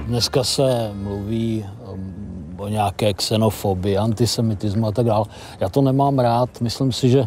Dneska 0.06 0.44
se 0.44 0.90
mluví 0.94 1.66
um, 1.92 2.54
o 2.56 2.68
nějaké 2.68 3.14
xenofobii, 3.14 3.96
antisemitismu 3.96 4.86
a 4.86 4.92
tak 4.92 5.06
dále. 5.06 5.24
Já 5.60 5.68
to 5.68 5.82
nemám 5.82 6.18
rád. 6.18 6.60
Myslím 6.60 6.92
si, 6.92 7.08
že 7.08 7.26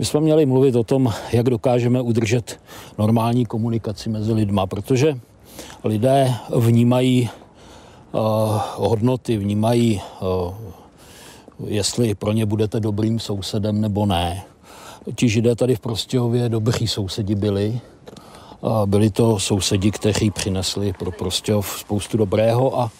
my 0.00 0.06
jsme 0.06 0.20
měli 0.20 0.46
mluvit 0.46 0.76
o 0.76 0.84
tom, 0.84 1.12
jak 1.32 1.50
dokážeme 1.50 2.00
udržet 2.00 2.60
normální 2.98 3.46
komunikaci 3.46 4.08
mezi 4.08 4.32
lidma, 4.32 4.66
protože 4.66 5.18
lidé 5.84 6.34
vnímají 6.56 7.30
uh, 8.12 8.20
hodnoty, 8.76 9.36
vnímají, 9.36 10.00
uh, 10.20 10.54
jestli 11.66 12.14
pro 12.14 12.32
ně 12.32 12.46
budete 12.46 12.80
dobrým 12.80 13.20
sousedem 13.20 13.80
nebo 13.80 14.06
ne. 14.06 14.42
Ti 15.16 15.28
židé 15.28 15.56
tady 15.56 15.76
v 15.76 15.80
Prostějově 15.80 16.48
dobří 16.48 16.88
sousedi 16.88 17.34
byli. 17.34 17.80
Uh, 18.60 18.86
byli 18.86 19.10
to 19.10 19.38
sousedi, 19.38 19.90
kteří 19.90 20.30
přinesli 20.30 20.92
pro 20.92 21.12
Prostějov 21.12 21.78
spoustu 21.80 22.16
dobrého 22.16 22.80
a 22.80 22.90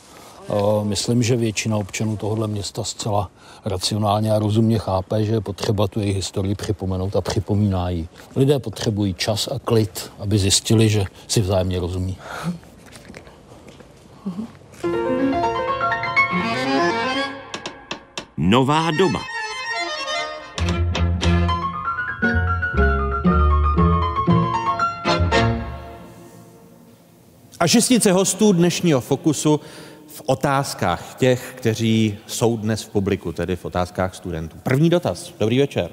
Myslím, 0.83 1.23
že 1.23 1.37
většina 1.37 1.77
občanů 1.77 2.17
tohohle 2.17 2.49
města 2.49 2.85
zcela 2.85 3.31
racionálně 3.65 4.32
a 4.32 4.39
rozumně 4.39 4.78
chápe, 4.78 5.24
že 5.24 5.32
je 5.32 5.41
potřeba 5.41 5.89
tu 5.89 6.01
jejich 6.01 6.16
historii 6.16 6.55
připomenout 6.55 7.16
a 7.16 7.20
připomíná 7.20 7.91
ji. 7.91 8.09
Lidé 8.37 8.59
potřebují 8.59 9.15
čas 9.15 9.49
a 9.49 9.59
klid, 9.59 10.12
aby 10.19 10.39
zjistili, 10.39 10.89
že 10.89 11.05
si 11.28 11.41
vzájemně 11.41 11.81
rozumí. 11.81 12.16
Nová 18.37 18.91
doba. 18.91 19.20
A 27.61 27.66
šestice 27.66 28.12
hostů 28.12 28.53
dnešního 28.53 29.01
Fokusu 29.01 29.61
otázkách 30.31 31.15
těch, 31.15 31.52
kteří 31.57 32.19
jsou 32.27 32.57
dnes 32.57 32.82
v 32.82 32.89
publiku, 32.89 33.32
tedy 33.32 33.57
v 33.57 33.65
otázkách 33.65 34.15
studentů. 34.15 34.57
První 34.62 34.90
dotaz. 34.90 35.35
Dobrý 35.40 35.59
večer. 35.59 35.90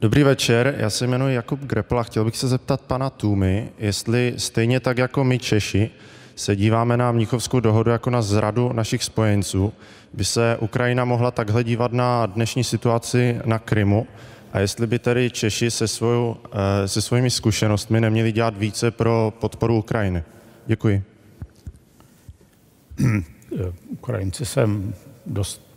Dobrý 0.00 0.22
večer, 0.22 0.74
já 0.78 0.90
se 0.90 1.04
jmenuji 1.04 1.34
Jakub 1.34 1.60
Grepl 1.60 1.98
a 1.98 2.02
chtěl 2.02 2.24
bych 2.24 2.36
se 2.36 2.48
zeptat 2.48 2.80
pana 2.80 3.10
Tůmy, 3.10 3.68
jestli 3.78 4.34
stejně 4.36 4.80
tak 4.80 4.98
jako 4.98 5.24
my 5.24 5.38
Češi 5.38 5.90
se 6.36 6.56
díváme 6.56 6.96
na 6.96 7.12
Mnichovskou 7.12 7.60
dohodu 7.60 7.90
jako 7.90 8.10
na 8.10 8.22
zradu 8.22 8.72
našich 8.72 9.04
spojenců, 9.04 9.72
by 10.12 10.24
se 10.24 10.56
Ukrajina 10.60 11.04
mohla 11.04 11.30
takhle 11.30 11.64
dívat 11.64 11.92
na 11.92 12.26
dnešní 12.26 12.64
situaci 12.64 13.40
na 13.44 13.58
Krymu 13.58 14.06
a 14.52 14.60
jestli 14.60 14.86
by 14.86 14.98
tedy 14.98 15.30
Češi 15.30 15.70
se, 15.70 15.88
svou, 15.88 16.36
eh, 16.84 16.88
se 16.88 17.02
svými 17.02 17.30
zkušenostmi 17.30 18.00
neměli 18.00 18.32
dělat 18.32 18.56
více 18.56 18.90
pro 18.90 19.32
podporu 19.40 19.78
Ukrajiny. 19.78 20.22
Děkuji. 20.66 21.19
Ukrajinci 23.88 24.46
se 24.46 24.68
dost 25.26 25.70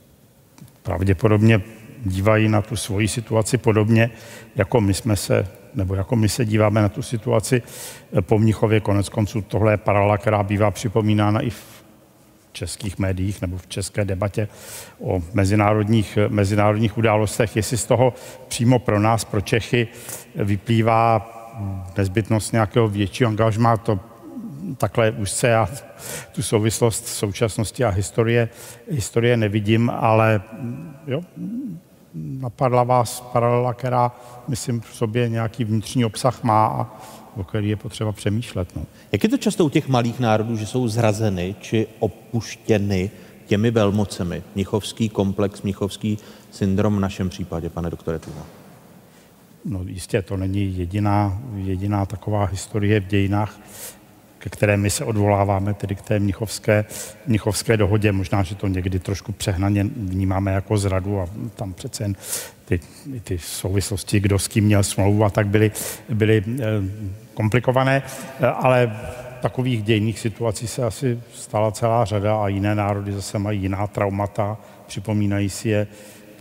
pravděpodobně 0.84 1.62
dívají 2.06 2.50
na 2.50 2.62
tu 2.62 2.76
svoji 2.76 3.08
situaci 3.08 3.58
podobně, 3.58 4.10
jako 4.56 4.82
my 4.82 4.94
jsme 4.94 5.16
se, 5.16 5.48
nebo 5.74 5.96
jako 5.96 6.16
my 6.16 6.30
se 6.30 6.46
díváme 6.46 6.82
na 6.82 6.90
tu 6.90 7.02
situaci 7.02 7.62
po 8.22 8.40
Mnichově. 8.40 8.80
Konec 8.80 9.10
konců 9.10 9.42
tohle 9.42 9.74
je 9.74 9.78
paralela, 9.78 10.18
která 10.18 10.44
bývá 10.44 10.72
připomínána 10.72 11.40
i 11.40 11.50
v 11.50 11.84
českých 12.52 13.00
médiích 13.00 13.42
nebo 13.42 13.58
v 13.58 13.68
české 13.68 14.06
debatě 14.06 14.48
o 15.00 15.24
mezinárodních, 15.34 16.18
mezinárodních 16.28 16.98
událostech. 16.98 17.56
Jestli 17.56 17.78
z 17.78 17.86
toho 17.86 18.14
přímo 18.48 18.80
pro 18.80 19.00
nás, 19.00 19.26
pro 19.26 19.42
Čechy, 19.42 19.88
vyplývá 20.36 21.30
nezbytnost 21.98 22.54
nějakého 22.54 22.88
většího 22.88 23.30
angažmá, 23.30 23.78
to 23.78 24.00
takhle 24.78 25.12
úzce 25.12 25.56
a 25.56 25.70
tu 26.32 26.44
souvislost 26.44 27.08
současnosti 27.08 27.84
a 27.84 27.90
historie, 27.90 28.50
historie 28.90 29.38
nevidím, 29.38 29.90
ale 29.90 30.42
jo, 31.08 31.22
napadla 32.14 32.84
vás 32.84 33.22
paralela, 33.22 33.74
která, 33.74 34.12
myslím, 34.48 34.82
v 34.82 34.96
sobě 34.96 35.30
nějaký 35.30 35.64
vnitřní 35.64 36.06
obsah 36.06 36.44
má 36.44 36.66
a 36.66 37.02
o 37.36 37.44
který 37.44 37.70
je 37.70 37.76
potřeba 37.76 38.12
přemýšlet. 38.12 38.76
No. 38.76 38.86
Jak 39.12 39.24
je 39.24 39.30
to 39.30 39.38
často 39.38 39.66
u 39.66 39.70
těch 39.70 39.88
malých 39.88 40.20
národů, 40.20 40.58
že 40.58 40.66
jsou 40.66 40.88
zrazeny 40.88 41.56
či 41.62 41.88
opuštěny 42.00 43.12
těmi 43.46 43.72
velmocemi? 43.72 44.44
Mnichovský 44.56 45.10
komplex, 45.10 45.62
Mnichovský 45.62 46.18
syndrom 46.52 46.96
v 46.96 47.00
našem 47.00 47.30
případě, 47.30 47.70
pane 47.70 47.90
doktore 47.90 48.20
Tuma. 48.20 48.46
No 49.66 49.82
jistě, 49.86 50.22
to 50.22 50.38
není 50.38 50.78
jediná, 50.78 51.42
jediná 51.56 52.06
taková 52.06 52.46
historie 52.46 53.00
v 53.00 53.08
dějinách 53.08 53.60
ke 54.44 54.50
které 54.50 54.78
my 54.78 54.90
se 54.90 55.06
odvoláváme, 55.06 55.74
tedy 55.74 55.96
k 55.96 56.02
té 56.02 56.20
mnichovské, 56.20 56.86
mnichovské 57.28 57.78
dohodě. 57.78 58.12
Možná, 58.12 58.44
že 58.44 58.56
to 58.56 58.68
někdy 58.68 59.00
trošku 59.00 59.32
přehnaně 59.32 59.84
vnímáme 59.84 60.52
jako 60.52 60.78
zradu 60.78 61.20
a 61.22 61.30
tam 61.56 61.74
přece 61.74 62.04
jen 62.04 62.16
ty, 62.66 62.80
ty 63.24 63.38
souvislosti, 63.40 64.20
kdo 64.20 64.40
s 64.40 64.48
kým 64.48 64.64
měl 64.64 64.84
smlouvu 64.84 65.24
a 65.24 65.30
tak 65.30 65.48
byly, 65.48 65.72
byly 66.10 66.44
eh, 66.48 66.64
komplikované, 67.34 68.04
eh, 68.04 68.48
ale 68.48 69.00
takových 69.42 69.84
dějných 69.84 70.20
situací 70.20 70.68
se 70.68 70.84
asi 70.84 71.20
stala 71.34 71.72
celá 71.72 72.06
řada 72.06 72.44
a 72.44 72.48
jiné 72.48 72.76
národy 72.76 73.12
zase 73.12 73.40
mají 73.40 73.62
jiná 73.62 73.88
traumata, 73.88 74.58
připomínají 74.88 75.50
si 75.50 75.70
je 75.70 75.88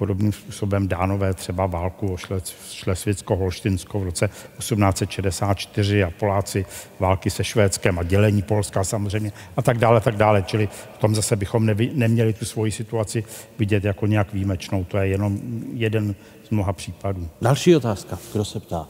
podobným 0.03 0.33
způsobem 0.33 0.89
dánové 0.89 1.35
třeba 1.35 1.67
válku 1.67 2.13
o 2.13 2.17
Šlesvicko-Holštinsko 2.17 4.01
v 4.01 4.03
roce 4.03 4.29
1864 4.59 6.05
a 6.05 6.11
Poláci 6.11 6.67
války 7.01 7.31
se 7.31 7.45
Švédskem 7.45 7.99
a 7.99 8.03
dělení 8.03 8.43
Polska 8.43 8.85
samozřejmě 8.85 9.33
a 9.57 9.63
tak 9.63 9.79
dále, 9.79 10.01
tak 10.01 10.17
dále. 10.17 10.43
Čili 10.43 10.67
v 10.67 10.99
tom 10.99 11.15
zase 11.15 11.37
bychom 11.37 11.67
nevy, 11.67 11.91
neměli 11.95 12.33
tu 12.33 12.45
svoji 12.45 12.73
situaci 12.73 13.25
vidět 13.59 13.85
jako 13.85 14.07
nějak 14.07 14.33
výjimečnou. 14.33 14.85
To 14.85 14.99
je 14.99 15.09
jenom 15.09 15.39
jeden 15.73 16.15
z 16.45 16.51
mnoha 16.51 16.73
případů. 16.73 17.29
Další 17.43 17.77
otázka. 17.77 18.19
Kdo 18.33 18.45
se 18.45 18.61
ptá? 18.61 18.87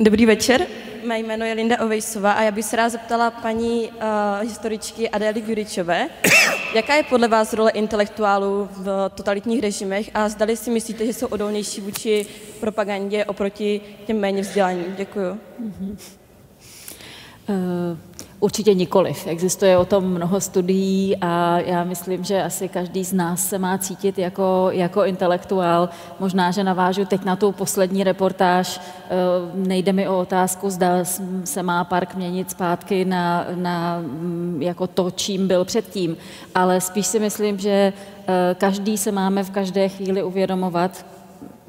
Dobrý 0.00 0.26
večer, 0.26 0.66
mé 1.04 1.18
jméno 1.18 1.44
je 1.44 1.52
Linda 1.52 1.80
Ovejsová 1.80 2.32
a 2.32 2.42
já 2.42 2.50
bych 2.50 2.64
se 2.64 2.76
rád 2.76 2.88
zeptala 2.88 3.30
paní 3.30 3.90
uh, 3.90 4.48
historičky 4.48 5.10
Adély 5.10 5.40
Guričové, 5.40 6.08
jaká 6.74 6.94
je 6.94 7.02
podle 7.02 7.28
vás 7.28 7.52
role 7.52 7.70
intelektuálů 7.70 8.68
v 8.72 9.10
totalitních 9.14 9.60
režimech 9.60 10.10
a 10.14 10.28
zdali 10.28 10.56
si 10.56 10.70
myslíte, 10.70 11.06
že 11.06 11.12
jsou 11.12 11.26
odolnější 11.26 11.80
vůči 11.80 12.26
propagandě 12.60 13.24
oproti 13.24 13.80
těm 14.06 14.20
méně 14.20 14.42
vzdělaným? 14.42 14.94
Děkuju. 14.96 15.38
Mm-hmm. 15.62 15.96
Uh, 17.48 17.98
Určitě 18.40 18.74
nikoliv. 18.74 19.26
Existuje 19.26 19.78
o 19.78 19.84
tom 19.84 20.04
mnoho 20.04 20.40
studií 20.40 21.16
a 21.20 21.58
já 21.58 21.84
myslím, 21.84 22.24
že 22.24 22.42
asi 22.42 22.68
každý 22.68 23.04
z 23.04 23.12
nás 23.12 23.48
se 23.48 23.58
má 23.58 23.78
cítit 23.78 24.18
jako, 24.18 24.68
jako 24.70 25.04
intelektuál. 25.04 25.88
Možná, 26.20 26.50
že 26.50 26.64
navážu 26.64 27.04
teď 27.04 27.24
na 27.24 27.36
tu 27.36 27.52
poslední 27.52 28.04
reportáž. 28.04 28.80
Eh, 28.80 29.10
nejde 29.54 29.92
mi 29.92 30.08
o 30.08 30.18
otázku, 30.18 30.70
zda 30.70 31.04
se 31.44 31.62
má 31.62 31.84
park 31.84 32.14
měnit 32.14 32.50
zpátky 32.50 33.04
na, 33.04 33.46
na 33.54 33.98
mm, 33.98 34.58
jako 34.62 34.86
to, 34.86 35.10
čím 35.10 35.48
byl 35.48 35.64
předtím, 35.64 36.16
ale 36.54 36.80
spíš 36.80 37.06
si 37.06 37.18
myslím, 37.18 37.58
že 37.58 37.92
eh, 38.28 38.56
každý 38.58 38.98
se 38.98 39.12
máme 39.12 39.44
v 39.44 39.50
každé 39.50 39.88
chvíli 39.88 40.22
uvědomovat, 40.22 41.06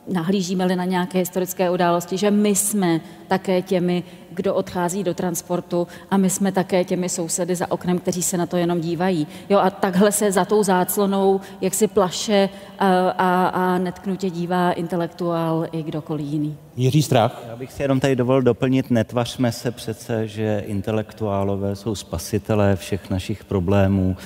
nahlížíme-li 0.07 0.76
na 0.76 0.85
nějaké 0.85 1.19
historické 1.19 1.69
události, 1.69 2.18
že 2.18 2.31
my 2.31 2.49
jsme 2.49 3.02
také 3.27 3.61
těmi, 3.61 4.03
kdo 4.38 4.55
odchází 4.55 5.03
do 5.03 5.14
transportu 5.14 5.88
a 6.11 6.18
my 6.18 6.30
jsme 6.30 6.51
také 6.51 6.84
těmi 6.84 7.09
sousedy 7.09 7.55
za 7.55 7.72
oknem, 7.72 7.99
kteří 7.99 8.23
se 8.23 8.38
na 8.38 8.45
to 8.45 8.57
jenom 8.57 8.81
dívají. 8.81 9.27
Jo, 9.49 9.59
a 9.59 9.69
takhle 9.69 10.11
se 10.11 10.31
za 10.31 10.45
tou 10.45 10.64
záclonou, 10.64 11.41
jak 11.61 11.73
si 11.73 11.88
plaše 11.88 12.49
a, 12.80 13.09
a, 13.09 13.47
a 13.47 13.77
netknutě 13.77 14.30
dívá 14.30 14.72
intelektuál 14.72 15.68
i 15.72 15.84
kdokoliv 15.84 16.26
jiný. 16.26 16.57
Jiří 16.80 17.03
Strach. 17.03 17.43
Já 17.47 17.55
bych 17.55 17.72
si 17.72 17.81
jenom 17.81 17.99
tady 17.99 18.15
dovolil 18.15 18.41
doplnit, 18.41 18.91
netvařme 18.91 19.51
se 19.51 19.72
přece, 19.72 20.27
že 20.27 20.64
intelektuálové 20.68 21.76
jsou 21.76 21.95
spasitelé 21.95 22.76
všech 22.76 23.09
našich 23.09 23.43
problémů. 23.43 24.18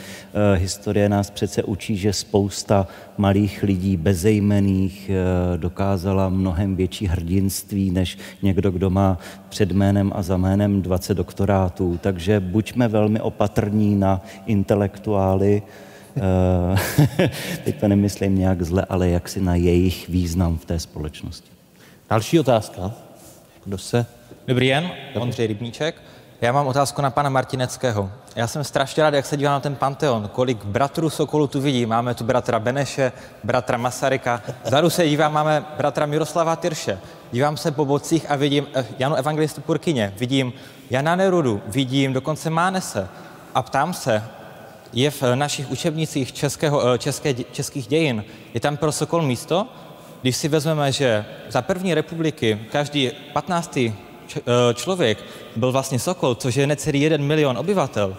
E, 0.54 0.58
historie 0.58 1.10
nás 1.10 1.30
přece 1.32 1.64
učí, 1.64 1.98
že 1.98 2.14
spousta 2.14 2.88
malých 3.18 3.64
lidí 3.64 3.98
bezejmených 3.98 5.10
e, 5.10 5.58
dokázala 5.58 6.30
mnohem 6.30 6.76
větší 6.76 7.08
hrdinství, 7.08 7.92
než 7.92 8.18
někdo, 8.42 8.72
kdo 8.72 8.90
má 8.90 9.18
před 9.50 9.72
jménem 9.72 10.01
a 10.16 10.22
za 10.22 10.38
jménem 10.38 10.82
20 10.82 11.14
doktorátů. 11.14 12.00
Takže 12.02 12.40
buďme 12.40 12.88
velmi 12.88 13.20
opatrní 13.20 13.96
na 13.96 14.22
intelektuály, 14.46 15.62
e, 17.18 17.30
teď 17.64 17.80
to 17.80 17.88
nemyslím 17.88 18.38
nějak 18.38 18.62
zle, 18.62 18.86
ale 18.90 19.10
jak 19.10 19.30
si 19.30 19.42
na 19.42 19.56
jejich 19.56 20.10
význam 20.10 20.58
v 20.58 20.66
té 20.66 20.80
společnosti. 20.80 21.50
Další 22.10 22.40
otázka. 22.40 22.92
Kdo 23.66 23.78
se? 23.78 24.06
Dobrý 24.48 24.68
den, 24.68 24.92
Ondřej 25.16 25.48
Rybníček. 25.48 26.02
Já 26.42 26.52
mám 26.52 26.68
otázku 26.68 27.02
na 27.02 27.10
pana 27.10 27.30
Martineckého. 27.30 28.12
Já 28.36 28.48
jsem 28.48 28.64
strašně 28.64 29.04
rád, 29.04 29.14
jak 29.14 29.26
se 29.26 29.38
dívám 29.38 29.54
na 29.54 29.60
ten 29.60 29.76
Panteon, 29.76 30.28
kolik 30.28 30.66
bratrů 30.66 31.10
Sokolu 31.10 31.48
tu 31.48 31.62
vidí. 31.62 31.86
Máme 31.86 32.14
tu 32.14 32.24
bratra 32.24 32.60
Beneše, 32.60 33.12
bratra 33.44 33.78
Masaryka. 33.78 34.42
Zadu 34.64 34.90
se 34.90 35.08
dívám, 35.08 35.34
máme 35.34 35.66
bratra 35.78 36.06
Miroslava 36.06 36.56
Tyrše. 36.56 37.00
Dívám 37.32 37.58
se 37.58 37.72
po 37.72 37.86
bocích 37.86 38.32
a 38.32 38.36
vidím 38.36 38.68
eh, 38.74 38.86
Janu 39.00 39.16
Evangelistu 39.16 39.62
Purkyně, 39.62 40.14
vidím 40.20 40.54
Jana 40.90 41.16
Nerudu, 41.16 41.62
vidím 41.68 42.14
dokonce 42.14 42.50
Mánese. 42.50 43.10
A 43.56 43.62
ptám 43.62 43.94
se, 43.94 44.24
je 44.94 45.12
v 45.12 45.24
našich 45.36 45.72
učebnicích 45.72 46.34
českého, 46.34 46.98
české, 46.98 47.34
českých 47.34 47.88
dějin, 47.88 48.24
je 48.54 48.60
tam 48.60 48.78
pro 48.78 48.92
Sokol 48.92 49.22
místo? 49.22 49.68
Když 50.22 50.38
si 50.38 50.48
vezmeme, 50.48 50.92
že 50.92 51.26
za 51.50 51.62
první 51.62 51.94
republiky 51.94 52.60
každý 52.72 53.12
15. 53.34 53.78
člověk 54.74 55.24
byl 55.56 55.72
vlastně 55.72 56.00
Sokol, 56.00 56.36
což 56.36 56.56
je 56.56 56.68
necelý 56.68 57.02
jeden 57.02 57.24
milion 57.24 57.58
obyvatel, 57.58 58.18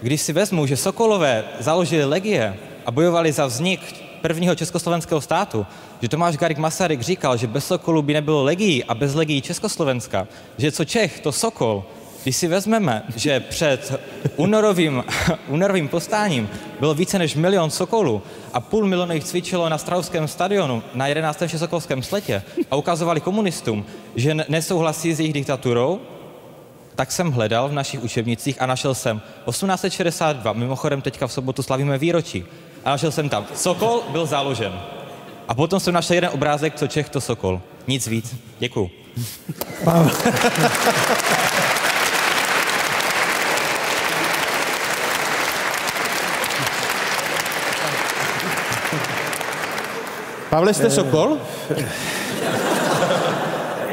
když 0.00 0.20
si 0.20 0.32
vezmu, 0.32 0.66
že 0.66 0.76
Sokolové 0.76 1.44
založili 1.60 2.04
legie 2.04 2.56
a 2.86 2.90
bojovali 2.90 3.32
za 3.32 3.46
vznik 3.46 3.80
prvního 4.22 4.54
československého 4.54 5.20
státu, 5.20 5.66
že 6.02 6.08
Tomáš 6.08 6.36
Garik 6.36 6.58
Masaryk 6.58 7.00
říkal, 7.00 7.36
že 7.36 7.46
bez 7.46 7.66
Sokolu 7.66 8.02
by 8.02 8.12
nebylo 8.12 8.42
legií 8.42 8.84
a 8.84 8.94
bez 8.94 9.14
legií 9.14 9.42
Československa, 9.42 10.28
že 10.58 10.72
co 10.72 10.84
Čech, 10.84 11.20
to 11.20 11.32
Sokol. 11.32 11.84
Když 12.24 12.36
si 12.36 12.48
vezmeme, 12.48 13.02
že 13.16 13.40
před 13.40 14.00
únorovým, 14.36 15.04
únorovým 15.48 15.88
postáním 15.88 16.48
bylo 16.80 16.94
více 16.94 17.18
než 17.18 17.34
milion 17.34 17.70
Sokolů 17.70 18.22
a 18.52 18.60
půl 18.60 18.86
milionu 18.86 19.14
jich 19.14 19.24
cvičilo 19.24 19.68
na 19.68 19.78
Strahovském 19.78 20.28
stadionu 20.28 20.82
na 20.94 21.06
11. 21.06 21.42
Všesokolském 21.46 22.02
sletě 22.02 22.42
a 22.70 22.76
ukazovali 22.76 23.20
komunistům, 23.20 23.84
že 24.16 24.34
nesouhlasí 24.48 25.14
s 25.14 25.20
jejich 25.20 25.32
diktaturou, 25.32 26.00
tak 26.96 27.12
jsem 27.12 27.32
hledal 27.32 27.68
v 27.68 27.72
našich 27.72 28.02
učebnicích 28.02 28.62
a 28.62 28.66
našel 28.66 28.94
jsem 28.94 29.22
1862, 29.50 30.52
mimochodem 30.52 31.00
teďka 31.00 31.26
v 31.26 31.32
sobotu 31.32 31.62
slavíme 31.62 31.98
výročí, 31.98 32.44
a 32.84 32.90
našel 32.90 33.10
jsem 33.12 33.28
tam, 33.28 33.46
Sokol 33.54 34.02
byl 34.08 34.26
založen. 34.26 34.80
A 35.48 35.54
potom 35.54 35.80
jsem 35.80 35.94
našel 35.94 36.14
jeden 36.14 36.30
obrázek, 36.32 36.74
co 36.74 36.86
Čech, 36.86 37.08
to 37.08 37.20
Sokol. 37.20 37.60
Nic 37.86 38.06
víc. 38.06 38.36
Děkuju. 38.58 38.90
Pavle, 50.54 50.74
jste 50.74 50.90
Sokol? 50.90 51.38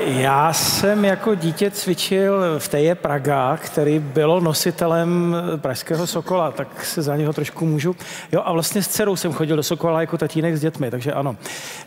Já 0.05 0.53
jsem 0.53 1.05
jako 1.05 1.35
dítě 1.35 1.71
cvičil 1.71 2.59
v 2.59 2.67
Teje 2.67 2.95
Praga, 2.95 3.57
který 3.57 3.99
bylo 3.99 4.39
nositelem 4.39 5.35
pražského 5.57 6.07
Sokola, 6.07 6.51
tak 6.51 6.85
se 6.85 7.01
za 7.01 7.15
něho 7.15 7.33
trošku 7.33 7.65
můžu. 7.65 7.95
Jo 8.31 8.41
a 8.45 8.53
vlastně 8.53 8.83
s 8.83 8.87
dcerou 8.87 9.15
jsem 9.15 9.33
chodil 9.33 9.55
do 9.55 9.63
Sokola 9.63 10.01
jako 10.01 10.17
tatínek 10.17 10.55
s 10.55 10.61
dětmi, 10.61 10.91
takže 10.91 11.13
ano. 11.13 11.35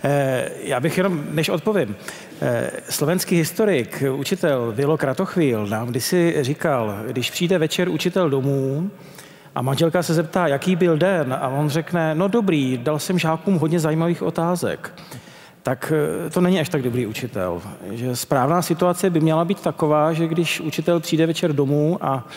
E, 0.05 0.51
já 0.63 0.81
bych 0.81 0.97
jenom, 0.97 1.25
než 1.31 1.49
odpovím, 1.49 1.97
e, 2.43 2.71
slovenský 2.91 3.37
historik, 3.37 4.03
učitel 4.17 4.73
Vilo 4.77 4.99
Kratochvíl 4.99 5.67
nám 5.67 5.89
kdysi 5.89 6.37
říkal, 6.41 6.97
když 7.07 7.31
přijde 7.31 7.59
večer 7.59 7.89
učitel 7.89 8.31
domů, 8.31 8.91
a 9.55 9.63
manželka 9.63 10.03
se 10.03 10.15
zeptá, 10.15 10.47
jaký 10.47 10.77
byl 10.77 10.99
den, 10.99 11.33
a 11.41 11.49
on 11.49 11.69
řekne, 11.69 12.15
no 12.15 12.29
dobrý, 12.29 12.79
dal 12.83 12.99
jsem 12.99 13.19
žákům 13.19 13.59
hodně 13.59 13.81
zajímavých 13.81 14.23
otázek 14.23 14.93
tak 15.65 15.93
eh, 16.27 16.31
to 16.31 16.41
není 16.41 16.61
až 16.61 16.69
tak 16.69 16.83
dobrý 16.83 17.07
učitel. 17.07 17.63
Že 17.91 18.17
správná 18.17 18.63
situace 18.63 19.11
by 19.11 19.21
měla 19.21 19.45
být 19.45 19.61
taková, 19.61 20.13
že 20.13 20.29
když 20.29 20.61
učitel 20.61 21.01
přijde 21.01 21.27
večer 21.27 21.53
domů 21.53 21.99
a 22.01 22.29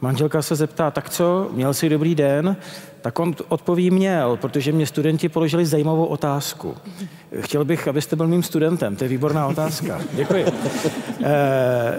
manželka 0.00 0.42
se 0.42 0.54
zeptá, 0.54 0.90
tak 0.90 1.10
co, 1.10 1.48
měl 1.52 1.74
jsi 1.74 1.88
dobrý 1.88 2.14
den, 2.14 2.56
tak 3.04 3.18
on 3.18 3.34
odpoví 3.48 3.90
měl, 3.90 4.36
protože 4.36 4.72
mě 4.72 4.86
studenti 4.86 5.28
položili 5.28 5.66
zajímavou 5.66 6.04
otázku. 6.04 6.74
Chtěl 7.40 7.64
bych, 7.64 7.88
abyste 7.88 8.16
byl 8.16 8.26
mým 8.26 8.42
studentem, 8.42 8.96
to 8.96 9.04
je 9.04 9.08
výborná 9.08 9.46
otázka. 9.46 10.00
Děkuji. 10.12 10.44
E, 10.44 10.52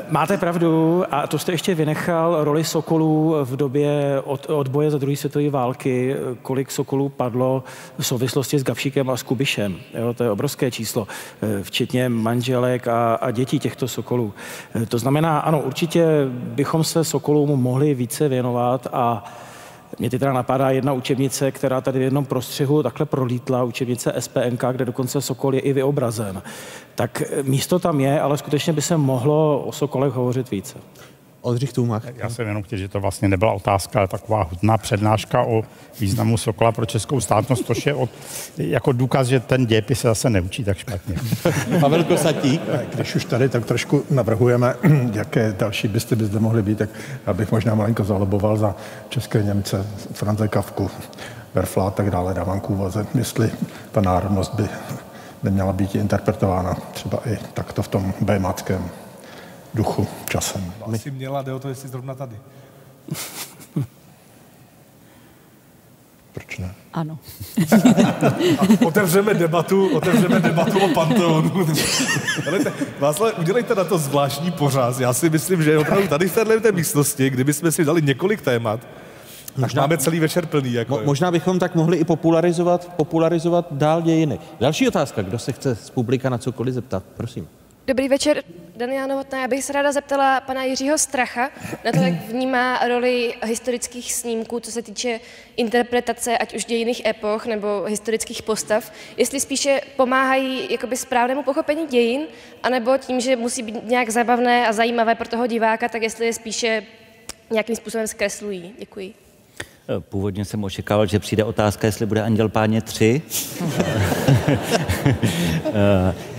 máte 0.09 0.37
pravdu, 0.37 1.03
a 1.11 1.27
to 1.27 1.39
jste 1.39 1.51
ještě 1.51 1.75
vynechal 1.75 2.43
roli 2.43 2.63
sokolů 2.63 3.35
v 3.43 3.55
době 3.55 4.21
od, 4.23 4.49
odboje 4.49 4.91
za 4.91 4.97
druhé 4.97 5.15
světové 5.17 5.49
války, 5.49 6.15
kolik 6.41 6.71
sokolů 6.71 7.09
padlo 7.09 7.63
v 7.97 8.07
souvislosti 8.07 8.59
s 8.59 8.63
Gavšíkem 8.63 9.09
a 9.09 9.17
s 9.17 9.23
Kubišem. 9.23 9.75
Jo, 9.93 10.13
to 10.13 10.23
je 10.23 10.31
obrovské 10.31 10.71
číslo, 10.71 11.07
e, 11.41 11.63
včetně 11.63 12.09
manželek 12.09 12.87
a, 12.87 13.15
a 13.15 13.31
dětí 13.31 13.59
těchto 13.59 13.87
sokolů. 13.87 14.33
E, 14.75 14.85
to 14.85 14.97
znamená, 14.97 15.39
ano, 15.39 15.61
určitě 15.61 16.05
bychom 16.31 16.83
se 16.83 17.03
sokolům 17.03 17.61
mohli 17.61 17.93
více 17.93 18.27
věnovat 18.27 18.87
a 18.93 19.23
mě 19.99 20.09
teda 20.09 20.33
napadá 20.33 20.69
jedna 20.69 20.93
učebnice, 20.93 21.51
která 21.51 21.81
tady 21.81 21.99
v 21.99 22.01
jednom 22.01 22.25
prostřihu 22.25 22.83
takhle 22.83 23.05
prolítla, 23.05 23.63
učebnice 23.63 24.13
SPNK, 24.19 24.63
kde 24.71 24.85
dokonce 24.85 25.21
Sokol 25.21 25.55
je 25.55 25.59
i 25.59 25.73
vyobrazen. 25.73 26.41
Tak 26.95 27.23
místo 27.43 27.79
tam 27.79 27.99
je, 27.99 28.21
ale 28.21 28.37
skutečně 28.37 28.73
by 28.73 28.81
se 28.81 28.97
mohlo 28.97 29.59
o 29.59 29.71
Sokolech 29.71 30.13
hovořit 30.13 30.51
více. 30.51 30.77
Oldřich 31.45 31.73
Tůmach. 31.73 32.03
Já 32.15 32.29
jsem 32.29 32.47
jenom 32.47 32.63
chtěl, 32.63 32.79
že 32.79 32.87
to 32.87 32.99
vlastně 32.99 33.27
nebyla 33.27 33.51
otázka, 33.51 33.99
ale 33.99 34.07
taková 34.07 34.43
hudná 34.43 34.77
přednáška 34.77 35.41
o 35.41 35.63
významu 35.99 36.37
Sokola 36.37 36.71
pro 36.71 36.85
českou 36.85 37.21
státnost, 37.21 37.65
což 37.65 37.85
je 37.85 37.93
od, 37.93 38.09
jako 38.57 38.91
důkaz, 38.91 39.27
že 39.27 39.39
ten 39.39 39.65
dějepis 39.65 39.99
se 39.99 40.07
zase 40.07 40.29
neučí 40.29 40.63
tak 40.63 40.77
špatně. 40.77 41.15
Pavel 41.79 42.03
Kosatí. 42.03 42.59
Když 42.93 43.15
už 43.15 43.25
tady 43.25 43.49
tak 43.49 43.65
trošku 43.65 44.03
navrhujeme, 44.09 44.75
jaké 45.13 45.55
další 45.59 45.87
bysty 45.87 46.15
by 46.15 46.25
zde 46.25 46.39
mohly 46.39 46.61
být, 46.61 46.77
tak 46.77 46.89
já 47.27 47.33
bych 47.33 47.51
možná 47.51 47.75
malinko 47.75 48.03
zaloboval 48.03 48.57
za 48.57 48.75
české 49.09 49.43
Němce, 49.43 49.85
Franze 50.13 50.47
Kavku, 50.47 50.91
Verfla 51.53 51.87
a 51.87 51.91
tak 51.91 52.11
dále, 52.11 52.33
dávám 52.33 52.59
k 52.59 52.69
úvaze, 52.69 53.07
jestli 53.15 53.51
ta 53.91 54.01
národnost 54.01 54.53
by 54.55 54.63
neměla 55.43 55.73
být 55.73 55.95
interpretována 55.95 56.73
třeba 56.93 57.19
i 57.25 57.37
takto 57.53 57.81
v 57.81 57.87
tom 57.87 58.13
bématském 58.21 58.89
duchu 59.75 60.07
časem. 60.29 60.73
Asi 60.93 61.11
měla, 61.11 61.41
jde 61.41 61.53
o 61.53 61.59
to, 61.59 61.69
jestli 61.69 61.89
zrovna 61.89 62.15
tady. 62.15 62.35
Proč 66.33 66.57
ne? 66.57 66.75
Ano. 66.93 67.19
otevřeme 68.85 69.33
debatu, 69.33 69.95
otevřeme 69.95 70.39
debatu 70.39 70.79
o 70.79 70.87
Panteonu. 70.87 71.51
Ale 72.47 72.59
te, 72.59 72.73
Václav, 72.99 73.39
udělejte 73.39 73.75
na 73.75 73.83
to 73.83 73.97
zvláštní 73.97 74.51
pořád. 74.51 74.99
Já 74.99 75.13
si 75.13 75.29
myslím, 75.29 75.63
že 75.63 75.77
opravdu 75.77 76.07
tady 76.07 76.29
v 76.29 76.33
této 76.33 76.59
té 76.59 76.71
místnosti, 76.71 77.29
kdybychom 77.29 77.71
si 77.71 77.85
dali 77.85 78.01
několik 78.01 78.41
témat, 78.41 78.79
Možná, 79.57 79.81
máme 79.81 79.97
celý 79.97 80.19
večer 80.19 80.45
plný. 80.45 80.73
Jako 80.73 80.97
mo, 80.97 81.03
možná 81.05 81.31
bychom 81.31 81.59
tak 81.59 81.75
mohli 81.75 81.97
i 81.97 82.03
popularizovat, 82.03 82.93
popularizovat 82.95 83.67
dál 83.71 84.01
dějiny. 84.01 84.39
Další 84.59 84.87
otázka, 84.87 85.21
kdo 85.21 85.39
se 85.39 85.51
chce 85.51 85.75
z 85.75 85.89
publika 85.89 86.29
na 86.29 86.37
cokoliv 86.37 86.73
zeptat, 86.73 87.03
prosím. 87.17 87.47
Dobrý 87.87 88.09
večer, 88.09 88.43
Daniela 88.75 89.07
Novotná. 89.07 89.41
Já 89.41 89.47
bych 89.47 89.63
se 89.63 89.73
ráda 89.73 89.91
zeptala 89.91 90.41
pana 90.41 90.63
Jiřího 90.63 90.97
Stracha 90.97 91.49
na 91.85 91.91
to, 91.91 91.99
jak 91.99 92.13
vnímá 92.13 92.87
roli 92.87 93.33
historických 93.43 94.13
snímků, 94.13 94.59
co 94.59 94.71
se 94.71 94.81
týče 94.81 95.19
interpretace 95.55 96.37
ať 96.37 96.55
už 96.55 96.65
dějiných 96.65 97.05
epoch 97.05 97.45
nebo 97.45 97.83
historických 97.83 98.43
postav. 98.43 98.91
Jestli 99.17 99.39
spíše 99.39 99.81
pomáhají 99.95 100.67
jakoby 100.69 100.97
správnému 100.97 101.43
pochopení 101.43 101.87
dějin, 101.87 102.21
anebo 102.63 102.97
tím, 102.97 103.19
že 103.19 103.35
musí 103.35 103.63
být 103.63 103.75
nějak 103.87 104.09
zabavné 104.09 104.67
a 104.67 104.73
zajímavé 104.73 105.15
pro 105.15 105.27
toho 105.27 105.47
diváka, 105.47 105.89
tak 105.89 106.01
jestli 106.01 106.25
je 106.25 106.33
spíše 106.33 106.83
nějakým 107.51 107.75
způsobem 107.75 108.07
zkreslují. 108.07 108.73
Děkuji. 108.79 109.13
Původně 109.99 110.45
jsem 110.45 110.63
očekával, 110.63 111.05
že 111.05 111.19
přijde 111.19 111.43
otázka, 111.43 111.87
jestli 111.87 112.05
bude 112.05 112.21
Anděl 112.21 112.49
Páně 112.49 112.81
3. 112.81 113.21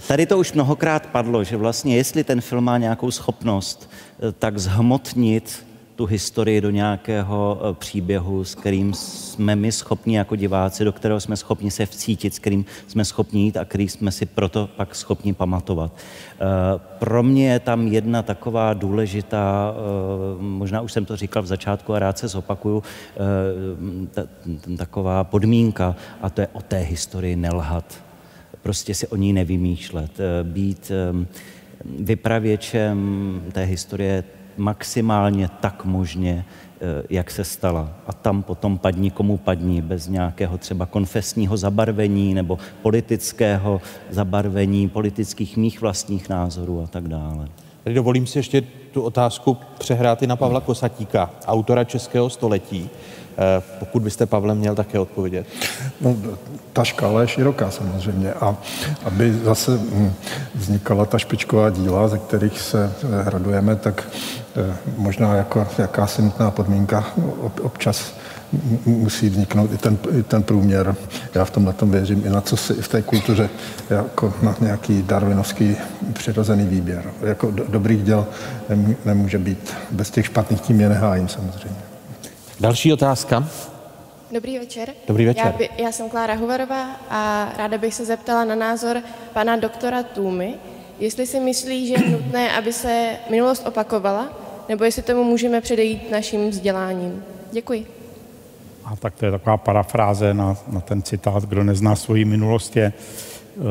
Tady 0.00 0.26
to 0.26 0.38
už 0.38 0.52
mnohokrát 0.52 1.06
padlo, 1.06 1.44
že 1.44 1.56
vlastně 1.56 1.96
jestli 1.96 2.24
ten 2.24 2.40
film 2.40 2.64
má 2.64 2.78
nějakou 2.78 3.10
schopnost, 3.10 3.90
eh, 4.28 4.32
tak 4.32 4.58
zhmotnit 4.58 5.66
tu 5.96 6.06
historii 6.06 6.60
do 6.60 6.70
nějakého 6.70 7.60
eh, 7.60 7.74
příběhu, 7.74 8.44
s 8.44 8.54
kterým 8.54 8.94
jsme 8.94 9.56
my 9.56 9.72
schopni 9.72 10.16
jako 10.16 10.36
diváci, 10.36 10.84
do 10.84 10.92
kterého 10.92 11.20
jsme 11.20 11.36
schopni 11.36 11.70
se 11.70 11.86
vcítit, 11.86 12.34
s 12.34 12.38
kterým 12.38 12.64
jsme 12.86 13.04
schopni 13.04 13.42
jít 13.42 13.56
a 13.56 13.64
který 13.64 13.88
jsme 13.88 14.12
si 14.12 14.26
proto 14.26 14.68
pak 14.76 14.94
schopni 14.94 15.34
pamatovat. 15.34 15.92
Eh, 15.94 16.38
pro 16.98 17.22
mě 17.22 17.52
je 17.52 17.60
tam 17.60 17.86
jedna 17.86 18.22
taková 18.22 18.74
důležitá, 18.74 19.74
možná 20.38 20.80
už 20.80 20.92
jsem 20.92 21.04
to 21.04 21.16
říkal 21.16 21.42
v 21.42 21.46
začátku 21.46 21.94
a 21.94 21.98
rád 21.98 22.18
se 22.18 22.28
zopakuju, 22.28 22.82
taková 24.78 25.24
podmínka 25.24 25.96
a 26.22 26.30
to 26.30 26.40
je 26.40 26.48
o 26.52 26.60
té 26.62 26.78
historii 26.78 27.36
nelhat 27.36 27.84
prostě 28.62 28.94
si 28.94 29.06
o 29.06 29.16
ní 29.16 29.32
nevymýšlet. 29.32 30.20
Eh, 30.20 30.44
být 30.44 30.90
ehm, 30.90 31.26
vypravěčem 31.98 33.42
té 33.52 33.64
historie 33.64 34.24
maximálně 34.56 35.48
tak 35.60 35.84
možně, 35.84 36.44
eh, 36.80 37.02
jak 37.10 37.30
se 37.30 37.44
stala. 37.44 37.90
A 38.06 38.12
tam 38.12 38.42
potom 38.42 38.78
padni 38.78 39.10
komu 39.10 39.36
padni, 39.36 39.82
bez 39.82 40.08
nějakého 40.08 40.58
třeba 40.58 40.86
konfesního 40.86 41.56
zabarvení 41.56 42.34
nebo 42.34 42.58
politického 42.82 43.80
zabarvení, 44.10 44.88
politických 44.88 45.56
mých 45.56 45.80
vlastních 45.80 46.28
názorů 46.28 46.82
a 46.82 46.86
tak 46.86 47.08
dále. 47.08 47.48
Tady 47.84 47.94
dovolím 47.94 48.26
si 48.26 48.38
ještě 48.38 48.62
tu 48.92 49.02
otázku 49.02 49.56
přehrát 49.78 50.22
i 50.22 50.26
na 50.26 50.36
Pavla 50.36 50.60
Kosatíka, 50.60 51.30
autora 51.46 51.84
Českého 51.84 52.30
století. 52.30 52.90
Pokud 53.78 54.02
byste, 54.02 54.26
Pavle, 54.26 54.54
měl 54.54 54.74
také 54.74 54.98
odpovědět. 54.98 55.46
No, 56.00 56.16
ta 56.72 56.84
škála 56.84 57.20
je 57.20 57.28
široká 57.28 57.70
samozřejmě 57.70 58.32
a 58.32 58.56
aby 59.04 59.34
zase 59.44 59.72
hm, 59.76 60.12
vznikala 60.54 61.04
ta 61.04 61.18
špičková 61.18 61.70
díla, 61.70 62.08
ze 62.08 62.18
kterých 62.18 62.60
se 62.60 62.92
radujeme, 63.24 63.76
tak 63.76 64.08
možná 64.96 65.34
jako 65.34 65.66
jakási 65.78 66.22
nutná 66.22 66.50
podmínka 66.50 67.04
občas 67.62 68.12
musí 68.86 69.28
vzniknout 69.28 69.72
i 69.72 69.78
ten, 69.78 69.98
i 70.18 70.22
ten 70.22 70.42
průměr. 70.42 70.96
Já 71.34 71.44
v 71.44 71.50
tomhle 71.50 71.72
tom 71.72 71.90
věřím 71.90 72.22
i 72.26 72.30
na 72.30 72.40
co 72.40 72.56
si 72.56 72.72
i 72.72 72.82
v 72.82 72.88
té 72.88 73.02
kultuře, 73.02 73.50
jako 73.90 74.34
na 74.42 74.56
nějaký 74.60 75.02
darwinovský 75.02 75.76
přirozený 76.12 76.66
výběr. 76.66 77.04
Jako 77.22 77.50
do, 77.50 77.64
dobrých 77.68 78.02
děl 78.02 78.26
nemůže 79.04 79.38
být. 79.38 79.74
Bez 79.90 80.10
těch 80.10 80.26
špatných 80.26 80.60
tím 80.60 80.80
je 80.80 80.88
nehájím 80.88 81.28
samozřejmě. 81.28 81.81
Další 82.62 82.92
otázka. 82.92 83.48
Dobrý 84.32 84.58
večer. 84.58 84.88
Dobrý 85.08 85.24
večer. 85.24 85.46
Já, 85.46 85.52
by, 85.52 85.68
já 85.78 85.92
jsem 85.92 86.10
Klára 86.10 86.34
Huvarová 86.34 86.96
a 87.10 87.52
ráda 87.58 87.78
bych 87.78 87.94
se 87.94 88.04
zeptala 88.04 88.44
na 88.44 88.54
názor 88.54 89.02
pana 89.32 89.56
doktora 89.56 90.02
Tůmy, 90.02 90.54
jestli 90.98 91.26
si 91.26 91.40
myslí, 91.40 91.86
že 91.86 91.94
je 91.94 92.10
nutné, 92.10 92.52
aby 92.52 92.72
se 92.72 93.16
minulost 93.30 93.66
opakovala, 93.66 94.28
nebo 94.68 94.84
jestli 94.84 95.02
tomu 95.02 95.24
můžeme 95.24 95.60
předejít 95.60 96.10
naším 96.10 96.50
vzděláním. 96.50 97.24
Děkuji. 97.52 97.86
A 98.84 98.96
tak 98.96 99.14
to 99.14 99.24
je 99.24 99.30
taková 99.30 99.56
parafráze 99.56 100.34
na, 100.34 100.56
na 100.68 100.80
ten 100.80 101.02
citát, 101.02 101.44
kdo 101.44 101.64
nezná 101.64 101.96
svoji 101.96 102.24
minulost, 102.24 102.76
je 102.76 102.92
eh, 102.92 103.62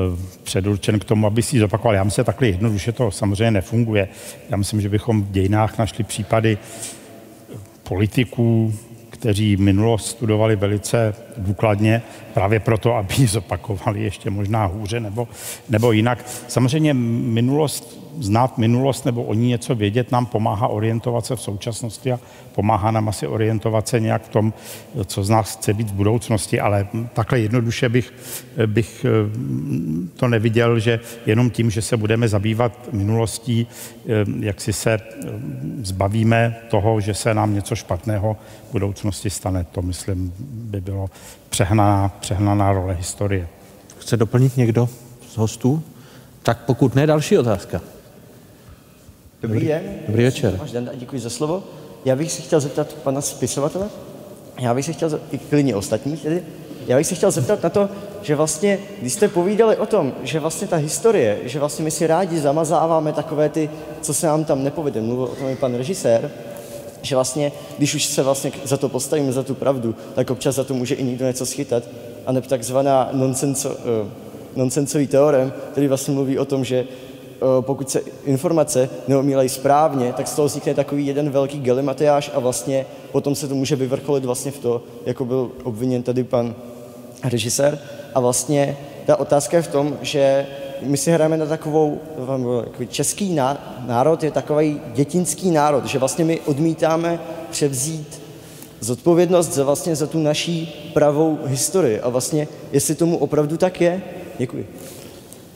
předurčen 0.44 1.00
k 1.00 1.04
tomu, 1.04 1.28
aby 1.28 1.42
si 1.42 1.56
ji 1.56 1.60
zopakoval. 1.60 1.96
Já 1.96 2.04
myslím, 2.04 2.22
že 2.22 2.26
takhle 2.26 2.48
jednoduše 2.48 2.92
to 2.92 3.12
samozřejmě 3.12 3.52
nefunguje. 3.52 4.08
Já 4.50 4.58
myslím, 4.58 4.82
že 4.82 4.90
bychom 4.90 5.24
v 5.24 5.32
dějinách 5.32 5.78
našli 5.78 6.04
případy 6.04 6.58
politiků, 7.92 8.74
kteří 9.10 9.58
minulost 9.58 10.08
studovali 10.08 10.56
velice 10.56 11.16
důkladně, 11.38 12.02
právě 12.34 12.60
proto, 12.60 12.96
aby 12.96 13.14
ji 13.18 13.28
zopakovali 13.28 14.04
ještě 14.04 14.30
možná 14.30 14.66
hůře 14.66 15.00
nebo, 15.00 15.28
nebo 15.70 15.92
jinak. 15.92 16.26
Samozřejmě 16.48 16.94
minulost 16.94 18.01
znát 18.20 18.58
minulost 18.58 19.06
nebo 19.06 19.24
o 19.24 19.34
ní 19.34 19.48
něco 19.48 19.76
vědět 19.76 20.12
nám 20.12 20.26
pomáhá 20.26 20.68
orientovat 20.68 21.26
se 21.26 21.36
v 21.36 21.42
současnosti 21.42 22.12
a 22.12 22.20
pomáhá 22.56 22.92
nám 22.92 23.10
asi 23.10 23.28
orientovat 23.28 23.88
se 23.88 24.00
nějak 24.00 24.24
v 24.24 24.30
tom, 24.30 24.54
co 25.06 25.24
z 25.24 25.30
nás 25.30 25.56
chce 25.56 25.74
být 25.74 25.90
v 25.90 25.94
budoucnosti, 25.94 26.60
ale 26.60 26.88
takhle 27.14 27.40
jednoduše 27.40 27.90
bych, 27.90 28.14
bych 28.66 29.06
eh, 29.06 30.10
to 30.16 30.28
neviděl, 30.28 30.80
že 30.80 31.00
jenom 31.26 31.50
tím, 31.50 31.70
že 31.70 31.82
se 31.82 31.98
budeme 31.98 32.28
zabývat 32.28 32.90
minulostí, 32.92 33.68
eh, 33.68 34.10
jak 34.40 34.62
si 34.62 34.74
se 34.74 34.92
eh, 34.92 35.28
zbavíme 35.84 36.56
toho, 36.70 37.02
že 37.02 37.14
se 37.14 37.34
nám 37.34 37.54
něco 37.54 37.76
špatného 37.76 38.38
v 38.70 38.72
budoucnosti 38.72 39.30
stane. 39.30 39.66
To, 39.72 39.82
myslím, 39.82 40.34
by 40.40 40.82
bylo 40.82 41.10
přehnaná, 41.50 42.12
přehnaná 42.20 42.74
role 42.74 42.94
historie. 42.94 43.48
Chce 43.98 44.18
doplnit 44.18 44.58
někdo 44.58 44.90
z 45.30 45.38
hostů? 45.38 45.84
Tak 46.44 46.58
pokud 46.66 46.96
ne, 46.96 47.08
další 47.08 47.38
otázka. 47.38 47.82
Dobrý 49.42 49.68
den. 49.68 49.82
Dobrý 50.08 50.24
večer. 50.24 50.56
Váš 50.60 50.72
den, 50.72 50.92
děkuji 50.94 51.22
za 51.22 51.30
slovo. 51.30 51.64
Já 52.06 52.16
bych 52.16 52.32
se 52.32 52.42
chtěl 52.42 52.60
zeptat 52.60 52.94
pana 52.94 53.22
spisovatele, 53.22 53.90
já 54.60 54.74
bych 54.74 54.86
se 54.86 54.94
chtěl, 54.94 55.20
i 55.32 55.38
klidně 55.38 55.76
ostatních 55.76 56.24
tedy, 56.24 56.44
já 56.88 56.98
bych 56.98 57.08
se 57.08 57.16
chtěl 57.16 57.32
zeptat 57.32 57.64
na 57.64 57.70
to, 57.70 57.90
že 58.22 58.36
vlastně, 58.36 58.80
když 59.02 59.14
jste 59.14 59.28
povídali 59.28 59.78
o 59.78 59.86
tom, 59.86 60.14
že 60.24 60.40
vlastně 60.40 60.68
ta 60.68 60.76
historie, 60.76 61.40
že 61.44 61.60
vlastně 61.60 61.86
my 61.86 61.92
si 61.92 62.08
rádi 62.08 62.40
zamazáváme 62.40 63.14
takové 63.14 63.50
ty, 63.50 63.70
co 64.02 64.14
se 64.14 64.28
nám 64.28 64.46
tam 64.46 64.64
nepovede, 64.64 65.02
mluvil 65.02 65.26
o 65.26 65.36
tom 65.36 65.50
i 65.50 65.56
pan 65.56 65.76
režisér, 65.76 66.32
že 67.02 67.16
vlastně, 67.16 67.52
když 67.78 67.96
už 67.96 68.06
se 68.06 68.24
vlastně 68.24 68.52
za 68.64 68.78
to 68.78 68.90
postavíme, 68.90 69.32
za 69.32 69.44
tu 69.44 69.56
pravdu, 69.56 69.96
tak 70.16 70.30
občas 70.30 70.56
za 70.56 70.64
to 70.64 70.74
může 70.74 70.96
i 70.96 71.04
někdo 71.04 71.26
něco 71.26 71.46
schytat. 71.46 71.84
A 72.26 72.32
nebo 72.32 72.48
takzvaná 72.48 73.10
nonsenso, 73.12 73.70
uh, 73.70 73.76
nonsensový 74.56 75.08
teorem, 75.08 75.54
který 75.72 75.88
vlastně 75.88 76.14
mluví 76.14 76.40
o 76.40 76.46
tom, 76.46 76.66
že 76.66 76.84
Eh, 76.84 77.11
pokud 77.62 77.90
se 77.90 78.02
informace 78.26 78.90
neomílají 79.08 79.50
správně, 79.50 80.14
tak 80.14 80.28
z 80.28 80.36
toho 80.36 80.46
vznikne 80.46 80.74
takový 80.74 81.08
jeden 81.08 81.30
velký 81.30 81.60
galimatiáš 81.60 82.32
a 82.34 82.40
vlastně 82.40 82.86
potom 83.12 83.36
se 83.36 83.48
to 83.48 83.56
může 83.56 83.76
vyvrcholit 83.76 84.26
vlastně 84.26 84.52
v 84.52 84.60
to, 84.60 84.84
jako 85.06 85.26
byl 85.26 85.52
obviněn 85.64 86.04
tady 86.04 86.24
pan 86.24 86.56
režisér. 87.24 87.80
A 88.16 88.20
vlastně 88.20 88.78
ta 89.06 89.16
otázka 89.16 89.58
je 89.58 89.64
v 89.64 89.68
tom, 89.68 89.98
že 90.02 90.48
my 90.82 90.98
si 90.98 91.12
hrajeme 91.12 91.38
na 91.38 91.46
takovou, 91.46 92.00
takový 92.64 92.88
český 92.88 93.40
národ 93.86 94.24
je 94.24 94.32
takový 94.32 94.82
dětinský 94.94 95.52
národ, 95.52 95.86
že 95.86 96.00
vlastně 96.00 96.26
my 96.26 96.40
odmítáme 96.40 97.20
převzít 97.52 98.22
zodpovědnost 98.80 99.54
za 99.54 99.64
vlastně 99.64 99.96
za 99.96 100.08
tu 100.08 100.20
naší 100.20 100.90
pravou 100.94 101.40
historii. 101.46 102.00
A 102.00 102.10
vlastně, 102.10 102.48
jestli 102.72 102.96
tomu 102.96 103.18
opravdu 103.18 103.58
tak 103.58 103.82
je, 103.82 104.02
děkuji. 104.38 104.68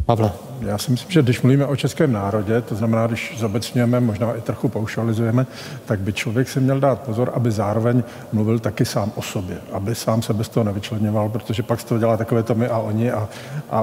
Pavle. 0.05 0.31
Já 0.61 0.77
si 0.77 0.91
myslím, 0.91 1.11
že 1.11 1.21
když 1.21 1.41
mluvíme 1.41 1.65
o 1.65 1.75
českém 1.75 2.11
národě, 2.11 2.61
to 2.61 2.75
znamená, 2.75 3.07
když 3.07 3.33
zobecňujeme, 3.37 3.99
možná 3.99 4.33
i 4.33 4.41
trochu 4.41 4.69
paušalizujeme, 4.69 5.45
tak 5.85 5.99
by 5.99 6.13
člověk 6.13 6.49
si 6.49 6.59
měl 6.59 6.79
dát 6.79 7.01
pozor, 7.01 7.31
aby 7.33 7.51
zároveň 7.51 8.03
mluvil 8.33 8.59
taky 8.59 8.85
sám 8.85 9.11
o 9.15 9.21
sobě, 9.21 9.57
aby 9.71 9.95
sám 9.95 10.21
se 10.21 10.33
bez 10.33 10.49
toho 10.49 10.63
nevyčleněval, 10.63 11.29
protože 11.29 11.63
pak 11.63 11.79
z 11.79 11.83
toho 11.83 11.99
dělá 11.99 12.17
takové 12.17 12.43
to 12.43 12.55
my 12.55 12.67
a 12.67 12.77
oni 12.77 13.11
a, 13.11 13.29
a, 13.69 13.79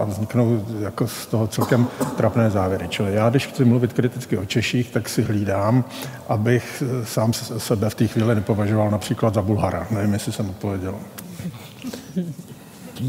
a 0.00 0.04
vzniknou 0.04 0.64
jako 0.80 1.06
z 1.06 1.26
toho 1.26 1.46
celkem 1.46 1.86
trapné 2.16 2.50
závěry. 2.50 2.88
Čili 2.88 3.14
já, 3.14 3.30
když 3.30 3.46
chci 3.46 3.64
mluvit 3.64 3.92
kriticky 3.92 4.38
o 4.38 4.44
Češích, 4.44 4.90
tak 4.90 5.08
si 5.08 5.22
hlídám, 5.22 5.84
abych 6.28 6.82
sám 7.04 7.32
sebe 7.32 7.90
v 7.90 7.94
té 7.94 8.06
chvíli 8.06 8.34
nepovažoval 8.34 8.90
například 8.90 9.34
za 9.34 9.42
Bulhara. 9.42 9.86
Nevím, 9.90 10.12
jestli 10.12 10.32
jsem 10.32 10.50
odpověděl. 10.50 10.94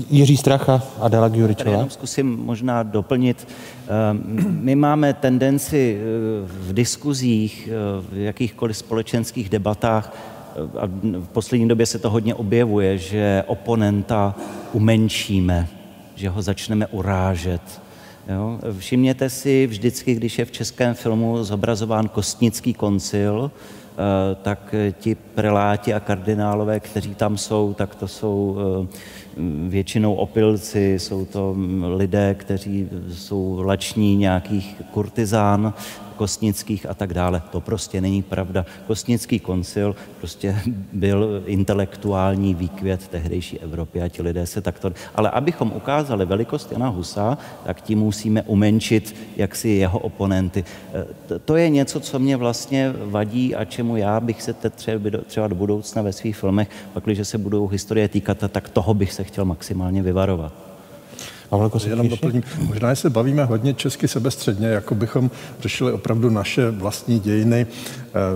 Jiří 0.09 0.37
Stracha, 0.37 0.83
Adela 0.99 1.27
Gjuričová. 1.27 1.71
Jenom 1.71 1.89
zkusím 1.89 2.37
možná 2.37 2.83
doplnit. 2.83 3.47
Ehm, 3.87 4.21
my 4.61 4.75
máme 4.75 5.13
tendenci 5.13 5.97
eh, 5.97 6.03
v 6.47 6.73
diskuzích, 6.73 7.69
eh, 7.71 8.01
v 8.11 8.17
jakýchkoliv 8.17 8.77
společenských 8.77 9.49
debatách, 9.49 10.13
eh, 10.55 10.79
a 10.79 10.85
v 11.19 11.27
poslední 11.33 11.67
době 11.67 11.85
se 11.85 11.99
to 11.99 12.09
hodně 12.09 12.35
objevuje, 12.35 12.97
že 12.97 13.43
oponenta 13.47 14.35
umenšíme, 14.73 15.67
že 16.15 16.29
ho 16.29 16.41
začneme 16.41 16.87
urážet. 16.87 17.81
Jo? 18.29 18.59
Všimněte 18.77 19.29
si 19.29 19.67
vždycky, 19.67 20.15
když 20.15 20.39
je 20.39 20.45
v 20.45 20.51
českém 20.51 20.93
filmu 20.93 21.43
zobrazován 21.43 22.07
kostnický 22.07 22.73
koncil, 22.73 23.51
tak 24.41 24.75
ti 24.91 25.15
preláti 25.15 25.93
a 25.93 25.99
kardinálové, 25.99 26.79
kteří 26.79 27.15
tam 27.15 27.37
jsou, 27.37 27.73
tak 27.73 27.95
to 27.95 28.07
jsou 28.07 28.57
většinou 29.68 30.15
opilci, 30.15 30.99
jsou 30.99 31.26
to 31.26 31.55
lidé, 31.95 32.35
kteří 32.39 32.89
jsou 33.11 33.61
lační 33.65 34.15
nějakých 34.15 34.81
kurtizán, 34.91 35.73
kostnických 36.14 36.85
a 36.90 36.94
tak 36.94 37.14
dále. 37.14 37.41
To 37.52 37.61
prostě 37.61 38.02
není 38.02 38.22
pravda. 38.22 38.65
Kostnický 38.88 39.40
koncil 39.40 39.95
prostě 40.18 40.56
byl 40.94 41.44
intelektuální 41.45 42.53
výkvět 42.53 43.07
tehdejší 43.07 43.60
Evropy 43.60 44.02
a 44.02 44.07
ti 44.07 44.22
lidé 44.22 44.45
se 44.45 44.61
takto... 44.61 44.91
Ale 45.15 45.30
abychom 45.30 45.72
ukázali 45.76 46.26
velikost 46.26 46.72
Jana 46.72 46.88
Husa, 46.88 47.38
tak 47.65 47.81
tím 47.81 47.99
musíme 47.99 48.41
umenšit 48.41 49.15
jaksi 49.35 49.69
jeho 49.69 49.99
oponenty. 49.99 50.64
E, 51.34 51.40
to 51.40 51.56
je 51.56 51.69
něco, 51.69 51.99
co 51.99 52.19
mě 52.19 52.38
vlastně 52.38 52.94
vadí 53.06 53.56
a 53.56 53.65
čemu 53.65 53.98
já 53.98 54.19
bych 54.19 54.41
se 54.41 54.53
třeba 55.26 55.48
do 55.48 55.56
budoucna 55.56 56.02
ve 56.02 56.14
svých 56.14 56.38
filmech, 56.38 56.69
pakliže 56.94 57.26
se 57.26 57.38
budou 57.38 57.68
historie 57.68 58.07
týkat, 58.07 58.38
tak 58.49 58.69
toho 58.69 58.94
bych 58.94 59.14
se 59.14 59.23
chtěl 59.23 59.45
maximálně 59.45 60.02
vyvarovat. 60.02 60.72
Pavel 61.53 61.71
Jenom 61.88 62.09
doplním. 62.09 62.43
Možná 62.61 62.95
se 62.95 63.09
bavíme 63.09 63.45
hodně 63.45 63.73
česky 63.73 64.07
sebestředně, 64.07 64.67
jako 64.67 64.95
bychom 64.95 65.31
řešili 65.61 65.91
opravdu 65.91 66.30
naše 66.30 66.71
vlastní 66.71 67.19
dějiny 67.19 67.67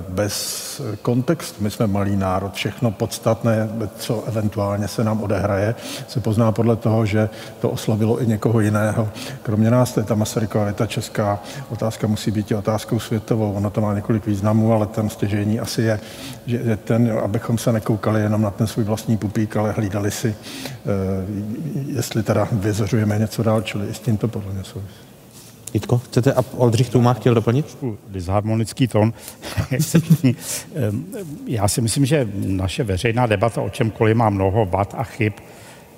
bez 0.09 0.81
kontextu. 1.01 1.63
My 1.63 1.71
jsme 1.71 1.87
malý 1.87 2.15
národ, 2.15 2.53
všechno 2.53 2.91
podstatné, 2.91 3.69
co 3.97 4.23
eventuálně 4.27 4.87
se 4.87 5.03
nám 5.03 5.23
odehraje, 5.23 5.75
se 6.07 6.19
pozná 6.19 6.51
podle 6.51 6.75
toho, 6.75 7.05
že 7.05 7.29
to 7.61 7.69
oslavilo 7.69 8.21
i 8.21 8.27
někoho 8.27 8.59
jiného. 8.59 9.09
Kromě 9.43 9.71
nás, 9.71 9.93
to 9.93 9.99
je 9.99 10.03
ta 10.03 10.15
Masarykova 10.15 10.63
věta 10.63 10.85
česká 10.85 11.39
otázka 11.69 12.07
musí 12.07 12.31
být 12.31 12.51
i 12.51 12.55
otázkou 12.55 12.99
světovou. 12.99 13.53
Ono 13.53 13.69
to 13.69 13.81
má 13.81 13.93
několik 13.93 14.25
významů, 14.25 14.73
ale 14.73 14.85
ten 14.85 15.09
stěžení 15.09 15.59
asi 15.59 15.81
je, 15.81 15.99
že 16.45 16.77
ten, 16.77 17.19
abychom 17.23 17.57
se 17.57 17.71
nekoukali 17.71 18.21
jenom 18.21 18.41
na 18.41 18.51
ten 18.51 18.67
svůj 18.67 18.85
vlastní 18.85 19.17
pupík, 19.17 19.57
ale 19.57 19.71
hlídali 19.71 20.11
si, 20.11 20.35
eh, 20.35 20.85
jestli 21.87 22.23
teda 22.23 22.47
vyzořujeme 22.51 23.07
můžeme 23.07 23.19
něco 23.19 23.43
dál, 23.43 23.61
čili 23.61 23.87
i 23.87 23.93
s 23.93 23.99
tím 23.99 24.17
to 24.17 24.27
podle 24.27 24.53
mě 24.53 24.63
souvisí. 24.63 25.06
Jitko, 25.77 25.97
chcete, 25.97 26.33
a 26.33 26.43
Oldřich 26.55 26.95
má 26.95 27.13
chtěl 27.13 27.33
doplnit? 27.33 27.77
Disharmonický 28.07 28.87
tón. 28.87 29.13
Já 31.47 31.67
si 31.67 31.81
myslím, 31.81 32.05
že 32.05 32.29
naše 32.35 32.83
veřejná 32.83 33.25
debata 33.25 33.61
o 33.61 33.69
čemkoliv 33.69 34.15
má 34.15 34.29
mnoho 34.29 34.65
vad 34.65 34.95
a 34.97 35.03
chyb, 35.03 35.33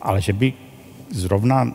ale 0.02 0.22
že 0.22 0.34
by 0.34 0.54
zrovna 1.16 1.72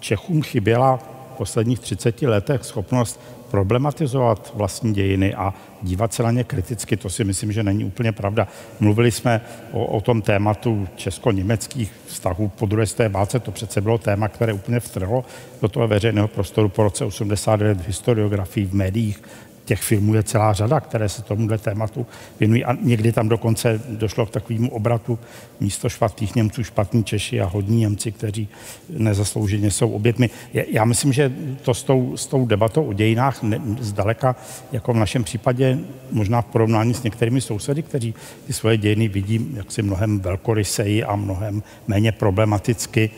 Čechům 0.00 0.42
chyběla 0.42 0.98
posledních 1.38 1.80
30 1.80 2.22
letech 2.22 2.64
schopnost 2.64 3.20
problematizovat 3.52 4.52
vlastní 4.54 4.94
dějiny 4.94 5.34
a 5.34 5.54
dívat 5.82 6.14
se 6.14 6.22
na 6.22 6.30
ně 6.30 6.44
kriticky, 6.44 6.96
to 6.96 7.10
si 7.10 7.24
myslím, 7.24 7.52
že 7.52 7.62
není 7.62 7.84
úplně 7.84 8.12
pravda. 8.12 8.48
Mluvili 8.80 9.10
jsme 9.10 9.40
o, 9.72 9.86
o 9.86 10.00
tom 10.00 10.22
tématu 10.22 10.88
česko-německých 10.96 11.92
vztahů 12.06 12.48
po 12.48 12.66
druhé 12.66 12.86
světové 12.86 13.08
válce, 13.08 13.40
to 13.40 13.50
přece 13.50 13.80
bylo 13.80 13.98
téma, 13.98 14.28
které 14.28 14.52
úplně 14.52 14.80
vtrhlo 14.80 15.24
do 15.62 15.68
toho 15.68 15.88
veřejného 15.88 16.28
prostoru 16.28 16.68
po 16.68 16.82
roce 16.82 17.04
89 17.04 17.80
v 17.80 17.86
historiografii, 17.86 18.66
v 18.66 18.74
médiích, 18.74 19.22
těch 19.64 19.82
filmů 19.82 20.14
je 20.14 20.22
celá 20.22 20.52
řada, 20.52 20.80
které 20.80 21.08
se 21.08 21.22
tomuhle 21.22 21.58
tématu 21.58 22.06
věnují 22.40 22.64
a 22.64 22.76
někdy 22.82 23.12
tam 23.12 23.28
dokonce 23.28 23.80
došlo 23.88 24.26
k 24.26 24.30
takovému 24.30 24.70
obratu 24.70 25.18
místo 25.60 25.88
špatných 25.88 26.34
Němců, 26.34 26.64
špatní 26.64 27.04
Češi 27.04 27.40
a 27.40 27.46
hodní 27.46 27.76
Němci, 27.80 28.12
kteří 28.12 28.48
nezaslouženě 28.88 29.70
jsou 29.70 29.90
obětmi. 29.90 30.30
Já 30.52 30.84
myslím, 30.84 31.12
že 31.12 31.32
to 31.62 31.74
s 31.74 31.82
tou, 31.82 32.16
s 32.16 32.26
tou 32.26 32.46
debatou 32.46 32.84
o 32.84 32.92
dějinách 32.92 33.42
ne, 33.42 33.60
zdaleka, 33.80 34.36
jako 34.72 34.92
v 34.92 34.96
našem 34.96 35.24
případě, 35.24 35.78
možná 36.10 36.42
v 36.42 36.46
porovnání 36.46 36.94
s 36.94 37.02
některými 37.02 37.40
sousedy, 37.40 37.82
kteří 37.82 38.14
ty 38.46 38.52
svoje 38.52 38.76
dějiny 38.76 39.08
vidí 39.08 39.48
jaksi 39.54 39.82
mnohem 39.82 40.20
velkoryseji 40.20 41.04
a 41.04 41.16
mnohem 41.16 41.62
méně 41.86 42.12
problematicky, 42.12 43.10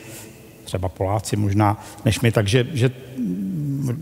třeba 0.74 0.88
Poláci 0.88 1.36
možná, 1.36 1.84
než 2.05 2.20
my. 2.20 2.32
Takže 2.32 2.66
že 2.72 2.90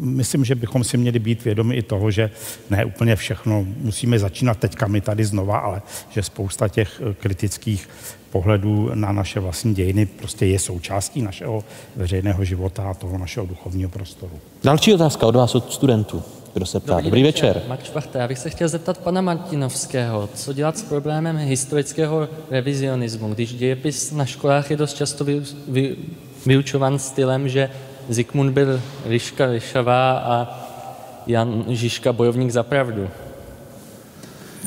myslím, 0.00 0.44
že 0.44 0.54
bychom 0.54 0.84
si 0.84 0.96
měli 0.96 1.18
být 1.18 1.44
vědomi 1.44 1.76
i 1.76 1.82
toho, 1.82 2.10
že 2.10 2.30
ne 2.70 2.84
úplně 2.84 3.16
všechno 3.16 3.66
musíme 3.76 4.18
začínat 4.18 4.58
teďka 4.58 4.86
my 4.86 5.00
tady 5.00 5.24
znova, 5.24 5.58
ale 5.58 5.82
že 6.10 6.22
spousta 6.22 6.68
těch 6.68 7.02
eh, 7.10 7.14
kritických 7.14 7.88
pohledů 8.30 8.90
na 8.94 9.12
naše 9.12 9.40
vlastní 9.40 9.74
dějiny 9.74 10.06
prostě 10.06 10.46
je 10.46 10.58
součástí 10.58 11.22
našeho 11.22 11.64
veřejného 11.96 12.44
života 12.44 12.82
a 12.90 12.94
toho 12.94 13.18
našeho 13.18 13.46
duchovního 13.46 13.90
prostoru. 13.90 14.32
Další 14.64 14.94
otázka 14.94 15.26
od 15.26 15.36
vás, 15.36 15.54
od 15.54 15.72
studentů. 15.72 16.22
Kdo 16.54 16.66
se 16.66 16.80
ptá? 16.80 16.94
Dobrý, 16.94 17.04
Dobrý 17.04 17.22
večer. 17.22 17.48
večer. 17.48 17.68
Mark 17.68 17.84
Švachta, 17.84 18.18
já 18.18 18.28
bych 18.28 18.38
se 18.38 18.50
chtěl 18.50 18.68
zeptat 18.68 18.98
pana 18.98 19.20
Martinovského, 19.20 20.28
co 20.34 20.52
dělat 20.52 20.78
s 20.78 20.82
problémem 20.82 21.36
historického 21.36 22.28
revizionismu, 22.50 23.34
když 23.34 23.54
dějepis 23.54 24.12
na 24.12 24.26
školách 24.26 24.70
je 24.70 24.76
dost 24.76 24.94
často 24.94 25.24
vy, 25.24 25.42
vy, 25.68 25.96
vyučovan 26.46 26.98
stylem, 26.98 27.48
že 27.48 27.70
Zikmund 28.08 28.52
byl 28.52 28.80
Liška 29.06 29.44
Lišavá 29.44 30.12
a 30.12 30.58
Jan 31.26 31.64
Žižka 31.68 32.12
bojovník 32.12 32.50
za 32.50 32.62
pravdu. 32.62 33.08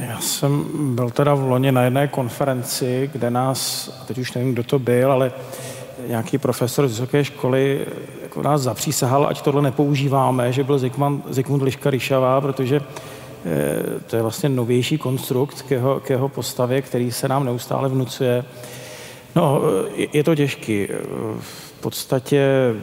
Já 0.07 0.19
jsem 0.19 0.65
byl 0.95 1.10
teda 1.10 1.34
v 1.34 1.41
loni 1.41 1.72
na 1.72 1.84
jedné 1.84 2.07
konferenci, 2.07 3.10
kde 3.14 3.30
nás, 3.30 3.89
teď 4.07 4.18
už 4.18 4.34
nevím, 4.34 4.53
kdo 4.53 4.64
to 4.64 4.80
byl, 4.80 5.11
ale 5.11 5.31
nějaký 6.07 6.38
profesor 6.38 6.88
z 6.88 6.91
vysoké 6.91 7.23
školy 7.23 7.85
jako 8.22 8.41
nás 8.41 8.61
zapřísahal, 8.61 9.27
ať 9.27 9.41
tohle 9.41 9.61
nepoužíváme, 9.61 10.52
že 10.52 10.64
byl 10.64 10.80
Zikmund, 10.80 11.23
Zikmund 11.30 11.64
Liška 11.64 11.89
Ryšavá, 11.89 12.41
protože 12.41 12.81
eh, 13.45 13.99
to 14.07 14.15
je 14.15 14.22
vlastně 14.22 14.49
novější 14.49 14.97
konstrukt 14.97 15.61
k 15.61 15.72
jeho, 15.72 15.99
k 15.99 16.10
jeho 16.10 16.30
postavě, 16.30 16.81
který 16.81 17.11
se 17.11 17.27
nám 17.27 17.45
neustále 17.45 17.89
vnucuje. 17.89 18.45
No, 19.35 19.61
eh, 19.97 20.07
je 20.14 20.23
to 20.23 20.35
těžký 20.35 20.88
podstatě 21.86 22.74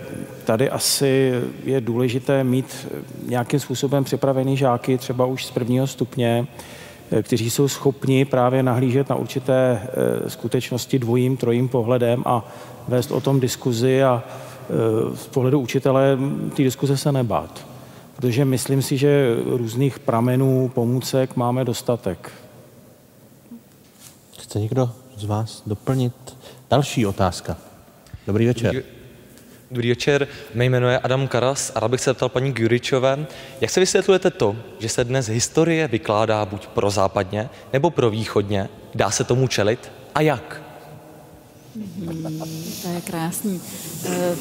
tady 0.45 0.71
asi 0.71 1.33
je 1.65 1.81
důležité 1.81 2.45
mít 2.45 2.87
nějakým 3.27 3.61
způsobem 3.61 4.05
připravený 4.05 4.57
žáky, 4.57 4.99
třeba 4.99 5.27
už 5.27 5.47
z 5.47 5.51
prvního 5.51 5.87
stupně, 5.87 6.47
eh, 7.11 7.23
kteří 7.23 7.51
jsou 7.51 7.69
schopni 7.69 8.25
právě 8.25 8.63
nahlížet 8.63 9.09
na 9.09 9.17
určité 9.17 9.83
eh, 9.83 10.31
skutečnosti 10.31 10.99
dvojím, 10.99 11.37
trojím 11.37 11.69
pohledem 11.69 12.23
a 12.27 12.49
vést 12.89 13.11
o 13.11 13.21
tom 13.21 13.41
diskuzi 13.41 14.03
a 14.03 14.23
eh, 14.23 15.17
z 15.17 15.27
pohledu 15.27 15.61
učitele 15.61 16.19
ty 16.55 16.65
diskuze 16.65 16.97
se 16.97 17.13
nebát. 17.13 17.67
Protože 18.17 18.45
myslím 18.45 18.83
si, 18.83 18.97
že 18.97 19.37
různých 19.47 19.99
pramenů, 19.99 20.71
pomůcek 20.75 21.37
máme 21.37 21.65
dostatek. 21.65 22.33
Chce 24.41 24.61
někdo 24.61 24.91
z 25.17 25.25
vás 25.25 25.63
doplnit? 25.67 26.15
Další 26.71 27.07
otázka. 27.07 27.57
Dobrý 28.27 28.47
večer. 28.47 28.75
Dobrý 28.75 28.92
večer, 29.73 30.29
mé 30.55 30.65
jméno 30.65 30.89
je 30.89 30.99
Adam 30.99 31.29
Karas 31.29 31.73
a 31.75 31.81
rád 31.81 31.91
bych 31.91 32.01
se 32.01 32.11
zeptal 32.11 32.29
paní 32.29 32.53
Gyuričové, 32.53 33.27
jak 33.61 33.71
se 33.71 33.81
vysvětlujete 33.81 34.31
to, 34.31 34.57
že 34.79 34.89
se 34.89 35.05
dnes 35.05 35.29
historie 35.29 35.89
vykládá 35.89 36.47
buď 36.47 36.67
pro 36.67 36.91
západně 36.91 37.49
nebo 37.73 37.91
pro 37.91 38.11
východně? 38.11 38.69
Dá 38.95 39.11
se 39.11 39.25
tomu 39.25 39.49
čelit? 39.49 39.93
A 40.15 40.21
jak? 40.21 40.63
Hmm, 41.77 42.43
to 42.83 42.89
je 42.89 43.01
krásný. 43.01 43.61
E, 44.05 44.37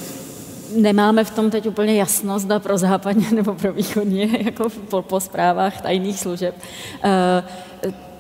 nemáme 0.76 1.24
v 1.24 1.32
tom 1.32 1.52
teď 1.52 1.68
úplně 1.68 1.96
jasno, 1.96 2.40
zda 2.40 2.60
pro 2.60 2.78
západně 2.78 3.32
nebo 3.32 3.54
pro 3.54 3.74
východně, 3.74 4.30
jako 4.46 4.70
po, 4.90 5.02
po 5.02 5.20
zprávách 5.20 5.82
tajných 5.82 6.20
služeb. 6.20 6.56
E, 7.04 7.44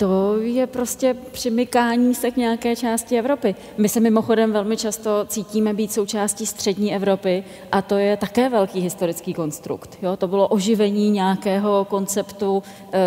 to 0.01 0.37
je 0.37 0.67
prostě 0.67 1.15
přimykání 1.31 2.15
se 2.15 2.31
k 2.31 2.37
nějaké 2.37 2.75
části 2.75 3.19
Evropy. 3.19 3.55
My 3.77 3.89
se 3.89 3.99
mimochodem 3.99 4.51
velmi 4.51 4.77
často 4.77 5.25
cítíme 5.27 5.73
být 5.73 5.93
součástí 5.93 6.45
střední 6.45 6.95
Evropy 6.95 7.43
a 7.71 7.81
to 7.81 7.97
je 7.97 8.17
také 8.17 8.49
velký 8.49 8.79
historický 8.79 9.33
konstrukt. 9.33 9.97
Jo? 10.01 10.17
To 10.17 10.27
bylo 10.27 10.47
oživení 10.47 11.11
nějakého 11.11 11.85
konceptu 11.85 12.63
e, 12.93 12.99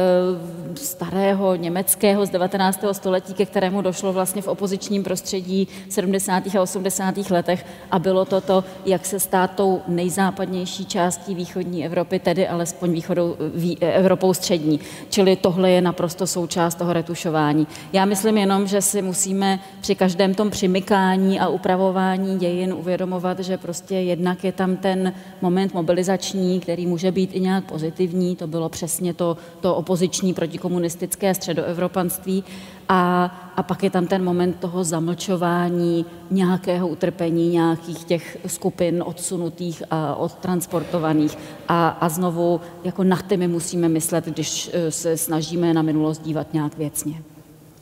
starého 0.77 1.55
německého 1.55 2.27
z 2.27 2.31
19. 2.31 2.85
století, 2.93 3.35
ke 3.35 3.47
kterému 3.47 3.83
došlo 3.83 4.13
vlastně 4.13 4.43
v 4.43 4.49
opozičním 4.49 5.03
prostředí 5.03 5.69
v 5.89 5.93
70. 5.93 6.43
a 6.59 6.63
80. 6.63 7.31
letech 7.31 7.67
a 7.91 7.99
bylo 7.99 8.25
to 8.25 8.41
to, 8.41 8.65
jak 8.87 9.07
se 9.07 9.21
stát 9.21 9.51
tou 9.55 9.83
nejzápadnější 9.89 10.87
částí 10.87 11.35
východní 11.35 11.85
Evropy, 11.85 12.19
tedy 12.19 12.49
alespoň 12.49 12.93
východou, 12.93 13.37
vý, 13.55 13.79
Evropou 13.83 14.35
střední. 14.35 14.81
Čili 15.11 15.37
tohle 15.37 15.71
je 15.71 15.81
naprosto 15.81 16.27
součást 16.45 16.75
toho 16.75 16.93
retušování. 16.93 17.67
Já 17.93 18.05
myslím 18.05 18.39
jenom, 18.39 18.67
že 18.67 18.83
si 18.83 19.03
musíme 19.03 19.61
při 19.81 19.95
každém 19.95 20.35
tom 20.35 20.51
přimykání 20.51 21.41
a 21.41 21.49
upravování 21.49 22.39
dějin 22.39 22.73
uvědomovat, 22.73 23.41
že 23.41 23.57
prostě 23.57 23.95
jednak 23.95 24.45
je 24.45 24.53
tam 24.53 24.77
ten 24.77 25.13
moment 25.41 25.75
mobilizační, 25.75 26.61
který 26.61 26.87
může 26.87 27.13
být 27.13 27.31
i 27.33 27.41
nějak 27.41 27.65
pozitivní, 27.65 28.37
to 28.37 28.47
bylo 28.47 28.69
přesně 28.69 29.15
to, 29.15 29.37
to 29.61 29.75
opoziční 29.75 30.35
protikomunistické 30.35 31.35
středoevropanství, 31.35 32.45
a, 32.89 33.25
a 33.57 33.63
pak 33.63 33.83
je 33.83 33.91
tam 33.91 34.07
ten 34.07 34.25
moment 34.25 34.57
toho 34.61 34.85
zamlčování 34.85 36.07
nějakého 36.31 36.89
utrpení 36.89 37.51
nějakých 37.51 38.05
těch 38.05 38.39
skupin 38.47 39.03
odsunutých 39.07 39.83
a 39.91 40.15
odtransportovaných. 40.15 41.39
A, 41.69 41.89
a 41.89 42.09
znovu 42.09 42.61
jako 42.85 43.05
na 43.05 43.17
ty 43.17 43.37
my 43.37 43.49
musíme 43.49 43.89
myslet, 43.89 44.25
když 44.25 44.71
eh, 44.73 44.91
se 44.91 45.17
snažíme 45.17 45.75
na 45.75 45.83
minulost 45.83 46.23
dívat 46.23 46.55
nějak 46.55 46.79
věcně. 46.79 47.23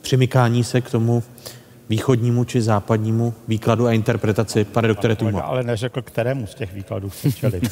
Přimykání 0.02 0.64
se 0.64 0.80
k 0.80 0.90
tomu 0.90 1.22
východnímu 1.88 2.44
či 2.44 2.62
západnímu 2.62 3.34
výkladu 3.48 3.86
a 3.86 3.92
interpretaci, 3.92 4.64
pane 4.64 4.88
doktore 4.88 5.16
Tumo. 5.16 5.46
Ale 5.46 5.62
neřekl, 5.62 6.02
kterému 6.02 6.46
z 6.46 6.54
těch 6.54 6.74
výkladů 6.74 7.10
jste 7.10 7.32
čeli. 7.32 7.60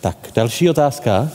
tak, 0.00 0.16
další 0.34 0.70
otázka. 0.70 1.28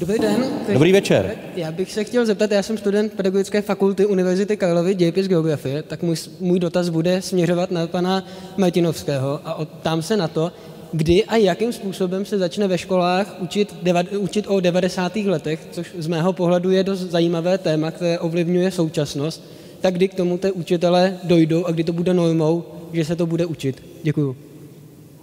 Dobrý 0.00 0.18
den. 0.18 0.44
Dobrý 0.72 0.92
večer. 0.92 1.36
Já 1.56 1.72
bych 1.72 1.92
se 1.92 2.04
chtěl 2.04 2.26
zeptat, 2.26 2.50
já 2.50 2.62
jsem 2.62 2.78
student 2.78 3.12
Pedagogické 3.12 3.62
fakulty 3.62 4.06
Univerzity 4.06 4.56
Karlovy, 4.56 4.94
dějepis 4.94 5.28
geografie, 5.28 5.82
tak 5.82 6.02
můj, 6.02 6.16
můj 6.40 6.58
dotaz 6.58 6.88
bude 6.88 7.22
směřovat 7.22 7.70
na 7.70 7.86
pana 7.86 8.26
Martinovského 8.56 9.40
a 9.44 9.64
tam 9.64 10.02
se 10.02 10.16
na 10.16 10.28
to, 10.28 10.52
kdy 10.92 11.24
a 11.24 11.36
jakým 11.36 11.72
způsobem 11.72 12.24
se 12.24 12.38
začne 12.38 12.68
ve 12.68 12.78
školách 12.78 13.36
učit, 13.40 13.74
deva, 13.82 14.02
učit 14.18 14.44
o 14.48 14.60
90. 14.60 15.16
letech, 15.16 15.60
což 15.70 15.94
z 15.98 16.06
mého 16.06 16.32
pohledu 16.32 16.70
je 16.70 16.84
dost 16.84 17.00
zajímavé 17.00 17.58
téma, 17.58 17.90
které 17.90 18.18
ovlivňuje 18.18 18.70
současnost, 18.70 19.44
tak 19.80 19.94
kdy 19.94 20.08
k 20.08 20.14
tomu 20.14 20.38
ty 20.38 20.52
učitele 20.52 21.18
dojdou 21.24 21.64
a 21.64 21.70
kdy 21.70 21.84
to 21.84 21.92
bude 21.92 22.14
normou, 22.14 22.64
že 22.92 23.04
se 23.04 23.16
to 23.16 23.26
bude 23.26 23.46
učit. 23.46 23.82
Děkuju. 24.02 24.49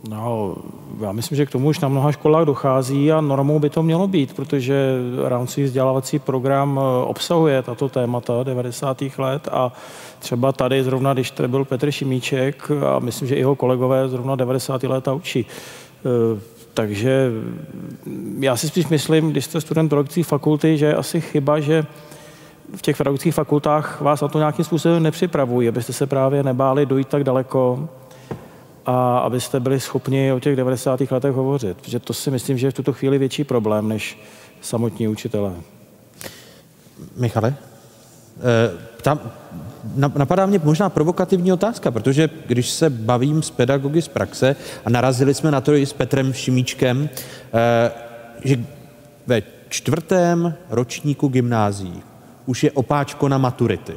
No, 0.09 0.55
já 1.01 1.11
myslím, 1.11 1.35
že 1.35 1.45
k 1.45 1.51
tomu 1.51 1.67
už 1.67 1.79
na 1.79 1.87
mnoha 1.87 2.11
školách 2.11 2.45
dochází 2.45 3.11
a 3.11 3.21
normou 3.21 3.59
by 3.59 3.69
to 3.69 3.83
mělo 3.83 4.07
být, 4.07 4.35
protože 4.35 4.97
rámcový 5.27 5.63
vzdělávací 5.63 6.19
program 6.19 6.79
eh, 6.79 7.05
obsahuje 7.05 7.61
tato 7.61 7.89
témata 7.89 8.43
90. 8.43 9.03
let 9.17 9.47
a 9.51 9.71
třeba 10.19 10.51
tady 10.51 10.83
zrovna, 10.83 11.13
když 11.13 11.31
tady 11.31 11.47
byl 11.47 11.65
Petr 11.65 11.91
Šimíček 11.91 12.71
a 12.95 12.99
myslím, 12.99 13.27
že 13.27 13.35
i 13.35 13.39
jeho 13.39 13.55
kolegové 13.55 14.09
zrovna 14.09 14.35
90. 14.35 14.83
léta 14.83 15.13
učí. 15.13 15.45
Eh, 15.45 16.39
takže 16.73 17.31
já 18.39 18.55
si 18.55 18.67
spíš 18.67 18.87
myslím, 18.87 19.31
když 19.31 19.45
jste 19.45 19.61
student 19.61 19.89
pedagogické 19.89 20.23
fakulty, 20.23 20.77
že 20.77 20.85
je 20.85 20.95
asi 20.95 21.21
chyba, 21.21 21.59
že 21.59 21.85
v 22.75 22.81
těch 22.81 22.97
pedagogických 22.97 23.33
fakultách 23.33 24.01
vás 24.01 24.21
na 24.21 24.27
to 24.27 24.37
nějakým 24.37 24.65
způsobem 24.65 25.03
nepřipravují, 25.03 25.67
abyste 25.67 25.93
se 25.93 26.07
právě 26.07 26.43
nebáli 26.43 26.85
dojít 26.85 27.07
tak 27.07 27.23
daleko, 27.23 27.89
a 28.87 29.17
abyste 29.17 29.59
byli 29.59 29.79
schopni 29.79 30.31
o 30.31 30.39
těch 30.39 30.55
90. 30.55 31.01
letech 31.11 31.33
hovořit. 31.33 31.77
Protože 31.77 31.99
to 31.99 32.13
si 32.13 32.31
myslím, 32.31 32.57
že 32.57 32.67
je 32.67 32.71
v 32.71 32.73
tuto 32.73 32.93
chvíli 32.93 33.17
větší 33.17 33.43
problém 33.43 33.87
než 33.87 34.19
samotní 34.61 35.07
učitelé. 35.07 35.53
Michale? 37.15 37.55
E, 38.39 38.97
tam 39.01 39.19
napadá 39.95 40.45
mě 40.45 40.59
možná 40.63 40.89
provokativní 40.89 41.53
otázka, 41.53 41.91
protože 41.91 42.29
když 42.47 42.69
se 42.69 42.89
bavím 42.89 43.41
s 43.43 43.51
pedagogy 43.51 44.01
z 44.01 44.07
praxe 44.07 44.55
a 44.85 44.89
narazili 44.89 45.33
jsme 45.33 45.51
na 45.51 45.61
to 45.61 45.73
i 45.75 45.85
s 45.85 45.93
Petrem 45.93 46.33
Šimíčkem, 46.33 47.09
eh, 47.53 47.91
že 48.43 48.57
ve 49.27 49.41
čtvrtém 49.69 50.53
ročníku 50.69 51.27
gymnázií 51.27 52.01
už 52.45 52.63
je 52.63 52.71
opáčko 52.71 53.29
na 53.29 53.37
maturity. 53.37 53.93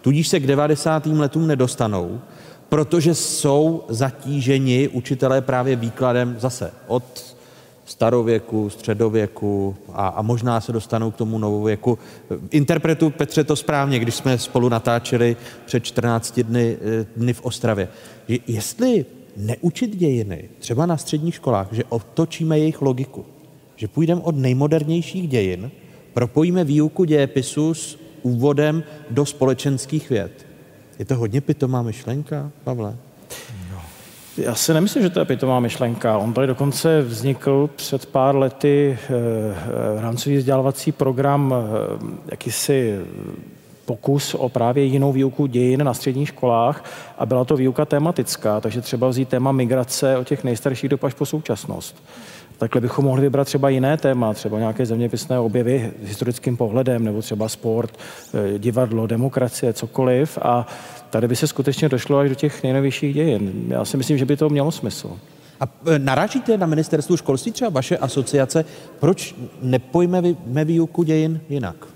Tudíž 0.00 0.28
se 0.28 0.40
k 0.40 0.46
90. 0.46 1.06
letům 1.06 1.46
nedostanou, 1.46 2.20
protože 2.72 3.14
jsou 3.14 3.84
zatíženi 3.88 4.88
učitelé 4.88 5.40
právě 5.40 5.76
výkladem 5.76 6.36
zase 6.38 6.70
od 6.86 7.36
starověku, 7.84 8.70
středověku 8.70 9.76
a, 9.92 10.08
a 10.08 10.22
možná 10.22 10.60
se 10.60 10.72
dostanou 10.72 11.10
k 11.10 11.16
tomu 11.16 11.38
novověku. 11.38 11.98
Interpretu 12.50 13.10
Petře 13.10 13.44
to 13.44 13.56
správně, 13.56 13.98
když 13.98 14.14
jsme 14.14 14.38
spolu 14.38 14.68
natáčeli 14.68 15.36
před 15.64 15.84
14 15.84 16.40
dny, 16.40 16.76
eh, 16.80 17.06
dny 17.16 17.32
v 17.32 17.44
Ostravě. 17.44 17.88
Jestli 18.46 19.06
neučit 19.36 19.96
dějiny, 19.96 20.48
třeba 20.58 20.86
na 20.86 20.96
středních 20.96 21.34
školách, 21.34 21.68
že 21.72 21.84
otočíme 21.88 22.58
jejich 22.58 22.82
logiku, 22.82 23.24
že 23.76 23.88
půjdeme 23.88 24.20
od 24.20 24.36
nejmodernějších 24.36 25.28
dějin, 25.28 25.70
propojíme 26.14 26.64
výuku 26.64 27.04
dějepisu 27.04 27.74
s 27.74 27.98
úvodem 28.22 28.84
do 29.10 29.26
společenských 29.26 30.10
věd. 30.10 30.51
Je 30.98 31.04
to 31.04 31.16
hodně 31.16 31.40
pitomá 31.40 31.82
myšlenka, 31.82 32.50
Pavle? 32.64 32.96
Já 34.36 34.54
si 34.54 34.74
nemyslím, 34.74 35.02
že 35.02 35.10
to 35.10 35.18
je 35.18 35.24
pitomá 35.24 35.60
myšlenka. 35.60 36.18
On 36.18 36.32
tady 36.32 36.46
dokonce 36.46 37.02
vznikl 37.02 37.70
před 37.76 38.06
pár 38.06 38.36
lety 38.36 38.98
eh, 38.98 39.08
eh, 39.08 40.00
rámcový 40.00 40.36
vzdělávací 40.36 40.92
program, 40.92 41.54
eh, 41.54 42.20
jakýsi 42.30 43.00
pokus 43.84 44.34
o 44.34 44.48
právě 44.48 44.84
jinou 44.84 45.12
výuku 45.12 45.46
dějin 45.46 45.84
na 45.84 45.94
středních 45.94 46.28
školách 46.28 46.84
a 47.18 47.26
byla 47.26 47.44
to 47.44 47.56
výuka 47.56 47.84
tematická, 47.84 48.60
takže 48.60 48.80
třeba 48.80 49.08
vzít 49.08 49.28
téma 49.28 49.52
migrace 49.52 50.16
od 50.16 50.26
těch 50.26 50.44
nejstarších 50.44 50.90
dob 50.90 51.04
až 51.04 51.14
po 51.14 51.26
současnost. 51.26 52.02
Takhle 52.62 52.80
bychom 52.80 53.04
mohli 53.04 53.22
vybrat 53.22 53.44
třeba 53.44 53.68
jiné 53.68 53.96
téma, 53.96 54.34
třeba 54.34 54.58
nějaké 54.58 54.86
zeměpisné 54.86 55.38
objevy 55.38 55.92
s 56.04 56.08
historickým 56.08 56.56
pohledem, 56.56 57.04
nebo 57.04 57.22
třeba 57.22 57.48
sport, 57.48 57.98
divadlo, 58.58 59.06
demokracie, 59.06 59.72
cokoliv. 59.72 60.38
A 60.42 60.66
tady 61.10 61.28
by 61.28 61.36
se 61.36 61.46
skutečně 61.46 61.88
došlo 61.88 62.18
až 62.18 62.28
do 62.28 62.34
těch 62.34 62.62
nejnovějších 62.62 63.14
dějin. 63.14 63.64
Já 63.68 63.84
si 63.84 63.96
myslím, 63.96 64.18
že 64.18 64.24
by 64.24 64.36
to 64.36 64.48
mělo 64.48 64.70
smysl. 64.70 65.18
A 65.60 65.64
e, 65.86 65.98
narážíte 65.98 66.58
na 66.58 66.66
ministerstvu 66.66 67.16
školství 67.16 67.52
třeba 67.52 67.70
vaše 67.70 67.96
asociace, 67.96 68.64
proč 69.00 69.34
nepojmeme 69.62 70.64
výuku 70.64 71.02
dějin 71.02 71.40
jinak? 71.48 71.86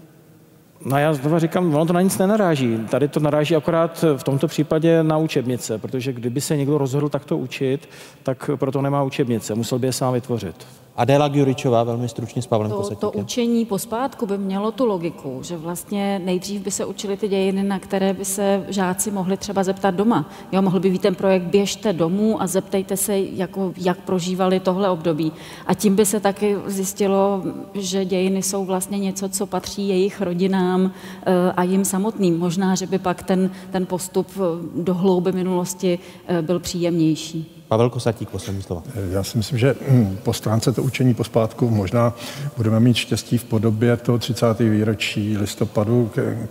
No 0.89 0.99
já 0.99 1.15
znovu 1.15 1.39
říkám, 1.39 1.75
ono 1.75 1.87
to 1.87 1.93
na 1.93 2.01
nic 2.01 2.19
nenaráží. 2.19 2.79
Tady 2.91 3.09
to 3.09 3.21
naráží 3.21 3.57
akorát 3.57 4.05
v 4.17 4.23
tomto 4.23 4.49
případě 4.49 5.03
na 5.03 5.19
učebnice, 5.19 5.79
protože 5.79 6.13
kdyby 6.13 6.41
se 6.41 6.57
někdo 6.57 6.79
rozhodl 6.79 7.09
takto 7.09 7.39
učit, 7.39 7.89
tak 8.23 8.51
proto 8.57 8.83
nemá 8.83 9.03
učebnice, 9.03 9.55
musel 9.55 9.79
by 9.79 9.87
je 9.87 9.93
sám 9.93 10.15
vytvořit. 10.15 10.67
Adéla 10.97 11.29
Gjuričová, 11.29 11.85
velmi 11.85 12.09
stručně 12.09 12.43
s 12.43 12.47
Pavlem 12.47 12.71
to, 12.71 12.97
to 12.97 13.11
učení 13.11 13.65
pospátku 13.65 14.27
by 14.27 14.39
mělo 14.39 14.73
tu 14.73 14.87
logiku, 14.87 15.39
že 15.43 15.57
vlastně 15.57 16.19
nejdřív 16.25 16.63
by 16.63 16.71
se 16.71 16.85
učili 16.85 17.17
ty 17.17 17.29
dějiny, 17.29 17.63
na 17.63 17.79
které 17.79 18.13
by 18.13 18.25
se 18.25 18.65
žáci 18.69 19.11
mohli 19.11 19.37
třeba 19.37 19.65
zeptat 19.65 19.91
doma. 19.91 20.31
Jo, 20.53 20.63
mohl 20.63 20.81
by 20.81 20.91
být 20.91 21.03
ten 21.03 21.15
projekt 21.15 21.43
Běžte 21.43 21.93
domů 21.93 22.43
a 22.43 22.47
zeptejte 22.47 22.97
se, 22.97 23.19
jako, 23.19 23.73
jak 23.77 23.99
prožívali 23.99 24.61
tohle 24.61 24.91
období. 24.91 25.33
A 25.67 25.75
tím 25.75 25.97
by 25.97 26.07
se 26.07 26.21
taky 26.21 26.57
zjistilo, 26.67 27.43
že 27.75 28.05
dějiny 28.05 28.43
jsou 28.43 28.65
vlastně 28.65 28.99
něco, 28.99 29.29
co 29.29 29.47
patří 29.47 29.89
jejich 29.89 30.21
rodinám 30.21 30.93
eh, 31.27 31.53
a 31.57 31.63
jim 31.63 31.85
samotným. 31.85 32.39
Možná, 32.39 32.75
že 32.75 32.87
by 32.87 32.99
pak 32.99 33.23
ten, 33.23 33.51
ten 33.71 33.87
postup 33.87 34.27
eh, 34.37 34.83
do 34.83 34.95
hlouby 34.95 35.33
minulosti 35.33 35.99
eh, 36.27 36.43
byl 36.43 36.61
příjemnější. 36.61 37.57
Pavel 37.69 37.91
Kosatík, 37.91 38.31
poslední 38.31 38.63
slova. 38.63 38.83
Já 39.11 39.23
si 39.23 39.37
myslím, 39.37 39.59
že 39.59 39.75
hm, 39.89 40.19
po 40.23 40.33
stránce 40.33 40.73
to 40.73 40.83
učení 40.83 41.15
pospátku 41.15 41.71
možná 41.71 42.15
budeme 42.57 42.81
mít 42.81 42.97
štěstí 42.97 43.39
v 43.39 43.45
podobě 43.45 43.97
toho 43.97 44.19
30. 44.19 44.59
výročí 44.59 45.37
listopadu, 45.37 46.11
ke, 46.15 46.49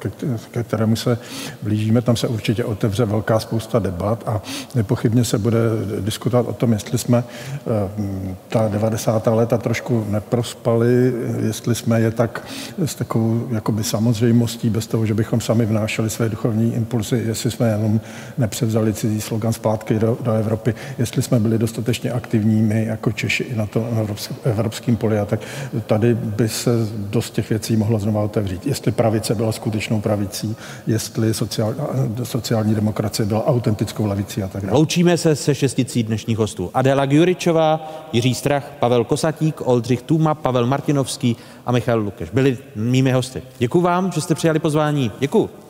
ke, 0.51 0.63
kterému 0.63 0.95
se 0.95 1.17
blížíme. 1.61 2.01
Tam 2.01 2.15
se 2.15 2.27
určitě 2.27 2.65
otevře 2.65 3.05
velká 3.05 3.39
spousta 3.39 3.79
debat 3.79 4.23
a 4.27 4.41
nepochybně 4.75 5.25
se 5.25 5.37
bude 5.37 5.59
diskutovat 5.99 6.47
o 6.47 6.53
tom, 6.53 6.73
jestli 6.73 6.97
jsme 6.97 7.23
hm, 7.97 8.35
ta 8.49 8.67
90. 8.67 9.27
léta 9.27 9.57
trošku 9.57 10.05
neprospali, 10.09 11.13
jestli 11.45 11.75
jsme 11.75 12.01
je 12.01 12.11
tak 12.11 12.47
s 12.85 12.95
takovou 12.95 13.47
jakoby 13.51 13.83
samozřejmostí, 13.83 14.69
bez 14.69 14.87
toho, 14.87 15.05
že 15.05 15.13
bychom 15.13 15.41
sami 15.41 15.65
vnášeli 15.65 16.09
své 16.09 16.29
duchovní 16.29 16.73
impulzy, 16.73 17.23
jestli 17.25 17.51
jsme 17.51 17.69
jenom 17.69 18.01
nepřevzali 18.37 18.93
cizí 18.93 19.21
slogan 19.21 19.53
zpátky 19.53 19.99
do, 19.99 20.17
do 20.21 20.31
Evropy, 20.31 20.73
jestli 21.05 21.21
jsme 21.21 21.39
byli 21.39 21.57
dostatečně 21.57 22.11
aktivní 22.11 22.61
my 22.61 22.85
jako 22.85 23.11
Češi 23.11 23.43
i 23.43 23.55
na 23.55 23.65
tom 23.65 23.85
evropském 24.43 24.95
poli, 24.95 25.19
a 25.19 25.25
tak 25.25 25.39
tady 25.85 26.13
by 26.13 26.49
se 26.49 26.69
dost 26.97 27.33
těch 27.33 27.49
věcí 27.49 27.75
mohlo 27.77 27.99
znovu 27.99 28.23
otevřít. 28.23 28.67
Jestli 28.67 28.91
pravice 28.91 29.35
byla 29.35 29.51
skutečnou 29.51 30.01
pravicí, 30.01 30.55
jestli 30.87 31.33
sociální, 31.33 31.79
sociální 32.23 32.75
demokracie 32.75 33.25
byla 33.25 33.47
autentickou 33.47 34.05
levicí 34.05 34.43
a 34.43 34.47
tak 34.47 34.65
dále. 34.65 34.77
Loučíme 34.77 35.17
se 35.17 35.35
se 35.35 35.55
šesticí 35.55 36.03
dnešních 36.03 36.37
hostů. 36.37 36.71
Adela 36.73 37.05
Gjuričová, 37.05 37.91
Jiří 38.13 38.35
Strach, 38.35 38.71
Pavel 38.79 39.03
Kosatík, 39.03 39.61
Oldřich 39.61 40.01
Tuma, 40.01 40.35
Pavel 40.35 40.67
Martinovský 40.67 41.35
a 41.65 41.71
Michal 41.71 41.99
Lukeš. 41.99 42.29
Byli 42.29 42.57
mými 42.75 43.11
hosty. 43.11 43.41
Děkuji 43.57 43.81
vám, 43.81 44.11
že 44.11 44.21
jste 44.21 44.35
přijali 44.35 44.59
pozvání. 44.59 45.11
Děkuji. 45.19 45.64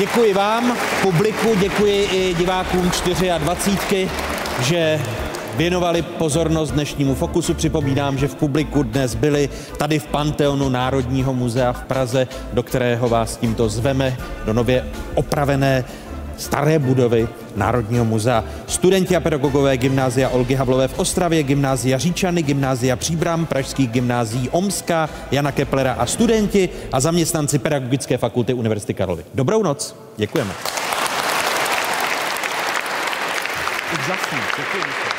Děkuji 0.00 0.34
vám, 0.34 0.76
publiku, 1.02 1.54
děkuji 1.60 2.04
i 2.04 2.34
divákům 2.34 2.90
24, 3.38 4.10
že 4.60 5.00
věnovali 5.56 6.02
pozornost 6.02 6.70
dnešnímu 6.70 7.14
fokusu. 7.14 7.54
Připomínám, 7.54 8.18
že 8.18 8.28
v 8.28 8.34
publiku 8.34 8.82
dnes 8.82 9.14
byli 9.14 9.48
tady 9.78 9.98
v 9.98 10.06
Panteonu 10.06 10.68
Národního 10.68 11.34
muzea 11.34 11.72
v 11.72 11.84
Praze, 11.84 12.28
do 12.52 12.62
kterého 12.62 13.08
vás 13.08 13.36
tímto 13.36 13.68
zveme 13.68 14.16
do 14.46 14.52
nově 14.52 14.86
opravené 15.14 15.84
staré 16.40 16.78
budovy 16.78 17.28
Národního 17.56 18.04
muzea. 18.04 18.44
Studenti 18.66 19.16
a 19.16 19.20
pedagogové 19.20 19.76
gymnázia 19.76 20.28
Olgy 20.28 20.54
Havlové 20.54 20.88
v 20.88 20.98
Ostravě, 20.98 21.42
gymnázia 21.42 21.98
Říčany, 21.98 22.42
gymnázia 22.42 22.96
Příbram, 22.96 23.46
pražských 23.46 23.88
gymnází 23.88 24.48
Omska, 24.48 25.08
Jana 25.30 25.52
Keplera 25.52 25.92
a 25.92 26.06
studenti 26.06 26.68
a 26.92 27.00
zaměstnanci 27.00 27.58
Pedagogické 27.58 28.18
fakulty 28.18 28.54
Univerzity 28.54 28.94
Karlovy. 28.94 29.24
Dobrou 29.34 29.62
noc, 29.62 29.96
děkujeme. 30.16 30.52
Děkujeme. 34.56 35.09